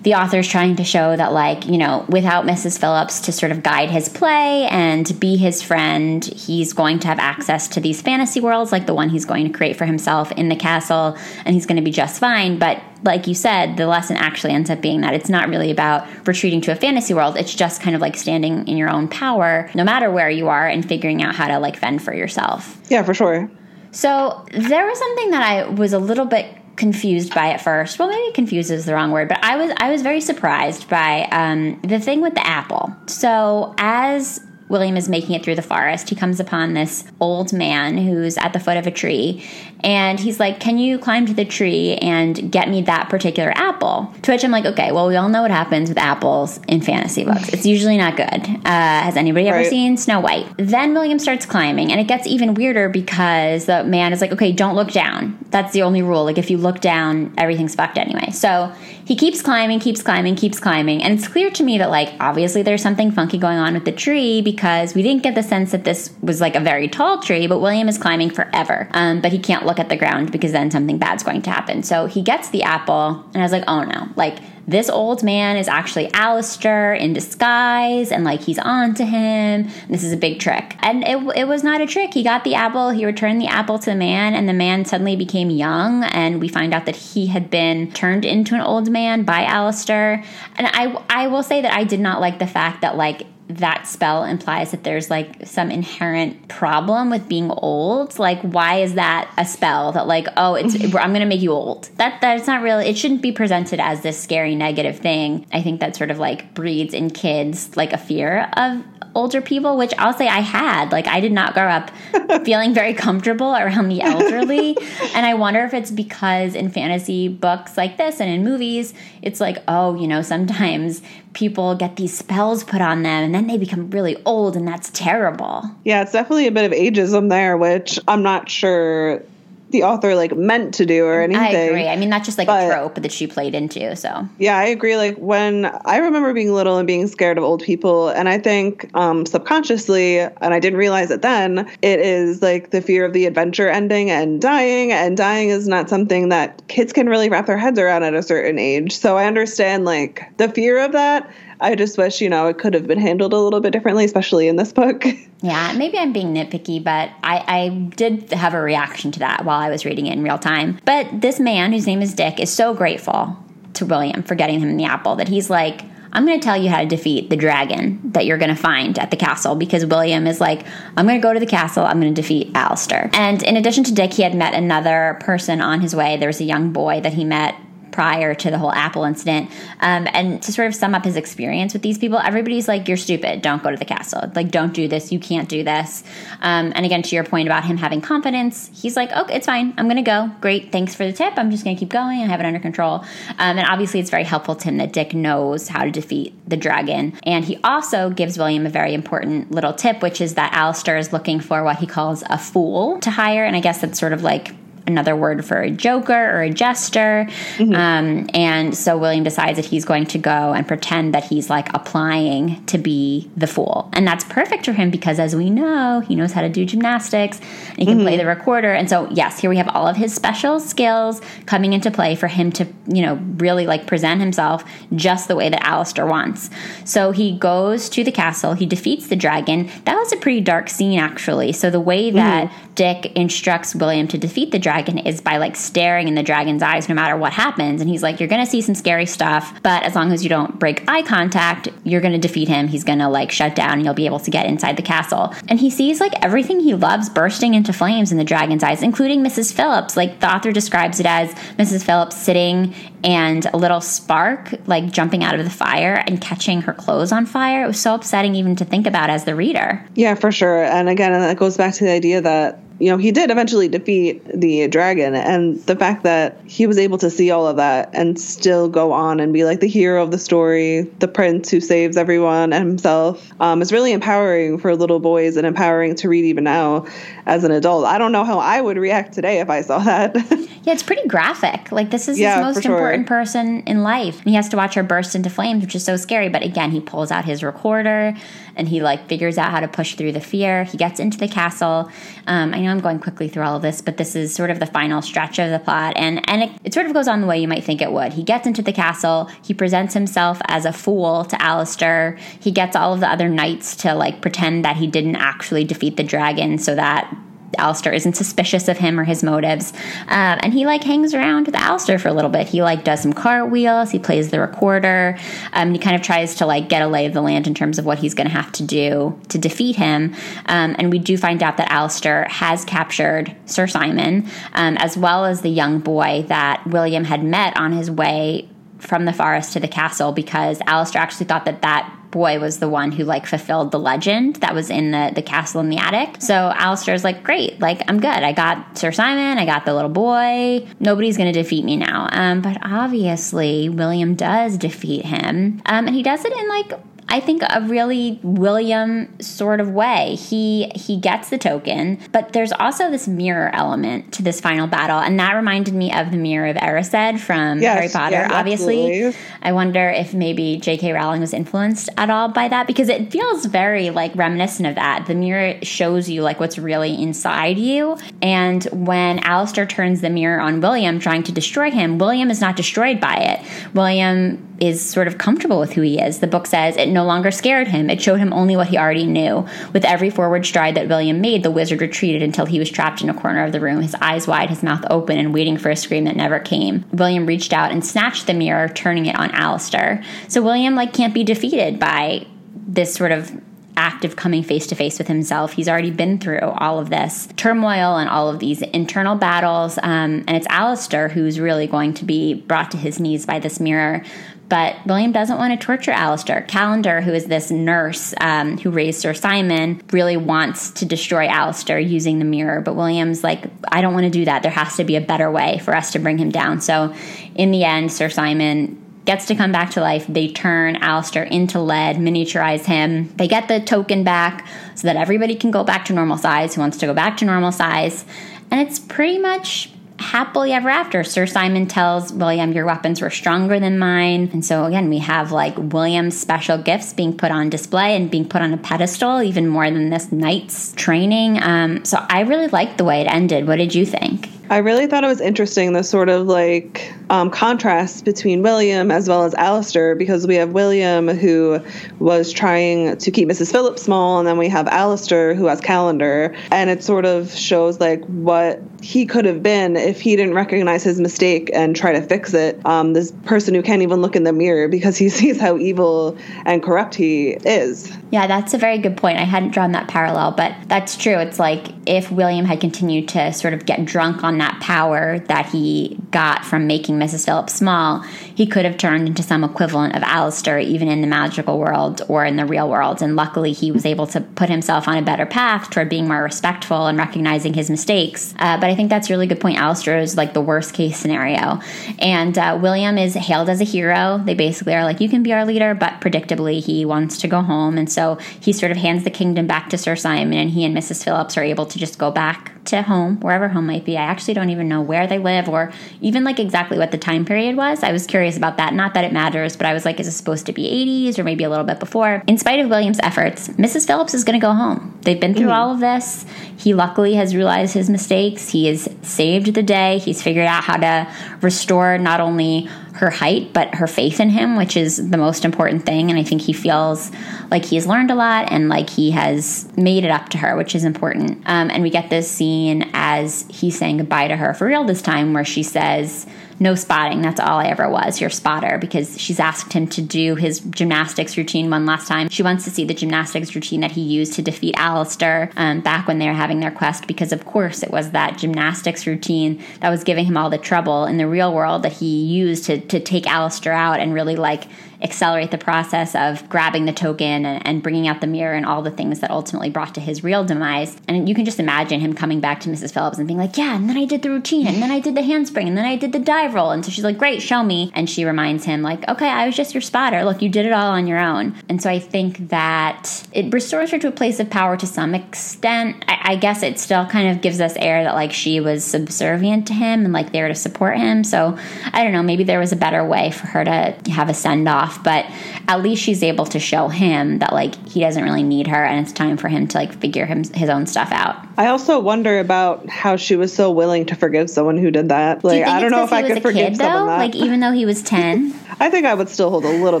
the 0.02 0.14
author's 0.14 0.48
trying 0.48 0.76
to 0.76 0.84
show 0.84 1.14
that, 1.14 1.32
like, 1.32 1.66
you 1.66 1.76
know, 1.76 2.06
without 2.08 2.46
Mrs. 2.46 2.78
Phillips 2.78 3.20
to 3.20 3.32
sort 3.32 3.52
of 3.52 3.62
guide 3.62 3.90
his 3.90 4.08
play 4.08 4.66
and 4.70 5.18
be 5.20 5.36
his 5.36 5.62
friend, 5.62 6.24
he's 6.24 6.72
going 6.72 6.98
to 7.00 7.08
have 7.08 7.18
access 7.18 7.68
to 7.68 7.80
these 7.80 8.00
fantasy 8.00 8.40
worlds, 8.40 8.72
like 8.72 8.86
the 8.86 8.94
one 8.94 9.10
he's 9.10 9.24
going 9.24 9.46
to 9.46 9.52
create 9.52 9.76
for 9.76 9.84
himself 9.84 10.32
in 10.32 10.48
the 10.48 10.56
castle, 10.56 11.18
and 11.44 11.54
he's 11.54 11.66
going 11.66 11.76
to 11.76 11.82
be 11.82 11.90
just 11.90 12.18
fine. 12.18 12.58
But 12.58 12.82
like 13.02 13.26
you 13.26 13.34
said, 13.34 13.76
the 13.76 13.86
lesson 13.86 14.16
actually 14.16 14.52
ends 14.52 14.70
up 14.70 14.80
being 14.80 15.02
that 15.02 15.14
it's 15.14 15.28
not 15.28 15.48
really 15.48 15.70
about 15.70 16.06
retreating 16.26 16.60
to 16.62 16.72
a 16.72 16.76
fantasy 16.76 17.14
world. 17.14 17.36
It's 17.36 17.54
just 17.54 17.82
kind 17.82 17.94
of 17.94 18.00
like 18.00 18.16
standing 18.16 18.66
in 18.68 18.76
your 18.76 18.88
own 18.88 19.08
power, 19.08 19.70
no 19.74 19.84
matter 19.84 20.10
where 20.10 20.30
you 20.30 20.48
are, 20.48 20.66
and 20.66 20.86
figuring 20.86 21.22
out 21.22 21.34
how 21.34 21.48
to 21.48 21.58
like 21.58 21.76
fend 21.76 22.02
for 22.02 22.14
yourself. 22.14 22.78
Yeah, 22.88 23.02
for 23.02 23.14
sure. 23.14 23.50
So 23.92 24.46
there 24.52 24.86
was 24.86 24.98
something 24.98 25.30
that 25.30 25.42
I 25.42 25.68
was 25.68 25.92
a 25.92 25.98
little 25.98 26.24
bit 26.24 26.46
confused 26.76 27.34
by 27.34 27.50
at 27.50 27.60
first. 27.60 27.98
Well, 27.98 28.08
maybe 28.08 28.32
confused 28.32 28.70
is 28.70 28.86
the 28.86 28.94
wrong 28.94 29.10
word, 29.10 29.28
but 29.28 29.42
I 29.42 29.56
was 29.56 29.72
I 29.76 29.90
was 29.90 30.02
very 30.02 30.20
surprised 30.20 30.88
by 30.88 31.28
um, 31.30 31.80
the 31.82 32.00
thing 32.00 32.20
with 32.20 32.34
the 32.34 32.46
apple. 32.46 32.94
So 33.06 33.74
as 33.78 34.40
William 34.68 34.96
is 34.96 35.08
making 35.08 35.34
it 35.34 35.44
through 35.44 35.56
the 35.56 35.62
forest, 35.62 36.08
he 36.08 36.14
comes 36.14 36.38
upon 36.38 36.74
this 36.74 37.04
old 37.20 37.52
man 37.52 37.98
who's 37.98 38.38
at 38.38 38.52
the 38.52 38.60
foot 38.60 38.76
of 38.76 38.86
a 38.86 38.90
tree, 38.90 39.44
and 39.82 40.18
he's 40.20 40.38
like, 40.40 40.60
"Can 40.60 40.78
you 40.78 40.98
climb 40.98 41.26
to 41.26 41.34
the 41.34 41.44
tree 41.44 41.94
and 41.96 42.50
get 42.50 42.68
me 42.68 42.82
that 42.82 43.08
particular 43.08 43.52
apple?" 43.54 44.12
To 44.22 44.32
which 44.32 44.44
I'm 44.44 44.50
like, 44.50 44.66
"Okay, 44.66 44.92
well, 44.92 45.08
we 45.08 45.16
all 45.16 45.28
know 45.28 45.42
what 45.42 45.50
happens 45.50 45.88
with 45.88 45.98
apples 45.98 46.60
in 46.68 46.80
fantasy 46.80 47.24
books. 47.24 47.48
It's 47.50 47.66
usually 47.66 47.96
not 47.96 48.16
good." 48.16 48.46
Uh, 48.64 49.02
has 49.02 49.16
anybody 49.16 49.48
ever 49.48 49.58
Right. 49.58 49.66
seen 49.66 49.96
Snow 49.96 50.20
White? 50.20 50.46
Then 50.56 50.92
William 50.94 51.18
starts 51.18 51.46
climbing, 51.46 51.90
and 51.90 52.00
it 52.00 52.06
gets 52.06 52.26
even 52.26 52.54
weirder 52.54 52.88
because 52.88 53.66
the 53.66 53.84
man 53.84 54.12
is 54.12 54.20
like, 54.20 54.32
"Okay, 54.32 54.52
don't 54.52 54.74
look 54.74 54.92
down. 54.92 55.36
That's 55.50 55.72
the 55.72 55.82
only 55.82 56.02
rule. 56.02 56.24
Like, 56.24 56.38
if 56.38 56.50
you 56.50 56.58
look 56.58 56.80
down, 56.80 57.32
everything's 57.38 57.74
fucked 57.74 57.98
anyway." 57.98 58.30
So 58.32 58.70
he 59.04 59.16
keeps 59.16 59.42
climbing, 59.42 59.80
keeps 59.80 60.02
climbing, 60.02 60.36
keeps 60.36 60.60
climbing, 60.60 61.02
and 61.02 61.12
it's 61.18 61.26
clear 61.26 61.50
to 61.50 61.62
me 61.64 61.78
that 61.78 61.90
like 61.90 62.12
obviously 62.20 62.62
there's 62.62 62.82
something 62.82 63.10
funky 63.10 63.38
going 63.38 63.58
on 63.58 63.74
with 63.74 63.84
the 63.84 63.92
tree 63.92 64.40
because 64.40 64.94
we 64.94 65.02
didn't 65.02 65.22
get 65.22 65.34
the 65.34 65.42
sense 65.42 65.72
that 65.72 65.84
this 65.84 66.10
was 66.22 66.40
like 66.40 66.54
a 66.54 66.60
very 66.60 66.86
tall 66.88 67.18
tree, 67.20 67.46
but 67.46 67.60
William 67.60 67.88
is 67.88 67.98
climbing 67.98 68.30
forever. 68.30 68.88
Um, 68.92 69.20
but 69.20 69.32
he 69.32 69.38
can't 69.38 69.66
look 69.70 69.78
at 69.78 69.88
the 69.88 69.96
ground 69.96 70.32
because 70.32 70.50
then 70.50 70.70
something 70.70 70.98
bad's 70.98 71.22
going 71.22 71.42
to 71.42 71.50
happen. 71.50 71.84
So 71.84 72.06
he 72.06 72.22
gets 72.22 72.50
the 72.50 72.64
apple, 72.64 73.24
and 73.32 73.36
I 73.36 73.42
was 73.42 73.52
like, 73.52 73.64
oh 73.68 73.84
no, 73.84 74.08
like 74.16 74.38
this 74.66 74.90
old 74.90 75.22
man 75.22 75.56
is 75.56 75.68
actually 75.68 76.08
Alastor 76.08 76.98
in 76.98 77.12
disguise 77.12 78.12
and 78.12 78.24
like 78.24 78.40
he's 78.40 78.58
on 78.58 78.94
to 78.94 79.04
him. 79.04 79.68
This 79.88 80.04
is 80.04 80.12
a 80.12 80.16
big 80.16 80.38
trick. 80.38 80.76
And 80.80 81.02
it, 81.02 81.18
it 81.36 81.48
was 81.48 81.64
not 81.64 81.80
a 81.80 81.86
trick. 81.86 82.14
He 82.14 82.22
got 82.22 82.44
the 82.44 82.54
apple, 82.54 82.90
he 82.90 83.04
returned 83.04 83.40
the 83.40 83.48
apple 83.48 83.78
to 83.80 83.86
the 83.86 83.96
man, 83.96 84.34
and 84.34 84.48
the 84.48 84.52
man 84.52 84.84
suddenly 84.84 85.16
became 85.16 85.50
young. 85.50 86.04
And 86.04 86.40
we 86.40 86.48
find 86.48 86.72
out 86.74 86.86
that 86.86 86.96
he 86.96 87.26
had 87.26 87.50
been 87.50 87.90
turned 87.92 88.24
into 88.24 88.54
an 88.54 88.60
old 88.60 88.90
man 88.90 89.24
by 89.24 89.44
Alastor. 89.44 90.24
And 90.56 90.66
I, 90.68 91.02
I 91.08 91.26
will 91.26 91.42
say 91.42 91.62
that 91.62 91.72
I 91.72 91.84
did 91.84 92.00
not 92.00 92.20
like 92.20 92.38
the 92.38 92.46
fact 92.46 92.82
that 92.82 92.96
like 92.96 93.26
that 93.58 93.86
spell 93.86 94.24
implies 94.24 94.70
that 94.70 94.84
there's 94.84 95.10
like 95.10 95.46
some 95.46 95.70
inherent 95.70 96.48
problem 96.48 97.10
with 97.10 97.28
being 97.28 97.50
old. 97.50 98.18
Like, 98.18 98.40
why 98.42 98.80
is 98.80 98.94
that 98.94 99.32
a 99.36 99.44
spell 99.44 99.92
that 99.92 100.06
like, 100.06 100.26
oh, 100.36 100.54
it's 100.54 100.74
I'm 100.94 101.12
gonna 101.12 101.26
make 101.26 101.40
you 101.40 101.52
old? 101.52 101.90
That 101.96 102.20
that's 102.20 102.46
not 102.46 102.62
really. 102.62 102.86
It 102.86 102.96
shouldn't 102.96 103.22
be 103.22 103.32
presented 103.32 103.80
as 103.80 104.02
this 104.02 104.20
scary 104.20 104.54
negative 104.54 104.98
thing. 104.98 105.46
I 105.52 105.62
think 105.62 105.80
that 105.80 105.96
sort 105.96 106.10
of 106.10 106.18
like 106.18 106.54
breeds 106.54 106.94
in 106.94 107.10
kids 107.10 107.76
like 107.76 107.92
a 107.92 107.98
fear 107.98 108.48
of 108.56 108.82
older 109.14 109.40
people, 109.40 109.76
which 109.76 109.92
I'll 109.98 110.12
say 110.12 110.28
I 110.28 110.40
had. 110.40 110.92
Like, 110.92 111.06
I 111.06 111.20
did 111.20 111.32
not 111.32 111.54
grow 111.54 111.68
up 111.68 111.90
feeling 112.44 112.74
very 112.74 112.94
comfortable 112.94 113.52
around 113.52 113.88
the 113.88 114.02
elderly, 114.02 114.76
and 115.14 115.26
I 115.26 115.34
wonder 115.34 115.64
if 115.64 115.74
it's 115.74 115.90
because 115.90 116.54
in 116.54 116.70
fantasy 116.70 117.28
books 117.28 117.76
like 117.76 117.96
this 117.96 118.20
and 118.20 118.30
in 118.30 118.44
movies, 118.44 118.94
it's 119.22 119.40
like, 119.40 119.58
oh, 119.68 119.94
you 119.94 120.08
know, 120.08 120.22
sometimes 120.22 121.02
people 121.32 121.74
get 121.74 121.96
these 121.96 122.16
spells 122.16 122.64
put 122.64 122.80
on 122.80 123.02
them 123.02 123.24
and 123.24 123.34
then 123.34 123.46
they 123.46 123.58
become 123.58 123.90
really 123.90 124.16
old 124.24 124.56
and 124.56 124.66
that's 124.66 124.90
terrible. 124.90 125.64
Yeah, 125.84 126.02
it's 126.02 126.12
definitely 126.12 126.46
a 126.46 126.52
bit 126.52 126.64
of 126.64 126.72
ageism 126.72 127.28
there, 127.28 127.56
which 127.56 127.98
I'm 128.08 128.22
not 128.22 128.48
sure 128.48 129.22
the 129.70 129.84
author 129.84 130.14
like 130.14 130.36
meant 130.36 130.74
to 130.74 130.86
do 130.86 131.04
or 131.04 131.22
anything. 131.22 131.42
I 131.42 131.50
agree. 131.50 131.88
I 131.88 131.96
mean, 131.96 132.10
that's 132.10 132.26
just 132.26 132.38
like 132.38 132.46
But- 132.46 132.64
a 132.64 132.68
trope 132.68 132.94
that 132.96 133.12
she 133.12 133.26
played 133.26 133.54
into. 133.54 133.94
So 133.96 134.28
Yeah, 134.38 134.56
I 134.58 134.64
agree. 134.64 134.96
Like 134.96 135.16
when 135.16 135.66
I 135.84 135.98
remember 135.98 136.32
being 136.32 136.52
little 136.52 136.78
and 136.78 136.86
being 136.86 137.06
scared 137.06 137.38
of 137.38 137.44
old 137.44 137.62
people, 137.62 138.08
and 138.08 138.28
I 138.28 138.38
think 138.38 138.90
um, 138.94 139.26
subconsciously, 139.26 140.18
and 140.18 140.54
I 140.54 140.60
didn't 140.60 140.78
realize 140.78 141.10
it 141.10 141.22
then, 141.22 141.70
it 141.82 142.00
is 142.00 142.42
like 142.42 142.70
the 142.70 142.80
fear 142.80 143.04
of 143.04 143.12
the 143.12 143.26
adventure 143.26 143.68
ending 143.68 144.10
and 144.10 144.40
dying. 144.40 144.92
And 144.92 145.16
dying 145.16 145.50
is 145.50 145.68
not 145.68 145.88
something 145.88 146.28
that 146.30 146.66
kids 146.68 146.92
can 146.92 147.08
really 147.08 147.28
wrap 147.28 147.46
their 147.46 147.58
heads 147.58 147.78
around 147.78 148.02
at 148.02 148.14
a 148.14 148.22
certain 148.22 148.58
age. 148.58 148.96
So 148.96 149.16
I 149.16 149.26
understand 149.26 149.84
like 149.84 150.32
the 150.36 150.48
fear 150.48 150.78
of 150.78 150.92
that. 150.92 151.30
I 151.60 151.74
just 151.74 151.98
wish, 151.98 152.20
you 152.20 152.28
know, 152.28 152.48
it 152.48 152.58
could 152.58 152.74
have 152.74 152.86
been 152.86 153.00
handled 153.00 153.32
a 153.32 153.38
little 153.38 153.60
bit 153.60 153.72
differently, 153.72 154.04
especially 154.04 154.48
in 154.48 154.56
this 154.56 154.72
book. 154.72 155.04
yeah, 155.42 155.74
maybe 155.76 155.98
I'm 155.98 156.12
being 156.12 156.34
nitpicky, 156.34 156.82
but 156.82 157.10
I, 157.22 157.44
I 157.46 157.68
did 157.96 158.30
have 158.32 158.54
a 158.54 158.60
reaction 158.60 159.12
to 159.12 159.18
that 159.20 159.44
while 159.44 159.60
I 159.60 159.68
was 159.68 159.84
reading 159.84 160.06
it 160.06 160.14
in 160.14 160.22
real 160.22 160.38
time. 160.38 160.78
But 160.84 161.20
this 161.20 161.38
man, 161.38 161.72
whose 161.72 161.86
name 161.86 162.02
is 162.02 162.14
Dick, 162.14 162.40
is 162.40 162.50
so 162.50 162.72
grateful 162.72 163.36
to 163.74 163.86
William 163.86 164.22
for 164.22 164.34
getting 164.34 164.60
him 164.60 164.76
the 164.76 164.84
apple 164.84 165.16
that 165.16 165.28
he's 165.28 165.50
like, 165.50 165.82
I'm 166.12 166.26
going 166.26 166.40
to 166.40 166.44
tell 166.44 166.60
you 166.60 166.68
how 166.68 166.80
to 166.80 166.86
defeat 166.86 167.30
the 167.30 167.36
dragon 167.36 168.00
that 168.12 168.26
you're 168.26 168.38
going 168.38 168.54
to 168.54 168.60
find 168.60 168.98
at 168.98 169.10
the 169.10 169.16
castle 169.16 169.54
because 169.54 169.86
William 169.86 170.26
is 170.26 170.40
like, 170.40 170.66
I'm 170.96 171.06
going 171.06 171.20
to 171.20 171.22
go 171.22 171.32
to 171.32 171.38
the 171.38 171.46
castle, 171.46 171.84
I'm 171.84 172.00
going 172.00 172.12
to 172.12 172.20
defeat 172.20 172.52
Alastor. 172.52 173.14
And 173.14 173.42
in 173.44 173.56
addition 173.56 173.84
to 173.84 173.94
Dick, 173.94 174.14
he 174.14 174.22
had 174.22 174.34
met 174.34 174.54
another 174.54 175.18
person 175.20 175.60
on 175.60 175.80
his 175.80 175.94
way. 175.94 176.16
There 176.16 176.28
was 176.28 176.40
a 176.40 176.44
young 176.44 176.72
boy 176.72 177.00
that 177.02 177.14
he 177.14 177.24
met 177.24 177.54
prior 177.92 178.34
to 178.34 178.50
the 178.50 178.58
whole 178.58 178.72
Apple 178.72 179.04
incident. 179.04 179.50
Um, 179.80 180.06
and 180.12 180.42
to 180.42 180.52
sort 180.52 180.68
of 180.68 180.74
sum 180.74 180.94
up 180.94 181.04
his 181.04 181.16
experience 181.16 181.72
with 181.72 181.82
these 181.82 181.98
people, 181.98 182.18
everybody's 182.18 182.68
like, 182.68 182.88
"You're 182.88 182.96
stupid. 182.96 183.42
Don't 183.42 183.62
go 183.62 183.70
to 183.70 183.76
the 183.76 183.84
castle. 183.84 184.30
Like, 184.34 184.50
don't 184.50 184.72
do 184.72 184.88
this. 184.88 185.12
You 185.12 185.18
can't 185.18 185.48
do 185.48 185.62
this." 185.64 186.02
Um, 186.40 186.72
and 186.74 186.84
again, 186.84 187.02
to 187.02 187.14
your 187.14 187.24
point 187.24 187.48
about 187.48 187.64
him 187.64 187.76
having 187.76 188.00
confidence, 188.00 188.70
he's 188.74 188.96
like, 188.96 189.12
"Okay, 189.12 189.34
it's 189.34 189.46
fine. 189.46 189.74
I'm 189.76 189.86
going 189.86 189.96
to 189.96 190.02
go. 190.02 190.30
Great. 190.40 190.72
Thanks 190.72 190.94
for 190.94 191.04
the 191.04 191.12
tip. 191.12 191.34
I'm 191.36 191.50
just 191.50 191.64
going 191.64 191.76
to 191.76 191.80
keep 191.80 191.90
going. 191.90 192.20
I 192.20 192.26
have 192.26 192.40
it 192.40 192.46
under 192.46 192.60
control." 192.60 193.04
Um, 193.38 193.58
and 193.58 193.66
obviously, 193.66 194.00
it's 194.00 194.10
very 194.10 194.24
helpful 194.24 194.54
to 194.56 194.64
him 194.64 194.76
that 194.78 194.92
Dick 194.92 195.14
knows 195.14 195.68
how 195.68 195.84
to 195.84 195.90
defeat 195.90 196.34
the 196.48 196.56
dragon. 196.56 197.14
And 197.24 197.44
he 197.44 197.58
also 197.62 198.10
gives 198.10 198.38
William 198.38 198.66
a 198.66 198.70
very 198.70 198.94
important 198.94 199.50
little 199.50 199.72
tip, 199.72 200.02
which 200.02 200.20
is 200.20 200.34
that 200.34 200.52
Alastor 200.52 200.98
is 200.98 201.12
looking 201.12 201.40
for 201.40 201.62
what 201.64 201.78
he 201.78 201.86
calls 201.86 202.22
a 202.28 202.38
fool 202.38 202.98
to 203.00 203.10
hire. 203.10 203.44
And 203.44 203.56
I 203.56 203.60
guess 203.60 203.80
that's 203.80 203.98
sort 203.98 204.12
of 204.12 204.22
like 204.22 204.54
another 204.90 205.16
word 205.16 205.44
for 205.44 205.60
a 205.60 205.70
joker 205.70 206.12
or 206.12 206.42
a 206.42 206.50
jester. 206.50 207.26
Mm-hmm. 207.56 207.74
Um, 207.74 208.28
and 208.34 208.76
so 208.76 208.98
William 208.98 209.24
decides 209.24 209.56
that 209.56 209.64
he's 209.64 209.84
going 209.84 210.06
to 210.06 210.18
go 210.18 210.52
and 210.52 210.66
pretend 210.66 211.14
that 211.14 211.24
he's 211.24 211.48
like 211.48 211.72
applying 211.74 212.64
to 212.66 212.78
be 212.78 213.30
the 213.36 213.46
fool. 213.46 213.88
And 213.92 214.06
that's 214.06 214.24
perfect 214.24 214.64
for 214.66 214.72
him 214.72 214.90
because, 214.90 215.18
as 215.18 215.34
we 215.34 215.50
know, 215.50 216.00
he 216.00 216.14
knows 216.14 216.32
how 216.32 216.42
to 216.42 216.48
do 216.48 216.64
gymnastics 216.64 217.38
and 217.38 217.78
he 217.78 217.86
can 217.86 217.94
mm-hmm. 217.94 218.02
play 218.02 218.16
the 218.16 218.26
recorder. 218.26 218.72
And 218.72 218.88
so, 218.88 219.08
yes, 219.10 219.40
here 219.40 219.50
we 219.50 219.56
have 219.56 219.68
all 219.68 219.86
of 219.86 219.96
his 219.96 220.14
special 220.14 220.60
skills 220.60 221.20
coming 221.46 221.72
into 221.72 221.90
play 221.90 222.14
for 222.14 222.26
him 222.26 222.52
to, 222.52 222.66
you 222.86 223.02
know, 223.02 223.14
really 223.36 223.66
like 223.66 223.86
present 223.86 224.20
himself 224.20 224.64
just 224.94 225.28
the 225.28 225.36
way 225.36 225.48
that 225.48 225.62
Alastor 225.62 226.08
wants. 226.08 226.50
So 226.84 227.12
he 227.12 227.36
goes 227.38 227.88
to 227.90 228.04
the 228.04 228.12
castle, 228.12 228.54
he 228.54 228.66
defeats 228.66 229.08
the 229.08 229.16
dragon. 229.16 229.70
That 229.84 229.96
was 229.96 230.12
a 230.12 230.16
pretty 230.16 230.40
dark 230.40 230.68
scene, 230.68 230.98
actually. 230.98 231.52
So 231.52 231.70
the 231.70 231.80
way 231.80 232.10
that 232.10 232.48
mm-hmm. 232.48 232.74
Dick 232.74 233.12
instructs 233.14 233.74
William 233.74 234.08
to 234.08 234.18
defeat 234.18 234.50
the 234.50 234.58
dragon 234.58 234.79
dragon 234.82 235.06
is 235.06 235.20
by 235.20 235.36
like 235.36 235.56
staring 235.56 236.08
in 236.08 236.14
the 236.14 236.22
dragon's 236.22 236.62
eyes 236.62 236.88
no 236.88 236.94
matter 236.94 237.16
what 237.16 237.32
happens. 237.32 237.80
And 237.80 237.90
he's 237.90 238.02
like, 238.02 238.20
You're 238.20 238.28
gonna 238.28 238.46
see 238.46 238.62
some 238.62 238.74
scary 238.74 239.06
stuff, 239.06 239.60
but 239.62 239.82
as 239.82 239.94
long 239.94 240.12
as 240.12 240.22
you 240.22 240.28
don't 240.28 240.58
break 240.58 240.88
eye 240.88 241.02
contact, 241.02 241.68
you're 241.84 242.00
gonna 242.00 242.18
defeat 242.18 242.48
him. 242.48 242.68
He's 242.68 242.84
gonna 242.84 243.10
like 243.10 243.30
shut 243.30 243.54
down 243.54 243.72
and 243.72 243.84
you'll 243.84 243.94
be 243.94 244.06
able 244.06 244.20
to 244.20 244.30
get 244.30 244.46
inside 244.46 244.76
the 244.76 244.82
castle. 244.82 245.34
And 245.48 245.58
he 245.58 245.70
sees 245.70 246.00
like 246.00 246.12
everything 246.22 246.60
he 246.60 246.74
loves 246.74 247.08
bursting 247.08 247.54
into 247.54 247.72
flames 247.72 248.12
in 248.12 248.18
the 248.18 248.24
dragon's 248.24 248.62
eyes, 248.62 248.82
including 248.82 249.22
Mrs. 249.22 249.52
Phillips. 249.52 249.96
Like 249.96 250.20
the 250.20 250.34
author 250.34 250.52
describes 250.52 251.00
it 251.00 251.06
as 251.06 251.32
Mrs. 251.58 251.84
Phillips 251.84 252.16
sitting 252.16 252.74
and 253.02 253.46
a 253.46 253.56
little 253.56 253.80
spark 253.80 254.54
like 254.66 254.90
jumping 254.90 255.24
out 255.24 255.34
of 255.34 255.44
the 255.44 255.50
fire 255.50 256.02
and 256.06 256.20
catching 256.20 256.62
her 256.62 256.72
clothes 256.72 257.12
on 257.12 257.26
fire. 257.26 257.64
It 257.64 257.68
was 257.68 257.80
so 257.80 257.94
upsetting 257.94 258.34
even 258.34 258.56
to 258.56 258.64
think 258.64 258.86
about 258.86 259.10
as 259.10 259.24
the 259.24 259.34
reader. 259.34 259.84
Yeah, 259.94 260.14
for 260.14 260.32
sure. 260.32 260.64
And 260.64 260.88
again, 260.88 261.12
that 261.12 261.36
goes 261.36 261.56
back 261.56 261.74
to 261.74 261.84
the 261.84 261.90
idea 261.90 262.20
that 262.20 262.60
you 262.80 262.90
know, 262.90 262.96
he 262.96 263.12
did 263.12 263.30
eventually 263.30 263.68
defeat 263.68 264.24
the 264.34 264.66
dragon. 264.66 265.14
And 265.14 265.58
the 265.66 265.76
fact 265.76 266.02
that 266.04 266.40
he 266.46 266.66
was 266.66 266.78
able 266.78 266.96
to 266.98 267.10
see 267.10 267.30
all 267.30 267.46
of 267.46 267.56
that 267.58 267.90
and 267.92 268.18
still 268.18 268.70
go 268.70 268.92
on 268.92 269.20
and 269.20 269.34
be 269.34 269.44
like 269.44 269.60
the 269.60 269.68
hero 269.68 270.02
of 270.02 270.10
the 270.10 270.18
story, 270.18 270.82
the 270.98 271.06
prince 271.06 271.50
who 271.50 271.60
saves 271.60 271.98
everyone 271.98 272.54
and 272.54 272.66
himself, 272.66 273.32
um, 273.38 273.60
is 273.60 273.70
really 273.70 273.92
empowering 273.92 274.56
for 274.56 274.74
little 274.74 274.98
boys 274.98 275.36
and 275.36 275.46
empowering 275.46 275.94
to 275.96 276.08
read 276.08 276.24
even 276.24 276.44
now 276.44 276.86
as 277.26 277.44
an 277.44 277.50
adult. 277.50 277.84
I 277.84 277.98
don't 277.98 278.12
know 278.12 278.24
how 278.24 278.38
I 278.38 278.62
would 278.62 278.78
react 278.78 279.12
today 279.12 279.40
if 279.40 279.50
I 279.50 279.60
saw 279.60 279.80
that. 279.80 280.14
yeah, 280.62 280.72
it's 280.72 280.82
pretty 280.82 281.06
graphic. 281.06 281.70
Like, 281.70 281.90
this 281.90 282.08
is 282.08 282.18
yeah, 282.18 282.36
his 282.36 282.56
most 282.56 282.64
important 282.64 283.06
sure. 283.06 283.18
person 283.18 283.62
in 283.66 283.82
life. 283.82 284.16
And 284.20 284.28
he 284.30 284.34
has 284.36 284.48
to 284.48 284.56
watch 284.56 284.72
her 284.72 284.82
burst 284.82 285.14
into 285.14 285.28
flames, 285.28 285.62
which 285.62 285.74
is 285.74 285.84
so 285.84 285.96
scary. 285.96 286.30
But 286.30 286.42
again, 286.42 286.70
he 286.70 286.80
pulls 286.80 287.10
out 287.10 287.26
his 287.26 287.42
recorder 287.42 288.14
and 288.56 288.68
he 288.68 288.80
like 288.80 289.06
figures 289.06 289.36
out 289.36 289.50
how 289.50 289.60
to 289.60 289.68
push 289.68 289.96
through 289.96 290.12
the 290.12 290.20
fear. 290.20 290.64
He 290.64 290.78
gets 290.78 290.98
into 290.98 291.18
the 291.18 291.28
castle. 291.28 291.90
Um, 292.26 292.54
I 292.54 292.60
know 292.60 292.69
I'm 292.70 292.80
going 292.80 293.00
quickly 293.00 293.28
through 293.28 293.42
all 293.42 293.56
of 293.56 293.62
this, 293.62 293.80
but 293.80 293.96
this 293.96 294.14
is 294.14 294.34
sort 294.34 294.50
of 294.50 294.58
the 294.58 294.66
final 294.66 295.02
stretch 295.02 295.38
of 295.38 295.50
the 295.50 295.58
plot, 295.58 295.94
and 295.96 296.28
and 296.28 296.44
it, 296.44 296.50
it 296.64 296.74
sort 296.74 296.86
of 296.86 296.94
goes 296.94 297.08
on 297.08 297.20
the 297.20 297.26
way 297.26 297.40
you 297.40 297.48
might 297.48 297.64
think 297.64 297.82
it 297.82 297.92
would. 297.92 298.12
He 298.12 298.22
gets 298.22 298.46
into 298.46 298.62
the 298.62 298.72
castle. 298.72 299.30
He 299.42 299.54
presents 299.54 299.94
himself 299.94 300.40
as 300.46 300.64
a 300.64 300.72
fool 300.72 301.24
to 301.26 301.36
Alastor. 301.36 302.18
He 302.18 302.50
gets 302.50 302.76
all 302.76 302.94
of 302.94 303.00
the 303.00 303.08
other 303.08 303.28
knights 303.28 303.76
to 303.76 303.94
like 303.94 304.20
pretend 304.20 304.64
that 304.64 304.76
he 304.76 304.86
didn't 304.86 305.16
actually 305.16 305.64
defeat 305.64 305.96
the 305.96 306.04
dragon, 306.04 306.58
so 306.58 306.74
that 306.74 307.14
Alastor 307.58 307.92
isn't 307.92 308.14
suspicious 308.14 308.68
of 308.68 308.78
him 308.78 308.98
or 308.98 309.04
his 309.04 309.22
motives. 309.22 309.72
Um, 310.06 310.38
and 310.42 310.52
he 310.52 310.66
like 310.66 310.84
hangs 310.84 311.14
around 311.14 311.46
with 311.46 311.54
Alastor 311.54 312.00
for 312.00 312.08
a 312.08 312.12
little 312.12 312.30
bit. 312.30 312.48
He 312.48 312.62
like 312.62 312.84
does 312.84 313.00
some 313.00 313.12
cartwheels. 313.12 313.90
He 313.90 313.98
plays 313.98 314.30
the 314.30 314.40
recorder. 314.40 315.18
Um, 315.52 315.72
he 315.72 315.78
kind 315.78 315.96
of 315.96 316.02
tries 316.02 316.36
to 316.36 316.46
like 316.46 316.68
get 316.68 316.82
a 316.82 316.88
lay 316.88 317.06
of 317.06 317.12
the 317.12 317.22
land 317.22 317.46
in 317.46 317.54
terms 317.54 317.78
of 317.78 317.84
what 317.84 317.98
he's 317.98 318.14
going 318.14 318.28
to 318.28 318.32
have 318.32 318.52
to 318.52 318.62
do 318.62 319.20
to 319.28 319.38
defeat 319.38 319.76
him. 319.76 320.14
Um, 320.46 320.76
and 320.78 320.90
we 320.90 320.98
do 320.98 321.16
find 321.16 321.42
out 321.42 321.56
that 321.56 321.70
Alastor 321.70 322.28
has 322.28 322.64
captured 322.64 323.34
Sir 323.46 323.66
Simon, 323.66 324.28
um, 324.52 324.76
as 324.78 324.96
well 324.96 325.24
as 325.24 325.40
the 325.40 325.50
young 325.50 325.80
boy 325.80 326.24
that 326.28 326.66
William 326.66 327.04
had 327.04 327.24
met 327.24 327.56
on 327.56 327.72
his 327.72 327.90
way 327.90 328.48
from 328.78 329.04
the 329.04 329.12
forest 329.12 329.52
to 329.52 329.60
the 329.60 329.68
castle 329.68 330.12
because 330.12 330.58
Alastor 330.60 330.96
actually 330.96 331.26
thought 331.26 331.44
that 331.44 331.62
that 331.62 331.99
boy 332.10 332.38
was 332.38 332.58
the 332.58 332.68
one 332.68 332.92
who 332.92 333.04
like 333.04 333.26
fulfilled 333.26 333.70
the 333.70 333.78
legend 333.78 334.36
that 334.36 334.54
was 334.54 334.70
in 334.70 334.90
the, 334.90 335.12
the 335.14 335.22
castle 335.22 335.60
in 335.60 335.70
the 335.70 335.78
attic. 335.78 336.20
So 336.20 336.34
Alastor's 336.34 337.04
like, 337.04 337.22
great, 337.22 337.60
like 337.60 337.82
I'm 337.88 338.00
good. 338.00 338.08
I 338.08 338.32
got 338.32 338.78
Sir 338.78 338.92
Simon, 338.92 339.38
I 339.38 339.46
got 339.46 339.64
the 339.64 339.74
little 339.74 339.90
boy. 339.90 340.66
Nobody's 340.78 341.16
gonna 341.16 341.32
defeat 341.32 341.64
me 341.64 341.76
now. 341.76 342.08
Um, 342.10 342.40
but 342.40 342.58
obviously 342.62 343.68
William 343.68 344.14
does 344.14 344.58
defeat 344.58 345.04
him. 345.04 345.62
Um, 345.66 345.86
and 345.86 345.94
he 345.94 346.02
does 346.02 346.24
it 346.24 346.32
in 346.32 346.48
like 346.48 346.72
I 347.10 347.18
think 347.20 347.42
a 347.42 347.60
really 347.62 348.20
William 348.22 349.20
sort 349.20 349.60
of 349.60 349.70
way. 349.70 350.14
He 350.14 350.70
he 350.76 350.96
gets 350.96 351.28
the 351.28 351.38
token, 351.38 351.98
but 352.12 352.32
there's 352.32 352.52
also 352.52 352.90
this 352.90 353.08
mirror 353.08 353.50
element 353.52 354.12
to 354.14 354.22
this 354.22 354.40
final 354.40 354.68
battle, 354.68 355.00
and 355.00 355.18
that 355.18 355.34
reminded 355.34 355.74
me 355.74 355.92
of 355.92 356.12
the 356.12 356.16
mirror 356.16 356.46
of 356.46 356.56
Erised 356.56 357.18
from 357.18 357.60
yes, 357.60 357.76
Harry 357.76 357.88
Potter. 357.88 358.28
Obviously, 358.32 358.86
absolutely. 358.86 359.20
I 359.42 359.52
wonder 359.52 359.88
if 359.88 360.14
maybe 360.14 360.58
J.K. 360.58 360.92
Rowling 360.92 361.20
was 361.20 361.34
influenced 361.34 361.88
at 361.96 362.10
all 362.10 362.28
by 362.28 362.46
that 362.48 362.66
because 362.66 362.88
it 362.88 363.10
feels 363.10 363.46
very 363.46 363.90
like 363.90 364.14
reminiscent 364.14 364.68
of 364.68 364.76
that. 364.76 365.06
The 365.06 365.14
mirror 365.14 365.58
shows 365.62 366.08
you 366.08 366.22
like 366.22 366.38
what's 366.38 366.58
really 366.58 367.00
inside 367.00 367.58
you, 367.58 367.98
and 368.22 368.62
when 368.72 369.18
Alastor 369.20 369.68
turns 369.68 370.00
the 370.00 370.10
mirror 370.10 370.40
on 370.40 370.60
William, 370.60 371.00
trying 371.00 371.24
to 371.24 371.32
destroy 371.32 371.70
him, 371.70 371.98
William 371.98 372.30
is 372.30 372.40
not 372.40 372.54
destroyed 372.54 373.00
by 373.00 373.16
it. 373.16 373.74
William 373.74 374.49
is 374.60 374.86
sort 374.86 375.08
of 375.08 375.16
comfortable 375.18 375.58
with 375.58 375.72
who 375.72 375.80
he 375.80 375.98
is. 375.98 376.20
The 376.20 376.26
book 376.26 376.46
says 376.46 376.76
it 376.76 376.88
no 376.88 377.04
longer 377.04 377.30
scared 377.30 377.68
him, 377.68 377.88
it 377.88 378.00
showed 378.00 378.20
him 378.20 378.32
only 378.32 378.56
what 378.56 378.68
he 378.68 378.78
already 378.78 379.06
knew. 379.06 379.46
With 379.72 379.84
every 379.84 380.10
forward 380.10 380.44
stride 380.44 380.74
that 380.74 380.88
William 380.88 381.20
made, 381.20 381.42
the 381.42 381.50
wizard 381.50 381.80
retreated 381.80 382.22
until 382.22 382.46
he 382.46 382.58
was 382.58 382.70
trapped 382.70 383.00
in 383.02 383.08
a 383.08 383.14
corner 383.14 383.44
of 383.44 383.52
the 383.52 383.60
room, 383.60 383.80
his 383.80 383.94
eyes 383.96 384.26
wide, 384.26 384.50
his 384.50 384.62
mouth 384.62 384.84
open, 384.90 385.18
and 385.18 385.32
waiting 385.32 385.56
for 385.56 385.70
a 385.70 385.76
scream 385.76 386.04
that 386.04 386.16
never 386.16 386.38
came. 386.38 386.84
William 386.92 387.26
reached 387.26 387.52
out 387.52 387.72
and 387.72 387.84
snatched 387.84 388.26
the 388.26 388.34
mirror, 388.34 388.68
turning 388.68 389.06
it 389.06 389.18
on 389.18 389.30
Alastor. 389.30 390.04
So 390.28 390.42
William 390.42 390.74
like 390.74 390.92
can't 390.92 391.14
be 391.14 391.24
defeated 391.24 391.80
by 391.80 392.26
this 392.54 392.94
sort 392.94 393.12
of 393.12 393.32
act 393.76 394.04
of 394.04 394.14
coming 394.14 394.42
face 394.42 394.66
to 394.66 394.74
face 394.74 394.98
with 394.98 395.08
himself. 395.08 395.52
He's 395.52 395.68
already 395.68 395.90
been 395.90 396.18
through 396.18 396.40
all 396.40 396.78
of 396.78 396.90
this 396.90 397.28
turmoil 397.36 397.96
and 397.96 398.10
all 398.10 398.28
of 398.28 398.38
these 398.38 398.60
internal 398.60 399.16
battles. 399.16 399.78
Um, 399.78 400.24
and 400.28 400.30
it's 400.30 400.46
Alastor 400.48 401.10
who's 401.10 401.40
really 401.40 401.66
going 401.66 401.94
to 401.94 402.04
be 402.04 402.34
brought 402.34 402.70
to 402.72 402.76
his 402.76 403.00
knees 403.00 403.24
by 403.24 403.38
this 403.38 403.58
mirror. 403.58 404.04
But 404.50 404.84
William 404.84 405.12
doesn't 405.12 405.38
want 405.38 405.58
to 405.58 405.64
torture 405.64 405.92
Alastor. 405.92 406.46
Calendar, 406.48 407.00
who 407.00 407.12
is 407.12 407.26
this 407.26 407.52
nurse 407.52 408.12
um, 408.20 408.58
who 408.58 408.70
raised 408.70 409.00
Sir 409.00 409.14
Simon, 409.14 409.80
really 409.92 410.16
wants 410.16 410.72
to 410.72 410.84
destroy 410.84 411.28
Alastor 411.28 411.80
using 411.88 412.18
the 412.18 412.24
mirror. 412.24 412.60
But 412.60 412.74
William's 412.74 413.22
like, 413.22 413.44
I 413.68 413.80
don't 413.80 413.94
want 413.94 414.04
to 414.04 414.10
do 414.10 414.24
that. 414.24 414.42
There 414.42 414.50
has 414.50 414.76
to 414.76 414.84
be 414.84 414.96
a 414.96 415.00
better 415.00 415.30
way 415.30 415.60
for 415.64 415.74
us 415.74 415.92
to 415.92 416.00
bring 416.00 416.18
him 416.18 416.30
down. 416.30 416.60
So 416.60 416.92
in 417.36 417.52
the 417.52 417.62
end, 417.62 417.92
Sir 417.92 418.08
Simon 418.08 418.76
gets 419.04 419.26
to 419.26 419.36
come 419.36 419.52
back 419.52 419.70
to 419.70 419.80
life. 419.80 420.04
They 420.08 420.28
turn 420.28 420.74
Alastor 420.76 421.30
into 421.30 421.60
lead, 421.60 421.96
miniaturize 421.96 422.64
him. 422.64 423.08
They 423.16 423.28
get 423.28 423.46
the 423.46 423.60
token 423.60 424.02
back 424.02 424.46
so 424.74 424.88
that 424.88 424.96
everybody 424.96 425.36
can 425.36 425.52
go 425.52 425.62
back 425.62 425.84
to 425.86 425.92
normal 425.92 426.18
size 426.18 426.56
who 426.56 426.60
wants 426.60 426.76
to 426.78 426.86
go 426.86 426.92
back 426.92 427.16
to 427.18 427.24
normal 427.24 427.52
size. 427.52 428.04
And 428.50 428.60
it's 428.60 428.80
pretty 428.80 429.18
much 429.18 429.70
happily 430.00 430.52
ever 430.52 430.68
after. 430.68 431.04
Sir 431.04 431.26
Simon 431.26 431.66
tells 431.66 432.12
William, 432.12 432.52
Your 432.52 432.66
weapons 432.66 433.00
were 433.00 433.10
stronger 433.10 433.60
than 433.60 433.78
mine. 433.78 434.30
And 434.32 434.44
so, 434.44 434.64
again, 434.64 434.88
we 434.88 434.98
have 434.98 435.32
like 435.32 435.54
William's 435.56 436.18
special 436.18 436.58
gifts 436.58 436.92
being 436.92 437.16
put 437.16 437.30
on 437.30 437.50
display 437.50 437.96
and 437.96 438.10
being 438.10 438.28
put 438.28 438.42
on 438.42 438.52
a 438.52 438.56
pedestal, 438.56 439.22
even 439.22 439.46
more 439.46 439.70
than 439.70 439.90
this 439.90 440.10
knight's 440.10 440.72
training. 440.72 441.42
Um, 441.42 441.84
so, 441.84 442.04
I 442.08 442.20
really 442.20 442.48
liked 442.48 442.78
the 442.78 442.84
way 442.84 443.00
it 443.00 443.06
ended. 443.06 443.46
What 443.46 443.56
did 443.56 443.74
you 443.74 443.86
think? 443.86 444.28
I 444.50 444.58
really 444.58 444.88
thought 444.88 445.04
it 445.04 445.06
was 445.06 445.20
interesting 445.20 445.74
the 445.74 445.84
sort 445.84 446.08
of 446.08 446.26
like 446.26 446.92
um, 447.08 447.30
contrast 447.30 448.04
between 448.04 448.42
William 448.42 448.90
as 448.90 449.08
well 449.08 449.22
as 449.22 449.32
Alastor 449.34 449.96
because 449.96 450.26
we 450.26 450.34
have 450.34 450.50
William 450.50 451.06
who 451.06 451.60
was 452.00 452.32
trying 452.32 452.96
to 452.96 453.10
keep 453.12 453.28
Mrs. 453.28 453.52
Phillips 453.52 453.82
small, 453.82 454.18
and 454.18 454.26
then 454.26 454.38
we 454.38 454.48
have 454.48 454.66
Alistair 454.66 455.36
who 455.36 455.46
has 455.46 455.60
Calendar, 455.60 456.34
and 456.50 456.68
it 456.68 456.82
sort 456.82 457.04
of 457.04 457.32
shows 457.32 457.78
like 457.78 458.04
what 458.06 458.60
he 458.82 459.06
could 459.06 459.24
have 459.24 459.40
been 459.40 459.76
if 459.76 460.00
he 460.00 460.16
didn't 460.16 460.34
recognize 460.34 460.82
his 460.82 461.00
mistake 461.00 461.48
and 461.54 461.76
try 461.76 461.92
to 461.92 462.02
fix 462.02 462.34
it. 462.34 462.60
Um, 462.66 462.92
this 462.92 463.12
person 463.24 463.54
who 463.54 463.62
can't 463.62 463.82
even 463.82 464.00
look 464.00 464.16
in 464.16 464.24
the 464.24 464.32
mirror 464.32 464.66
because 464.66 464.96
he 464.96 465.08
sees 465.20 465.40
how 465.40 465.58
evil 465.58 466.18
and 466.44 466.60
corrupt 466.60 466.96
he 466.96 467.30
is. 467.44 467.96
Yeah, 468.10 468.26
that's 468.26 468.52
a 468.52 468.58
very 468.58 468.78
good 468.78 468.96
point. 468.96 469.18
I 469.18 469.24
hadn't 469.24 469.50
drawn 469.50 469.70
that 469.72 469.86
parallel, 469.86 470.32
but 470.32 470.56
that's 470.66 470.96
true. 470.96 471.18
It's 471.18 471.38
like 471.38 471.68
if 471.86 472.10
William 472.10 472.44
had 472.44 472.60
continued 472.60 473.08
to 473.10 473.32
sort 473.32 473.54
of 473.54 473.64
get 473.64 473.84
drunk 473.84 474.24
on 474.24 474.39
that 474.40 474.60
power 474.60 475.20
that 475.28 475.46
he 475.46 475.96
got 476.10 476.44
from 476.44 476.66
making 476.66 476.98
Mrs. 476.98 477.24
Phillips 477.24 477.54
small, 477.54 478.00
he 478.34 478.46
could 478.46 478.64
have 478.64 478.76
turned 478.76 479.06
into 479.06 479.22
some 479.22 479.44
equivalent 479.44 479.94
of 479.94 480.02
Alastor, 480.02 480.62
even 480.62 480.88
in 480.88 481.00
the 481.00 481.06
magical 481.06 481.58
world 481.58 482.02
or 482.08 482.24
in 482.24 482.36
the 482.36 482.44
real 482.44 482.68
world. 482.68 483.02
And 483.02 483.16
luckily, 483.16 483.52
he 483.52 483.70
was 483.70 483.86
able 483.86 484.06
to 484.08 484.20
put 484.20 484.48
himself 484.48 484.88
on 484.88 484.96
a 484.96 485.02
better 485.02 485.26
path 485.26 485.70
toward 485.70 485.88
being 485.88 486.08
more 486.08 486.22
respectful 486.22 486.86
and 486.86 486.98
recognizing 486.98 487.54
his 487.54 487.70
mistakes. 487.70 488.34
Uh, 488.38 488.58
but 488.58 488.70
I 488.70 488.74
think 488.74 488.90
that's 488.90 489.08
a 489.08 489.12
really 489.12 489.26
good 489.26 489.40
point. 489.40 489.58
Alastor 489.58 490.00
is 490.02 490.16
like 490.16 490.34
the 490.34 490.40
worst 490.40 490.74
case 490.74 490.96
scenario. 490.96 491.60
And 491.98 492.36
uh, 492.36 492.58
William 492.60 492.98
is 492.98 493.14
hailed 493.14 493.48
as 493.48 493.60
a 493.60 493.64
hero. 493.64 494.20
They 494.24 494.34
basically 494.34 494.74
are 494.74 494.84
like, 494.84 495.00
you 495.00 495.08
can 495.08 495.22
be 495.22 495.32
our 495.32 495.44
leader, 495.44 495.74
but 495.74 496.00
predictably, 496.00 496.64
he 496.64 496.84
wants 496.84 497.18
to 497.18 497.28
go 497.28 497.40
home. 497.40 497.78
And 497.78 497.90
so 497.90 498.16
he 498.40 498.52
sort 498.52 498.72
of 498.72 498.78
hands 498.78 499.04
the 499.04 499.10
kingdom 499.10 499.46
back 499.46 499.70
to 499.70 499.78
Sir 499.78 499.96
Simon, 499.96 500.38
and 500.38 500.50
he 500.50 500.64
and 500.64 500.76
Mrs. 500.76 501.04
Phillips 501.04 501.36
are 501.36 501.44
able 501.44 501.66
to 501.66 501.78
just 501.78 501.98
go 501.98 502.10
back 502.10 502.52
to 502.66 502.82
home, 502.82 503.20
wherever 503.20 503.48
home 503.48 503.66
might 503.66 503.84
be. 503.84 503.96
I 503.96 504.02
actually 504.02 504.34
don't 504.34 504.50
even 504.50 504.68
know 504.68 504.80
where 504.80 505.06
they 505.06 505.18
live 505.18 505.48
or 505.48 505.72
even 506.00 506.24
like 506.24 506.38
exactly 506.38 506.78
what 506.78 506.90
the 506.90 506.98
time 506.98 507.24
period 507.24 507.56
was. 507.56 507.82
I 507.82 507.92
was 507.92 508.06
curious 508.06 508.36
about 508.36 508.56
that. 508.56 508.74
Not 508.74 508.94
that 508.94 509.04
it 509.04 509.12
matters, 509.12 509.56
but 509.56 509.66
I 509.66 509.74
was 509.74 509.84
like, 509.84 510.00
is 510.00 510.06
it 510.06 510.12
supposed 510.12 510.46
to 510.46 510.52
be 510.52 510.64
80s 510.64 511.18
or 511.18 511.24
maybe 511.24 511.44
a 511.44 511.50
little 511.50 511.64
bit 511.64 511.80
before? 511.80 512.22
In 512.26 512.38
spite 512.38 512.60
of 512.60 512.68
William's 512.68 513.00
efforts, 513.02 513.48
Mrs. 513.48 513.86
Phillips 513.86 514.14
is 514.14 514.24
going 514.24 514.38
to 514.38 514.44
go 514.44 514.52
home. 514.52 514.89
They've 515.02 515.20
been 515.20 515.34
through 515.34 515.48
mm. 515.48 515.54
all 515.54 515.72
of 515.72 515.80
this. 515.80 516.26
He 516.56 516.74
luckily 516.74 517.14
has 517.14 517.34
realized 517.34 517.72
his 517.72 517.88
mistakes. 517.88 518.50
He 518.50 518.66
has 518.66 518.88
saved 519.02 519.54
the 519.54 519.62
day. 519.62 519.98
He's 519.98 520.22
figured 520.22 520.46
out 520.46 520.64
how 520.64 520.76
to 520.76 521.10
restore 521.40 521.96
not 521.96 522.20
only 522.20 522.68
her 522.94 523.08
height, 523.08 523.52
but 523.54 523.76
her 523.76 523.86
faith 523.86 524.20
in 524.20 524.28
him, 524.28 524.56
which 524.56 524.76
is 524.76 525.10
the 525.10 525.16
most 525.16 525.44
important 525.44 525.86
thing. 525.86 526.10
And 526.10 526.18
I 526.18 526.22
think 526.22 526.42
he 526.42 526.52
feels 526.52 527.10
like 527.50 527.64
he's 527.64 527.86
learned 527.86 528.10
a 528.10 528.14
lot 528.14 528.52
and 528.52 528.68
like 528.68 528.90
he 528.90 529.12
has 529.12 529.68
made 529.76 530.04
it 530.04 530.10
up 530.10 530.28
to 530.30 530.38
her, 530.38 530.54
which 530.56 530.74
is 530.74 530.84
important. 530.84 531.42
Um, 531.46 531.70
and 531.70 531.82
we 531.82 531.88
get 531.88 532.10
this 532.10 532.30
scene 532.30 532.90
as 532.92 533.46
he's 533.48 533.78
saying 533.78 533.98
goodbye 533.98 534.28
to 534.28 534.36
her 534.36 534.52
for 534.52 534.66
real 534.66 534.84
this 534.84 535.00
time, 535.00 535.32
where 535.32 535.44
she 535.44 535.62
says, 535.62 536.26
no 536.60 536.74
spotting. 536.74 537.22
That's 537.22 537.40
all 537.40 537.58
I 537.58 537.68
ever 537.68 537.88
was, 537.88 538.20
your 538.20 538.28
spotter, 538.28 538.76
because 538.78 539.18
she's 539.18 539.40
asked 539.40 539.72
him 539.72 539.86
to 539.88 540.02
do 540.02 540.34
his 540.34 540.60
gymnastics 540.60 541.38
routine 541.38 541.70
one 541.70 541.86
last 541.86 542.06
time. 542.06 542.28
She 542.28 542.42
wants 542.42 542.64
to 542.64 542.70
see 542.70 542.84
the 542.84 542.94
gymnastics 542.94 543.54
routine 543.54 543.80
that 543.80 543.92
he 543.92 544.02
used 544.02 544.34
to 544.34 544.42
defeat 544.42 544.76
Alastor 544.76 545.50
um, 545.56 545.80
back 545.80 546.06
when 546.06 546.18
they 546.18 546.26
were 546.26 546.34
having 546.34 546.60
their 546.60 546.70
quest, 546.70 547.06
because 547.06 547.32
of 547.32 547.46
course 547.46 547.82
it 547.82 547.90
was 547.90 548.10
that 548.10 548.36
gymnastics 548.36 549.06
routine 549.06 549.62
that 549.80 549.88
was 549.88 550.04
giving 550.04 550.26
him 550.26 550.36
all 550.36 550.50
the 550.50 550.58
trouble 550.58 551.06
in 551.06 551.16
the 551.16 551.26
real 551.26 551.52
world 551.54 551.82
that 551.82 551.92
he 551.92 552.24
used 552.26 552.66
to, 552.66 552.78
to 552.78 553.00
take 553.00 553.24
Alastor 553.24 553.72
out 553.72 553.98
and 553.98 554.12
really 554.12 554.36
like 554.36 554.64
accelerate 555.02 555.50
the 555.50 555.58
process 555.58 556.14
of 556.14 556.48
grabbing 556.48 556.84
the 556.84 556.92
token 556.92 557.46
and, 557.46 557.66
and, 557.66 557.82
bringing 557.82 558.06
out 558.06 558.20
the 558.20 558.26
mirror 558.26 558.54
and 558.54 558.66
all 558.66 558.82
the 558.82 558.90
things 558.90 559.20
that 559.20 559.30
ultimately 559.30 559.70
brought 559.70 559.94
to 559.94 560.00
his 560.00 560.22
real 560.22 560.44
demise. 560.44 560.96
And 561.08 561.28
you 561.28 561.34
can 561.34 561.44
just 561.44 561.58
imagine 561.58 562.00
him 562.00 562.12
coming 562.12 562.40
back 562.40 562.60
to 562.60 562.68
Mrs. 562.68 562.92
Phillips 562.92 563.16
and 563.18 563.26
being 563.26 563.38
like, 563.38 563.56
Yeah, 563.56 563.76
and 563.76 563.88
then 563.88 563.96
I 563.96 564.04
did 564.04 564.22
the 564.22 564.30
routine, 564.30 564.66
and 564.66 564.82
then 564.82 564.90
I 564.90 565.00
did 565.00 565.14
the 565.14 565.22
handspring, 565.22 565.68
and 565.68 565.76
then 565.76 565.86
I 565.86 565.96
did 565.96 566.12
the 566.12 566.18
dive 566.18 566.54
roll. 566.54 566.70
And 566.70 566.84
so 566.84 566.90
she's 566.90 567.04
like, 567.04 567.18
Great, 567.18 567.40
show 567.40 567.62
me. 567.62 567.90
And 567.94 568.08
she 568.08 568.24
reminds 568.24 568.64
him, 568.64 568.82
like, 568.82 569.08
Okay, 569.08 569.28
I 569.28 569.46
was 569.46 569.56
just 569.56 569.74
your 569.74 569.80
spotter. 569.80 570.24
Look, 570.24 570.42
you 570.42 570.48
did 570.48 570.66
it 570.66 570.72
all 570.72 570.90
on 570.90 571.06
your 571.06 571.18
own. 571.18 571.54
And 571.68 571.82
so 571.82 571.88
I 571.88 571.98
think 571.98 572.48
that 572.48 573.26
it 573.32 573.52
restores 573.52 573.90
her 573.92 573.98
to 573.98 574.08
a 574.08 574.12
place 574.12 574.40
of 574.40 574.50
power 574.50 574.76
to 574.76 574.86
some 574.86 575.14
extent. 575.14 576.04
I, 576.08 576.32
I 576.32 576.36
guess 576.36 576.62
it 576.62 576.78
still 576.78 577.06
kind 577.06 577.28
of 577.28 577.40
gives 577.40 577.60
us 577.60 577.74
air 577.76 578.04
that 578.04 578.14
like 578.14 578.32
she 578.32 578.60
was 578.60 578.84
subservient 578.84 579.66
to 579.68 579.72
him 579.72 580.04
and 580.04 580.12
like 580.12 580.32
there 580.32 580.48
to 580.48 580.54
support 580.54 580.98
him. 580.98 581.24
So 581.24 581.58
I 581.92 582.02
don't 582.02 582.12
know, 582.12 582.22
maybe 582.22 582.44
there 582.44 582.60
was 582.60 582.72
a 582.72 582.76
better 582.76 583.04
way 583.04 583.30
for 583.30 583.46
her 583.46 583.64
to 583.64 584.10
have 584.10 584.28
a 584.28 584.34
send 584.34 584.68
off 584.68 584.89
off, 584.90 585.02
but 585.02 585.26
at 585.68 585.82
least 585.82 586.02
she's 586.02 586.22
able 586.22 586.46
to 586.46 586.58
show 586.58 586.88
him 586.88 587.38
that 587.38 587.52
like 587.52 587.74
he 587.88 588.00
doesn't 588.00 588.22
really 588.22 588.42
need 588.42 588.66
her 588.66 588.84
and 588.84 589.04
it's 589.04 589.12
time 589.12 589.36
for 589.36 589.48
him 589.48 589.68
to 589.68 589.78
like 589.78 589.92
figure 589.92 590.26
him, 590.26 590.44
his 590.54 590.68
own 590.68 590.86
stuff 590.86 591.10
out. 591.12 591.36
I 591.56 591.66
also 591.68 592.00
wonder 592.00 592.38
about 592.38 592.88
how 592.88 593.16
she 593.16 593.36
was 593.36 593.54
so 593.54 593.70
willing 593.70 594.06
to 594.06 594.14
forgive 594.14 594.50
someone 594.50 594.78
who 594.78 594.90
did 594.90 595.08
that. 595.08 595.44
Like 595.44 595.64
Do 595.64 595.70
I 595.70 595.80
don't 595.80 595.90
know 595.90 596.04
if 596.04 596.12
I 596.12 596.22
could 596.22 596.42
forgive 596.42 596.70
kid, 596.70 596.76
someone 596.76 597.06
that. 597.06 597.18
Like 597.18 597.36
even 597.36 597.60
though 597.60 597.72
he 597.72 597.86
was 597.86 598.02
10? 598.02 598.54
I 598.80 598.90
think 598.90 599.06
I 599.06 599.14
would 599.14 599.28
still 599.28 599.50
hold 599.50 599.64
a 599.64 599.82
little 599.82 600.00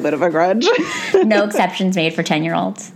bit 0.00 0.14
of 0.14 0.22
a 0.22 0.30
grudge. 0.30 0.66
no 1.14 1.44
exceptions 1.46 1.96
made 1.96 2.14
for 2.14 2.22
10 2.22 2.42
year 2.44 2.54
olds. 2.54 2.92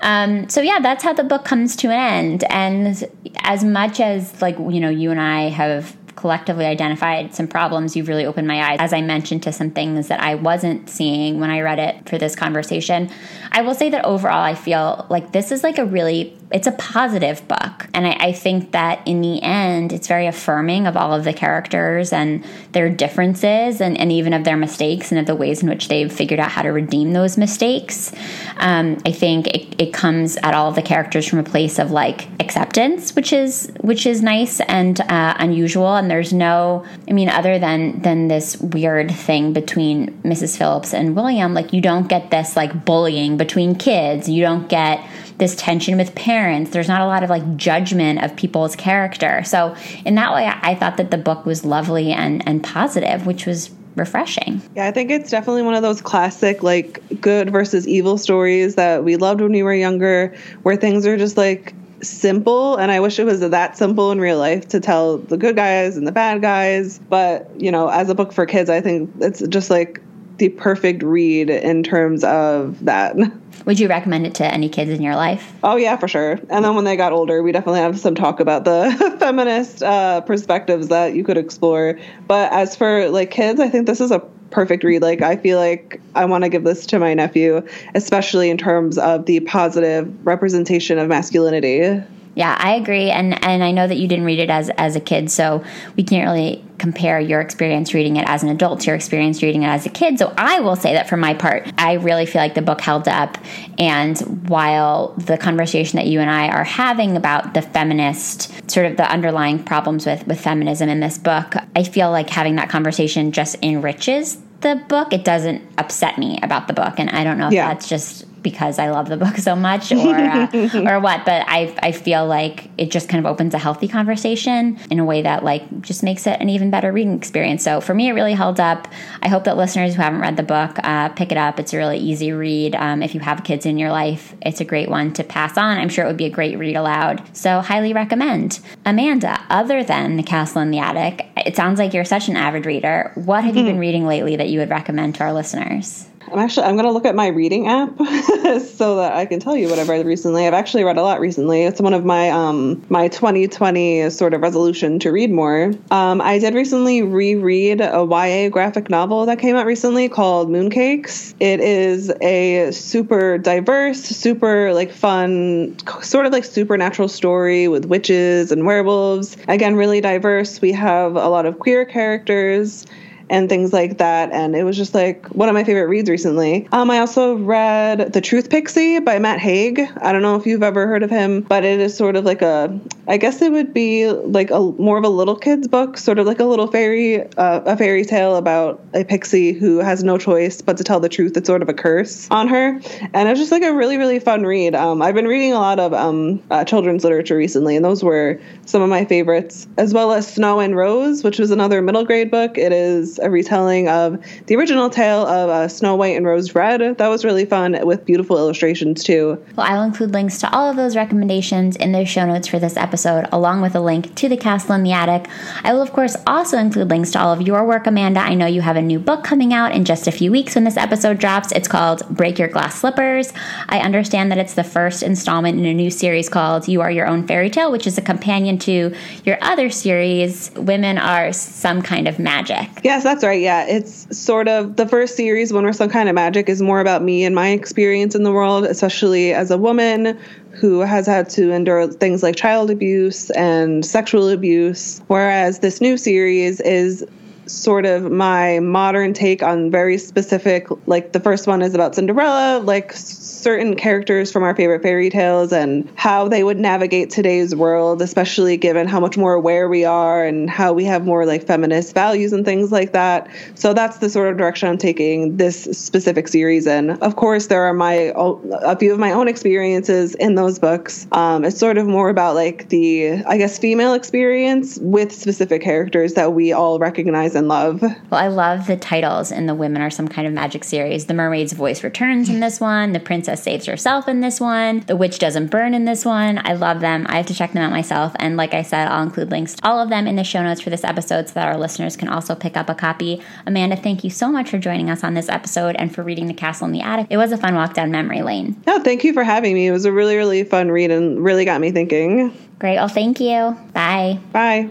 um, 0.00 0.48
so 0.48 0.60
yeah, 0.60 0.80
that's 0.80 1.04
how 1.04 1.12
the 1.12 1.24
book 1.24 1.44
comes 1.44 1.76
to 1.76 1.88
an 1.88 1.98
end. 1.98 2.44
And 2.50 3.04
as 3.40 3.62
much 3.62 4.00
as 4.00 4.40
like 4.42 4.58
you 4.58 4.80
know, 4.80 4.88
you 4.88 5.10
and 5.10 5.20
I 5.20 5.48
have 5.48 5.96
collectively 6.18 6.66
identified 6.66 7.32
some 7.32 7.46
problems, 7.46 7.94
you've 7.94 8.08
really 8.08 8.26
opened 8.26 8.48
my 8.48 8.72
eyes, 8.72 8.78
as 8.80 8.92
I 8.92 9.02
mentioned, 9.02 9.44
to 9.44 9.52
some 9.52 9.70
things 9.70 10.08
that 10.08 10.20
I 10.20 10.34
wasn't 10.34 10.90
seeing 10.90 11.38
when 11.38 11.48
I 11.48 11.60
read 11.60 11.78
it 11.78 12.08
for 12.08 12.18
this 12.18 12.34
conversation. 12.34 13.08
I 13.52 13.62
will 13.62 13.74
say 13.74 13.88
that 13.90 14.04
overall, 14.04 14.42
I 14.42 14.56
feel 14.56 15.06
like 15.08 15.30
this 15.30 15.52
is 15.52 15.62
like 15.62 15.78
a 15.78 15.84
really 15.84 16.36
it's 16.50 16.66
a 16.66 16.72
positive 16.72 17.46
book. 17.46 17.86
And 17.92 18.06
I, 18.06 18.16
I, 18.18 18.32
think 18.32 18.72
that 18.72 19.06
in 19.06 19.20
the 19.20 19.42
end, 19.42 19.92
it's 19.92 20.06
very 20.06 20.26
affirming 20.26 20.86
of 20.86 20.96
all 20.96 21.12
of 21.12 21.24
the 21.24 21.32
characters 21.32 22.12
and 22.12 22.44
their 22.72 22.88
differences 22.88 23.80
and, 23.80 23.98
and 23.98 24.10
even 24.10 24.32
of 24.32 24.44
their 24.44 24.56
mistakes 24.56 25.10
and 25.12 25.18
of 25.20 25.26
the 25.26 25.34
ways 25.34 25.62
in 25.62 25.68
which 25.68 25.88
they've 25.88 26.10
figured 26.10 26.40
out 26.40 26.50
how 26.50 26.62
to 26.62 26.70
redeem 26.70 27.12
those 27.12 27.36
mistakes. 27.36 28.12
Um, 28.56 28.98
I 29.04 29.12
think 29.12 29.48
it, 29.48 29.80
it, 29.80 29.92
comes 29.92 30.36
at 30.38 30.54
all 30.54 30.68
of 30.68 30.74
the 30.74 30.82
characters 30.82 31.26
from 31.26 31.38
a 31.38 31.44
place 31.44 31.78
of 31.78 31.90
like 31.90 32.28
acceptance, 32.40 33.16
which 33.16 33.32
is 33.32 33.72
which 33.80 34.06
is 34.06 34.22
nice 34.22 34.60
and 34.60 35.00
uh, 35.00 35.34
unusual. 35.38 35.96
And 35.96 36.07
there's 36.10 36.32
no, 36.32 36.84
I 37.08 37.12
mean, 37.12 37.28
other 37.28 37.58
than 37.58 38.02
than 38.02 38.28
this 38.28 38.56
weird 38.58 39.10
thing 39.10 39.52
between 39.52 40.20
Mrs. 40.22 40.56
Phillips 40.56 40.94
and 40.94 41.14
William, 41.14 41.54
like 41.54 41.72
you 41.72 41.80
don't 41.80 42.08
get 42.08 42.30
this 42.30 42.56
like 42.56 42.84
bullying 42.84 43.36
between 43.36 43.74
kids. 43.74 44.28
You 44.28 44.42
don't 44.42 44.68
get 44.68 45.06
this 45.38 45.54
tension 45.56 45.96
with 45.96 46.14
parents. 46.14 46.70
There's 46.70 46.88
not 46.88 47.00
a 47.00 47.06
lot 47.06 47.22
of 47.22 47.30
like 47.30 47.56
judgment 47.56 48.22
of 48.22 48.36
people's 48.36 48.76
character. 48.76 49.42
So 49.44 49.76
in 50.04 50.16
that 50.16 50.34
way, 50.34 50.46
I 50.46 50.74
thought 50.74 50.96
that 50.96 51.10
the 51.10 51.18
book 51.18 51.46
was 51.46 51.64
lovely 51.64 52.12
and 52.12 52.46
and 52.46 52.62
positive, 52.62 53.26
which 53.26 53.46
was 53.46 53.70
refreshing. 53.98 54.62
Yeah, 54.76 54.86
I 54.86 54.92
think 54.92 55.10
it's 55.10 55.30
definitely 55.30 55.62
one 55.62 55.74
of 55.74 55.82
those 55.82 56.00
classic 56.00 56.62
like 56.62 57.02
good 57.20 57.50
versus 57.50 57.86
evil 57.86 58.16
stories 58.16 58.76
that 58.76 59.04
we 59.04 59.16
loved 59.16 59.40
when 59.40 59.52
we 59.52 59.62
were 59.62 59.74
younger, 59.74 60.34
where 60.62 60.76
things 60.76 61.06
are 61.06 61.16
just 61.16 61.36
like 61.36 61.74
simple 62.02 62.76
and 62.76 62.92
i 62.92 63.00
wish 63.00 63.18
it 63.18 63.24
was 63.24 63.40
that 63.40 63.76
simple 63.76 64.12
in 64.12 64.20
real 64.20 64.38
life 64.38 64.68
to 64.68 64.80
tell 64.80 65.18
the 65.18 65.36
good 65.36 65.56
guys 65.56 65.96
and 65.96 66.06
the 66.06 66.12
bad 66.12 66.40
guys 66.40 66.98
but 67.08 67.50
you 67.60 67.70
know 67.70 67.88
as 67.88 68.08
a 68.08 68.14
book 68.14 68.32
for 68.32 68.46
kids 68.46 68.70
i 68.70 68.80
think 68.80 69.10
it's 69.20 69.46
just 69.48 69.70
like 69.70 70.00
the 70.36 70.48
perfect 70.50 71.02
read 71.02 71.50
in 71.50 71.82
terms 71.82 72.22
of 72.24 72.84
that 72.84 73.16
Would 73.68 73.78
you 73.78 73.88
recommend 73.88 74.26
it 74.26 74.34
to 74.36 74.46
any 74.46 74.70
kids 74.70 74.90
in 74.90 75.02
your 75.02 75.14
life? 75.14 75.52
Oh 75.62 75.76
yeah, 75.76 75.98
for 75.98 76.08
sure. 76.08 76.40
And 76.48 76.64
then 76.64 76.74
when 76.74 76.84
they 76.84 76.96
got 76.96 77.12
older, 77.12 77.42
we 77.42 77.52
definitely 77.52 77.80
have 77.80 78.00
some 78.00 78.14
talk 78.14 78.40
about 78.40 78.64
the 78.64 79.16
feminist 79.20 79.82
uh, 79.82 80.22
perspectives 80.22 80.88
that 80.88 81.14
you 81.14 81.22
could 81.22 81.36
explore. 81.36 81.98
But 82.26 82.50
as 82.50 82.76
for 82.76 83.10
like 83.10 83.30
kids, 83.30 83.60
I 83.60 83.68
think 83.68 83.86
this 83.86 84.00
is 84.00 84.10
a 84.10 84.20
perfect 84.50 84.84
read. 84.84 85.02
Like 85.02 85.22
I 85.22 85.36
feel 85.36 85.58
like 85.58 86.00
I 86.14 86.24
want 86.24 86.44
to 86.44 86.50
give 86.50 86.64
this 86.64 86.86
to 86.86 86.98
my 86.98 87.14
nephew, 87.14 87.66
especially 87.94 88.50
in 88.50 88.58
terms 88.58 88.98
of 88.98 89.26
the 89.26 89.40
positive 89.40 90.26
representation 90.26 90.98
of 90.98 91.08
masculinity. 91.08 92.02
Yeah, 92.38 92.56
I 92.56 92.76
agree, 92.76 93.10
and 93.10 93.44
and 93.44 93.64
I 93.64 93.72
know 93.72 93.88
that 93.88 93.96
you 93.96 94.06
didn't 94.06 94.24
read 94.24 94.38
it 94.38 94.48
as 94.48 94.70
as 94.78 94.94
a 94.94 95.00
kid, 95.00 95.28
so 95.28 95.64
we 95.96 96.04
can't 96.04 96.24
really 96.24 96.64
compare 96.78 97.18
your 97.18 97.40
experience 97.40 97.92
reading 97.92 98.14
it 98.14 98.28
as 98.28 98.44
an 98.44 98.48
adult 98.48 98.78
to 98.82 98.86
your 98.86 98.94
experience 98.94 99.42
reading 99.42 99.64
it 99.64 99.66
as 99.66 99.86
a 99.86 99.88
kid. 99.88 100.20
So 100.20 100.32
I 100.38 100.60
will 100.60 100.76
say 100.76 100.92
that 100.92 101.08
for 101.08 101.16
my 101.16 101.34
part, 101.34 101.68
I 101.76 101.94
really 101.94 102.26
feel 102.26 102.40
like 102.40 102.54
the 102.54 102.62
book 102.62 102.80
held 102.80 103.08
up. 103.08 103.38
And 103.76 104.16
while 104.48 105.14
the 105.18 105.36
conversation 105.36 105.96
that 105.96 106.06
you 106.06 106.20
and 106.20 106.30
I 106.30 106.46
are 106.50 106.62
having 106.62 107.16
about 107.16 107.54
the 107.54 107.62
feminist 107.62 108.70
sort 108.70 108.86
of 108.86 108.96
the 108.96 109.10
underlying 109.10 109.64
problems 109.64 110.06
with 110.06 110.24
with 110.28 110.40
feminism 110.40 110.88
in 110.88 111.00
this 111.00 111.18
book, 111.18 111.56
I 111.74 111.82
feel 111.82 112.12
like 112.12 112.30
having 112.30 112.54
that 112.54 112.68
conversation 112.68 113.32
just 113.32 113.56
enriches 113.64 114.38
the 114.60 114.80
book. 114.88 115.12
It 115.12 115.24
doesn't 115.24 115.60
upset 115.76 116.18
me 116.18 116.38
about 116.44 116.68
the 116.68 116.72
book, 116.72 117.00
and 117.00 117.10
I 117.10 117.24
don't 117.24 117.38
know 117.38 117.48
if 117.48 117.54
yeah. 117.54 117.66
that's 117.66 117.88
just 117.88 118.27
because 118.42 118.78
I 118.78 118.90
love 118.90 119.08
the 119.08 119.16
book 119.16 119.36
so 119.36 119.54
much 119.56 119.92
or 119.92 120.14
uh, 120.14 120.48
or 120.86 121.00
what, 121.00 121.24
but 121.24 121.44
I 121.46 121.74
I 121.82 121.92
feel 121.92 122.26
like 122.26 122.70
it 122.78 122.90
just 122.90 123.08
kind 123.08 123.24
of 123.24 123.30
opens 123.30 123.54
a 123.54 123.58
healthy 123.58 123.88
conversation 123.88 124.78
in 124.90 124.98
a 124.98 125.04
way 125.04 125.22
that 125.22 125.44
like 125.44 125.80
just 125.80 126.02
makes 126.02 126.26
it 126.26 126.40
an 126.40 126.48
even 126.48 126.70
better 126.70 126.92
reading 126.92 127.14
experience. 127.14 127.62
So 127.62 127.80
for 127.80 127.94
me, 127.94 128.08
it 128.08 128.12
really 128.12 128.34
held 128.34 128.60
up. 128.60 128.88
I 129.22 129.28
hope 129.28 129.44
that 129.44 129.56
listeners 129.56 129.94
who 129.94 130.02
haven't 130.02 130.20
read 130.20 130.36
the 130.36 130.42
book 130.42 130.78
uh, 130.84 131.10
pick 131.10 131.32
it 131.32 131.38
up. 131.38 131.58
It's 131.58 131.72
a 131.72 131.76
really 131.76 131.98
easy 131.98 132.32
read. 132.32 132.74
Um, 132.74 133.02
if 133.02 133.14
you 133.14 133.20
have 133.20 133.44
kids 133.44 133.66
in 133.66 133.78
your 133.78 133.90
life, 133.90 134.34
it's 134.42 134.60
a 134.60 134.64
great 134.64 134.88
one 134.88 135.12
to 135.14 135.24
pass 135.24 135.56
on. 135.56 135.78
I'm 135.78 135.88
sure 135.88 136.04
it 136.04 136.08
would 136.08 136.16
be 136.16 136.26
a 136.26 136.30
great 136.30 136.58
read 136.58 136.76
aloud. 136.76 137.22
So 137.36 137.60
highly 137.60 137.92
recommend. 137.92 138.60
Amanda, 138.84 139.40
other 139.50 139.84
than 139.84 140.16
The 140.16 140.22
Castle 140.22 140.62
in 140.62 140.70
the 140.70 140.78
Attic, 140.78 141.26
it 141.36 141.56
sounds 141.56 141.78
like 141.78 141.94
you're 141.94 142.04
such 142.04 142.28
an 142.28 142.36
avid 142.36 142.66
reader. 142.66 143.12
What 143.14 143.44
have 143.44 143.56
you 143.56 143.64
been 143.64 143.78
reading 143.78 144.06
lately 144.06 144.36
that 144.36 144.48
you 144.48 144.60
would 144.60 144.70
recommend 144.70 145.16
to 145.16 145.24
our 145.24 145.32
listeners? 145.32 146.06
I'm 146.32 146.38
actually 146.38 146.66
I'm 146.66 146.76
gonna 146.76 146.92
look 146.92 147.06
at 147.06 147.14
my 147.14 147.28
reading 147.28 147.66
app 147.68 147.96
so 147.98 148.96
that 148.96 149.12
I 149.14 149.26
can 149.26 149.40
tell 149.40 149.56
you 149.56 149.68
what 149.68 149.78
I've 149.78 149.88
read 149.88 150.04
recently. 150.06 150.46
I've 150.46 150.54
actually 150.54 150.84
read 150.84 150.98
a 150.98 151.02
lot 151.02 151.20
recently. 151.20 151.64
It's 151.64 151.80
one 151.80 151.94
of 151.94 152.04
my 152.04 152.30
um 152.30 152.84
my 152.88 153.08
2020 153.08 154.10
sort 154.10 154.34
of 154.34 154.40
resolution 154.40 154.98
to 155.00 155.10
read 155.10 155.30
more. 155.30 155.72
Um, 155.90 156.20
I 156.20 156.38
did 156.38 156.54
recently 156.54 157.02
reread 157.02 157.80
a 157.80 158.04
YA 158.04 158.50
graphic 158.50 158.90
novel 158.90 159.26
that 159.26 159.38
came 159.38 159.56
out 159.56 159.66
recently 159.66 160.08
called 160.08 160.48
Mooncakes. 160.48 161.34
It 161.40 161.60
is 161.60 162.12
a 162.20 162.70
super 162.72 163.38
diverse, 163.38 164.00
super 164.00 164.74
like 164.74 164.92
fun, 164.92 165.76
sort 166.02 166.26
of 166.26 166.32
like 166.32 166.44
supernatural 166.44 167.08
story 167.08 167.68
with 167.68 167.86
witches 167.86 168.52
and 168.52 168.66
werewolves. 168.66 169.36
Again, 169.48 169.76
really 169.76 170.00
diverse. 170.00 170.60
We 170.60 170.72
have 170.72 171.16
a 171.16 171.28
lot 171.28 171.46
of 171.46 171.58
queer 171.58 171.84
characters 171.84 172.86
and 173.30 173.48
things 173.48 173.72
like 173.72 173.98
that. 173.98 174.32
And 174.32 174.54
it 174.54 174.64
was 174.64 174.76
just 174.76 174.94
like 174.94 175.26
one 175.28 175.48
of 175.48 175.54
my 175.54 175.64
favorite 175.64 175.86
reads 175.88 176.08
recently. 176.08 176.68
Um, 176.72 176.90
I 176.90 176.98
also 176.98 177.36
read 177.36 178.12
The 178.12 178.20
Truth 178.20 178.50
Pixie 178.50 179.00
by 179.00 179.18
Matt 179.18 179.38
Haig. 179.38 179.80
I 180.00 180.12
don't 180.12 180.22
know 180.22 180.36
if 180.36 180.46
you've 180.46 180.62
ever 180.62 180.86
heard 180.86 181.02
of 181.02 181.10
him, 181.10 181.42
but 181.42 181.64
it 181.64 181.80
is 181.80 181.96
sort 181.96 182.16
of 182.16 182.24
like 182.24 182.42
a, 182.42 182.78
I 183.06 183.16
guess 183.16 183.42
it 183.42 183.52
would 183.52 183.74
be 183.74 184.10
like 184.10 184.50
a 184.50 184.60
more 184.60 184.98
of 184.98 185.04
a 185.04 185.08
little 185.08 185.36
kid's 185.36 185.68
book, 185.68 185.98
sort 185.98 186.18
of 186.18 186.26
like 186.26 186.40
a 186.40 186.44
little 186.44 186.66
fairy, 186.66 187.22
uh, 187.36 187.60
a 187.64 187.76
fairy 187.76 188.04
tale 188.04 188.36
about 188.36 188.80
a 188.94 189.04
pixie 189.04 189.52
who 189.52 189.78
has 189.78 190.04
no 190.04 190.18
choice 190.18 190.62
but 190.62 190.76
to 190.76 190.84
tell 190.84 191.00
the 191.00 191.08
truth. 191.08 191.36
It's 191.36 191.46
sort 191.46 191.62
of 191.62 191.68
a 191.68 191.74
curse 191.74 192.28
on 192.30 192.48
her, 192.48 192.80
and 193.14 193.28
it's 193.28 193.38
just 193.38 193.52
like 193.52 193.62
a 193.62 193.72
really 193.72 193.96
really 193.96 194.18
fun 194.18 194.44
read. 194.44 194.74
Um, 194.74 195.02
I've 195.02 195.14
been 195.14 195.26
reading 195.26 195.52
a 195.52 195.58
lot 195.58 195.78
of 195.78 195.92
um, 195.92 196.42
uh, 196.50 196.64
children's 196.64 197.04
literature 197.04 197.36
recently, 197.36 197.76
and 197.76 197.84
those 197.84 198.02
were 198.02 198.40
some 198.66 198.82
of 198.82 198.88
my 198.88 199.04
favorites, 199.04 199.66
as 199.76 199.94
well 199.94 200.12
as 200.12 200.32
Snow 200.32 200.60
and 200.60 200.76
Rose, 200.76 201.24
which 201.24 201.38
was 201.38 201.50
another 201.50 201.82
middle 201.82 202.04
grade 202.04 202.30
book. 202.30 202.58
It 202.58 202.72
is 202.72 203.17
a 203.18 203.30
retelling 203.30 203.88
of 203.88 204.18
the 204.46 204.56
original 204.56 204.90
tale 204.90 205.26
of 205.26 205.50
uh, 205.50 205.68
Snow 205.68 205.96
White 205.96 206.16
and 206.16 206.26
Rose 206.26 206.54
Red. 206.54 206.98
That 206.98 207.08
was 207.08 207.24
really 207.24 207.44
fun 207.44 207.78
with 207.86 208.04
beautiful 208.04 208.36
illustrations 208.36 209.04
too. 209.04 209.42
Well, 209.56 209.66
I'll 209.66 209.82
include 209.82 210.12
links 210.12 210.38
to 210.38 210.54
all 210.54 210.70
of 210.70 210.76
those 210.76 210.96
recommendations 210.96 211.76
in 211.76 211.92
the 211.92 212.04
show 212.04 212.26
notes 212.26 212.48
for 212.48 212.58
this 212.58 212.76
episode, 212.76 213.28
along 213.32 213.62
with 213.62 213.74
a 213.74 213.80
link 213.80 214.14
to 214.16 214.28
the 214.28 214.36
castle 214.36 214.74
in 214.74 214.82
the 214.82 214.92
attic. 214.92 215.28
I 215.62 215.72
will, 215.72 215.82
of 215.82 215.92
course, 215.92 216.16
also 216.26 216.58
include 216.58 216.90
links 216.90 217.10
to 217.12 217.20
all 217.20 217.32
of 217.32 217.42
your 217.42 217.66
work, 217.66 217.86
Amanda. 217.86 218.20
I 218.20 218.34
know 218.34 218.46
you 218.46 218.60
have 218.60 218.76
a 218.76 218.82
new 218.82 218.98
book 218.98 219.24
coming 219.24 219.52
out 219.52 219.72
in 219.72 219.84
just 219.84 220.06
a 220.06 220.12
few 220.12 220.30
weeks 220.30 220.54
when 220.54 220.64
this 220.64 220.76
episode 220.76 221.18
drops. 221.18 221.52
It's 221.52 221.68
called 221.68 222.08
Break 222.08 222.38
Your 222.38 222.48
Glass 222.48 222.80
Slippers. 222.80 223.32
I 223.68 223.80
understand 223.80 224.30
that 224.30 224.38
it's 224.38 224.54
the 224.54 224.64
first 224.64 225.02
installment 225.02 225.58
in 225.58 225.64
a 225.64 225.74
new 225.74 225.90
series 225.90 226.28
called 226.28 226.68
You 226.68 226.80
Are 226.80 226.90
Your 226.90 227.06
Own 227.06 227.26
Fairy 227.26 227.50
Tale, 227.50 227.72
which 227.72 227.86
is 227.86 227.98
a 227.98 228.02
companion 228.02 228.58
to 228.58 228.94
your 229.24 229.38
other 229.40 229.70
series, 229.70 230.50
Women 230.56 230.98
Are 230.98 231.32
Some 231.32 231.82
Kind 231.82 232.08
of 232.08 232.18
Magic. 232.18 232.68
Yes, 232.82 233.04
that's 233.08 233.24
right. 233.24 233.40
Yeah, 233.40 233.64
it's 233.64 234.16
sort 234.16 234.48
of 234.48 234.76
the 234.76 234.86
first 234.86 235.16
series, 235.16 235.50
Women 235.50 235.70
Are 235.70 235.72
Some 235.72 235.88
Kind 235.88 236.10
of 236.10 236.14
Magic, 236.14 236.48
is 236.50 236.60
more 236.60 236.78
about 236.78 237.02
me 237.02 237.24
and 237.24 237.34
my 237.34 237.48
experience 237.48 238.14
in 238.14 238.22
the 238.22 238.32
world, 238.32 238.64
especially 238.66 239.32
as 239.32 239.50
a 239.50 239.56
woman 239.56 240.18
who 240.50 240.80
has 240.80 241.06
had 241.06 241.30
to 241.30 241.50
endure 241.50 241.90
things 241.90 242.22
like 242.22 242.36
child 242.36 242.70
abuse 242.70 243.30
and 243.30 243.84
sexual 243.84 244.28
abuse. 244.28 245.00
Whereas 245.06 245.60
this 245.60 245.80
new 245.80 245.96
series 245.96 246.60
is 246.60 247.06
sort 247.48 247.86
of 247.86 248.10
my 248.10 248.60
modern 248.60 249.12
take 249.12 249.42
on 249.42 249.70
very 249.70 249.98
specific 249.98 250.68
like 250.86 251.12
the 251.12 251.20
first 251.20 251.46
one 251.46 251.62
is 251.62 251.74
about 251.74 251.94
Cinderella 251.94 252.60
like 252.60 252.92
certain 253.38 253.76
characters 253.76 254.32
from 254.32 254.42
our 254.42 254.54
favorite 254.54 254.82
fairy 254.82 255.10
tales 255.10 255.52
and 255.52 255.88
how 255.94 256.28
they 256.28 256.42
would 256.44 256.58
navigate 256.58 257.10
today's 257.10 257.54
world, 257.54 258.02
especially 258.02 258.56
given 258.56 258.86
how 258.86 259.00
much 259.00 259.16
more 259.16 259.34
aware 259.34 259.68
we 259.68 259.84
are 259.84 260.24
and 260.24 260.50
how 260.50 260.72
we 260.72 260.84
have 260.84 261.04
more 261.04 261.24
like 261.24 261.46
feminist 261.46 261.94
values 261.94 262.32
and 262.32 262.44
things 262.44 262.72
like 262.72 262.92
that. 262.92 263.28
So 263.54 263.72
that's 263.72 263.98
the 263.98 264.10
sort 264.10 264.28
of 264.28 264.36
direction 264.36 264.68
I'm 264.68 264.78
taking 264.78 265.36
this 265.36 265.64
specific 265.64 266.28
series 266.28 266.66
in. 266.66 266.90
Of 266.90 267.16
course, 267.16 267.46
there 267.46 267.62
are 267.62 267.74
my 267.74 268.12
a 268.14 268.76
few 268.76 268.92
of 268.92 268.98
my 268.98 269.12
own 269.12 269.28
experiences 269.28 270.14
in 270.16 270.34
those 270.34 270.58
books. 270.58 271.06
Um, 271.12 271.44
it's 271.44 271.58
sort 271.58 271.78
of 271.78 271.86
more 271.86 272.08
about 272.08 272.34
like 272.34 272.68
the 272.68 273.22
I 273.24 273.38
guess 273.38 273.58
female 273.58 273.94
experience 273.94 274.78
with 274.82 275.12
specific 275.12 275.62
characters 275.62 276.14
that 276.14 276.32
we 276.32 276.52
all 276.52 276.78
recognize 276.78 277.34
and 277.38 277.48
love. 277.48 277.80
Well, 277.80 278.20
I 278.20 278.28
love 278.28 278.66
the 278.66 278.76
titles 278.76 279.32
in 279.32 279.46
the 279.46 279.54
Women 279.54 279.80
Are 279.80 279.90
Some 279.90 280.08
Kind 280.08 280.26
of 280.26 280.32
Magic 280.32 280.64
series. 280.64 281.06
The 281.06 281.14
Mermaid's 281.14 281.52
Voice 281.52 281.82
returns 281.82 282.28
in 282.28 282.40
this 282.40 282.60
one. 282.60 282.92
The 282.92 283.00
princess 283.00 283.42
saves 283.42 283.66
herself 283.66 284.08
in 284.08 284.20
this 284.20 284.40
one. 284.40 284.80
The 284.80 284.96
witch 284.96 285.18
doesn't 285.18 285.50
burn 285.50 285.72
in 285.74 285.84
this 285.84 286.04
one. 286.04 286.40
I 286.44 286.54
love 286.54 286.80
them. 286.80 287.06
I 287.08 287.16
have 287.16 287.26
to 287.26 287.34
check 287.34 287.52
them 287.52 287.62
out 287.62 287.70
myself. 287.70 288.12
And 288.16 288.36
like 288.36 288.54
I 288.54 288.62
said, 288.62 288.88
I'll 288.88 289.02
include 289.02 289.30
links 289.30 289.54
to 289.54 289.66
all 289.66 289.80
of 289.80 289.88
them 289.88 290.06
in 290.06 290.16
the 290.16 290.24
show 290.24 290.42
notes 290.42 290.60
for 290.60 290.70
this 290.70 290.84
episode 290.84 291.28
so 291.28 291.34
that 291.34 291.48
our 291.48 291.56
listeners 291.56 291.96
can 291.96 292.08
also 292.08 292.34
pick 292.34 292.56
up 292.56 292.68
a 292.68 292.74
copy. 292.74 293.22
Amanda, 293.46 293.76
thank 293.76 294.04
you 294.04 294.10
so 294.10 294.30
much 294.30 294.50
for 294.50 294.58
joining 294.58 294.90
us 294.90 295.04
on 295.04 295.14
this 295.14 295.28
episode 295.28 295.76
and 295.76 295.94
for 295.94 296.02
reading 296.02 296.26
The 296.26 296.34
Castle 296.34 296.66
in 296.66 296.72
the 296.72 296.80
Attic. 296.80 297.06
It 297.10 297.16
was 297.16 297.32
a 297.32 297.36
fun 297.36 297.54
walk 297.54 297.74
down 297.74 297.90
memory 297.90 298.22
lane. 298.22 298.60
No, 298.66 298.82
thank 298.82 299.04
you 299.04 299.12
for 299.12 299.22
having 299.22 299.54
me. 299.54 299.68
It 299.68 299.72
was 299.72 299.84
a 299.84 299.92
really, 299.92 300.16
really 300.16 300.44
fun 300.44 300.70
read 300.70 300.90
and 300.90 301.22
really 301.22 301.44
got 301.44 301.60
me 301.60 301.70
thinking. 301.70 302.36
Great. 302.58 302.76
Well, 302.76 302.88
thank 302.88 303.20
you. 303.20 303.56
Bye. 303.72 304.18
Bye. 304.32 304.70